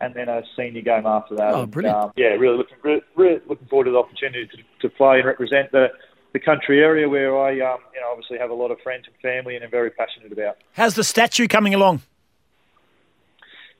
and 0.00 0.14
then 0.14 0.30
a 0.30 0.42
senior 0.56 0.80
game 0.80 1.04
after 1.04 1.34
that. 1.36 1.52
Oh, 1.52 1.62
And, 1.64 1.70
brilliant. 1.70 1.98
um, 1.98 2.12
yeah, 2.16 2.28
really 2.28 2.56
looking 2.56 2.78
re- 2.82 3.02
really 3.14 3.40
looking 3.46 3.66
forward 3.68 3.84
to 3.84 3.90
the 3.90 3.98
opportunity 3.98 4.46
to, 4.46 4.88
to 4.88 4.94
play 4.96 5.18
and 5.18 5.26
represent 5.26 5.70
the 5.70 5.88
the 6.32 6.40
country 6.40 6.80
area 6.80 7.08
where 7.08 7.36
I, 7.36 7.52
um, 7.52 7.80
you 7.94 8.00
know, 8.00 8.10
obviously 8.10 8.38
have 8.38 8.50
a 8.50 8.54
lot 8.54 8.70
of 8.70 8.78
friends 8.80 9.04
and 9.06 9.16
family, 9.16 9.54
and 9.54 9.64
am 9.64 9.70
very 9.70 9.90
passionate 9.90 10.32
about. 10.32 10.58
How's 10.74 10.94
the 10.94 11.04
statue 11.04 11.48
coming 11.48 11.74
along? 11.74 12.02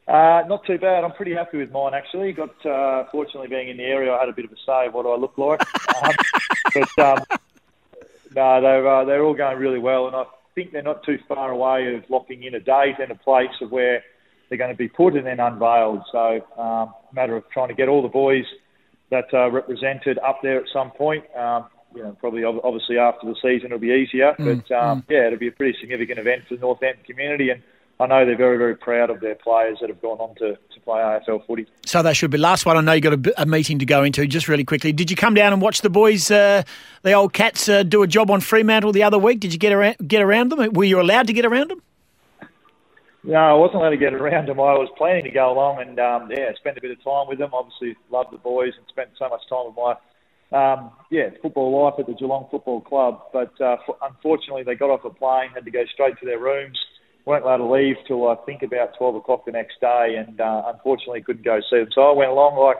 Uh, 0.06 0.42
not 0.48 0.64
too 0.64 0.78
bad. 0.78 1.04
I'm 1.04 1.12
pretty 1.12 1.34
happy 1.34 1.58
with 1.58 1.70
mine 1.70 1.92
actually. 1.92 2.32
Got 2.32 2.64
uh, 2.64 3.04
fortunately 3.12 3.48
being 3.48 3.68
in 3.68 3.76
the 3.76 3.84
area, 3.84 4.12
I 4.12 4.20
had 4.20 4.30
a 4.30 4.32
bit 4.32 4.46
of 4.46 4.52
a 4.52 4.56
say 4.64 4.86
of 4.86 4.94
what 4.94 5.04
I 5.04 5.14
look 5.16 5.36
like. 5.36 5.60
um, 6.02 6.14
but 6.72 7.04
um, 7.04 7.24
no, 8.34 8.60
they're 8.62 8.88
uh, 8.88 9.04
they're 9.04 9.22
all 9.22 9.34
going 9.34 9.58
really 9.58 9.78
well, 9.78 10.06
and 10.06 10.16
I 10.16 10.24
think 10.54 10.72
they're 10.72 10.82
not 10.82 11.04
too 11.04 11.18
far 11.28 11.50
away 11.50 11.94
of 11.94 12.04
locking 12.08 12.44
in 12.44 12.54
a 12.54 12.60
date 12.60 12.96
and 12.98 13.10
a 13.10 13.16
place 13.16 13.50
of 13.60 13.70
where 13.70 14.02
they're 14.48 14.56
going 14.56 14.72
to 14.72 14.76
be 14.76 14.88
put 14.88 15.14
and 15.14 15.26
then 15.26 15.40
unveiled. 15.40 16.02
So 16.10 16.40
um, 16.56 16.94
a 17.10 17.14
matter 17.14 17.36
of 17.36 17.44
trying 17.50 17.68
to 17.68 17.74
get 17.74 17.88
all 17.88 18.00
the 18.00 18.08
boys 18.08 18.46
that 19.10 19.32
are 19.34 19.50
represented 19.50 20.18
up 20.18 20.40
there 20.42 20.58
at 20.58 20.66
some 20.72 20.90
point. 20.90 21.24
Um, 21.36 21.66
you 21.94 22.02
know, 22.02 22.16
probably 22.20 22.44
obviously 22.44 22.98
after 22.98 23.26
the 23.26 23.34
season 23.36 23.66
it'll 23.66 23.78
be 23.78 23.88
easier, 23.88 24.34
Mm, 24.38 24.62
but 24.66 24.74
um, 24.74 25.04
yeah, 25.08 25.26
it'll 25.26 25.38
be 25.38 25.48
a 25.48 25.52
pretty 25.52 25.78
significant 25.80 26.18
event 26.18 26.44
for 26.48 26.54
the 26.54 26.60
Northampton 26.60 27.04
community 27.04 27.50
and. 27.50 27.62
I 28.00 28.06
know 28.06 28.24
they're 28.24 28.36
very, 28.36 28.58
very 28.58 28.76
proud 28.76 29.10
of 29.10 29.18
their 29.18 29.34
players 29.34 29.78
that 29.80 29.88
have 29.88 30.00
gone 30.00 30.18
on 30.18 30.36
to, 30.36 30.52
to 30.52 30.80
play 30.84 31.00
AFL 31.00 31.44
footy. 31.48 31.66
So 31.84 32.00
they 32.00 32.14
should 32.14 32.30
be. 32.30 32.38
Last 32.38 32.64
one, 32.64 32.76
I 32.76 32.80
know 32.80 32.92
you 32.92 33.00
got 33.00 33.14
a, 33.14 33.42
a 33.42 33.44
meeting 33.44 33.80
to 33.80 33.84
go 33.84 34.04
into. 34.04 34.24
Just 34.28 34.46
really 34.46 34.62
quickly, 34.62 34.92
did 34.92 35.10
you 35.10 35.16
come 35.16 35.34
down 35.34 35.52
and 35.52 35.60
watch 35.60 35.80
the 35.80 35.90
boys, 35.90 36.30
uh, 36.30 36.62
the 37.02 37.12
old 37.12 37.32
cats, 37.32 37.68
uh, 37.68 37.82
do 37.82 38.04
a 38.04 38.06
job 38.06 38.30
on 38.30 38.40
Fremantle 38.40 38.92
the 38.92 39.02
other 39.02 39.18
week? 39.18 39.40
Did 39.40 39.52
you 39.52 39.58
get 39.58 39.72
around 39.72 39.96
get 40.06 40.22
around 40.22 40.50
them? 40.50 40.72
Were 40.74 40.84
you 40.84 41.00
allowed 41.00 41.26
to 41.26 41.32
get 41.32 41.44
around 41.44 41.70
them? 41.70 41.82
No, 43.24 43.36
I 43.36 43.52
wasn't 43.54 43.76
allowed 43.80 43.90
to 43.90 43.96
get 43.96 44.14
around 44.14 44.46
them. 44.46 44.60
I 44.60 44.74
was 44.74 44.88
planning 44.96 45.24
to 45.24 45.30
go 45.30 45.50
along 45.50 45.80
and 45.80 45.98
um, 45.98 46.30
yeah, 46.30 46.52
spend 46.54 46.78
a 46.78 46.80
bit 46.80 46.92
of 46.92 47.02
time 47.02 47.26
with 47.28 47.38
them. 47.38 47.50
Obviously, 47.52 47.96
love 48.10 48.26
the 48.30 48.38
boys 48.38 48.74
and 48.76 48.86
spent 48.88 49.10
so 49.18 49.28
much 49.28 49.42
time 49.48 49.66
with 49.66 49.76
my 49.76 49.94
um, 50.52 50.90
yeah 51.10 51.30
football 51.42 51.84
life 51.84 51.94
at 51.98 52.06
the 52.06 52.14
Geelong 52.14 52.46
Football 52.50 52.80
Club. 52.80 53.22
But 53.32 53.52
uh, 53.60 53.76
f- 53.88 53.96
unfortunately, 54.02 54.62
they 54.62 54.74
got 54.74 54.90
off 54.90 55.04
a 55.04 55.10
plane, 55.10 55.50
had 55.54 55.64
to 55.64 55.70
go 55.70 55.84
straight 55.92 56.18
to 56.20 56.26
their 56.26 56.38
rooms. 56.38 56.78
weren't 57.24 57.44
allowed 57.44 57.58
to 57.58 57.70
leave 57.70 57.96
till 58.06 58.28
I 58.28 58.36
think 58.46 58.62
about 58.62 58.96
12 58.96 59.16
o'clock 59.16 59.44
the 59.44 59.52
next 59.52 59.80
day, 59.80 60.16
and 60.16 60.40
uh, 60.40 60.62
unfortunately 60.74 61.22
couldn't 61.22 61.44
go 61.44 61.60
see 61.60 61.78
them. 61.78 61.88
So 61.94 62.10
I 62.10 62.12
went 62.12 62.30
along 62.30 62.56
like 62.56 62.78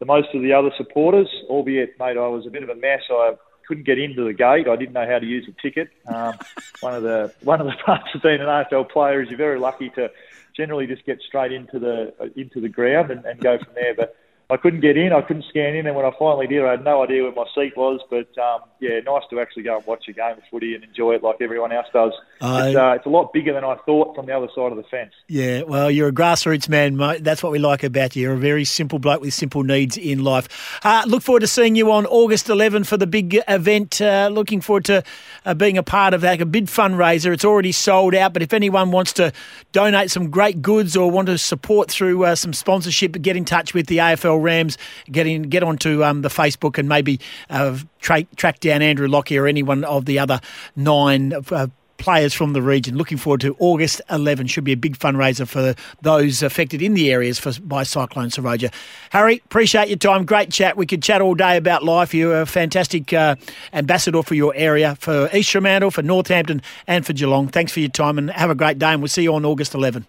the 0.00 0.06
most 0.06 0.28
of 0.34 0.42
the 0.42 0.52
other 0.52 0.70
supporters, 0.76 1.28
albeit, 1.48 1.98
mate, 1.98 2.16
I 2.16 2.26
was 2.26 2.46
a 2.46 2.50
bit 2.50 2.62
of 2.62 2.68
a 2.68 2.74
mess. 2.74 3.02
I 3.10 3.34
couldn't 3.66 3.86
get 3.86 3.98
into 3.98 4.24
the 4.24 4.32
gate. 4.32 4.68
I 4.68 4.76
didn't 4.76 4.92
know 4.92 5.06
how 5.06 5.18
to 5.18 5.26
use 5.26 5.48
a 5.48 5.62
ticket. 5.62 5.88
Um, 6.06 6.34
one 6.80 6.94
of 6.94 7.02
the 7.02 7.32
one 7.42 7.60
of 7.60 7.66
the 7.66 7.74
parts 7.84 8.08
of 8.14 8.22
being 8.22 8.40
an 8.40 8.46
AFL 8.46 8.90
player 8.90 9.22
is 9.22 9.28
you're 9.28 9.38
very 9.38 9.58
lucky 9.58 9.90
to 9.90 10.10
generally 10.56 10.86
just 10.86 11.04
get 11.04 11.20
straight 11.26 11.52
into 11.52 11.78
the 11.78 12.32
into 12.36 12.60
the 12.60 12.68
ground 12.68 13.10
and, 13.10 13.24
and 13.24 13.40
go 13.40 13.58
from 13.58 13.74
there. 13.74 13.94
But 13.94 14.16
I 14.50 14.58
couldn't 14.58 14.80
get 14.80 14.96
in. 14.98 15.12
I 15.12 15.22
couldn't 15.22 15.46
scan 15.48 15.74
in, 15.74 15.86
and 15.86 15.96
when 15.96 16.04
I 16.04 16.10
finally 16.18 16.46
did, 16.46 16.62
I 16.64 16.72
had 16.72 16.84
no 16.84 17.02
idea 17.02 17.22
where 17.22 17.32
my 17.32 17.46
seat 17.54 17.76
was. 17.76 18.00
But 18.10 18.28
um, 18.38 18.60
yeah, 18.78 19.00
nice 19.00 19.22
to 19.30 19.40
actually 19.40 19.62
go 19.62 19.76
and 19.78 19.86
watch 19.86 20.04
a 20.08 20.12
game 20.12 20.32
of 20.32 20.42
footy 20.50 20.74
and 20.74 20.84
enjoy 20.84 21.12
it 21.14 21.22
like 21.22 21.36
everyone 21.40 21.72
else 21.72 21.86
does. 21.94 22.12
I- 22.42 22.68
It's, 22.68 22.76
uh, 22.76 22.92
it's 22.96 23.06
a 23.06 23.08
lot 23.08 23.32
bigger 23.32 23.54
than 23.54 23.64
I 23.64 23.76
thought 23.86 24.14
from 24.14 24.26
the 24.26 24.36
other 24.36 24.48
side 24.54 24.70
of 24.70 24.76
the 24.76 24.82
fence. 24.84 25.12
Yeah, 25.28 25.62
well, 25.62 25.90
you're 25.90 26.08
a 26.08 26.12
grassroots 26.12 26.68
man, 26.68 26.96
mate. 26.96 27.24
That's 27.24 27.42
what 27.42 27.52
we 27.52 27.58
like 27.58 27.82
about 27.84 28.14
you. 28.16 28.22
You're 28.22 28.34
a 28.34 28.38
very 28.38 28.64
simple 28.64 28.98
bloke 28.98 29.22
with 29.22 29.32
simple 29.32 29.62
needs 29.62 29.96
in 29.96 30.22
life. 30.22 30.78
Uh, 30.84 31.02
look 31.06 31.22
forward 31.22 31.40
to 31.40 31.46
seeing 31.46 31.74
you 31.74 31.90
on 31.90 32.04
August 32.06 32.50
11 32.50 32.84
for 32.84 32.98
the 32.98 33.06
big 33.06 33.40
event. 33.48 34.00
Uh, 34.00 34.28
looking 34.30 34.60
forward 34.60 34.84
to 34.84 35.02
uh, 35.46 35.54
being 35.54 35.78
a 35.78 35.82
part 35.82 36.12
of 36.12 36.20
that. 36.20 36.40
A 36.42 36.46
big 36.46 36.66
fundraiser. 36.66 37.32
It's 37.32 37.44
already 37.46 37.72
sold 37.72 38.14
out, 38.14 38.34
but 38.34 38.42
if 38.42 38.52
anyone 38.52 38.90
wants 38.90 39.14
to 39.14 39.32
donate 39.72 40.10
some 40.10 40.28
great 40.28 40.60
goods 40.60 40.96
or 40.96 41.10
want 41.10 41.26
to 41.28 41.38
support 41.38 41.90
through 41.90 42.24
uh, 42.26 42.34
some 42.34 42.52
sponsorship, 42.52 43.12
get 43.22 43.36
in 43.36 43.44
touch 43.46 43.72
with 43.72 43.86
the 43.86 43.98
AFL 43.98 44.33
Rams. 44.36 44.78
Get 45.10 45.26
in, 45.26 45.42
get 45.42 45.62
onto 45.62 46.04
um, 46.04 46.22
the 46.22 46.28
Facebook 46.28 46.78
and 46.78 46.88
maybe 46.88 47.20
uh, 47.50 47.78
tra- 48.00 48.24
track 48.36 48.60
down 48.60 48.82
Andrew 48.82 49.08
Lockyer 49.08 49.42
or 49.42 49.46
any 49.46 49.62
one 49.62 49.84
of 49.84 50.04
the 50.04 50.18
other 50.18 50.40
nine. 50.76 51.32
Uh, 51.50 51.68
players 52.04 52.34
from 52.34 52.52
the 52.52 52.60
region. 52.60 52.96
Looking 52.96 53.16
forward 53.18 53.40
to 53.40 53.56
August 53.58 54.00
11. 54.10 54.46
Should 54.48 54.64
be 54.64 54.72
a 54.72 54.76
big 54.76 54.98
fundraiser 54.98 55.48
for 55.48 55.74
those 56.02 56.42
affected 56.42 56.82
in 56.82 56.94
the 56.94 57.10
areas 57.10 57.38
for, 57.38 57.52
by 57.62 57.82
Cyclone 57.82 58.28
Seroja. 58.28 58.72
Harry, 59.10 59.40
appreciate 59.46 59.88
your 59.88 59.96
time. 59.96 60.26
Great 60.26 60.50
chat. 60.50 60.76
We 60.76 60.86
could 60.86 61.02
chat 61.02 61.22
all 61.22 61.34
day 61.34 61.56
about 61.56 61.82
life. 61.82 62.12
You're 62.12 62.42
a 62.42 62.46
fantastic 62.46 63.12
uh, 63.12 63.36
ambassador 63.72 64.22
for 64.22 64.34
your 64.34 64.52
area, 64.54 64.96
for 64.96 65.30
East 65.32 65.52
Fremantle, 65.52 65.90
for 65.90 66.02
Northampton, 66.02 66.60
and 66.86 67.06
for 67.06 67.12
Geelong. 67.12 67.48
Thanks 67.48 67.72
for 67.72 67.80
your 67.80 67.88
time 67.88 68.18
and 68.18 68.30
have 68.30 68.50
a 68.50 68.54
great 68.54 68.78
day. 68.78 68.92
And 68.92 69.00
we'll 69.00 69.08
see 69.08 69.22
you 69.22 69.34
on 69.34 69.44
August 69.44 69.74
11. 69.74 70.06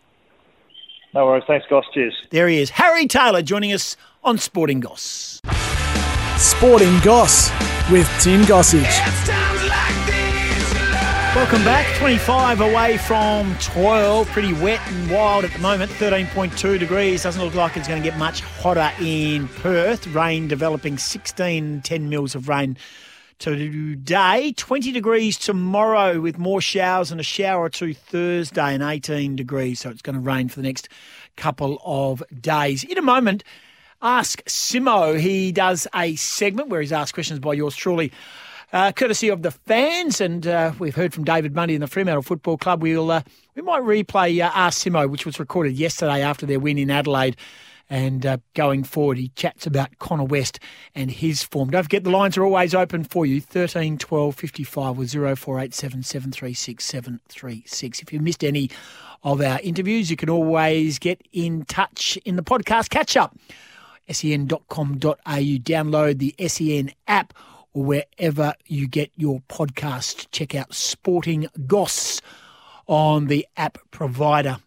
No 1.13 1.25
worries. 1.27 1.45
Thanks, 1.47 1.65
Goss. 1.69 1.85
Cheers. 1.93 2.13
There 2.29 2.49
he 2.49 2.59
is, 2.59 2.71
Harry 2.71 3.07
Taylor, 3.07 3.41
joining 3.41 3.71
us 3.71 3.95
on 4.25 4.39
Sporting 4.39 4.79
Goss. 4.79 5.39
Sporting 6.37 6.99
Goss 7.01 7.51
with 7.91 8.09
Tim 8.21 8.41
Gossage. 8.41 9.35
Welcome 11.35 11.63
back. 11.63 11.85
25 11.97 12.61
away 12.61 12.97
from 12.97 13.55
12. 13.59 14.27
Pretty 14.29 14.53
wet 14.53 14.81
and 14.87 15.11
wild 15.11 15.45
at 15.45 15.51
the 15.51 15.59
moment. 15.59 15.91
13.2 15.91 16.79
degrees. 16.79 17.23
Doesn't 17.23 17.43
look 17.43 17.53
like 17.53 17.77
it's 17.77 17.87
going 17.87 18.01
to 18.01 18.09
get 18.09 18.17
much 18.17 18.41
hotter 18.41 18.91
in 18.99 19.47
Perth. 19.47 20.07
Rain 20.07 20.47
developing 20.47 20.97
16, 20.97 21.81
10 21.81 22.09
mils 22.09 22.33
of 22.33 22.49
rain 22.49 22.77
today. 23.37 24.53
20 24.53 24.91
degrees 24.91 25.37
tomorrow 25.37 26.19
with 26.19 26.39
more 26.39 26.61
showers 26.61 27.11
and 27.11 27.19
a 27.19 27.23
shower 27.23 27.65
or 27.65 27.69
two 27.69 27.93
Thursday 27.93 28.73
and 28.73 28.81
18 28.81 29.35
degrees. 29.35 29.81
So 29.81 29.89
it's 29.89 30.01
going 30.01 30.15
to 30.15 30.21
rain 30.21 30.47
for 30.49 30.55
the 30.55 30.67
next 30.67 30.89
couple 31.35 31.79
of 31.85 32.23
days. 32.41 32.83
In 32.83 32.97
a 32.97 33.03
moment, 33.03 33.43
Ask 34.01 34.43
Simo. 34.45 35.19
He 35.19 35.51
does 35.51 35.87
a 35.95 36.15
segment 36.15 36.69
where 36.69 36.81
he's 36.81 36.91
asked 36.91 37.13
questions 37.13 37.39
by 37.39 37.53
yours 37.53 37.75
truly 37.75 38.11
uh, 38.73 38.91
courtesy 38.91 39.29
of 39.29 39.41
the 39.41 39.51
fans. 39.51 40.21
And 40.21 40.45
uh, 40.45 40.73
we've 40.79 40.95
heard 40.95 41.13
from 41.13 41.23
David 41.23 41.55
Mundy 41.55 41.75
in 41.75 41.81
the 41.81 41.87
Fremantle 41.87 42.21
Football 42.21 42.57
Club. 42.57 42.81
We'll 42.81 43.09
uh, 43.09 43.21
we 43.55 43.61
might 43.61 43.83
replay 43.83 44.43
uh, 44.43 44.51
Ask 44.53 44.85
Simo, 44.85 45.09
which 45.09 45.25
was 45.25 45.39
recorded 45.39 45.73
yesterday 45.73 46.21
after 46.21 46.45
their 46.45 46.59
win 46.59 46.77
in 46.77 46.91
Adelaide. 46.91 47.37
And 47.87 48.25
uh, 48.25 48.37
going 48.55 48.83
forward, 48.83 49.19
he 49.19 49.29
chats 49.35 49.67
about 49.67 49.99
Connor 49.99 50.23
West 50.23 50.59
and 50.95 51.11
his 51.11 51.43
form. 51.43 51.69
Don't 51.69 51.83
forget 51.83 52.03
the 52.03 52.09
lines 52.09 52.35
are 52.35 52.43
always 52.43 52.73
open 52.73 53.03
for 53.03 53.27
you 53.27 53.39
13 53.39 53.99
12 53.99 54.35
55 54.35 54.99
or 54.99 55.05
0487 55.05 56.03
736 56.03 56.83
736. 56.83 58.01
If 58.01 58.11
you 58.11 58.19
missed 58.19 58.43
any 58.43 58.71
of 59.23 59.39
our 59.39 59.59
interviews, 59.61 60.09
you 60.09 60.17
can 60.17 60.29
always 60.29 60.97
get 60.97 61.21
in 61.31 61.63
touch 61.65 62.17
in 62.25 62.37
the 62.37 62.43
podcast 62.43 62.89
catch 62.89 63.15
up 63.15 63.37
sen.com.au. 64.09 64.97
Download 64.99 66.17
the 66.17 66.35
SEN 66.47 66.91
app 67.07 67.33
or 67.73 67.83
wherever 67.83 68.53
you 68.65 68.87
get 68.87 69.11
your 69.15 69.41
podcast. 69.49 70.27
Check 70.31 70.55
out 70.55 70.73
Sporting 70.73 71.47
Goss 71.67 72.21
on 72.87 73.27
the 73.27 73.45
app 73.57 73.77
provider. 73.91 74.57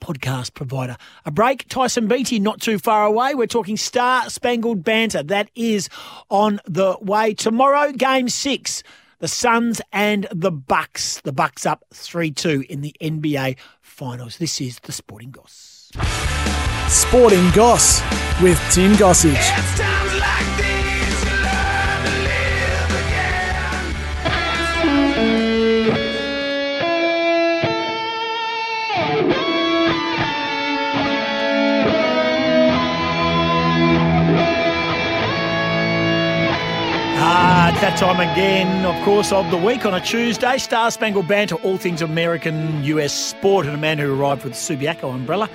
Podcast 0.00 0.52
provider. 0.52 0.98
A 1.24 1.30
break. 1.30 1.66
Tyson 1.68 2.08
Beattie 2.08 2.38
not 2.38 2.60
too 2.60 2.78
far 2.78 3.06
away. 3.06 3.34
We're 3.34 3.46
talking 3.46 3.78
Star 3.78 4.28
Spangled 4.28 4.84
Banter. 4.84 5.22
That 5.22 5.50
is 5.54 5.88
on 6.28 6.60
the 6.66 6.98
way 7.00 7.32
tomorrow. 7.32 7.90
Game 7.92 8.28
six. 8.28 8.82
The 9.20 9.28
Suns 9.28 9.80
and 9.90 10.26
the 10.30 10.50
Bucks. 10.50 11.22
The 11.22 11.32
Bucks 11.32 11.64
up 11.64 11.84
3 11.94 12.30
2 12.32 12.66
in 12.68 12.82
the 12.82 12.94
NBA 13.00 13.56
Finals. 13.80 14.36
This 14.36 14.60
is 14.60 14.78
the 14.80 14.92
Sporting 14.92 15.30
Goss. 15.30 15.90
Sporting 16.88 17.50
Goss 17.52 18.02
with 18.42 18.58
Tim 18.70 18.92
Gossage. 18.92 19.34
Ah, 37.16 37.70
it's 37.70 37.80
that 37.80 37.96
time 37.98 38.20
again, 38.20 38.84
of 38.84 39.02
course, 39.04 39.32
of 39.32 39.50
the 39.50 39.56
week 39.56 39.86
on 39.86 39.94
a 39.94 40.00
Tuesday. 40.00 40.58
Star 40.58 40.90
Spangled 40.90 41.26
Banter, 41.26 41.56
all 41.56 41.78
things 41.78 42.02
American 42.02 42.84
US 42.84 43.12
sport, 43.12 43.66
and 43.66 43.74
a 43.74 43.78
man 43.78 43.98
who 43.98 44.14
arrived 44.14 44.44
with 44.44 44.52
the 44.52 44.76
Subiaco 44.76 45.14
umbrella 45.14 45.48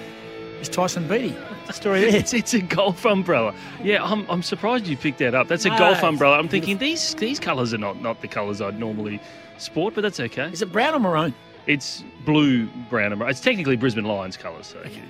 is 0.61 0.69
Tyson 0.69 1.07
Beattie. 1.07 1.35
The 1.67 1.73
story 1.73 2.01
there? 2.01 2.15
It's, 2.15 2.33
it's 2.33 2.53
a 2.53 2.61
golf 2.61 3.05
umbrella. 3.05 3.53
Yeah, 3.83 4.03
I'm, 4.03 4.25
I'm 4.29 4.41
surprised 4.43 4.87
you 4.87 4.97
picked 4.97 5.19
that 5.19 5.35
up. 5.35 5.47
That's 5.47 5.65
a 5.65 5.69
No, 5.69 5.77
golf 5.77 6.03
umbrella. 6.03 6.37
I'm 6.37 6.47
thinking 6.47 6.77
these 6.77 7.13
these 7.15 7.39
colours 7.39 7.73
are 7.73 7.77
not, 7.77 8.01
not 8.01 8.21
the 8.21 8.27
colours 8.27 8.61
I'd 8.61 8.79
normally 8.79 9.19
sport, 9.57 9.95
but 9.95 10.01
that's 10.01 10.19
okay. 10.19 10.49
Is 10.51 10.61
it 10.61 10.71
brown 10.71 10.93
or 10.95 10.99
maroon? 10.99 11.33
It's 11.67 12.03
blue, 12.25 12.65
brown, 12.89 13.11
and 13.11 13.19
maroon. 13.19 13.29
It's 13.31 13.41
technically 13.41 13.75
Brisbane 13.75 14.05
Lions 14.05 14.37
colours, 14.37 14.65
so 14.67 14.81
you, 14.89 15.01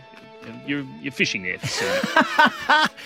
you're, 0.65 0.85
you're 1.01 1.11
fishing 1.13 1.43
there 1.43 1.57
for. 1.59 2.87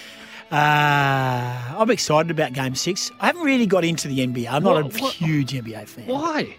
Uh, 0.52 1.76
I'm 1.80 1.90
excited 1.90 2.30
about 2.30 2.54
Game 2.54 2.76
Six. 2.76 3.10
I 3.20 3.26
haven't 3.26 3.42
really 3.42 3.66
got 3.66 3.84
into 3.84 4.08
the 4.08 4.20
NBA. 4.20 4.48
I'm 4.52 4.62
not 4.64 4.84
What- 4.84 5.00
a 5.00 5.02
what- 5.04 5.14
huge 5.14 5.52
NBA 5.54 5.88
fan. 5.88 6.06
Why? 6.06 6.56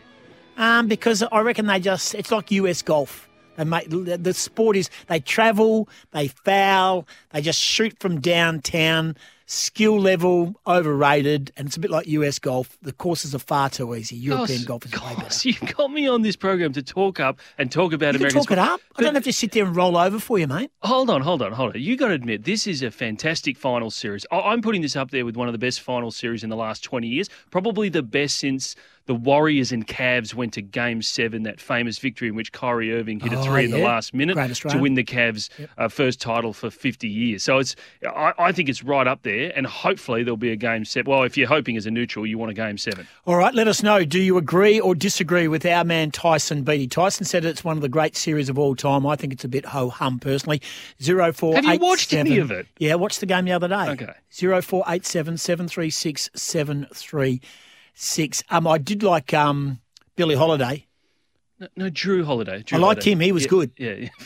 Um, 0.56 0.89
because 0.89 1.23
I 1.23 1.40
reckon 1.40 1.66
they 1.66 1.78
just 1.78 2.12
it's 2.15 2.32
like 2.32 2.51
US 2.51 2.82
golf. 2.82 3.28
They 3.56 3.64
make 3.64 3.89
the 3.90 4.18
the 4.18 4.35
sport 4.35 4.76
is 4.76 4.90
they 5.09 5.20
travel, 5.20 5.89
they 6.12 6.28
foul, 6.28 7.06
they 7.32 7.40
just 7.40 7.60
shoot 7.60 7.97
from 8.01 8.20
downtown. 8.20 9.16
Skill 9.47 10.01
level 10.01 10.55
overrated, 10.66 11.52
and 11.59 11.66
it's 11.68 11.76
a 11.76 11.81
bit 11.81 11.90
like 11.90 12.06
US 12.06 12.39
golf. 12.39 12.78
The 12.81 12.93
courses 12.94 13.35
are 13.35 13.39
far 13.39 13.68
too 13.68 13.94
easy. 13.94 14.16
European 14.16 14.60
Goss, 14.64 14.66
golf 14.66 14.86
is 14.86 14.93
way 14.93 15.14
better. 15.16 15.39
You 15.44 15.74
got 15.74 15.93
me 15.93 16.09
on 16.09 16.22
this 16.22 16.35
program 16.35 16.72
to 16.72 16.82
talk 16.82 17.20
up 17.20 17.39
and 17.59 17.70
talk 17.70 17.93
about 17.93 18.14
You 18.14 18.20
American 18.20 18.40
talk 18.40 18.51
it 18.51 18.55
sport. 18.59 18.70
up. 18.70 18.81
I 18.97 19.02
don't 19.02 19.14
have 19.14 19.24
to 19.24 19.32
sit 19.35 19.52
there 19.52 19.66
and 19.66 19.76
roll 19.76 19.98
over 19.98 20.18
for 20.18 20.39
you, 20.39 20.47
mate. 20.47 20.70
Hold 20.82 21.10
on, 21.10 21.20
hold 21.20 21.43
on, 21.43 21.52
hold 21.52 21.74
on. 21.76 21.81
You 21.82 21.94
got 21.94 22.09
to 22.09 22.14
admit, 22.14 22.44
this 22.44 22.66
is 22.66 22.82
a 22.82 22.90
fantastic 22.90 23.59
final 23.59 23.90
series. 23.90 24.24
I'm 24.32 24.62
putting 24.62 24.81
this 24.81 24.97
up 24.97 25.10
there 25.10 25.26
with 25.26 25.36
one 25.36 25.47
of 25.47 25.52
the 25.52 25.59
best 25.59 25.82
final 25.82 26.10
series 26.10 26.43
in 26.43 26.48
the 26.48 26.56
last 26.56 26.82
20 26.82 27.06
years, 27.06 27.28
probably 27.51 27.90
the 27.90 28.02
best 28.02 28.39
since 28.39 28.74
the 29.06 29.14
Warriors 29.14 29.70
and 29.72 29.86
Cavs 29.86 30.35
went 30.35 30.55
to 30.55 30.62
Game 30.62 31.02
Seven, 31.02 31.43
that 31.43 31.60
famous 31.60 31.98
victory 31.98 32.28
in 32.28 32.35
which 32.35 32.52
Kyrie 32.52 32.93
Irving 32.94 33.20
hit 33.20 33.32
a 33.32 33.39
Oh, 33.39 33.43
three 33.43 33.64
in 33.66 33.70
the 33.70 33.78
last 33.78 34.14
minute 34.14 34.36
to 34.70 34.78
win 34.78 34.94
the 34.94 35.05
Cavs' 35.05 35.51
uh, 35.76 35.89
first 35.89 36.20
title 36.20 36.52
for 36.52 36.70
50 36.70 37.06
years. 37.09 37.43
So 37.43 37.59
it's, 37.59 37.76
I, 38.09 38.32
I 38.39 38.52
think 38.52 38.68
it's 38.68 38.82
right 38.82 39.06
up 39.06 39.22
there, 39.22 39.52
and 39.55 39.66
hopefully 39.66 40.22
there'll 40.22 40.36
be 40.39 40.52
a 40.52 40.56
Game 40.56 40.85
Seven. 40.85 41.10
Well, 41.10 41.22
if 41.24 41.36
you're 41.36 41.48
hoping 41.48 41.76
as 41.76 41.85
a 41.86 41.90
neutral, 41.90 42.26
you 42.26 42.39
want 42.39 42.51
a 42.51 42.55
Game 42.55 42.78
Seven. 42.78 43.06
All 43.26 43.36
right, 43.36 43.55
let 43.55 43.68
us 43.68 43.82
know. 43.82 44.05
Do 44.05 44.18
you 44.20 44.39
agree 44.39 44.81
or 44.81 44.94
disagree 44.94 45.48
with 45.48 45.66
our 45.66 45.85
man 45.85 46.10
Tyson 46.10 46.62
Beattie? 46.62 46.89
Tyson 46.89 47.26
said 47.26 47.44
it's 47.44 47.62
one 47.64 47.76
of 47.76 47.82
the 47.82 47.89
great 47.90 48.16
series 48.16 48.48
of 48.48 48.59
all 48.59 48.74
time. 48.74 49.06
I 49.06 49.16
think 49.16 49.32
it's 49.32 49.44
a 49.44 49.48
bit 49.48 49.66
ho 49.66 49.90
hum 49.90 50.18
personally. 50.18 50.62
Zero 51.02 51.32
four. 51.32 51.56
Have 51.56 51.64
you 51.64 51.78
watched 51.78 52.12
any 52.14 52.39
of 52.39 52.51
it? 52.51 52.66
Yeah, 52.78 52.93
I 52.93 52.97
watched 52.97 53.20
the 53.20 53.26
game 53.26 53.44
the 53.44 53.52
other 53.52 53.68
day. 53.68 53.90
Okay. 53.90 54.12
Zero 54.32 54.62
four 54.62 54.82
eight 54.89 55.05
seven 55.05 55.36
seven 55.36 55.68
three 55.68 55.90
six 55.90 56.31
seven 56.35 56.86
three 56.94 57.40
six. 57.95 58.43
Um, 58.51 58.66
I 58.66 58.79
did 58.79 59.03
like 59.03 59.33
um 59.35 59.81
Billy 60.16 60.35
Holiday. 60.35 60.87
No, 61.59 61.69
no 61.77 61.91
Jrue 61.91 62.25
Holiday. 62.25 62.62
Drew 62.62 62.79
I 62.79 62.81
liked 62.81 63.05
Holiday. 63.05 63.12
him. 63.12 63.21
He 63.21 63.33
was 63.33 63.45
Yeah, 63.45 63.49
good. 63.49 63.71
Yeah, 63.79 63.93
yeah. 63.93 64.09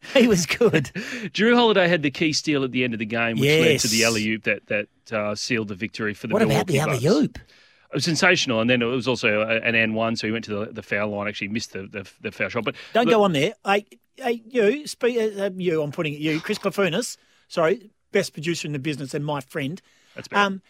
He 0.14 0.28
was 0.28 0.46
good. 0.46 0.84
Jrue 1.34 1.54
Holiday 1.54 1.88
had 1.88 2.02
the 2.02 2.10
key 2.10 2.32
steal 2.32 2.62
at 2.64 2.70
the 2.72 2.84
end 2.84 2.92
of 2.94 2.98
the 3.00 3.04
game, 3.04 3.38
which 3.38 3.48
led 3.48 3.80
to 3.80 3.88
the 3.88 3.96
Yes. 3.96 4.06
alley 4.08 4.28
oop 4.30 4.44
that 4.44 4.66
that 4.66 4.88
uh, 5.12 5.34
sealed 5.34 5.68
the 5.68 5.74
victory 5.74 6.14
for 6.14 6.28
the 6.28 6.32
What 6.34 6.42
about 6.42 6.66
the 6.68 6.78
alley-oop? 6.78 7.36
It 7.36 7.94
was 7.94 8.04
sensational, 8.04 8.60
and 8.60 8.68
then 8.68 8.80
it 8.82 8.84
was 8.84 9.08
also 9.08 9.40
an 9.42 9.74
and 9.74 9.94
one, 9.94 10.14
so 10.14 10.26
he 10.26 10.32
went 10.32 10.44
to 10.44 10.66
the, 10.66 10.72
the 10.72 10.82
foul 10.82 11.08
line. 11.08 11.26
Actually, 11.26 11.48
missed 11.48 11.72
the, 11.72 11.86
the, 11.86 12.08
the 12.20 12.30
foul 12.30 12.48
shot, 12.50 12.64
but 12.64 12.74
Don't 12.92 13.06
look- 13.06 13.14
go 13.14 13.22
on 13.24 13.32
there. 13.32 13.54
Hey, 13.64 13.86
hey 14.16 14.42
you, 14.46 14.86
speak, 14.86 15.16
uh, 15.16 15.44
uh, 15.44 15.50
you. 15.56 15.82
I'm 15.82 15.90
putting 15.90 16.12
it 16.14 16.20
you, 16.20 16.38
Chris 16.40 16.58
Clafunas. 16.58 17.16
Sorry, 17.48 17.90
best 18.12 18.34
producer 18.34 18.66
in 18.68 18.72
the 18.72 18.78
business 18.78 19.14
and 19.14 19.24
my 19.24 19.40
friend. 19.40 19.80
That's 20.14 20.28
better. 20.28 20.42
Um, 20.42 20.62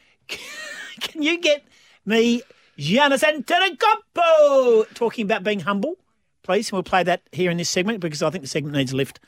can 1.00 1.22
you 1.22 1.38
get 1.40 1.64
me 2.08 2.42
Giannis 2.78 3.22
Antetokounmpo 3.22 4.94
talking 4.94 5.24
about 5.24 5.44
being 5.44 5.60
humble, 5.60 5.96
please? 6.42 6.68
And 6.68 6.74
We'll 6.74 6.82
play 6.82 7.02
that 7.02 7.22
here 7.32 7.50
in 7.50 7.56
this 7.56 7.68
segment 7.70 8.00
because 8.00 8.22
I 8.22 8.30
think 8.30 8.42
the 8.42 8.48
segment 8.48 8.74
needs 8.76 8.92
a 8.92 8.96
lift. 8.96 9.20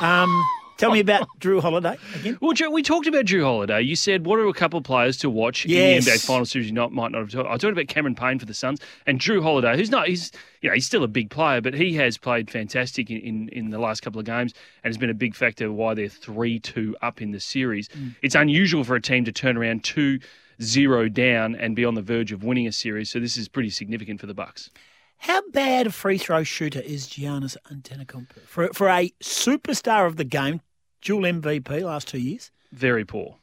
Um, 0.00 0.44
tell 0.76 0.90
me 0.92 1.00
about 1.00 1.26
Jrue 1.38 1.60
Holiday 1.60 1.96
again. 2.16 2.38
Well, 2.40 2.52
Drew, 2.52 2.70
we 2.70 2.82
talked 2.82 3.06
about 3.06 3.24
Jrue 3.26 3.42
Holiday. 3.44 3.82
You 3.82 3.94
said 3.96 4.26
what 4.26 4.38
are 4.38 4.46
a 4.46 4.52
couple 4.52 4.78
of 4.78 4.84
players 4.84 5.16
to 5.18 5.30
watch 5.30 5.66
Yes. 5.66 6.06
in 6.06 6.12
the 6.12 6.18
NBA 6.18 6.26
final 6.26 6.46
series 6.46 6.66
you 6.66 6.72
not, 6.72 6.92
might 6.92 7.12
not 7.12 7.18
have 7.18 7.30
talked. 7.30 7.48
I 7.48 7.56
talked 7.56 7.72
about 7.72 7.88
Cameron 7.88 8.14
Payne 8.14 8.38
for 8.38 8.46
the 8.46 8.54
Suns 8.54 8.80
and 9.06 9.20
Jrue 9.20 9.42
Holiday, 9.42 9.76
who's 9.76 9.90
not 9.90 10.08
he's 10.08 10.32
you 10.62 10.68
know 10.68 10.74
he's 10.74 10.86
still 10.86 11.04
a 11.04 11.08
big 11.08 11.30
player, 11.30 11.60
but 11.60 11.74
he 11.74 11.94
has 11.94 12.16
played 12.16 12.50
fantastic 12.50 13.10
in, 13.10 13.18
in, 13.18 13.48
in 13.50 13.70
the 13.70 13.78
last 13.78 14.02
couple 14.02 14.18
of 14.18 14.26
games 14.26 14.52
and 14.82 14.90
has 14.90 14.98
been 14.98 15.10
a 15.10 15.14
big 15.14 15.34
factor 15.34 15.70
why 15.72 15.94
they're 15.94 16.08
three 16.08 16.58
two 16.58 16.96
up 17.02 17.20
in 17.22 17.32
the 17.32 17.40
series. 17.40 17.88
Mm. 17.88 18.14
It's 18.22 18.34
unusual 18.34 18.84
for 18.84 18.94
a 18.94 19.00
team 19.00 19.24
to 19.24 19.32
turn 19.32 19.56
around 19.56 19.84
two 19.84 20.18
zero 20.64 21.08
down 21.08 21.54
and 21.54 21.76
be 21.76 21.84
on 21.84 21.94
the 21.94 22.02
verge 22.02 22.32
of 22.32 22.42
winning 22.42 22.66
a 22.66 22.72
series, 22.72 23.10
so 23.10 23.20
this 23.20 23.36
is 23.36 23.48
pretty 23.48 23.70
significant 23.70 24.20
for 24.20 24.26
the 24.26 24.34
Bucks. 24.34 24.70
How 25.18 25.42
bad 25.50 25.86
a 25.86 25.90
free 25.90 26.18
throw 26.18 26.42
shooter 26.42 26.80
is 26.80 27.06
Giannis 27.06 27.56
Antetokounmpo 27.72 28.40
for 28.46 28.68
for 28.72 28.88
a 28.88 29.12
superstar 29.22 30.06
of 30.06 30.16
the 30.16 30.24
game, 30.24 30.60
dual 31.02 31.22
MVP 31.22 31.82
last 31.82 32.08
two 32.08 32.18
years? 32.18 32.50
Very 32.72 33.04
poor, 33.04 33.36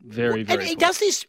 very 0.00 0.42
very. 0.44 0.60
and 0.60 0.68
he 0.68 0.76
poor. 0.76 0.80
does 0.80 0.98
this. 0.98 1.26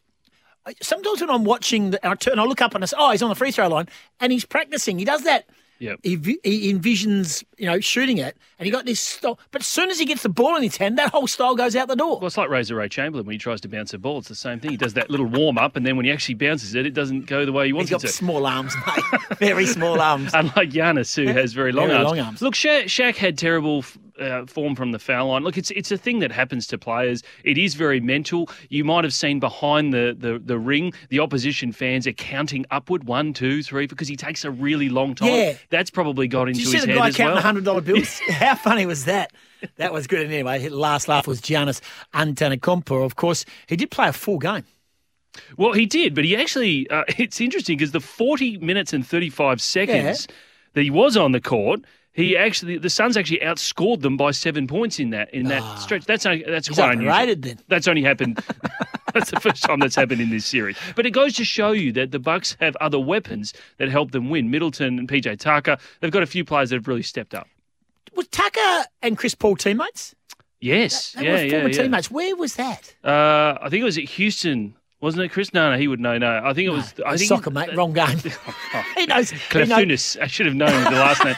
Uh, 0.64 0.72
sometimes 0.80 1.20
when 1.20 1.30
I'm 1.30 1.44
watching, 1.44 1.90
the, 1.90 2.08
I 2.08 2.14
turn, 2.14 2.38
I 2.38 2.44
look 2.44 2.62
up 2.62 2.74
and 2.74 2.84
I 2.84 2.86
say, 2.86 2.96
"Oh, 2.98 3.10
he's 3.10 3.22
on 3.22 3.28
the 3.28 3.34
free 3.34 3.50
throw 3.50 3.68
line," 3.68 3.88
and 4.20 4.32
he's 4.32 4.44
practicing. 4.44 4.98
He 4.98 5.04
does 5.04 5.24
that. 5.24 5.46
Yep. 5.80 6.00
He, 6.02 6.16
he 6.42 6.72
envisions, 6.74 7.44
you 7.56 7.66
know, 7.66 7.78
shooting 7.80 8.18
it, 8.18 8.36
and 8.58 8.66
he 8.66 8.70
got 8.72 8.84
this 8.84 9.00
style. 9.00 9.38
But 9.52 9.62
as 9.62 9.68
soon 9.68 9.90
as 9.90 9.98
he 9.98 10.04
gets 10.04 10.22
the 10.22 10.28
ball 10.28 10.56
in 10.56 10.62
his 10.62 10.76
hand, 10.76 10.98
that 10.98 11.10
whole 11.10 11.26
style 11.28 11.54
goes 11.54 11.76
out 11.76 11.86
the 11.88 11.94
door. 11.94 12.18
Well, 12.18 12.26
it's 12.26 12.36
like 12.36 12.48
Razor 12.50 12.74
Ray 12.74 12.88
Chamberlain 12.88 13.26
when 13.26 13.34
he 13.34 13.38
tries 13.38 13.60
to 13.60 13.68
bounce 13.68 13.94
a 13.94 13.98
ball. 13.98 14.18
It's 14.18 14.28
the 14.28 14.34
same 14.34 14.58
thing. 14.58 14.72
He 14.72 14.76
does 14.76 14.94
that 14.94 15.08
little 15.08 15.26
warm 15.26 15.56
up, 15.56 15.76
and 15.76 15.86
then 15.86 15.96
when 15.96 16.04
he 16.04 16.10
actually 16.12 16.34
bounces 16.34 16.74
it, 16.74 16.84
it 16.86 16.94
doesn't 16.94 17.26
go 17.26 17.44
the 17.46 17.52
way 17.52 17.66
he 17.66 17.72
wants 17.72 17.90
He's 17.90 17.96
got 17.96 18.04
it 18.04 18.08
to. 18.08 18.12
small 18.12 18.44
arms, 18.46 18.74
mate. 18.86 19.04
Very 19.38 19.66
small 19.66 20.00
arms. 20.00 20.30
Unlike 20.34 20.70
Giannis, 20.70 21.14
who 21.14 21.32
has 21.32 21.52
very 21.52 21.70
long 21.72 21.86
Very 21.88 21.98
arms. 21.98 22.08
long 22.08 22.18
arms. 22.20 22.42
Look, 22.42 22.54
Shaq, 22.54 22.84
Shaq 22.86 23.14
had 23.16 23.38
terrible 23.38 23.84
uh, 24.20 24.46
form 24.46 24.74
from 24.74 24.92
the 24.92 24.98
foul 24.98 25.28
line. 25.28 25.42
Look, 25.42 25.56
it's 25.58 25.70
it's 25.72 25.90
a 25.90 25.96
thing 25.96 26.18
that 26.20 26.32
happens 26.32 26.66
to 26.68 26.78
players. 26.78 27.22
It 27.44 27.58
is 27.58 27.74
very 27.74 28.00
mental. 28.00 28.48
You 28.68 28.84
might 28.84 29.04
have 29.04 29.14
seen 29.14 29.40
behind 29.40 29.92
the, 29.92 30.16
the, 30.18 30.38
the 30.38 30.58
ring, 30.58 30.92
the 31.08 31.20
opposition 31.20 31.72
fans 31.72 32.06
are 32.06 32.12
counting 32.12 32.64
upward 32.70 33.04
one, 33.04 33.32
two, 33.32 33.62
three, 33.62 33.86
because 33.86 34.08
he 34.08 34.16
takes 34.16 34.44
a 34.44 34.50
really 34.50 34.88
long 34.88 35.14
time. 35.14 35.28
Yeah. 35.28 35.54
That's 35.70 35.90
probably 35.90 36.28
got 36.28 36.46
Did 36.46 36.56
into 36.56 36.60
you 36.60 36.66
see 36.66 36.76
his 36.76 36.86
the 36.86 36.92
head 36.92 36.98
guy 36.98 37.08
as 37.08 37.16
counting 37.16 37.34
well. 37.34 37.42
hundred 37.42 37.64
dollar 37.64 37.80
bills? 37.80 38.18
How 38.28 38.54
funny 38.54 38.86
was 38.86 39.04
that? 39.06 39.32
That 39.76 39.92
was 39.92 40.06
good. 40.06 40.22
And 40.22 40.32
anyway, 40.32 40.60
his 40.60 40.72
last 40.72 41.08
laugh 41.08 41.26
was 41.26 41.40
Giannis 41.40 41.80
Antetokounmpo. 42.14 43.04
Of 43.04 43.16
course, 43.16 43.44
he 43.66 43.76
did 43.76 43.90
play 43.90 44.08
a 44.08 44.12
full 44.12 44.38
game. 44.38 44.64
Well, 45.56 45.72
he 45.72 45.86
did, 45.86 46.14
but 46.14 46.24
he 46.24 46.36
actually, 46.36 46.88
uh, 46.90 47.04
it's 47.18 47.40
interesting 47.40 47.76
because 47.76 47.92
the 47.92 48.00
40 48.00 48.58
minutes 48.58 48.92
and 48.92 49.06
35 49.06 49.60
seconds 49.60 50.26
that 50.74 50.82
he 50.82 50.90
was 50.90 51.16
on 51.16 51.32
the 51.32 51.40
court, 51.40 51.80
he 52.18 52.36
actually, 52.36 52.78
the 52.78 52.90
Suns 52.90 53.16
actually 53.16 53.38
outscored 53.38 54.00
them 54.00 54.16
by 54.16 54.32
seven 54.32 54.66
points 54.66 54.98
in 54.98 55.10
that 55.10 55.32
in 55.32 55.46
that 55.46 55.78
stretch. 55.78 56.04
That's 56.04 56.26
only, 56.26 56.42
that's 56.42 56.66
He's 56.66 56.76
quite 56.76 56.94
unusual. 56.94 57.36
then. 57.36 57.60
That's 57.68 57.86
only 57.86 58.02
happened. 58.02 58.42
That's 59.14 59.30
the 59.30 59.40
first 59.40 59.62
time 59.62 59.78
that's 59.78 59.96
happened 59.96 60.20
in 60.20 60.28
this 60.28 60.44
series. 60.44 60.76
But 60.94 61.06
it 61.06 61.12
goes 61.12 61.32
to 61.36 61.44
show 61.44 61.72
you 61.72 61.92
that 61.92 62.10
the 62.10 62.18
Bucks 62.18 62.56
have 62.60 62.76
other 62.76 63.00
weapons 63.00 63.54
that 63.78 63.88
help 63.88 64.10
them 64.10 64.28
win. 64.28 64.50
Middleton 64.50 64.98
and 64.98 65.08
PJ 65.08 65.38
Tucker, 65.38 65.78
they've 66.00 66.10
got 66.10 66.22
a 66.22 66.26
few 66.26 66.44
players 66.44 66.68
that 66.68 66.76
have 66.76 66.86
really 66.86 67.02
stepped 67.02 67.34
up. 67.34 67.48
Was 68.14 68.28
Tucker 68.28 68.84
and 69.00 69.16
Chris 69.16 69.34
Paul 69.34 69.56
teammates? 69.56 70.14
Yes, 70.60 71.12
They 71.12 71.24
yeah, 71.24 71.32
were 71.32 71.42
yeah, 71.42 71.50
former 71.50 71.68
yeah. 71.70 71.82
teammates. 71.82 72.10
Where 72.10 72.36
was 72.36 72.56
that? 72.56 72.94
Uh, 73.02 73.56
I 73.62 73.68
think 73.70 73.80
it 73.80 73.84
was 73.84 73.96
at 73.96 74.04
Houston, 74.04 74.74
wasn't 75.00 75.22
it, 75.24 75.30
Chris? 75.30 75.54
No, 75.54 75.70
no, 75.70 75.78
he 75.78 75.88
would 75.88 76.00
know. 76.00 76.18
No, 76.18 76.42
I 76.44 76.52
think 76.52 76.66
it 76.66 76.72
was. 76.72 76.92
I 77.06 77.16
think 77.16 77.28
soccer, 77.28 77.50
mate. 77.50 77.74
Wrong 77.74 77.94
game. 77.94 78.18
he 78.96 79.06
knows. 79.06 79.30
he 79.30 79.64
knows 79.64 80.16
I 80.20 80.26
should 80.26 80.46
have 80.46 80.54
known 80.54 80.84
the 80.84 80.90
last 80.98 81.24
name. 81.24 81.36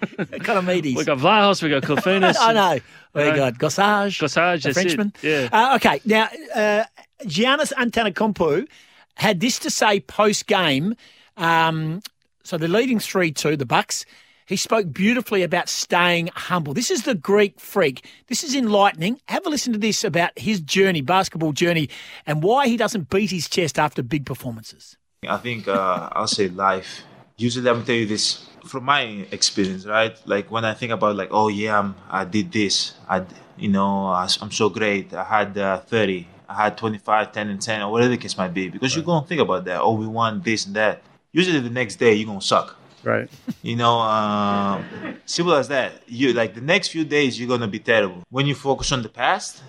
Ikonomidis. 0.02 0.96
We 0.96 1.04
got 1.04 1.18
Vlahos, 1.18 1.62
we've 1.62 1.70
got 1.70 1.82
Klefunis. 1.82 2.36
I 2.40 2.52
know. 2.52 2.80
We 3.14 3.22
Right. 3.22 3.36
got 3.36 3.54
Gossage. 3.58 4.20
Gossage, 4.20 4.62
the 4.62 4.68
that's 4.68 4.76
it. 4.78 4.82
Frenchman. 4.82 5.12
Yeah. 5.22 5.48
Uh, 5.52 5.76
okay. 5.76 6.00
Now, 6.04 6.28
uh, 6.54 6.84
Giannis 7.24 7.72
Antetokounmpo 7.72 8.66
had 9.14 9.40
this 9.40 9.58
to 9.60 9.70
say 9.70 10.00
post 10.00 10.46
game. 10.46 10.94
Um, 11.36 12.00
so 12.44 12.56
they're 12.58 12.68
leading 12.68 12.98
three 13.00 13.32
two. 13.32 13.56
The 13.56 13.66
Bucks. 13.66 14.04
He 14.46 14.56
spoke 14.56 14.90
beautifully 14.94 15.42
about 15.42 15.68
staying 15.68 16.30
humble. 16.34 16.72
This 16.72 16.90
is 16.90 17.02
the 17.02 17.14
Greek 17.14 17.60
freak. 17.60 18.06
This 18.28 18.42
is 18.42 18.54
enlightening. 18.54 19.20
Have 19.28 19.44
a 19.44 19.50
listen 19.50 19.74
to 19.74 19.78
this 19.78 20.04
about 20.04 20.30
his 20.38 20.60
journey, 20.60 21.02
basketball 21.02 21.52
journey, 21.52 21.90
and 22.26 22.42
why 22.42 22.66
he 22.66 22.78
doesn't 22.78 23.10
beat 23.10 23.30
his 23.30 23.46
chest 23.46 23.78
after 23.78 24.02
big 24.02 24.24
performances. 24.24 24.96
I 25.28 25.36
think 25.36 25.68
uh, 25.68 26.08
I'll 26.12 26.26
say 26.26 26.48
life. 26.48 27.02
Usually, 27.38 27.70
I'm 27.70 27.84
tell 27.84 27.94
you 27.94 28.06
this 28.06 28.44
from 28.64 28.84
my 28.84 29.02
experience, 29.30 29.86
right? 29.86 30.16
Like 30.26 30.50
when 30.50 30.64
I 30.64 30.74
think 30.74 30.92
about 30.92 31.14
like, 31.16 31.28
oh 31.30 31.48
yeah, 31.48 31.78
I'm, 31.78 31.94
I 32.10 32.24
did 32.24 32.50
this. 32.52 32.94
I, 33.08 33.24
you 33.56 33.68
know, 33.68 34.06
I, 34.06 34.28
am 34.42 34.50
so 34.50 34.68
great. 34.68 35.14
I 35.14 35.24
had 35.24 35.56
uh, 35.56 35.78
30. 35.78 36.26
I 36.48 36.54
had 36.54 36.76
25, 36.76 37.32
10, 37.32 37.48
and 37.48 37.62
10, 37.62 37.82
or 37.82 37.92
whatever 37.92 38.10
the 38.10 38.16
case 38.16 38.36
might 38.36 38.52
be. 38.52 38.68
Because 38.68 38.94
you're 38.96 39.04
gonna 39.04 39.26
think 39.26 39.40
about 39.40 39.64
that. 39.66 39.80
Oh, 39.80 39.92
we 39.92 40.06
won 40.06 40.42
this 40.42 40.66
and 40.66 40.74
that. 40.74 41.02
Usually, 41.32 41.60
the 41.60 41.70
next 41.70 41.96
day 41.96 42.14
you're 42.14 42.26
gonna 42.26 42.40
suck. 42.40 42.76
Right. 43.04 43.30
You 43.62 43.76
know, 43.76 44.00
uh, 44.00 44.82
simple 45.24 45.54
as 45.54 45.68
that. 45.68 46.02
You 46.08 46.32
like 46.32 46.54
the 46.54 46.60
next 46.60 46.88
few 46.88 47.04
days 47.04 47.38
you're 47.38 47.48
gonna 47.48 47.68
be 47.68 47.78
terrible. 47.78 48.24
When 48.30 48.46
you 48.46 48.56
focus 48.56 48.90
on 48.90 49.02
the 49.02 49.08
past, 49.08 49.62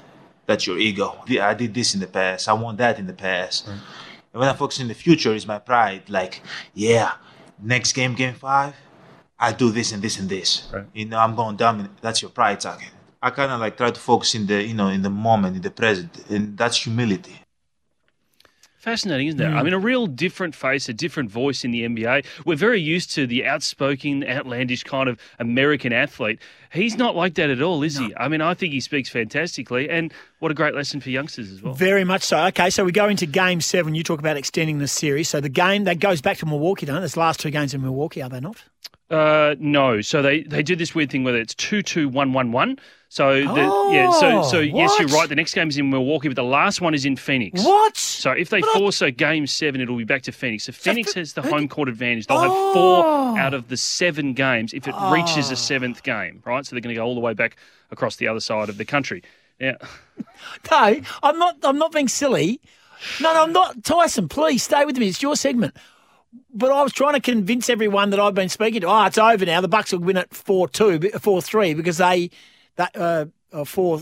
that's 0.48 0.66
your 0.66 0.80
ego. 0.80 1.24
I 1.40 1.54
did 1.54 1.76
this 1.76 1.94
in 1.94 2.00
the 2.00 2.08
past. 2.08 2.50
I 2.50 2.54
want 2.54 2.80
that 2.80 2.98
in 2.98 3.06
the 3.06 3.14
past. 3.14 3.68
And 3.68 4.40
when 4.40 4.50
I 4.50 4.54
focus 4.54 4.80
in 4.80 4.88
the 4.88 4.96
future, 4.96 5.34
is 5.34 5.46
my 5.46 5.60
pride. 5.60 6.10
Like, 6.10 6.42
yeah, 6.74 7.14
next 7.62 7.94
game, 7.94 8.16
game 8.16 8.34
five, 8.34 8.76
I 9.40 9.54
do 9.54 9.72
this 9.72 9.92
and 9.92 10.02
this 10.02 10.20
and 10.20 10.30
this. 10.30 10.68
You 10.94 11.06
know, 11.06 11.20
I'm 11.20 11.36
going 11.36 11.56
dominate. 11.56 11.92
That's 12.02 12.22
your 12.22 12.32
pride 12.32 12.60
talking. 12.60 12.90
I 13.22 13.30
kind 13.32 13.52
of 13.52 13.60
like 13.60 13.78
try 13.78 13.92
to 13.92 14.00
focus 14.00 14.36
in 14.36 14.48
the, 14.48 14.64
you 14.64 14.74
know, 14.74 14.88
in 14.88 15.02
the 15.02 15.10
moment, 15.10 15.56
in 15.56 15.62
the 15.62 15.72
present, 15.72 16.26
and 16.30 16.58
that's 16.58 16.84
humility. 16.84 17.42
Fascinating, 18.80 19.28
isn't 19.28 19.42
it? 19.42 19.50
Hmm. 19.50 19.58
I 19.58 19.64
mean, 19.64 19.74
a 19.74 19.80
real 19.80 20.08
different 20.08 20.56
face, 20.56 20.88
a 20.88 20.94
different 20.94 21.30
voice 21.30 21.66
in 21.66 21.72
the 21.72 21.84
NBA. 21.84 22.26
We're 22.46 22.56
very 22.56 22.80
used 22.80 23.12
to 23.16 23.28
the 23.28 23.46
outspoken, 23.46 24.24
outlandish 24.24 24.84
kind 24.84 25.10
of 25.10 25.20
American 25.38 25.92
athlete. 25.92 26.40
He's 26.72 26.96
not 26.96 27.14
like 27.14 27.36
that 27.36 27.50
at 27.50 27.62
all, 27.62 27.84
is 27.84 27.98
he? 27.98 28.14
I 28.16 28.30
mean, 28.30 28.40
I 28.40 28.54
think 28.54 28.72
he 28.72 28.80
speaks 28.80 29.10
fantastically, 29.10 29.90
and 29.90 30.14
what 30.40 30.50
a 30.50 30.54
great 30.54 30.76
lesson 30.76 31.02
for 31.02 31.10
youngsters 31.10 31.52
as 31.52 31.62
well. 31.62 31.74
Very 31.74 32.06
much 32.06 32.24
so. 32.24 32.40
Okay, 32.46 32.70
so 32.70 32.86
we 32.86 32.94
go 32.94 33.10
into 33.10 33.26
game 33.26 33.60
seven. 33.60 33.96
You 33.96 34.04
talk 34.04 34.20
about 34.20 34.38
extending 34.38 34.80
the 34.80 34.88
series. 34.88 35.28
So 35.28 35.42
the 35.42 35.50
game 35.50 35.84
that 35.84 36.00
goes 36.00 36.22
back 36.22 36.38
to 36.38 36.46
Milwaukee, 36.46 36.86
don't 36.86 36.98
it? 36.98 37.00
There's 37.02 37.18
last 37.18 37.42
two 37.42 37.52
games 37.52 37.74
in 37.74 37.82
Milwaukee, 37.82 38.22
are 38.22 38.30
they 38.30 38.40
not? 38.40 38.64
Uh, 39.10 39.56
no. 39.60 40.02
So 40.02 40.22
they, 40.22 40.44
they 40.44 40.62
do 40.64 40.76
this 40.76 40.94
weird 40.94 41.10
thing 41.12 41.24
where 41.24 41.36
it's 41.36 41.56
two 41.56 41.82
two 41.82 42.08
one 42.10 42.32
one 42.34 42.52
one. 42.52 42.78
So 43.12 43.34
the, 43.34 43.90
yeah. 43.92 44.12
So 44.12 44.44
so 44.44 44.58
Oh, 44.60 44.62
yes, 44.62 44.94
you're 45.00 45.08
right. 45.08 45.28
The 45.28 45.36
next 45.36 45.56
game 45.56 45.68
is 45.68 45.78
in 45.80 45.90
Milwaukee, 45.90 46.28
but 46.28 46.36
the 46.36 46.44
last 46.44 46.80
one 46.80 46.94
is 46.94 47.06
in 47.06 47.16
Phoenix. 47.16 47.64
What? 47.64 47.98
So 47.98 48.32
if 48.32 48.50
they 48.50 48.62
force 48.62 49.02
a 49.02 49.10
game 49.10 49.48
seven, 49.48 49.82
it'll 49.82 49.98
be 49.98 50.04
back 50.04 50.22
to 50.24 50.32
Phoenix. 50.32 50.66
So 50.66 50.74
Phoenix 50.74 51.14
has 51.16 51.34
the 51.34 51.42
home 51.42 51.68
court 51.68 51.90
advantage. 51.90 52.28
They'll 52.28 52.40
have 52.42 52.52
Oh. 52.54 52.74
four 52.74 53.40
out 53.40 53.56
of 53.56 53.68
the 53.68 53.78
seven 53.78 54.34
games 54.34 54.74
if 54.74 54.88
it 54.88 54.94
reaches 55.12 55.50
a 55.50 55.56
seventh 55.56 56.04
game. 56.04 56.44
Right. 56.46 56.64
So 56.64 56.76
they're 56.76 56.82
going 56.82 56.94
to 56.94 57.00
go 57.00 57.06
all 57.06 57.16
the 57.16 57.20
way 57.22 57.34
back 57.34 57.56
across 57.90 58.18
the 58.18 58.28
other 58.28 58.40
side 58.42 58.70
of 58.70 58.78
the 58.78 58.86
country. 58.86 59.24
Yeah. 59.60 59.78
No, 60.72 61.02
I'm 61.24 61.38
not. 61.40 61.58
I'm 61.64 61.78
not 61.78 61.92
being 61.92 62.08
silly. 62.08 62.62
No, 63.22 63.34
no, 63.34 63.44
I'm 63.44 63.54
not. 63.54 63.84
Tyson, 63.84 64.28
please 64.30 64.64
stay 64.64 64.86
with 64.86 64.98
me. 64.98 65.08
It's 65.08 65.22
your 65.22 65.36
segment. 65.36 65.76
But 66.54 66.72
I 66.72 66.84
was 66.84 66.94
trying 66.94 67.14
to 67.14 67.22
convince 67.22 67.70
everyone 67.70 68.12
that 68.12 68.20
I've 68.20 68.36
been 68.36 68.50
speaking 68.50 68.82
to. 68.82 68.88
Oh, 68.88 69.06
it's 69.06 69.18
over 69.18 69.46
now. 69.46 69.62
The 69.62 69.68
Bucks 69.68 69.92
will 69.92 70.00
win 70.00 70.18
at 70.18 70.34
four 70.34 70.68
two, 70.68 71.00
four 71.20 71.42
three 71.42 71.74
because 71.74 71.98
they 71.98 72.30
that 72.76 72.96
uh, 72.96 73.26
uh 73.52 73.64
four. 73.66 74.02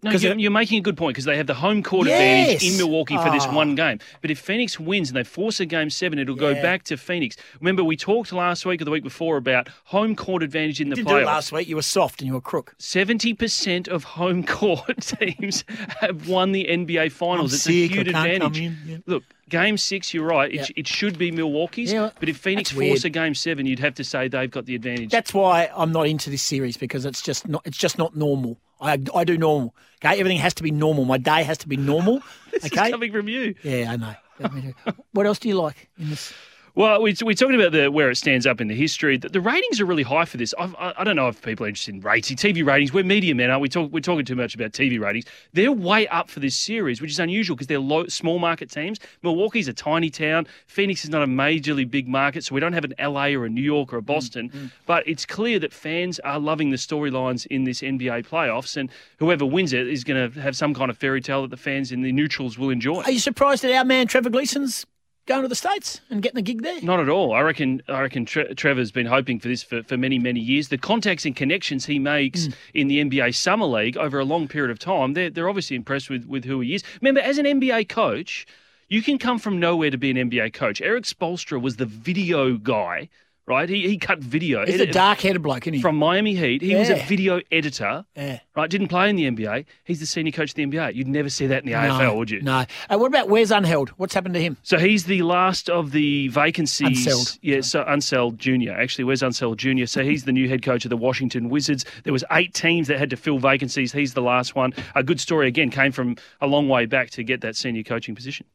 No, 0.00 0.12
you're, 0.12 0.32
it- 0.32 0.38
you're 0.40 0.50
making 0.52 0.78
a 0.78 0.80
good 0.80 0.96
point 0.96 1.14
because 1.14 1.24
they 1.24 1.36
have 1.36 1.48
the 1.48 1.54
home 1.54 1.82
court 1.82 2.06
Yes. 2.06 2.20
advantage 2.54 2.70
in 2.70 2.76
Milwaukee 2.78 3.16
for 3.16 3.30
this 3.30 3.44
Ah. 3.46 3.52
one 3.52 3.74
game. 3.74 3.98
But 4.20 4.30
if 4.30 4.38
Phoenix 4.38 4.78
wins 4.78 5.08
and 5.10 5.16
they 5.16 5.24
force 5.24 5.58
a 5.58 5.66
game 5.66 5.90
seven, 5.90 6.20
it'll 6.20 6.36
go 6.36 6.54
back 6.54 6.84
to 6.84 6.96
Phoenix. 6.96 7.36
Remember, 7.60 7.82
we 7.82 7.96
talked 7.96 8.32
last 8.32 8.64
week 8.64 8.80
or 8.80 8.84
the 8.84 8.92
week 8.92 9.02
before 9.02 9.36
about 9.36 9.68
home 9.86 10.14
court 10.14 10.44
advantage 10.44 10.80
in 10.80 10.88
the 10.90 10.94
do 10.96 11.02
it 11.02 11.06
playoffs. 11.06 11.24
last 11.26 11.52
week. 11.52 11.66
You 11.68 11.74
were 11.76 11.82
soft 11.82 12.20
and 12.20 12.28
you 12.28 12.34
were 12.34 12.40
crook. 12.40 12.74
Seventy 12.78 13.34
percent 13.34 13.88
of 13.88 14.04
home 14.04 14.44
court 14.46 14.98
teams 15.00 15.64
have 16.00 16.28
won 16.28 16.52
the 16.52 16.64
NBA 16.70 17.10
Finals. 17.10 17.50
I'm 17.52 17.54
it's 17.56 17.62
sick, 17.64 17.90
a 17.90 17.94
huge 17.94 18.08
advantage. 18.08 18.58
yeah. 18.86 18.98
Look, 19.06 19.24
Game 19.48 19.78
Six, 19.78 20.14
you're 20.14 20.26
right. 20.26 20.50
It, 20.52 20.56
Yeah. 20.56 20.66
it 20.76 20.86
should 20.86 21.18
be 21.18 21.32
Milwaukee's. 21.32 21.92
Yeah, 21.92 22.10
but 22.20 22.28
if 22.28 22.36
Phoenix 22.36 22.70
force 22.70 23.04
a 23.04 23.10
Game 23.10 23.34
Seven, 23.34 23.66
you'd 23.66 23.78
have 23.80 23.94
to 23.96 24.04
say 24.04 24.28
they've 24.28 24.50
got 24.50 24.66
the 24.66 24.74
advantage. 24.76 25.10
That's 25.10 25.34
why 25.34 25.70
I'm 25.74 25.90
not 25.90 26.06
into 26.06 26.30
this 26.30 26.42
series 26.44 26.76
because 26.76 27.04
it's 27.04 27.20
just 27.22 27.48
not. 27.48 27.62
It's 27.64 27.78
just 27.78 27.98
not 27.98 28.14
normal. 28.14 28.58
I, 28.80 28.96
I 29.12 29.24
do 29.24 29.36
normal. 29.36 29.74
Okay, 30.04 30.18
everything 30.20 30.38
has 30.38 30.54
to 30.54 30.62
be 30.62 30.70
normal. 30.70 31.04
My 31.04 31.18
day 31.18 31.42
has 31.42 31.58
to 31.58 31.68
be 31.68 31.76
normal. 31.76 32.20
this 32.52 32.64
okay, 32.66 32.86
is 32.86 32.90
coming 32.92 33.12
from 33.12 33.28
you. 33.28 33.54
yeah, 33.62 33.90
I 33.92 33.96
know. 33.96 34.14
Let 34.38 34.54
me 34.54 34.60
do- 34.86 34.92
what 35.12 35.26
else 35.26 35.38
do 35.40 35.48
you 35.48 35.56
like 35.56 35.88
in 35.98 36.10
this? 36.10 36.32
Well, 36.74 37.02
we, 37.02 37.14
we're 37.22 37.34
talking 37.34 37.54
about 37.54 37.72
the 37.72 37.90
where 37.90 38.10
it 38.10 38.16
stands 38.16 38.46
up 38.46 38.60
in 38.60 38.68
the 38.68 38.74
history. 38.74 39.16
The, 39.16 39.28
the 39.28 39.40
ratings 39.40 39.80
are 39.80 39.86
really 39.86 40.02
high 40.02 40.24
for 40.24 40.36
this. 40.36 40.54
I've, 40.58 40.74
I, 40.76 40.94
I 40.98 41.04
don't 41.04 41.16
know 41.16 41.28
if 41.28 41.42
people 41.42 41.66
are 41.66 41.68
interested 41.68 41.94
in 41.94 42.00
rating, 42.00 42.36
TV 42.36 42.64
ratings. 42.64 42.92
We're 42.92 43.04
media 43.04 43.34
men, 43.34 43.50
aren't 43.50 43.62
we? 43.62 43.68
Talk, 43.68 43.90
we're 43.92 44.00
talking 44.00 44.24
too 44.24 44.36
much 44.36 44.54
about 44.54 44.72
TV 44.72 45.00
ratings. 45.00 45.24
They're 45.52 45.72
way 45.72 46.06
up 46.08 46.30
for 46.30 46.40
this 46.40 46.56
series, 46.56 47.00
which 47.00 47.10
is 47.10 47.18
unusual 47.18 47.56
because 47.56 47.66
they're 47.66 47.78
low, 47.78 48.06
small 48.06 48.38
market 48.38 48.70
teams. 48.70 48.98
Milwaukee's 49.22 49.68
a 49.68 49.72
tiny 49.72 50.10
town. 50.10 50.46
Phoenix 50.66 51.04
is 51.04 51.10
not 51.10 51.22
a 51.22 51.26
majorly 51.26 51.88
big 51.88 52.08
market, 52.08 52.44
so 52.44 52.54
we 52.54 52.60
don't 52.60 52.72
have 52.72 52.84
an 52.84 52.94
LA 53.00 53.28
or 53.28 53.44
a 53.44 53.50
New 53.50 53.62
York 53.62 53.92
or 53.92 53.98
a 53.98 54.02
mm, 54.02 54.06
Boston. 54.06 54.50
Mm. 54.50 54.70
But 54.86 55.06
it's 55.08 55.26
clear 55.26 55.58
that 55.58 55.72
fans 55.72 56.18
are 56.20 56.38
loving 56.38 56.70
the 56.70 56.76
storylines 56.76 57.46
in 57.46 57.64
this 57.64 57.80
NBA 57.80 58.26
playoffs, 58.26 58.76
and 58.76 58.90
whoever 59.18 59.44
wins 59.46 59.72
it 59.72 59.88
is 59.88 60.04
going 60.04 60.32
to 60.32 60.40
have 60.40 60.56
some 60.56 60.74
kind 60.74 60.90
of 60.90 60.98
fairy 60.98 61.20
tale 61.20 61.42
that 61.42 61.50
the 61.50 61.56
fans 61.56 61.92
in 61.92 62.02
the 62.02 62.12
neutrals 62.12 62.58
will 62.58 62.70
enjoy. 62.70 63.02
Are 63.02 63.10
you 63.10 63.18
surprised 63.18 63.62
that 63.64 63.74
our 63.74 63.84
man 63.84 64.06
Trevor 64.06 64.30
Gleason's 64.30 64.86
going 65.28 65.42
to 65.42 65.48
the 65.48 65.54
states 65.54 66.00
and 66.10 66.20
getting 66.22 66.38
a 66.38 66.42
gig 66.42 66.62
there? 66.62 66.80
Not 66.82 66.98
at 66.98 67.08
all. 67.08 67.32
I 67.32 67.40
reckon. 67.42 67.82
I 67.88 68.00
reckon 68.00 68.24
Tre- 68.24 68.52
Trevor's 68.54 68.90
been 68.90 69.06
hoping 69.06 69.38
for 69.38 69.46
this 69.48 69.62
for, 69.62 69.82
for 69.84 69.96
many, 69.96 70.18
many 70.18 70.40
years. 70.40 70.68
The 70.68 70.78
contacts 70.78 71.24
and 71.24 71.36
connections 71.36 71.86
he 71.86 71.98
makes 72.00 72.48
Mm. 72.48 72.54
in 72.74 72.88
the 72.88 72.98
NBA 73.04 73.34
Summer 73.34 73.66
League 73.66 73.96
over 73.96 74.18
a 74.18 74.24
long 74.24 74.48
period 74.48 74.70
of 74.72 74.78
time, 74.78 75.12
they're 75.14 75.30
they're 75.30 75.48
obviously 75.48 75.76
impressed 75.76 76.10
with 76.10 76.24
with 76.26 76.44
who 76.44 76.60
he 76.60 76.74
is. 76.74 76.82
Remember, 77.00 77.20
as 77.20 77.38
an 77.38 77.46
NBA 77.46 77.88
coach, 77.88 78.46
you 78.88 79.02
can 79.02 79.18
come 79.18 79.38
from 79.38 79.60
nowhere 79.60 79.90
to 79.90 79.98
be 79.98 80.10
an 80.10 80.16
NBA 80.16 80.52
coach. 80.54 80.80
Erik 80.80 81.04
Spoelstra 81.04 81.60
was 81.60 81.76
the 81.76 81.86
video 81.86 82.56
guy. 82.56 83.08
Right, 83.48 83.66
he, 83.66 83.88
he 83.88 83.96
cut 83.96 84.18
video. 84.18 84.66
He's 84.66 84.78
a 84.78 84.86
dark-headed 84.86 85.42
bloke, 85.42 85.62
isn't 85.66 85.74
he? 85.74 85.80
From 85.80 85.96
Miami 85.96 86.34
Heat, 86.34 86.60
he 86.60 86.74
was 86.74 86.90
a 86.90 86.96
video 86.96 87.40
editor. 87.50 88.04
Yeah. 88.14 88.40
Right, 88.54 88.68
didn't 88.68 88.88
play 88.88 89.08
in 89.08 89.16
the 89.16 89.30
NBA. 89.30 89.64
He's 89.84 90.00
the 90.00 90.06
senior 90.06 90.32
coach 90.32 90.50
of 90.50 90.56
the 90.56 90.66
NBA. 90.66 90.94
You'd 90.94 91.08
never 91.08 91.30
see 91.30 91.46
that 91.46 91.64
in 91.64 91.66
the 91.66 91.72
No, 91.72 91.78
AFL, 91.78 92.16
would 92.18 92.30
you? 92.30 92.42
No. 92.42 92.66
Uh, 92.90 92.98
what 92.98 93.06
about 93.06 93.30
Wes 93.30 93.50
Unseld? 93.50 93.88
What's 93.90 94.12
happened 94.12 94.34
to 94.34 94.42
him? 94.42 94.58
So 94.62 94.78
he's 94.78 95.04
the 95.04 95.22
last 95.22 95.70
of 95.70 95.92
the 95.92 96.28
vacancies. 96.28 97.06
Unseld. 97.06 97.38
Yeah, 97.40 97.62
so 97.62 97.84
Unseld 97.84 98.36
Jr. 98.36 98.72
Actually, 98.72 99.04
Wes 99.04 99.22
Unseld 99.22 99.56
Jr.? 99.56 99.86
So 99.86 100.04
he's 100.04 100.24
the 100.24 100.32
new 100.32 100.46
head 100.46 100.62
coach 100.62 100.84
of 100.84 100.90
the 100.90 100.96
Washington 100.98 101.48
Wizards. 101.48 101.86
There 102.04 102.12
was 102.12 102.24
eight 102.32 102.52
teams 102.52 102.88
that 102.88 102.98
had 102.98 103.08
to 103.10 103.16
fill 103.16 103.38
vacancies. 103.38 103.92
He's 103.92 104.12
the 104.12 104.22
last 104.22 104.54
one. 104.54 104.74
A 104.94 105.02
good 105.02 105.20
story 105.20 105.48
again 105.48 105.70
came 105.70 105.92
from 105.92 106.16
a 106.40 106.46
long 106.46 106.68
way 106.68 106.84
back 106.84 107.10
to 107.10 107.24
get 107.24 107.40
that 107.40 107.56
senior 107.56 107.82
coaching 107.82 108.14
position. 108.14 108.46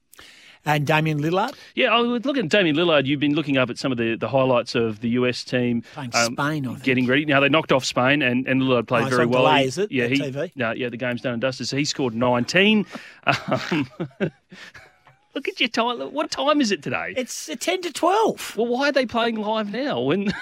And 0.65 0.87
Damian 0.87 1.19
Lillard? 1.21 1.55
Yeah, 1.75 1.93
I 1.93 1.99
was 1.99 2.23
looking 2.23 2.45
at 2.45 2.49
Damian 2.49 2.77
Lillard. 2.77 3.05
You've 3.05 3.19
been 3.19 3.35
looking 3.35 3.57
up 3.57 3.69
at 3.69 3.77
some 3.77 3.91
of 3.91 3.97
the, 3.97 4.15
the 4.15 4.29
highlights 4.29 4.75
of 4.75 5.01
the 5.01 5.09
US 5.09 5.43
team 5.43 5.81
Playing 5.93 6.11
Spain, 6.13 6.65
I 6.65 6.69
think. 6.71 6.83
getting 6.83 7.05
ready. 7.05 7.25
Now 7.25 7.41
they 7.41 7.49
knocked 7.49 7.73
off 7.73 7.83
Spain, 7.83 8.21
and, 8.21 8.47
and 8.47 8.61
Lillard 8.61 8.87
played 8.87 9.07
Oh, 9.07 9.09
very 9.09 9.25
well. 9.25 9.41
delay, 9.43 9.61
He- 9.63 9.67
is 9.67 9.77
it, 9.77 9.91
Yeah, 9.91 10.07
he, 10.07 10.19
TV? 10.19 10.51
No, 10.55 10.71
yeah, 10.71 10.87
the 10.87 10.95
game's 10.97 11.19
done 11.21 11.33
and 11.33 11.41
dusted. 11.41 11.67
So 11.67 11.75
he 11.75 11.83
scored 11.85 12.15
19. 12.15 12.85
Um, 13.25 13.89
look 15.35 15.47
at 15.47 15.59
your 15.59 15.69
time. 15.69 15.99
What 16.13 16.31
time 16.31 16.61
is 16.61 16.71
it 16.71 16.81
today? 16.83 17.13
It's 17.17 17.49
uh, 17.49 17.55
10 17.59 17.81
to 17.83 17.91
12. 17.93 18.55
Well, 18.57 18.67
why 18.67 18.89
are 18.89 18.91
they 18.91 19.05
playing 19.05 19.35
live 19.35 19.71
now? 19.71 19.99
When 20.01 20.33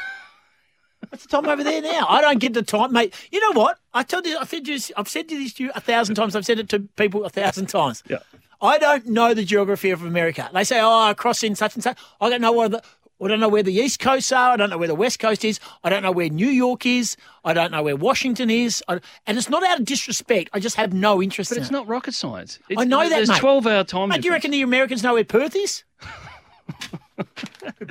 What's 1.09 1.25
the 1.25 1.29
time 1.29 1.47
over 1.49 1.63
there 1.63 1.81
now? 1.81 2.05
I 2.07 2.21
don't 2.21 2.39
get 2.39 2.53
the 2.53 2.61
time, 2.63 2.93
mate. 2.93 3.13
You 3.31 3.39
know 3.39 3.59
what? 3.59 3.77
I 3.93 4.03
told 4.03 4.25
you, 4.25 4.37
I 4.37 4.45
said 4.45 4.65
this, 4.65 4.91
I've 4.95 5.09
said 5.09 5.27
this 5.29 5.53
to 5.53 5.63
you 5.65 5.71
a 5.75 5.81
thousand 5.81 6.15
times. 6.15 6.35
I've 6.35 6.45
said 6.45 6.59
it 6.59 6.69
to 6.69 6.79
people 6.95 7.25
a 7.25 7.29
thousand 7.29 7.67
times. 7.67 8.03
Yeah. 8.09 8.19
I 8.61 8.77
don't 8.77 9.07
know 9.07 9.33
the 9.33 9.43
geography 9.43 9.89
of 9.89 10.03
America. 10.03 10.49
They 10.53 10.63
say, 10.63 10.79
oh, 10.81 11.13
cross 11.15 11.43
in 11.43 11.55
such 11.55 11.75
and 11.75 11.83
such. 11.83 11.97
I 12.19 12.29
don't 12.29 12.41
know 12.41 12.51
what 12.51 12.71
the, 12.71 12.83
I 13.23 13.27
don't 13.27 13.39
know 13.39 13.49
where 13.49 13.63
the 13.63 13.73
East 13.73 13.99
Coast 13.99 14.31
are. 14.33 14.51
I 14.53 14.55
don't 14.57 14.69
know 14.69 14.77
where 14.77 14.87
the 14.87 14.95
West 14.95 15.19
Coast 15.19 15.43
is. 15.45 15.59
I 15.83 15.89
don't 15.89 16.01
know 16.03 16.11
where 16.11 16.29
New 16.29 16.47
York 16.47 16.85
is. 16.85 17.17
I 17.45 17.53
don't 17.53 17.71
know 17.71 17.83
where 17.83 17.95
Washington 17.95 18.49
is. 18.49 18.83
I, 18.87 18.99
and 19.27 19.37
it's 19.37 19.49
not 19.49 19.63
out 19.63 19.79
of 19.79 19.85
disrespect. 19.85 20.49
I 20.53 20.59
just 20.59 20.75
have 20.75 20.93
no 20.93 21.21
interest 21.21 21.51
But 21.51 21.57
in 21.57 21.61
it's 21.63 21.69
it. 21.69 21.73
not 21.73 21.87
rocket 21.87 22.13
science. 22.13 22.59
It's, 22.69 22.81
I 22.81 22.85
know 22.85 22.99
that, 23.01 23.09
There's 23.09 23.29
mate. 23.29 23.39
12 23.39 23.67
hour 23.67 23.83
time 23.83 24.09
Mate, 24.09 24.21
do 24.21 24.27
you 24.27 24.33
reckon 24.33 24.51
the 24.51 24.61
Americans 24.61 25.03
know 25.03 25.13
where 25.13 25.23
Perth 25.23 25.55
is? 25.55 25.83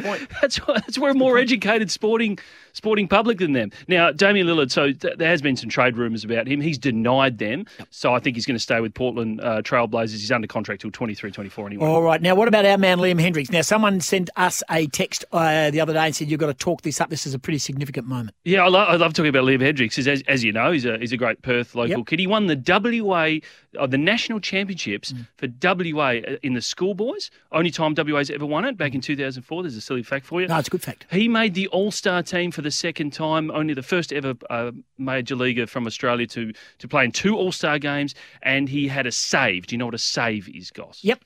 That's 0.40 0.56
why, 0.58 0.74
that's 0.74 0.98
we're 0.98 1.10
a 1.10 1.14
more 1.14 1.38
educated 1.38 1.90
sporting 1.90 2.38
sporting 2.72 3.08
public 3.08 3.38
than 3.38 3.52
them. 3.52 3.70
Now, 3.88 4.10
Damian 4.12 4.46
Lillard. 4.46 4.70
So 4.70 4.92
th- 4.92 5.16
there 5.18 5.28
has 5.28 5.42
been 5.42 5.56
some 5.56 5.68
trade 5.68 5.96
rumours 5.96 6.24
about 6.24 6.46
him. 6.46 6.60
He's 6.60 6.78
denied 6.78 7.38
them. 7.38 7.66
So 7.90 8.14
I 8.14 8.20
think 8.20 8.36
he's 8.36 8.46
going 8.46 8.56
to 8.56 8.60
stay 8.62 8.80
with 8.80 8.94
Portland 8.94 9.40
uh, 9.40 9.62
Trailblazers. 9.62 10.12
He's 10.12 10.30
under 10.32 10.46
contract 10.46 10.82
till 10.82 10.90
23, 10.90 11.30
24 11.32 11.66
anyway. 11.66 11.86
All 11.86 12.02
right. 12.02 12.20
Now, 12.22 12.34
what 12.34 12.48
about 12.48 12.64
our 12.64 12.78
man 12.78 12.98
Liam 12.98 13.20
Hendriks? 13.20 13.50
Now, 13.50 13.62
someone 13.62 14.00
sent 14.00 14.30
us 14.36 14.62
a 14.70 14.86
text 14.88 15.24
uh, 15.32 15.70
the 15.70 15.80
other 15.80 15.92
day 15.92 16.06
and 16.06 16.14
said 16.16 16.30
you've 16.30 16.40
got 16.40 16.46
to 16.46 16.54
talk 16.54 16.82
this 16.82 17.00
up. 17.00 17.10
This 17.10 17.26
is 17.26 17.34
a 17.34 17.38
pretty 17.38 17.58
significant 17.58 18.06
moment. 18.06 18.34
Yeah, 18.44 18.64
I, 18.64 18.68
lo- 18.68 18.80
I 18.84 18.96
love 18.96 19.12
talking 19.14 19.28
about 19.30 19.44
Liam 19.44 19.60
Hendriks. 19.60 19.98
As, 19.98 20.06
as, 20.08 20.22
as 20.28 20.44
you 20.44 20.52
know, 20.52 20.72
he's 20.72 20.84
a 20.84 20.98
he's 20.98 21.12
a 21.12 21.16
great 21.16 21.42
Perth 21.42 21.74
local 21.74 21.98
Yep. 21.98 22.06
kid. 22.06 22.18
He 22.20 22.26
won 22.26 22.46
the 22.46 22.56
WA, 23.04 23.38
uh, 23.78 23.86
the 23.86 23.98
national 23.98 24.40
championships 24.40 25.12
Mm. 25.12 25.26
for 25.36 25.48
WA 25.92 26.20
uh, 26.32 26.36
in 26.42 26.54
the 26.54 26.60
schoolboys. 26.60 27.30
Only 27.52 27.70
time 27.70 27.94
WA's 27.96 28.30
ever 28.30 28.46
won 28.46 28.64
it 28.64 28.76
back 28.76 28.94
in 28.94 29.00
2004. 29.00 29.59
There's 29.62 29.76
a 29.76 29.80
silly 29.80 30.02
fact 30.02 30.26
for 30.26 30.40
you. 30.40 30.48
No, 30.48 30.58
it's 30.58 30.68
a 30.68 30.70
good 30.70 30.82
fact. 30.82 31.06
He 31.10 31.28
made 31.28 31.54
the 31.54 31.66
All 31.68 31.90
Star 31.90 32.22
team 32.22 32.50
for 32.50 32.62
the 32.62 32.70
second 32.70 33.12
time. 33.12 33.50
Only 33.50 33.74
the 33.74 33.82
first 33.82 34.12
ever 34.12 34.34
uh, 34.48 34.72
major 34.98 35.34
leaguer 35.36 35.66
from 35.66 35.86
Australia 35.86 36.26
to 36.28 36.52
to 36.78 36.88
play 36.88 37.04
in 37.04 37.12
two 37.12 37.36
All 37.36 37.52
Star 37.52 37.78
games, 37.78 38.14
and 38.42 38.68
he 38.68 38.88
had 38.88 39.06
a 39.06 39.12
save. 39.12 39.66
Do 39.66 39.74
you 39.74 39.78
know 39.78 39.86
what 39.86 39.94
a 39.94 39.98
save 39.98 40.48
is, 40.48 40.70
Goss? 40.70 41.00
Yep. 41.02 41.22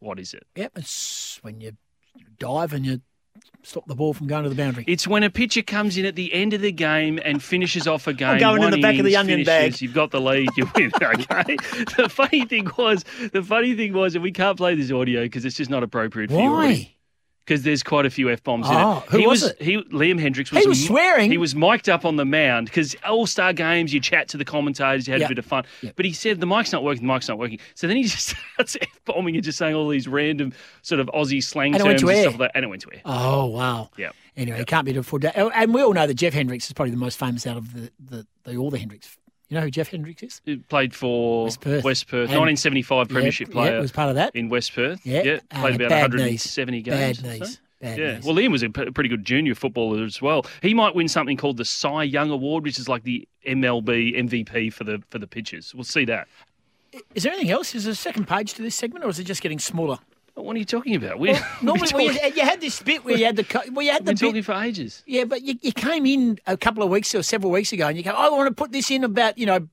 What 0.00 0.18
is 0.18 0.34
it? 0.34 0.46
Yep. 0.56 0.72
It's 0.76 1.38
when 1.42 1.60
you 1.60 1.72
dive 2.38 2.72
and 2.72 2.86
you 2.86 3.00
stop 3.62 3.86
the 3.86 3.94
ball 3.94 4.14
from 4.14 4.26
going 4.26 4.42
to 4.44 4.48
the 4.48 4.54
boundary. 4.54 4.84
It's 4.86 5.06
when 5.06 5.22
a 5.22 5.30
pitcher 5.30 5.62
comes 5.62 5.98
in 5.98 6.06
at 6.06 6.16
the 6.16 6.32
end 6.32 6.54
of 6.54 6.62
the 6.62 6.72
game 6.72 7.18
and 7.24 7.42
finishes 7.42 7.86
off 7.86 8.06
a 8.06 8.12
game. 8.14 8.38
going 8.38 8.62
in 8.62 8.70
the 8.70 8.80
back 8.80 8.98
of 8.98 9.04
the 9.04 9.16
onion 9.16 9.44
finishes, 9.44 9.74
bag. 9.74 9.82
You've 9.82 9.94
got 9.94 10.10
the 10.10 10.20
lead. 10.20 10.48
You 10.56 10.68
win. 10.74 10.90
Okay. 11.02 11.56
the 11.96 12.08
funny 12.08 12.44
thing 12.46 12.70
was, 12.78 13.04
the 13.32 13.42
funny 13.42 13.74
thing 13.74 13.92
was, 13.92 14.14
and 14.14 14.22
we 14.22 14.32
can't 14.32 14.56
play 14.56 14.74
this 14.74 14.90
audio 14.90 15.22
because 15.24 15.44
it's 15.44 15.56
just 15.56 15.70
not 15.70 15.82
appropriate 15.82 16.30
for 16.30 16.40
you. 16.40 16.50
Why? 16.50 16.94
Because 17.46 17.62
there's 17.64 17.82
quite 17.82 18.06
a 18.06 18.10
few 18.10 18.30
f 18.30 18.42
bombs 18.44 18.66
Oh, 18.68 18.72
in 18.72 18.76
it. 18.78 18.82
Oh, 18.82 19.04
who 19.10 19.18
he 19.18 19.26
was 19.26 19.42
it? 19.42 19.60
He 19.60 19.78
Liam 19.84 20.20
Hendriks 20.20 20.52
was. 20.52 20.62
He 20.62 20.68
was 20.68 20.86
swearing? 20.86 21.30
He 21.32 21.38
was 21.38 21.54
mic'd 21.56 21.88
up 21.88 22.04
on 22.04 22.14
the 22.16 22.24
mound 22.24 22.66
because 22.66 22.94
All 23.04 23.26
Star 23.26 23.52
games, 23.52 23.92
you 23.92 23.98
chat 23.98 24.28
to 24.28 24.36
the 24.36 24.44
commentators, 24.44 25.08
you 25.08 25.12
had 25.12 25.20
Yeah. 25.22 25.26
a 25.26 25.28
bit 25.30 25.38
of 25.38 25.46
fun. 25.46 25.64
But 25.96 26.04
he 26.04 26.12
said 26.12 26.38
the 26.38 26.46
mic's 26.46 26.70
not 26.70 26.84
working. 26.84 27.06
The 27.06 27.12
mic's 27.12 27.28
not 27.28 27.38
working. 27.38 27.58
So 27.74 27.86
then 27.88 27.96
he 27.96 28.02
just 28.04 28.36
starts 28.54 28.76
f 28.80 28.88
bombing 29.04 29.34
and 29.34 29.44
just 29.44 29.58
saying 29.58 29.74
all 29.74 29.88
these 29.88 30.06
random 30.06 30.52
sort 30.82 31.00
of 31.00 31.08
Aussie 31.08 31.42
slang 31.42 31.74
And 31.74 31.82
terms 31.82 32.02
and 32.02 32.10
air. 32.10 32.22
stuff 32.22 32.32
like 32.34 32.38
that, 32.38 32.52
and 32.54 32.64
it 32.64 32.68
went 32.68 32.82
to 32.82 32.92
air. 32.92 33.00
Oh, 33.04 33.46
wow. 33.46 33.90
Yeah. 33.96 34.10
Anyway, 34.36 34.60
it 34.60 34.66
can't 34.68 34.84
be 34.86 34.96
afford 34.96 35.22
that. 35.22 35.36
And 35.36 35.74
we 35.74 35.82
all 35.82 35.92
know 35.92 36.06
that 36.06 36.14
Jeff 36.14 36.32
Hendriks 36.34 36.64
is 36.66 36.72
probably 36.72 36.92
the 36.92 36.96
most 36.98 37.18
famous 37.18 37.46
out 37.46 37.56
of 37.56 37.74
the, 37.74 37.90
the, 37.98 38.26
the 38.44 38.56
all 38.56 38.70
the 38.70 38.78
Hendricks. 38.78 39.18
You 39.50 39.56
know 39.56 39.62
who 39.62 39.70
Jeff 39.70 39.90
Hendriks 39.90 40.22
is? 40.22 40.40
He 40.46 40.56
played 40.56 40.94
for 40.94 41.44
West 41.44 41.60
Perth. 41.60 41.84
West 41.84 42.06
Perth, 42.06 42.28
1975 42.30 43.08
Yeah, 43.08 43.12
Premiership 43.12 43.48
yeah, 43.48 43.52
player. 43.52 43.80
was 43.80 43.90
part 43.92 44.08
of 44.08 44.14
that. 44.14 44.34
in 44.34 44.48
West 44.48 44.72
Perth. 44.74 45.04
Yeah, 45.04 45.40
played 45.50 45.72
uh, 45.82 45.86
about 45.86 45.90
170 45.90 46.72
knees. 46.76 46.84
games. 46.84 46.96
Bad 46.96 47.10
or 47.10 47.14
so. 47.38 47.44
knees. 47.44 47.60
Bad 47.80 47.98
yeah, 47.98 48.14
knees. 48.14 48.24
well, 48.24 48.34
Liam 48.36 48.52
was 48.52 48.62
a 48.62 48.70
pretty 48.70 49.08
good 49.08 49.24
junior 49.24 49.54
footballer 49.56 50.04
as 50.04 50.22
well. 50.22 50.46
He 50.62 50.72
might 50.72 50.94
win 50.94 51.08
something 51.08 51.36
called 51.36 51.56
the 51.56 51.64
Cy 51.64 52.04
Young 52.04 52.30
Award, 52.30 52.62
which 52.62 52.78
is 52.78 52.88
like 52.88 53.02
the 53.02 53.26
MLB 53.46 54.16
MVP 54.16 54.72
for 54.72 54.84
the 54.84 55.02
for 55.10 55.18
the 55.18 55.26
pitchers. 55.26 55.74
We'll 55.74 55.84
see 55.84 56.04
that. 56.04 56.28
Is 57.14 57.22
there 57.24 57.32
anything 57.32 57.50
else? 57.50 57.74
Is 57.74 57.84
there 57.84 57.92
a 57.92 57.96
second 57.96 58.26
page 58.28 58.54
to 58.54 58.62
this 58.62 58.74
segment, 58.76 59.04
or 59.04 59.08
is 59.08 59.18
it 59.18 59.24
just 59.24 59.42
getting 59.42 59.58
smaller? 59.58 59.98
What 60.44 60.56
are 60.56 60.58
you 60.58 60.64
talking 60.64 60.94
about? 60.94 61.18
We, 61.18 61.32
Well, 61.32 61.46
normally, 61.62 61.88
well, 61.92 62.12
you, 62.12 62.32
you 62.34 62.42
had 62.42 62.60
this 62.60 62.82
bit 62.82 63.04
where 63.04 63.16
you 63.16 63.24
had 63.26 63.36
the 63.36 63.70
well, 63.72 63.84
you 63.84 63.92
had 63.92 64.02
the 64.04 64.12
been 64.12 64.16
bit, 64.16 64.26
talking 64.26 64.42
for 64.42 64.52
ages. 64.54 65.02
Yeah, 65.06 65.24
but 65.24 65.42
you, 65.42 65.54
you 65.62 65.72
came 65.72 66.06
in 66.06 66.38
a 66.46 66.56
couple 66.56 66.82
of 66.82 66.90
weeks 66.90 67.14
or 67.14 67.22
several 67.22 67.52
weeks 67.52 67.72
ago, 67.72 67.86
and 67.88 67.96
you 67.96 68.02
go, 68.02 68.10
"I 68.12 68.28
want 68.28 68.48
to 68.48 68.54
put 68.54 68.72
this 68.72 68.90
in 68.90 69.04
about 69.04 69.38
you 69.38 69.46
know, 69.46 69.68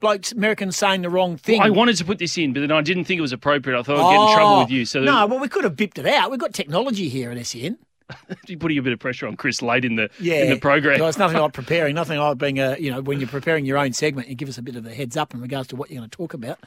blokes 0.00 0.32
Americans 0.32 0.76
saying 0.76 1.02
the 1.02 1.10
wrong 1.10 1.36
thing." 1.36 1.60
I 1.60 1.70
wanted 1.70 1.96
to 1.96 2.04
put 2.04 2.18
this 2.18 2.36
in, 2.38 2.52
but 2.52 2.60
then 2.60 2.72
I 2.72 2.80
didn't 2.82 3.04
think 3.04 3.18
it 3.18 3.22
was 3.22 3.32
appropriate. 3.32 3.78
I 3.78 3.82
thought 3.82 3.98
I'd 3.98 4.10
get 4.16 4.28
in 4.28 4.34
trouble 4.34 4.54
Oh, 4.54 4.60
with 4.62 4.70
you. 4.70 4.84
So 4.84 5.00
no, 5.00 5.26
well, 5.26 5.38
we 5.38 5.48
could 5.48 5.64
have 5.64 5.76
bipped 5.76 5.98
it 5.98 6.06
out. 6.06 6.30
We've 6.30 6.40
got 6.40 6.52
technology 6.52 7.08
here 7.08 7.30
at 7.30 7.46
SEN. 7.46 7.78
you're 8.46 8.58
putting 8.58 8.76
a 8.76 8.82
bit 8.82 8.92
of 8.92 8.98
pressure 8.98 9.26
on 9.26 9.36
Chris 9.36 9.62
late 9.62 9.84
in 9.86 9.96
the 9.96 10.10
Yeah, 10.20 10.42
in 10.42 10.50
the 10.50 10.58
program. 10.58 11.00
It's 11.00 11.16
nothing 11.18 11.38
like 11.40 11.52
preparing, 11.54 11.94
nothing 11.94 12.18
like 12.18 12.36
being 12.36 12.58
a 12.58 12.76
you 12.78 12.90
know 12.90 13.00
when 13.00 13.20
you're 13.20 13.28
preparing 13.28 13.64
your 13.64 13.78
own 13.78 13.92
segment, 13.92 14.28
you 14.28 14.34
give 14.34 14.48
us 14.48 14.58
a 14.58 14.62
bit 14.62 14.76
of 14.76 14.84
a 14.86 14.92
heads 14.94 15.16
up 15.16 15.32
in 15.34 15.40
regards 15.40 15.68
to 15.68 15.76
what 15.76 15.90
you're 15.90 15.98
going 16.00 16.10
to 16.10 16.16
talk 16.16 16.34
about. 16.34 16.58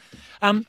Um, 0.42 0.66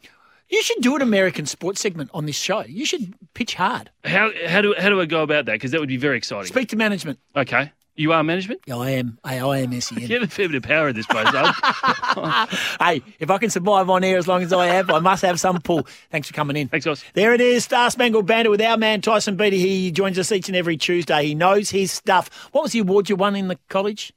you 0.48 0.62
should 0.62 0.80
do 0.80 0.96
an 0.96 1.02
American 1.02 1.46
sports 1.46 1.80
segment 1.80 2.10
on 2.14 2.26
this 2.26 2.36
show. 2.36 2.62
You 2.62 2.86
should 2.86 3.14
pitch 3.34 3.54
hard. 3.54 3.90
How 4.04 4.30
how 4.46 4.62
do 4.62 4.74
how 4.78 4.88
do 4.88 5.00
I 5.00 5.06
go 5.06 5.22
about 5.22 5.46
that? 5.46 5.52
Because 5.52 5.70
that 5.72 5.80
would 5.80 5.88
be 5.88 5.96
very 5.96 6.16
exciting. 6.16 6.46
Speak 6.46 6.68
to 6.70 6.76
management. 6.76 7.18
Okay, 7.36 7.72
you 7.96 8.12
are 8.12 8.22
management. 8.22 8.60
Yeah, 8.66 8.76
I 8.76 8.90
am. 8.90 9.18
I, 9.24 9.38
I 9.38 9.58
am 9.58 9.80
SEN. 9.80 9.98
You 9.98 10.20
have 10.20 10.28
a 10.28 10.30
fair 10.30 10.48
bit 10.48 10.56
of 10.56 10.62
power 10.62 10.88
in 10.88 10.94
this 10.94 11.06
place, 11.06 11.30
though. 11.32 11.44
hey, 12.84 13.02
if 13.18 13.30
I 13.30 13.38
can 13.38 13.48
survive 13.48 13.88
on 13.88 14.04
air 14.04 14.18
as 14.18 14.28
long 14.28 14.42
as 14.42 14.52
I 14.52 14.66
have, 14.66 14.90
I 14.90 14.98
must 14.98 15.22
have 15.22 15.40
some 15.40 15.60
pull. 15.62 15.86
Thanks 16.10 16.28
for 16.28 16.34
coming 16.34 16.56
in. 16.56 16.68
Thanks, 16.68 16.84
guys. 16.84 17.02
There 17.14 17.32
it 17.32 17.40
is, 17.40 17.64
Star 17.64 17.90
Spangled 17.90 18.26
Banner 18.26 18.50
with 18.50 18.60
our 18.60 18.76
man 18.76 19.00
Tyson 19.00 19.36
Beattie. 19.36 19.58
He 19.58 19.90
joins 19.90 20.18
us 20.18 20.30
each 20.30 20.48
and 20.48 20.56
every 20.56 20.76
Tuesday. 20.76 21.26
He 21.28 21.34
knows 21.34 21.70
his 21.70 21.90
stuff. 21.90 22.28
What 22.52 22.64
was 22.64 22.72
the 22.72 22.80
award 22.80 23.08
you 23.08 23.16
won 23.16 23.34
in 23.34 23.48
the 23.48 23.58
college? 23.70 24.12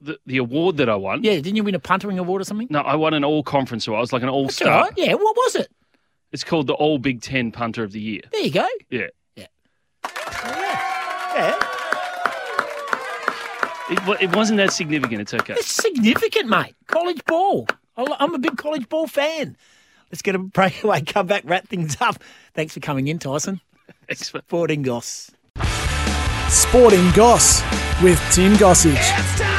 The, 0.00 0.18
the 0.26 0.36
award 0.38 0.76
that 0.78 0.88
I 0.88 0.96
won. 0.96 1.22
Yeah, 1.24 1.34
didn't 1.34 1.56
you 1.56 1.64
win 1.64 1.74
a 1.74 1.78
puntering 1.78 2.18
award 2.18 2.42
or 2.42 2.44
something? 2.44 2.66
No, 2.70 2.80
I 2.80 2.94
won 2.96 3.14
an 3.14 3.24
all 3.24 3.42
conference 3.42 3.86
award. 3.86 3.98
I 3.98 4.00
was 4.00 4.12
like 4.12 4.22
an 4.22 4.28
all 4.28 4.44
That's 4.44 4.56
star. 4.56 4.82
right. 4.84 4.92
Yeah, 4.96 5.14
what 5.14 5.36
was 5.36 5.56
it? 5.56 5.68
It's 6.32 6.44
called 6.44 6.66
the 6.66 6.74
All 6.74 6.98
Big 6.98 7.22
Ten 7.22 7.52
Punter 7.52 7.82
of 7.84 7.92
the 7.92 8.00
Year. 8.00 8.20
There 8.32 8.42
you 8.42 8.50
go. 8.50 8.66
Yeah. 8.90 9.06
Yeah. 9.36 9.46
Oh, 11.58 13.86
it, 13.90 14.06
wa- 14.06 14.16
it 14.20 14.34
wasn't 14.34 14.56
that 14.58 14.72
significant. 14.72 15.20
It's 15.20 15.34
okay. 15.34 15.54
It's 15.54 15.70
significant, 15.70 16.48
mate. 16.48 16.74
College 16.88 17.24
ball. 17.26 17.68
I- 17.96 18.16
I'm 18.18 18.34
a 18.34 18.38
big 18.38 18.56
college 18.56 18.88
ball 18.88 19.06
fan. 19.06 19.56
Let's 20.10 20.22
get 20.22 20.34
a 20.34 20.38
breakaway, 20.38 21.00
come 21.02 21.26
back, 21.26 21.42
wrap 21.46 21.68
things 21.68 21.96
up. 22.00 22.16
Thanks 22.54 22.74
for 22.74 22.80
coming 22.80 23.08
in, 23.08 23.18
Tyson. 23.18 23.60
Thanks 24.08 24.28
for 24.28 24.40
Sporting 24.40 24.82
Goss. 24.82 25.30
Sporting 26.48 27.10
Goss 27.12 27.62
with 28.02 28.20
Tim 28.32 28.54
Gossage. 28.54 29.55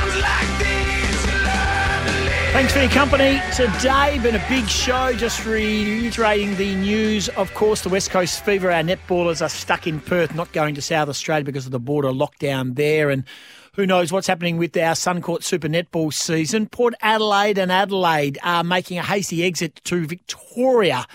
Thanks 2.54 2.74
for 2.74 2.80
your 2.80 2.90
company 2.90 3.40
today. 3.56 4.18
Been 4.24 4.36
a 4.36 4.46
big 4.50 4.68
show. 4.68 5.14
Just 5.14 5.46
reiterating 5.46 6.56
the 6.56 6.74
news. 6.76 7.30
Of 7.30 7.54
course, 7.54 7.82
the 7.82 7.90
West 7.90 8.10
Coast 8.10 8.44
Fever, 8.44 8.72
our 8.72 8.82
netballers 8.82 9.44
are 9.44 9.50
stuck 9.50 9.86
in 9.86 10.00
Perth, 10.00 10.34
not 10.34 10.52
going 10.54 10.74
to 10.76 10.82
South 10.82 11.08
Australia 11.08 11.44
because 11.44 11.68
of 11.68 11.72
the 11.72 11.80
border 11.80 12.08
lockdown 12.08 12.76
there. 12.76 13.12
And 13.12 13.26
who 13.74 13.86
knows 13.86 14.12
what's 14.12 14.26
happening 14.26 14.58
with 14.58 14.76
our 14.76 14.94
Suncorp 14.94 15.44
Super 15.44 15.68
Netball 15.68 16.12
season. 16.12 16.68
Port 16.68 16.96
Adelaide 17.02 17.60
and 17.60 17.72
Adelaide 17.72 18.40
are 18.42 18.64
making 18.64 18.98
a 18.98 19.04
hasty 19.04 19.44
exit 19.44 19.80
to 19.84 20.08
Victoria. 20.08 21.06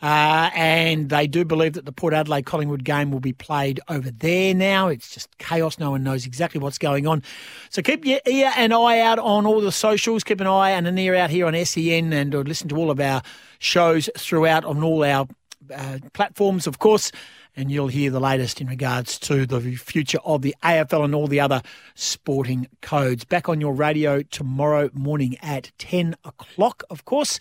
Uh, 0.00 0.50
and 0.54 1.08
they 1.08 1.26
do 1.26 1.44
believe 1.44 1.72
that 1.72 1.84
the 1.84 1.92
Port 1.92 2.14
Adelaide 2.14 2.46
Collingwood 2.46 2.84
game 2.84 3.10
will 3.10 3.20
be 3.20 3.32
played 3.32 3.80
over 3.88 4.10
there 4.10 4.54
now. 4.54 4.88
It's 4.88 5.12
just 5.12 5.36
chaos. 5.38 5.78
No 5.78 5.90
one 5.90 6.04
knows 6.04 6.24
exactly 6.24 6.60
what's 6.60 6.78
going 6.78 7.06
on. 7.06 7.22
So 7.70 7.82
keep 7.82 8.04
your 8.04 8.20
ear 8.26 8.52
and 8.56 8.72
eye 8.72 9.00
out 9.00 9.18
on 9.18 9.44
all 9.44 9.60
the 9.60 9.72
socials. 9.72 10.22
Keep 10.22 10.40
an 10.40 10.46
eye 10.46 10.70
and 10.70 10.86
an 10.86 10.96
ear 10.98 11.16
out 11.16 11.30
here 11.30 11.46
on 11.46 11.64
SEN 11.64 12.12
and 12.12 12.34
or 12.34 12.44
listen 12.44 12.68
to 12.68 12.76
all 12.76 12.90
of 12.90 13.00
our 13.00 13.22
shows 13.58 14.08
throughout 14.16 14.64
on 14.64 14.84
all 14.84 15.02
our 15.02 15.26
uh, 15.74 15.98
platforms, 16.12 16.68
of 16.68 16.78
course. 16.78 17.10
And 17.56 17.72
you'll 17.72 17.88
hear 17.88 18.12
the 18.12 18.20
latest 18.20 18.60
in 18.60 18.68
regards 18.68 19.18
to 19.20 19.44
the 19.44 19.60
future 19.74 20.20
of 20.24 20.42
the 20.42 20.54
AFL 20.62 21.04
and 21.04 21.14
all 21.14 21.26
the 21.26 21.40
other 21.40 21.60
sporting 21.96 22.68
codes. 22.82 23.24
Back 23.24 23.48
on 23.48 23.60
your 23.60 23.74
radio 23.74 24.22
tomorrow 24.22 24.90
morning 24.92 25.36
at 25.42 25.72
10 25.78 26.14
o'clock, 26.24 26.84
of 26.88 27.04
course. 27.04 27.40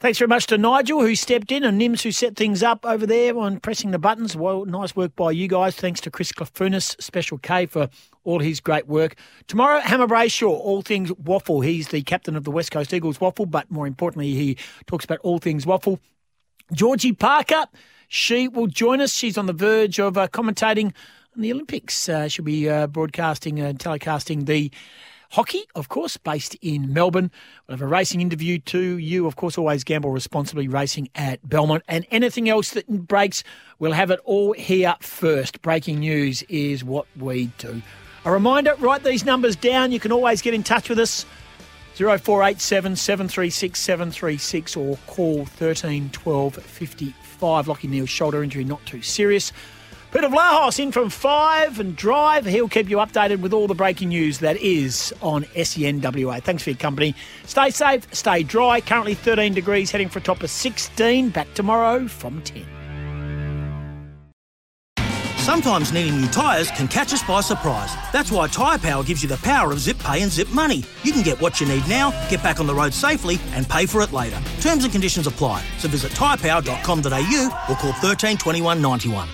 Thanks 0.00 0.18
very 0.18 0.28
much 0.28 0.46
to 0.46 0.58
Nigel 0.58 1.00
who 1.00 1.16
stepped 1.16 1.50
in 1.50 1.64
and 1.64 1.80
Nims 1.80 2.02
who 2.02 2.12
set 2.12 2.36
things 2.36 2.62
up 2.62 2.86
over 2.86 3.04
there 3.04 3.36
on 3.36 3.58
pressing 3.58 3.90
the 3.90 3.98
buttons. 3.98 4.36
Well, 4.36 4.64
nice 4.64 4.94
work 4.94 5.16
by 5.16 5.32
you 5.32 5.48
guys. 5.48 5.74
Thanks 5.74 6.00
to 6.02 6.10
Chris 6.10 6.30
Clafunis, 6.30 6.94
Special 7.02 7.36
K, 7.36 7.66
for 7.66 7.88
all 8.22 8.38
his 8.38 8.60
great 8.60 8.86
work. 8.86 9.16
Tomorrow, 9.48 9.80
Hammer 9.80 10.06
Brayshaw, 10.06 10.50
all 10.50 10.82
things 10.82 11.12
waffle. 11.14 11.62
He's 11.62 11.88
the 11.88 12.02
captain 12.02 12.36
of 12.36 12.44
the 12.44 12.52
West 12.52 12.70
Coast 12.70 12.94
Eagles 12.94 13.20
waffle, 13.20 13.46
but 13.46 13.72
more 13.72 13.88
importantly, 13.88 14.34
he 14.34 14.56
talks 14.86 15.04
about 15.04 15.18
all 15.24 15.38
things 15.38 15.66
waffle. 15.66 15.98
Georgie 16.72 17.12
Parker, 17.12 17.64
she 18.06 18.46
will 18.46 18.68
join 18.68 19.00
us. 19.00 19.12
She's 19.12 19.36
on 19.36 19.46
the 19.46 19.52
verge 19.52 19.98
of 19.98 20.16
uh, 20.16 20.28
commentating 20.28 20.94
on 21.34 21.42
the 21.42 21.50
Olympics. 21.52 22.08
Uh, 22.08 22.28
she'll 22.28 22.44
be 22.44 22.68
uh, 22.68 22.86
broadcasting 22.86 23.58
and 23.58 23.80
telecasting 23.80 24.46
the 24.46 24.70
hockey, 25.30 25.64
of 25.74 25.88
course, 25.88 26.16
based 26.16 26.54
in 26.62 26.92
Melbourne. 26.92 27.30
We'll 27.66 27.76
have 27.76 27.82
a 27.82 27.86
racing 27.86 28.20
interview 28.20 28.58
too. 28.58 28.98
you, 28.98 29.26
of 29.26 29.36
course, 29.36 29.58
always 29.58 29.84
gamble 29.84 30.10
responsibly 30.10 30.68
racing 30.68 31.08
at 31.14 31.46
Belmont. 31.48 31.82
And 31.88 32.06
anything 32.10 32.48
else 32.48 32.70
that 32.70 32.88
breaks, 32.88 33.44
we'll 33.78 33.92
have 33.92 34.10
it 34.10 34.20
all 34.24 34.52
here 34.52 34.94
first. 35.00 35.62
Breaking 35.62 36.00
news 36.00 36.42
is 36.44 36.84
what 36.84 37.06
we 37.16 37.46
do. 37.58 37.82
A 38.24 38.32
reminder, 38.32 38.74
write 38.76 39.04
these 39.04 39.24
numbers 39.24 39.56
down. 39.56 39.92
You 39.92 40.00
can 40.00 40.12
always 40.12 40.42
get 40.42 40.54
in 40.54 40.62
touch 40.62 40.88
with 40.88 40.98
us. 40.98 41.24
0487 41.94 42.94
736 42.94 43.80
736 43.80 44.76
or 44.76 44.96
call 45.08 45.44
13 45.46 46.10
12 46.10 46.54
55. 46.54 47.66
Lachie 47.66 47.88
Neale's 47.88 48.08
shoulder 48.08 48.42
injury, 48.44 48.62
not 48.62 48.84
too 48.86 49.02
serious. 49.02 49.52
Peter 50.10 50.28
Vlahos 50.28 50.78
in 50.78 50.90
from 50.90 51.10
five 51.10 51.78
and 51.80 51.94
drive. 51.94 52.46
He'll 52.46 52.68
keep 52.68 52.88
you 52.88 52.96
updated 52.96 53.40
with 53.40 53.52
all 53.52 53.66
the 53.66 53.74
breaking 53.74 54.08
news 54.08 54.38
that 54.38 54.56
is 54.56 55.12
on 55.20 55.44
SENWA. 55.44 56.42
Thanks 56.42 56.62
for 56.62 56.70
your 56.70 56.78
company. 56.78 57.14
Stay 57.44 57.68
safe, 57.70 58.06
stay 58.14 58.42
dry. 58.42 58.80
Currently 58.80 59.14
13 59.14 59.52
degrees, 59.52 59.90
heading 59.90 60.08
for 60.08 60.18
a 60.18 60.22
top 60.22 60.42
of 60.42 60.48
16. 60.48 61.28
Back 61.28 61.52
tomorrow 61.52 62.08
from 62.08 62.40
10. 62.42 62.64
Sometimes 65.36 65.92
needing 65.92 66.20
new 66.20 66.28
tyres 66.28 66.70
can 66.70 66.88
catch 66.88 67.12
us 67.12 67.22
by 67.22 67.40
surprise. 67.40 67.94
That's 68.12 68.30
why 68.30 68.48
Tyre 68.48 68.78
Power 68.78 69.02
gives 69.02 69.22
you 69.22 69.28
the 69.28 69.38
power 69.38 69.72
of 69.72 69.80
zip 69.80 69.98
pay 69.98 70.22
and 70.22 70.30
zip 70.30 70.48
money. 70.50 70.84
You 71.02 71.12
can 71.12 71.22
get 71.22 71.40
what 71.40 71.60
you 71.60 71.66
need 71.66 71.86
now, 71.88 72.10
get 72.28 72.42
back 72.42 72.60
on 72.60 72.66
the 72.66 72.74
road 72.74 72.92
safely, 72.92 73.38
and 73.52 73.68
pay 73.68 73.86
for 73.86 74.02
it 74.02 74.12
later. 74.12 74.38
Terms 74.60 74.84
and 74.84 74.92
conditions 74.92 75.26
apply. 75.26 75.62
So 75.78 75.88
visit 75.88 76.12
tyrepower.com.au 76.12 77.66
or 77.70 77.76
call 77.76 77.92
13 77.92 78.36
21 78.36 78.82
91. 78.82 79.28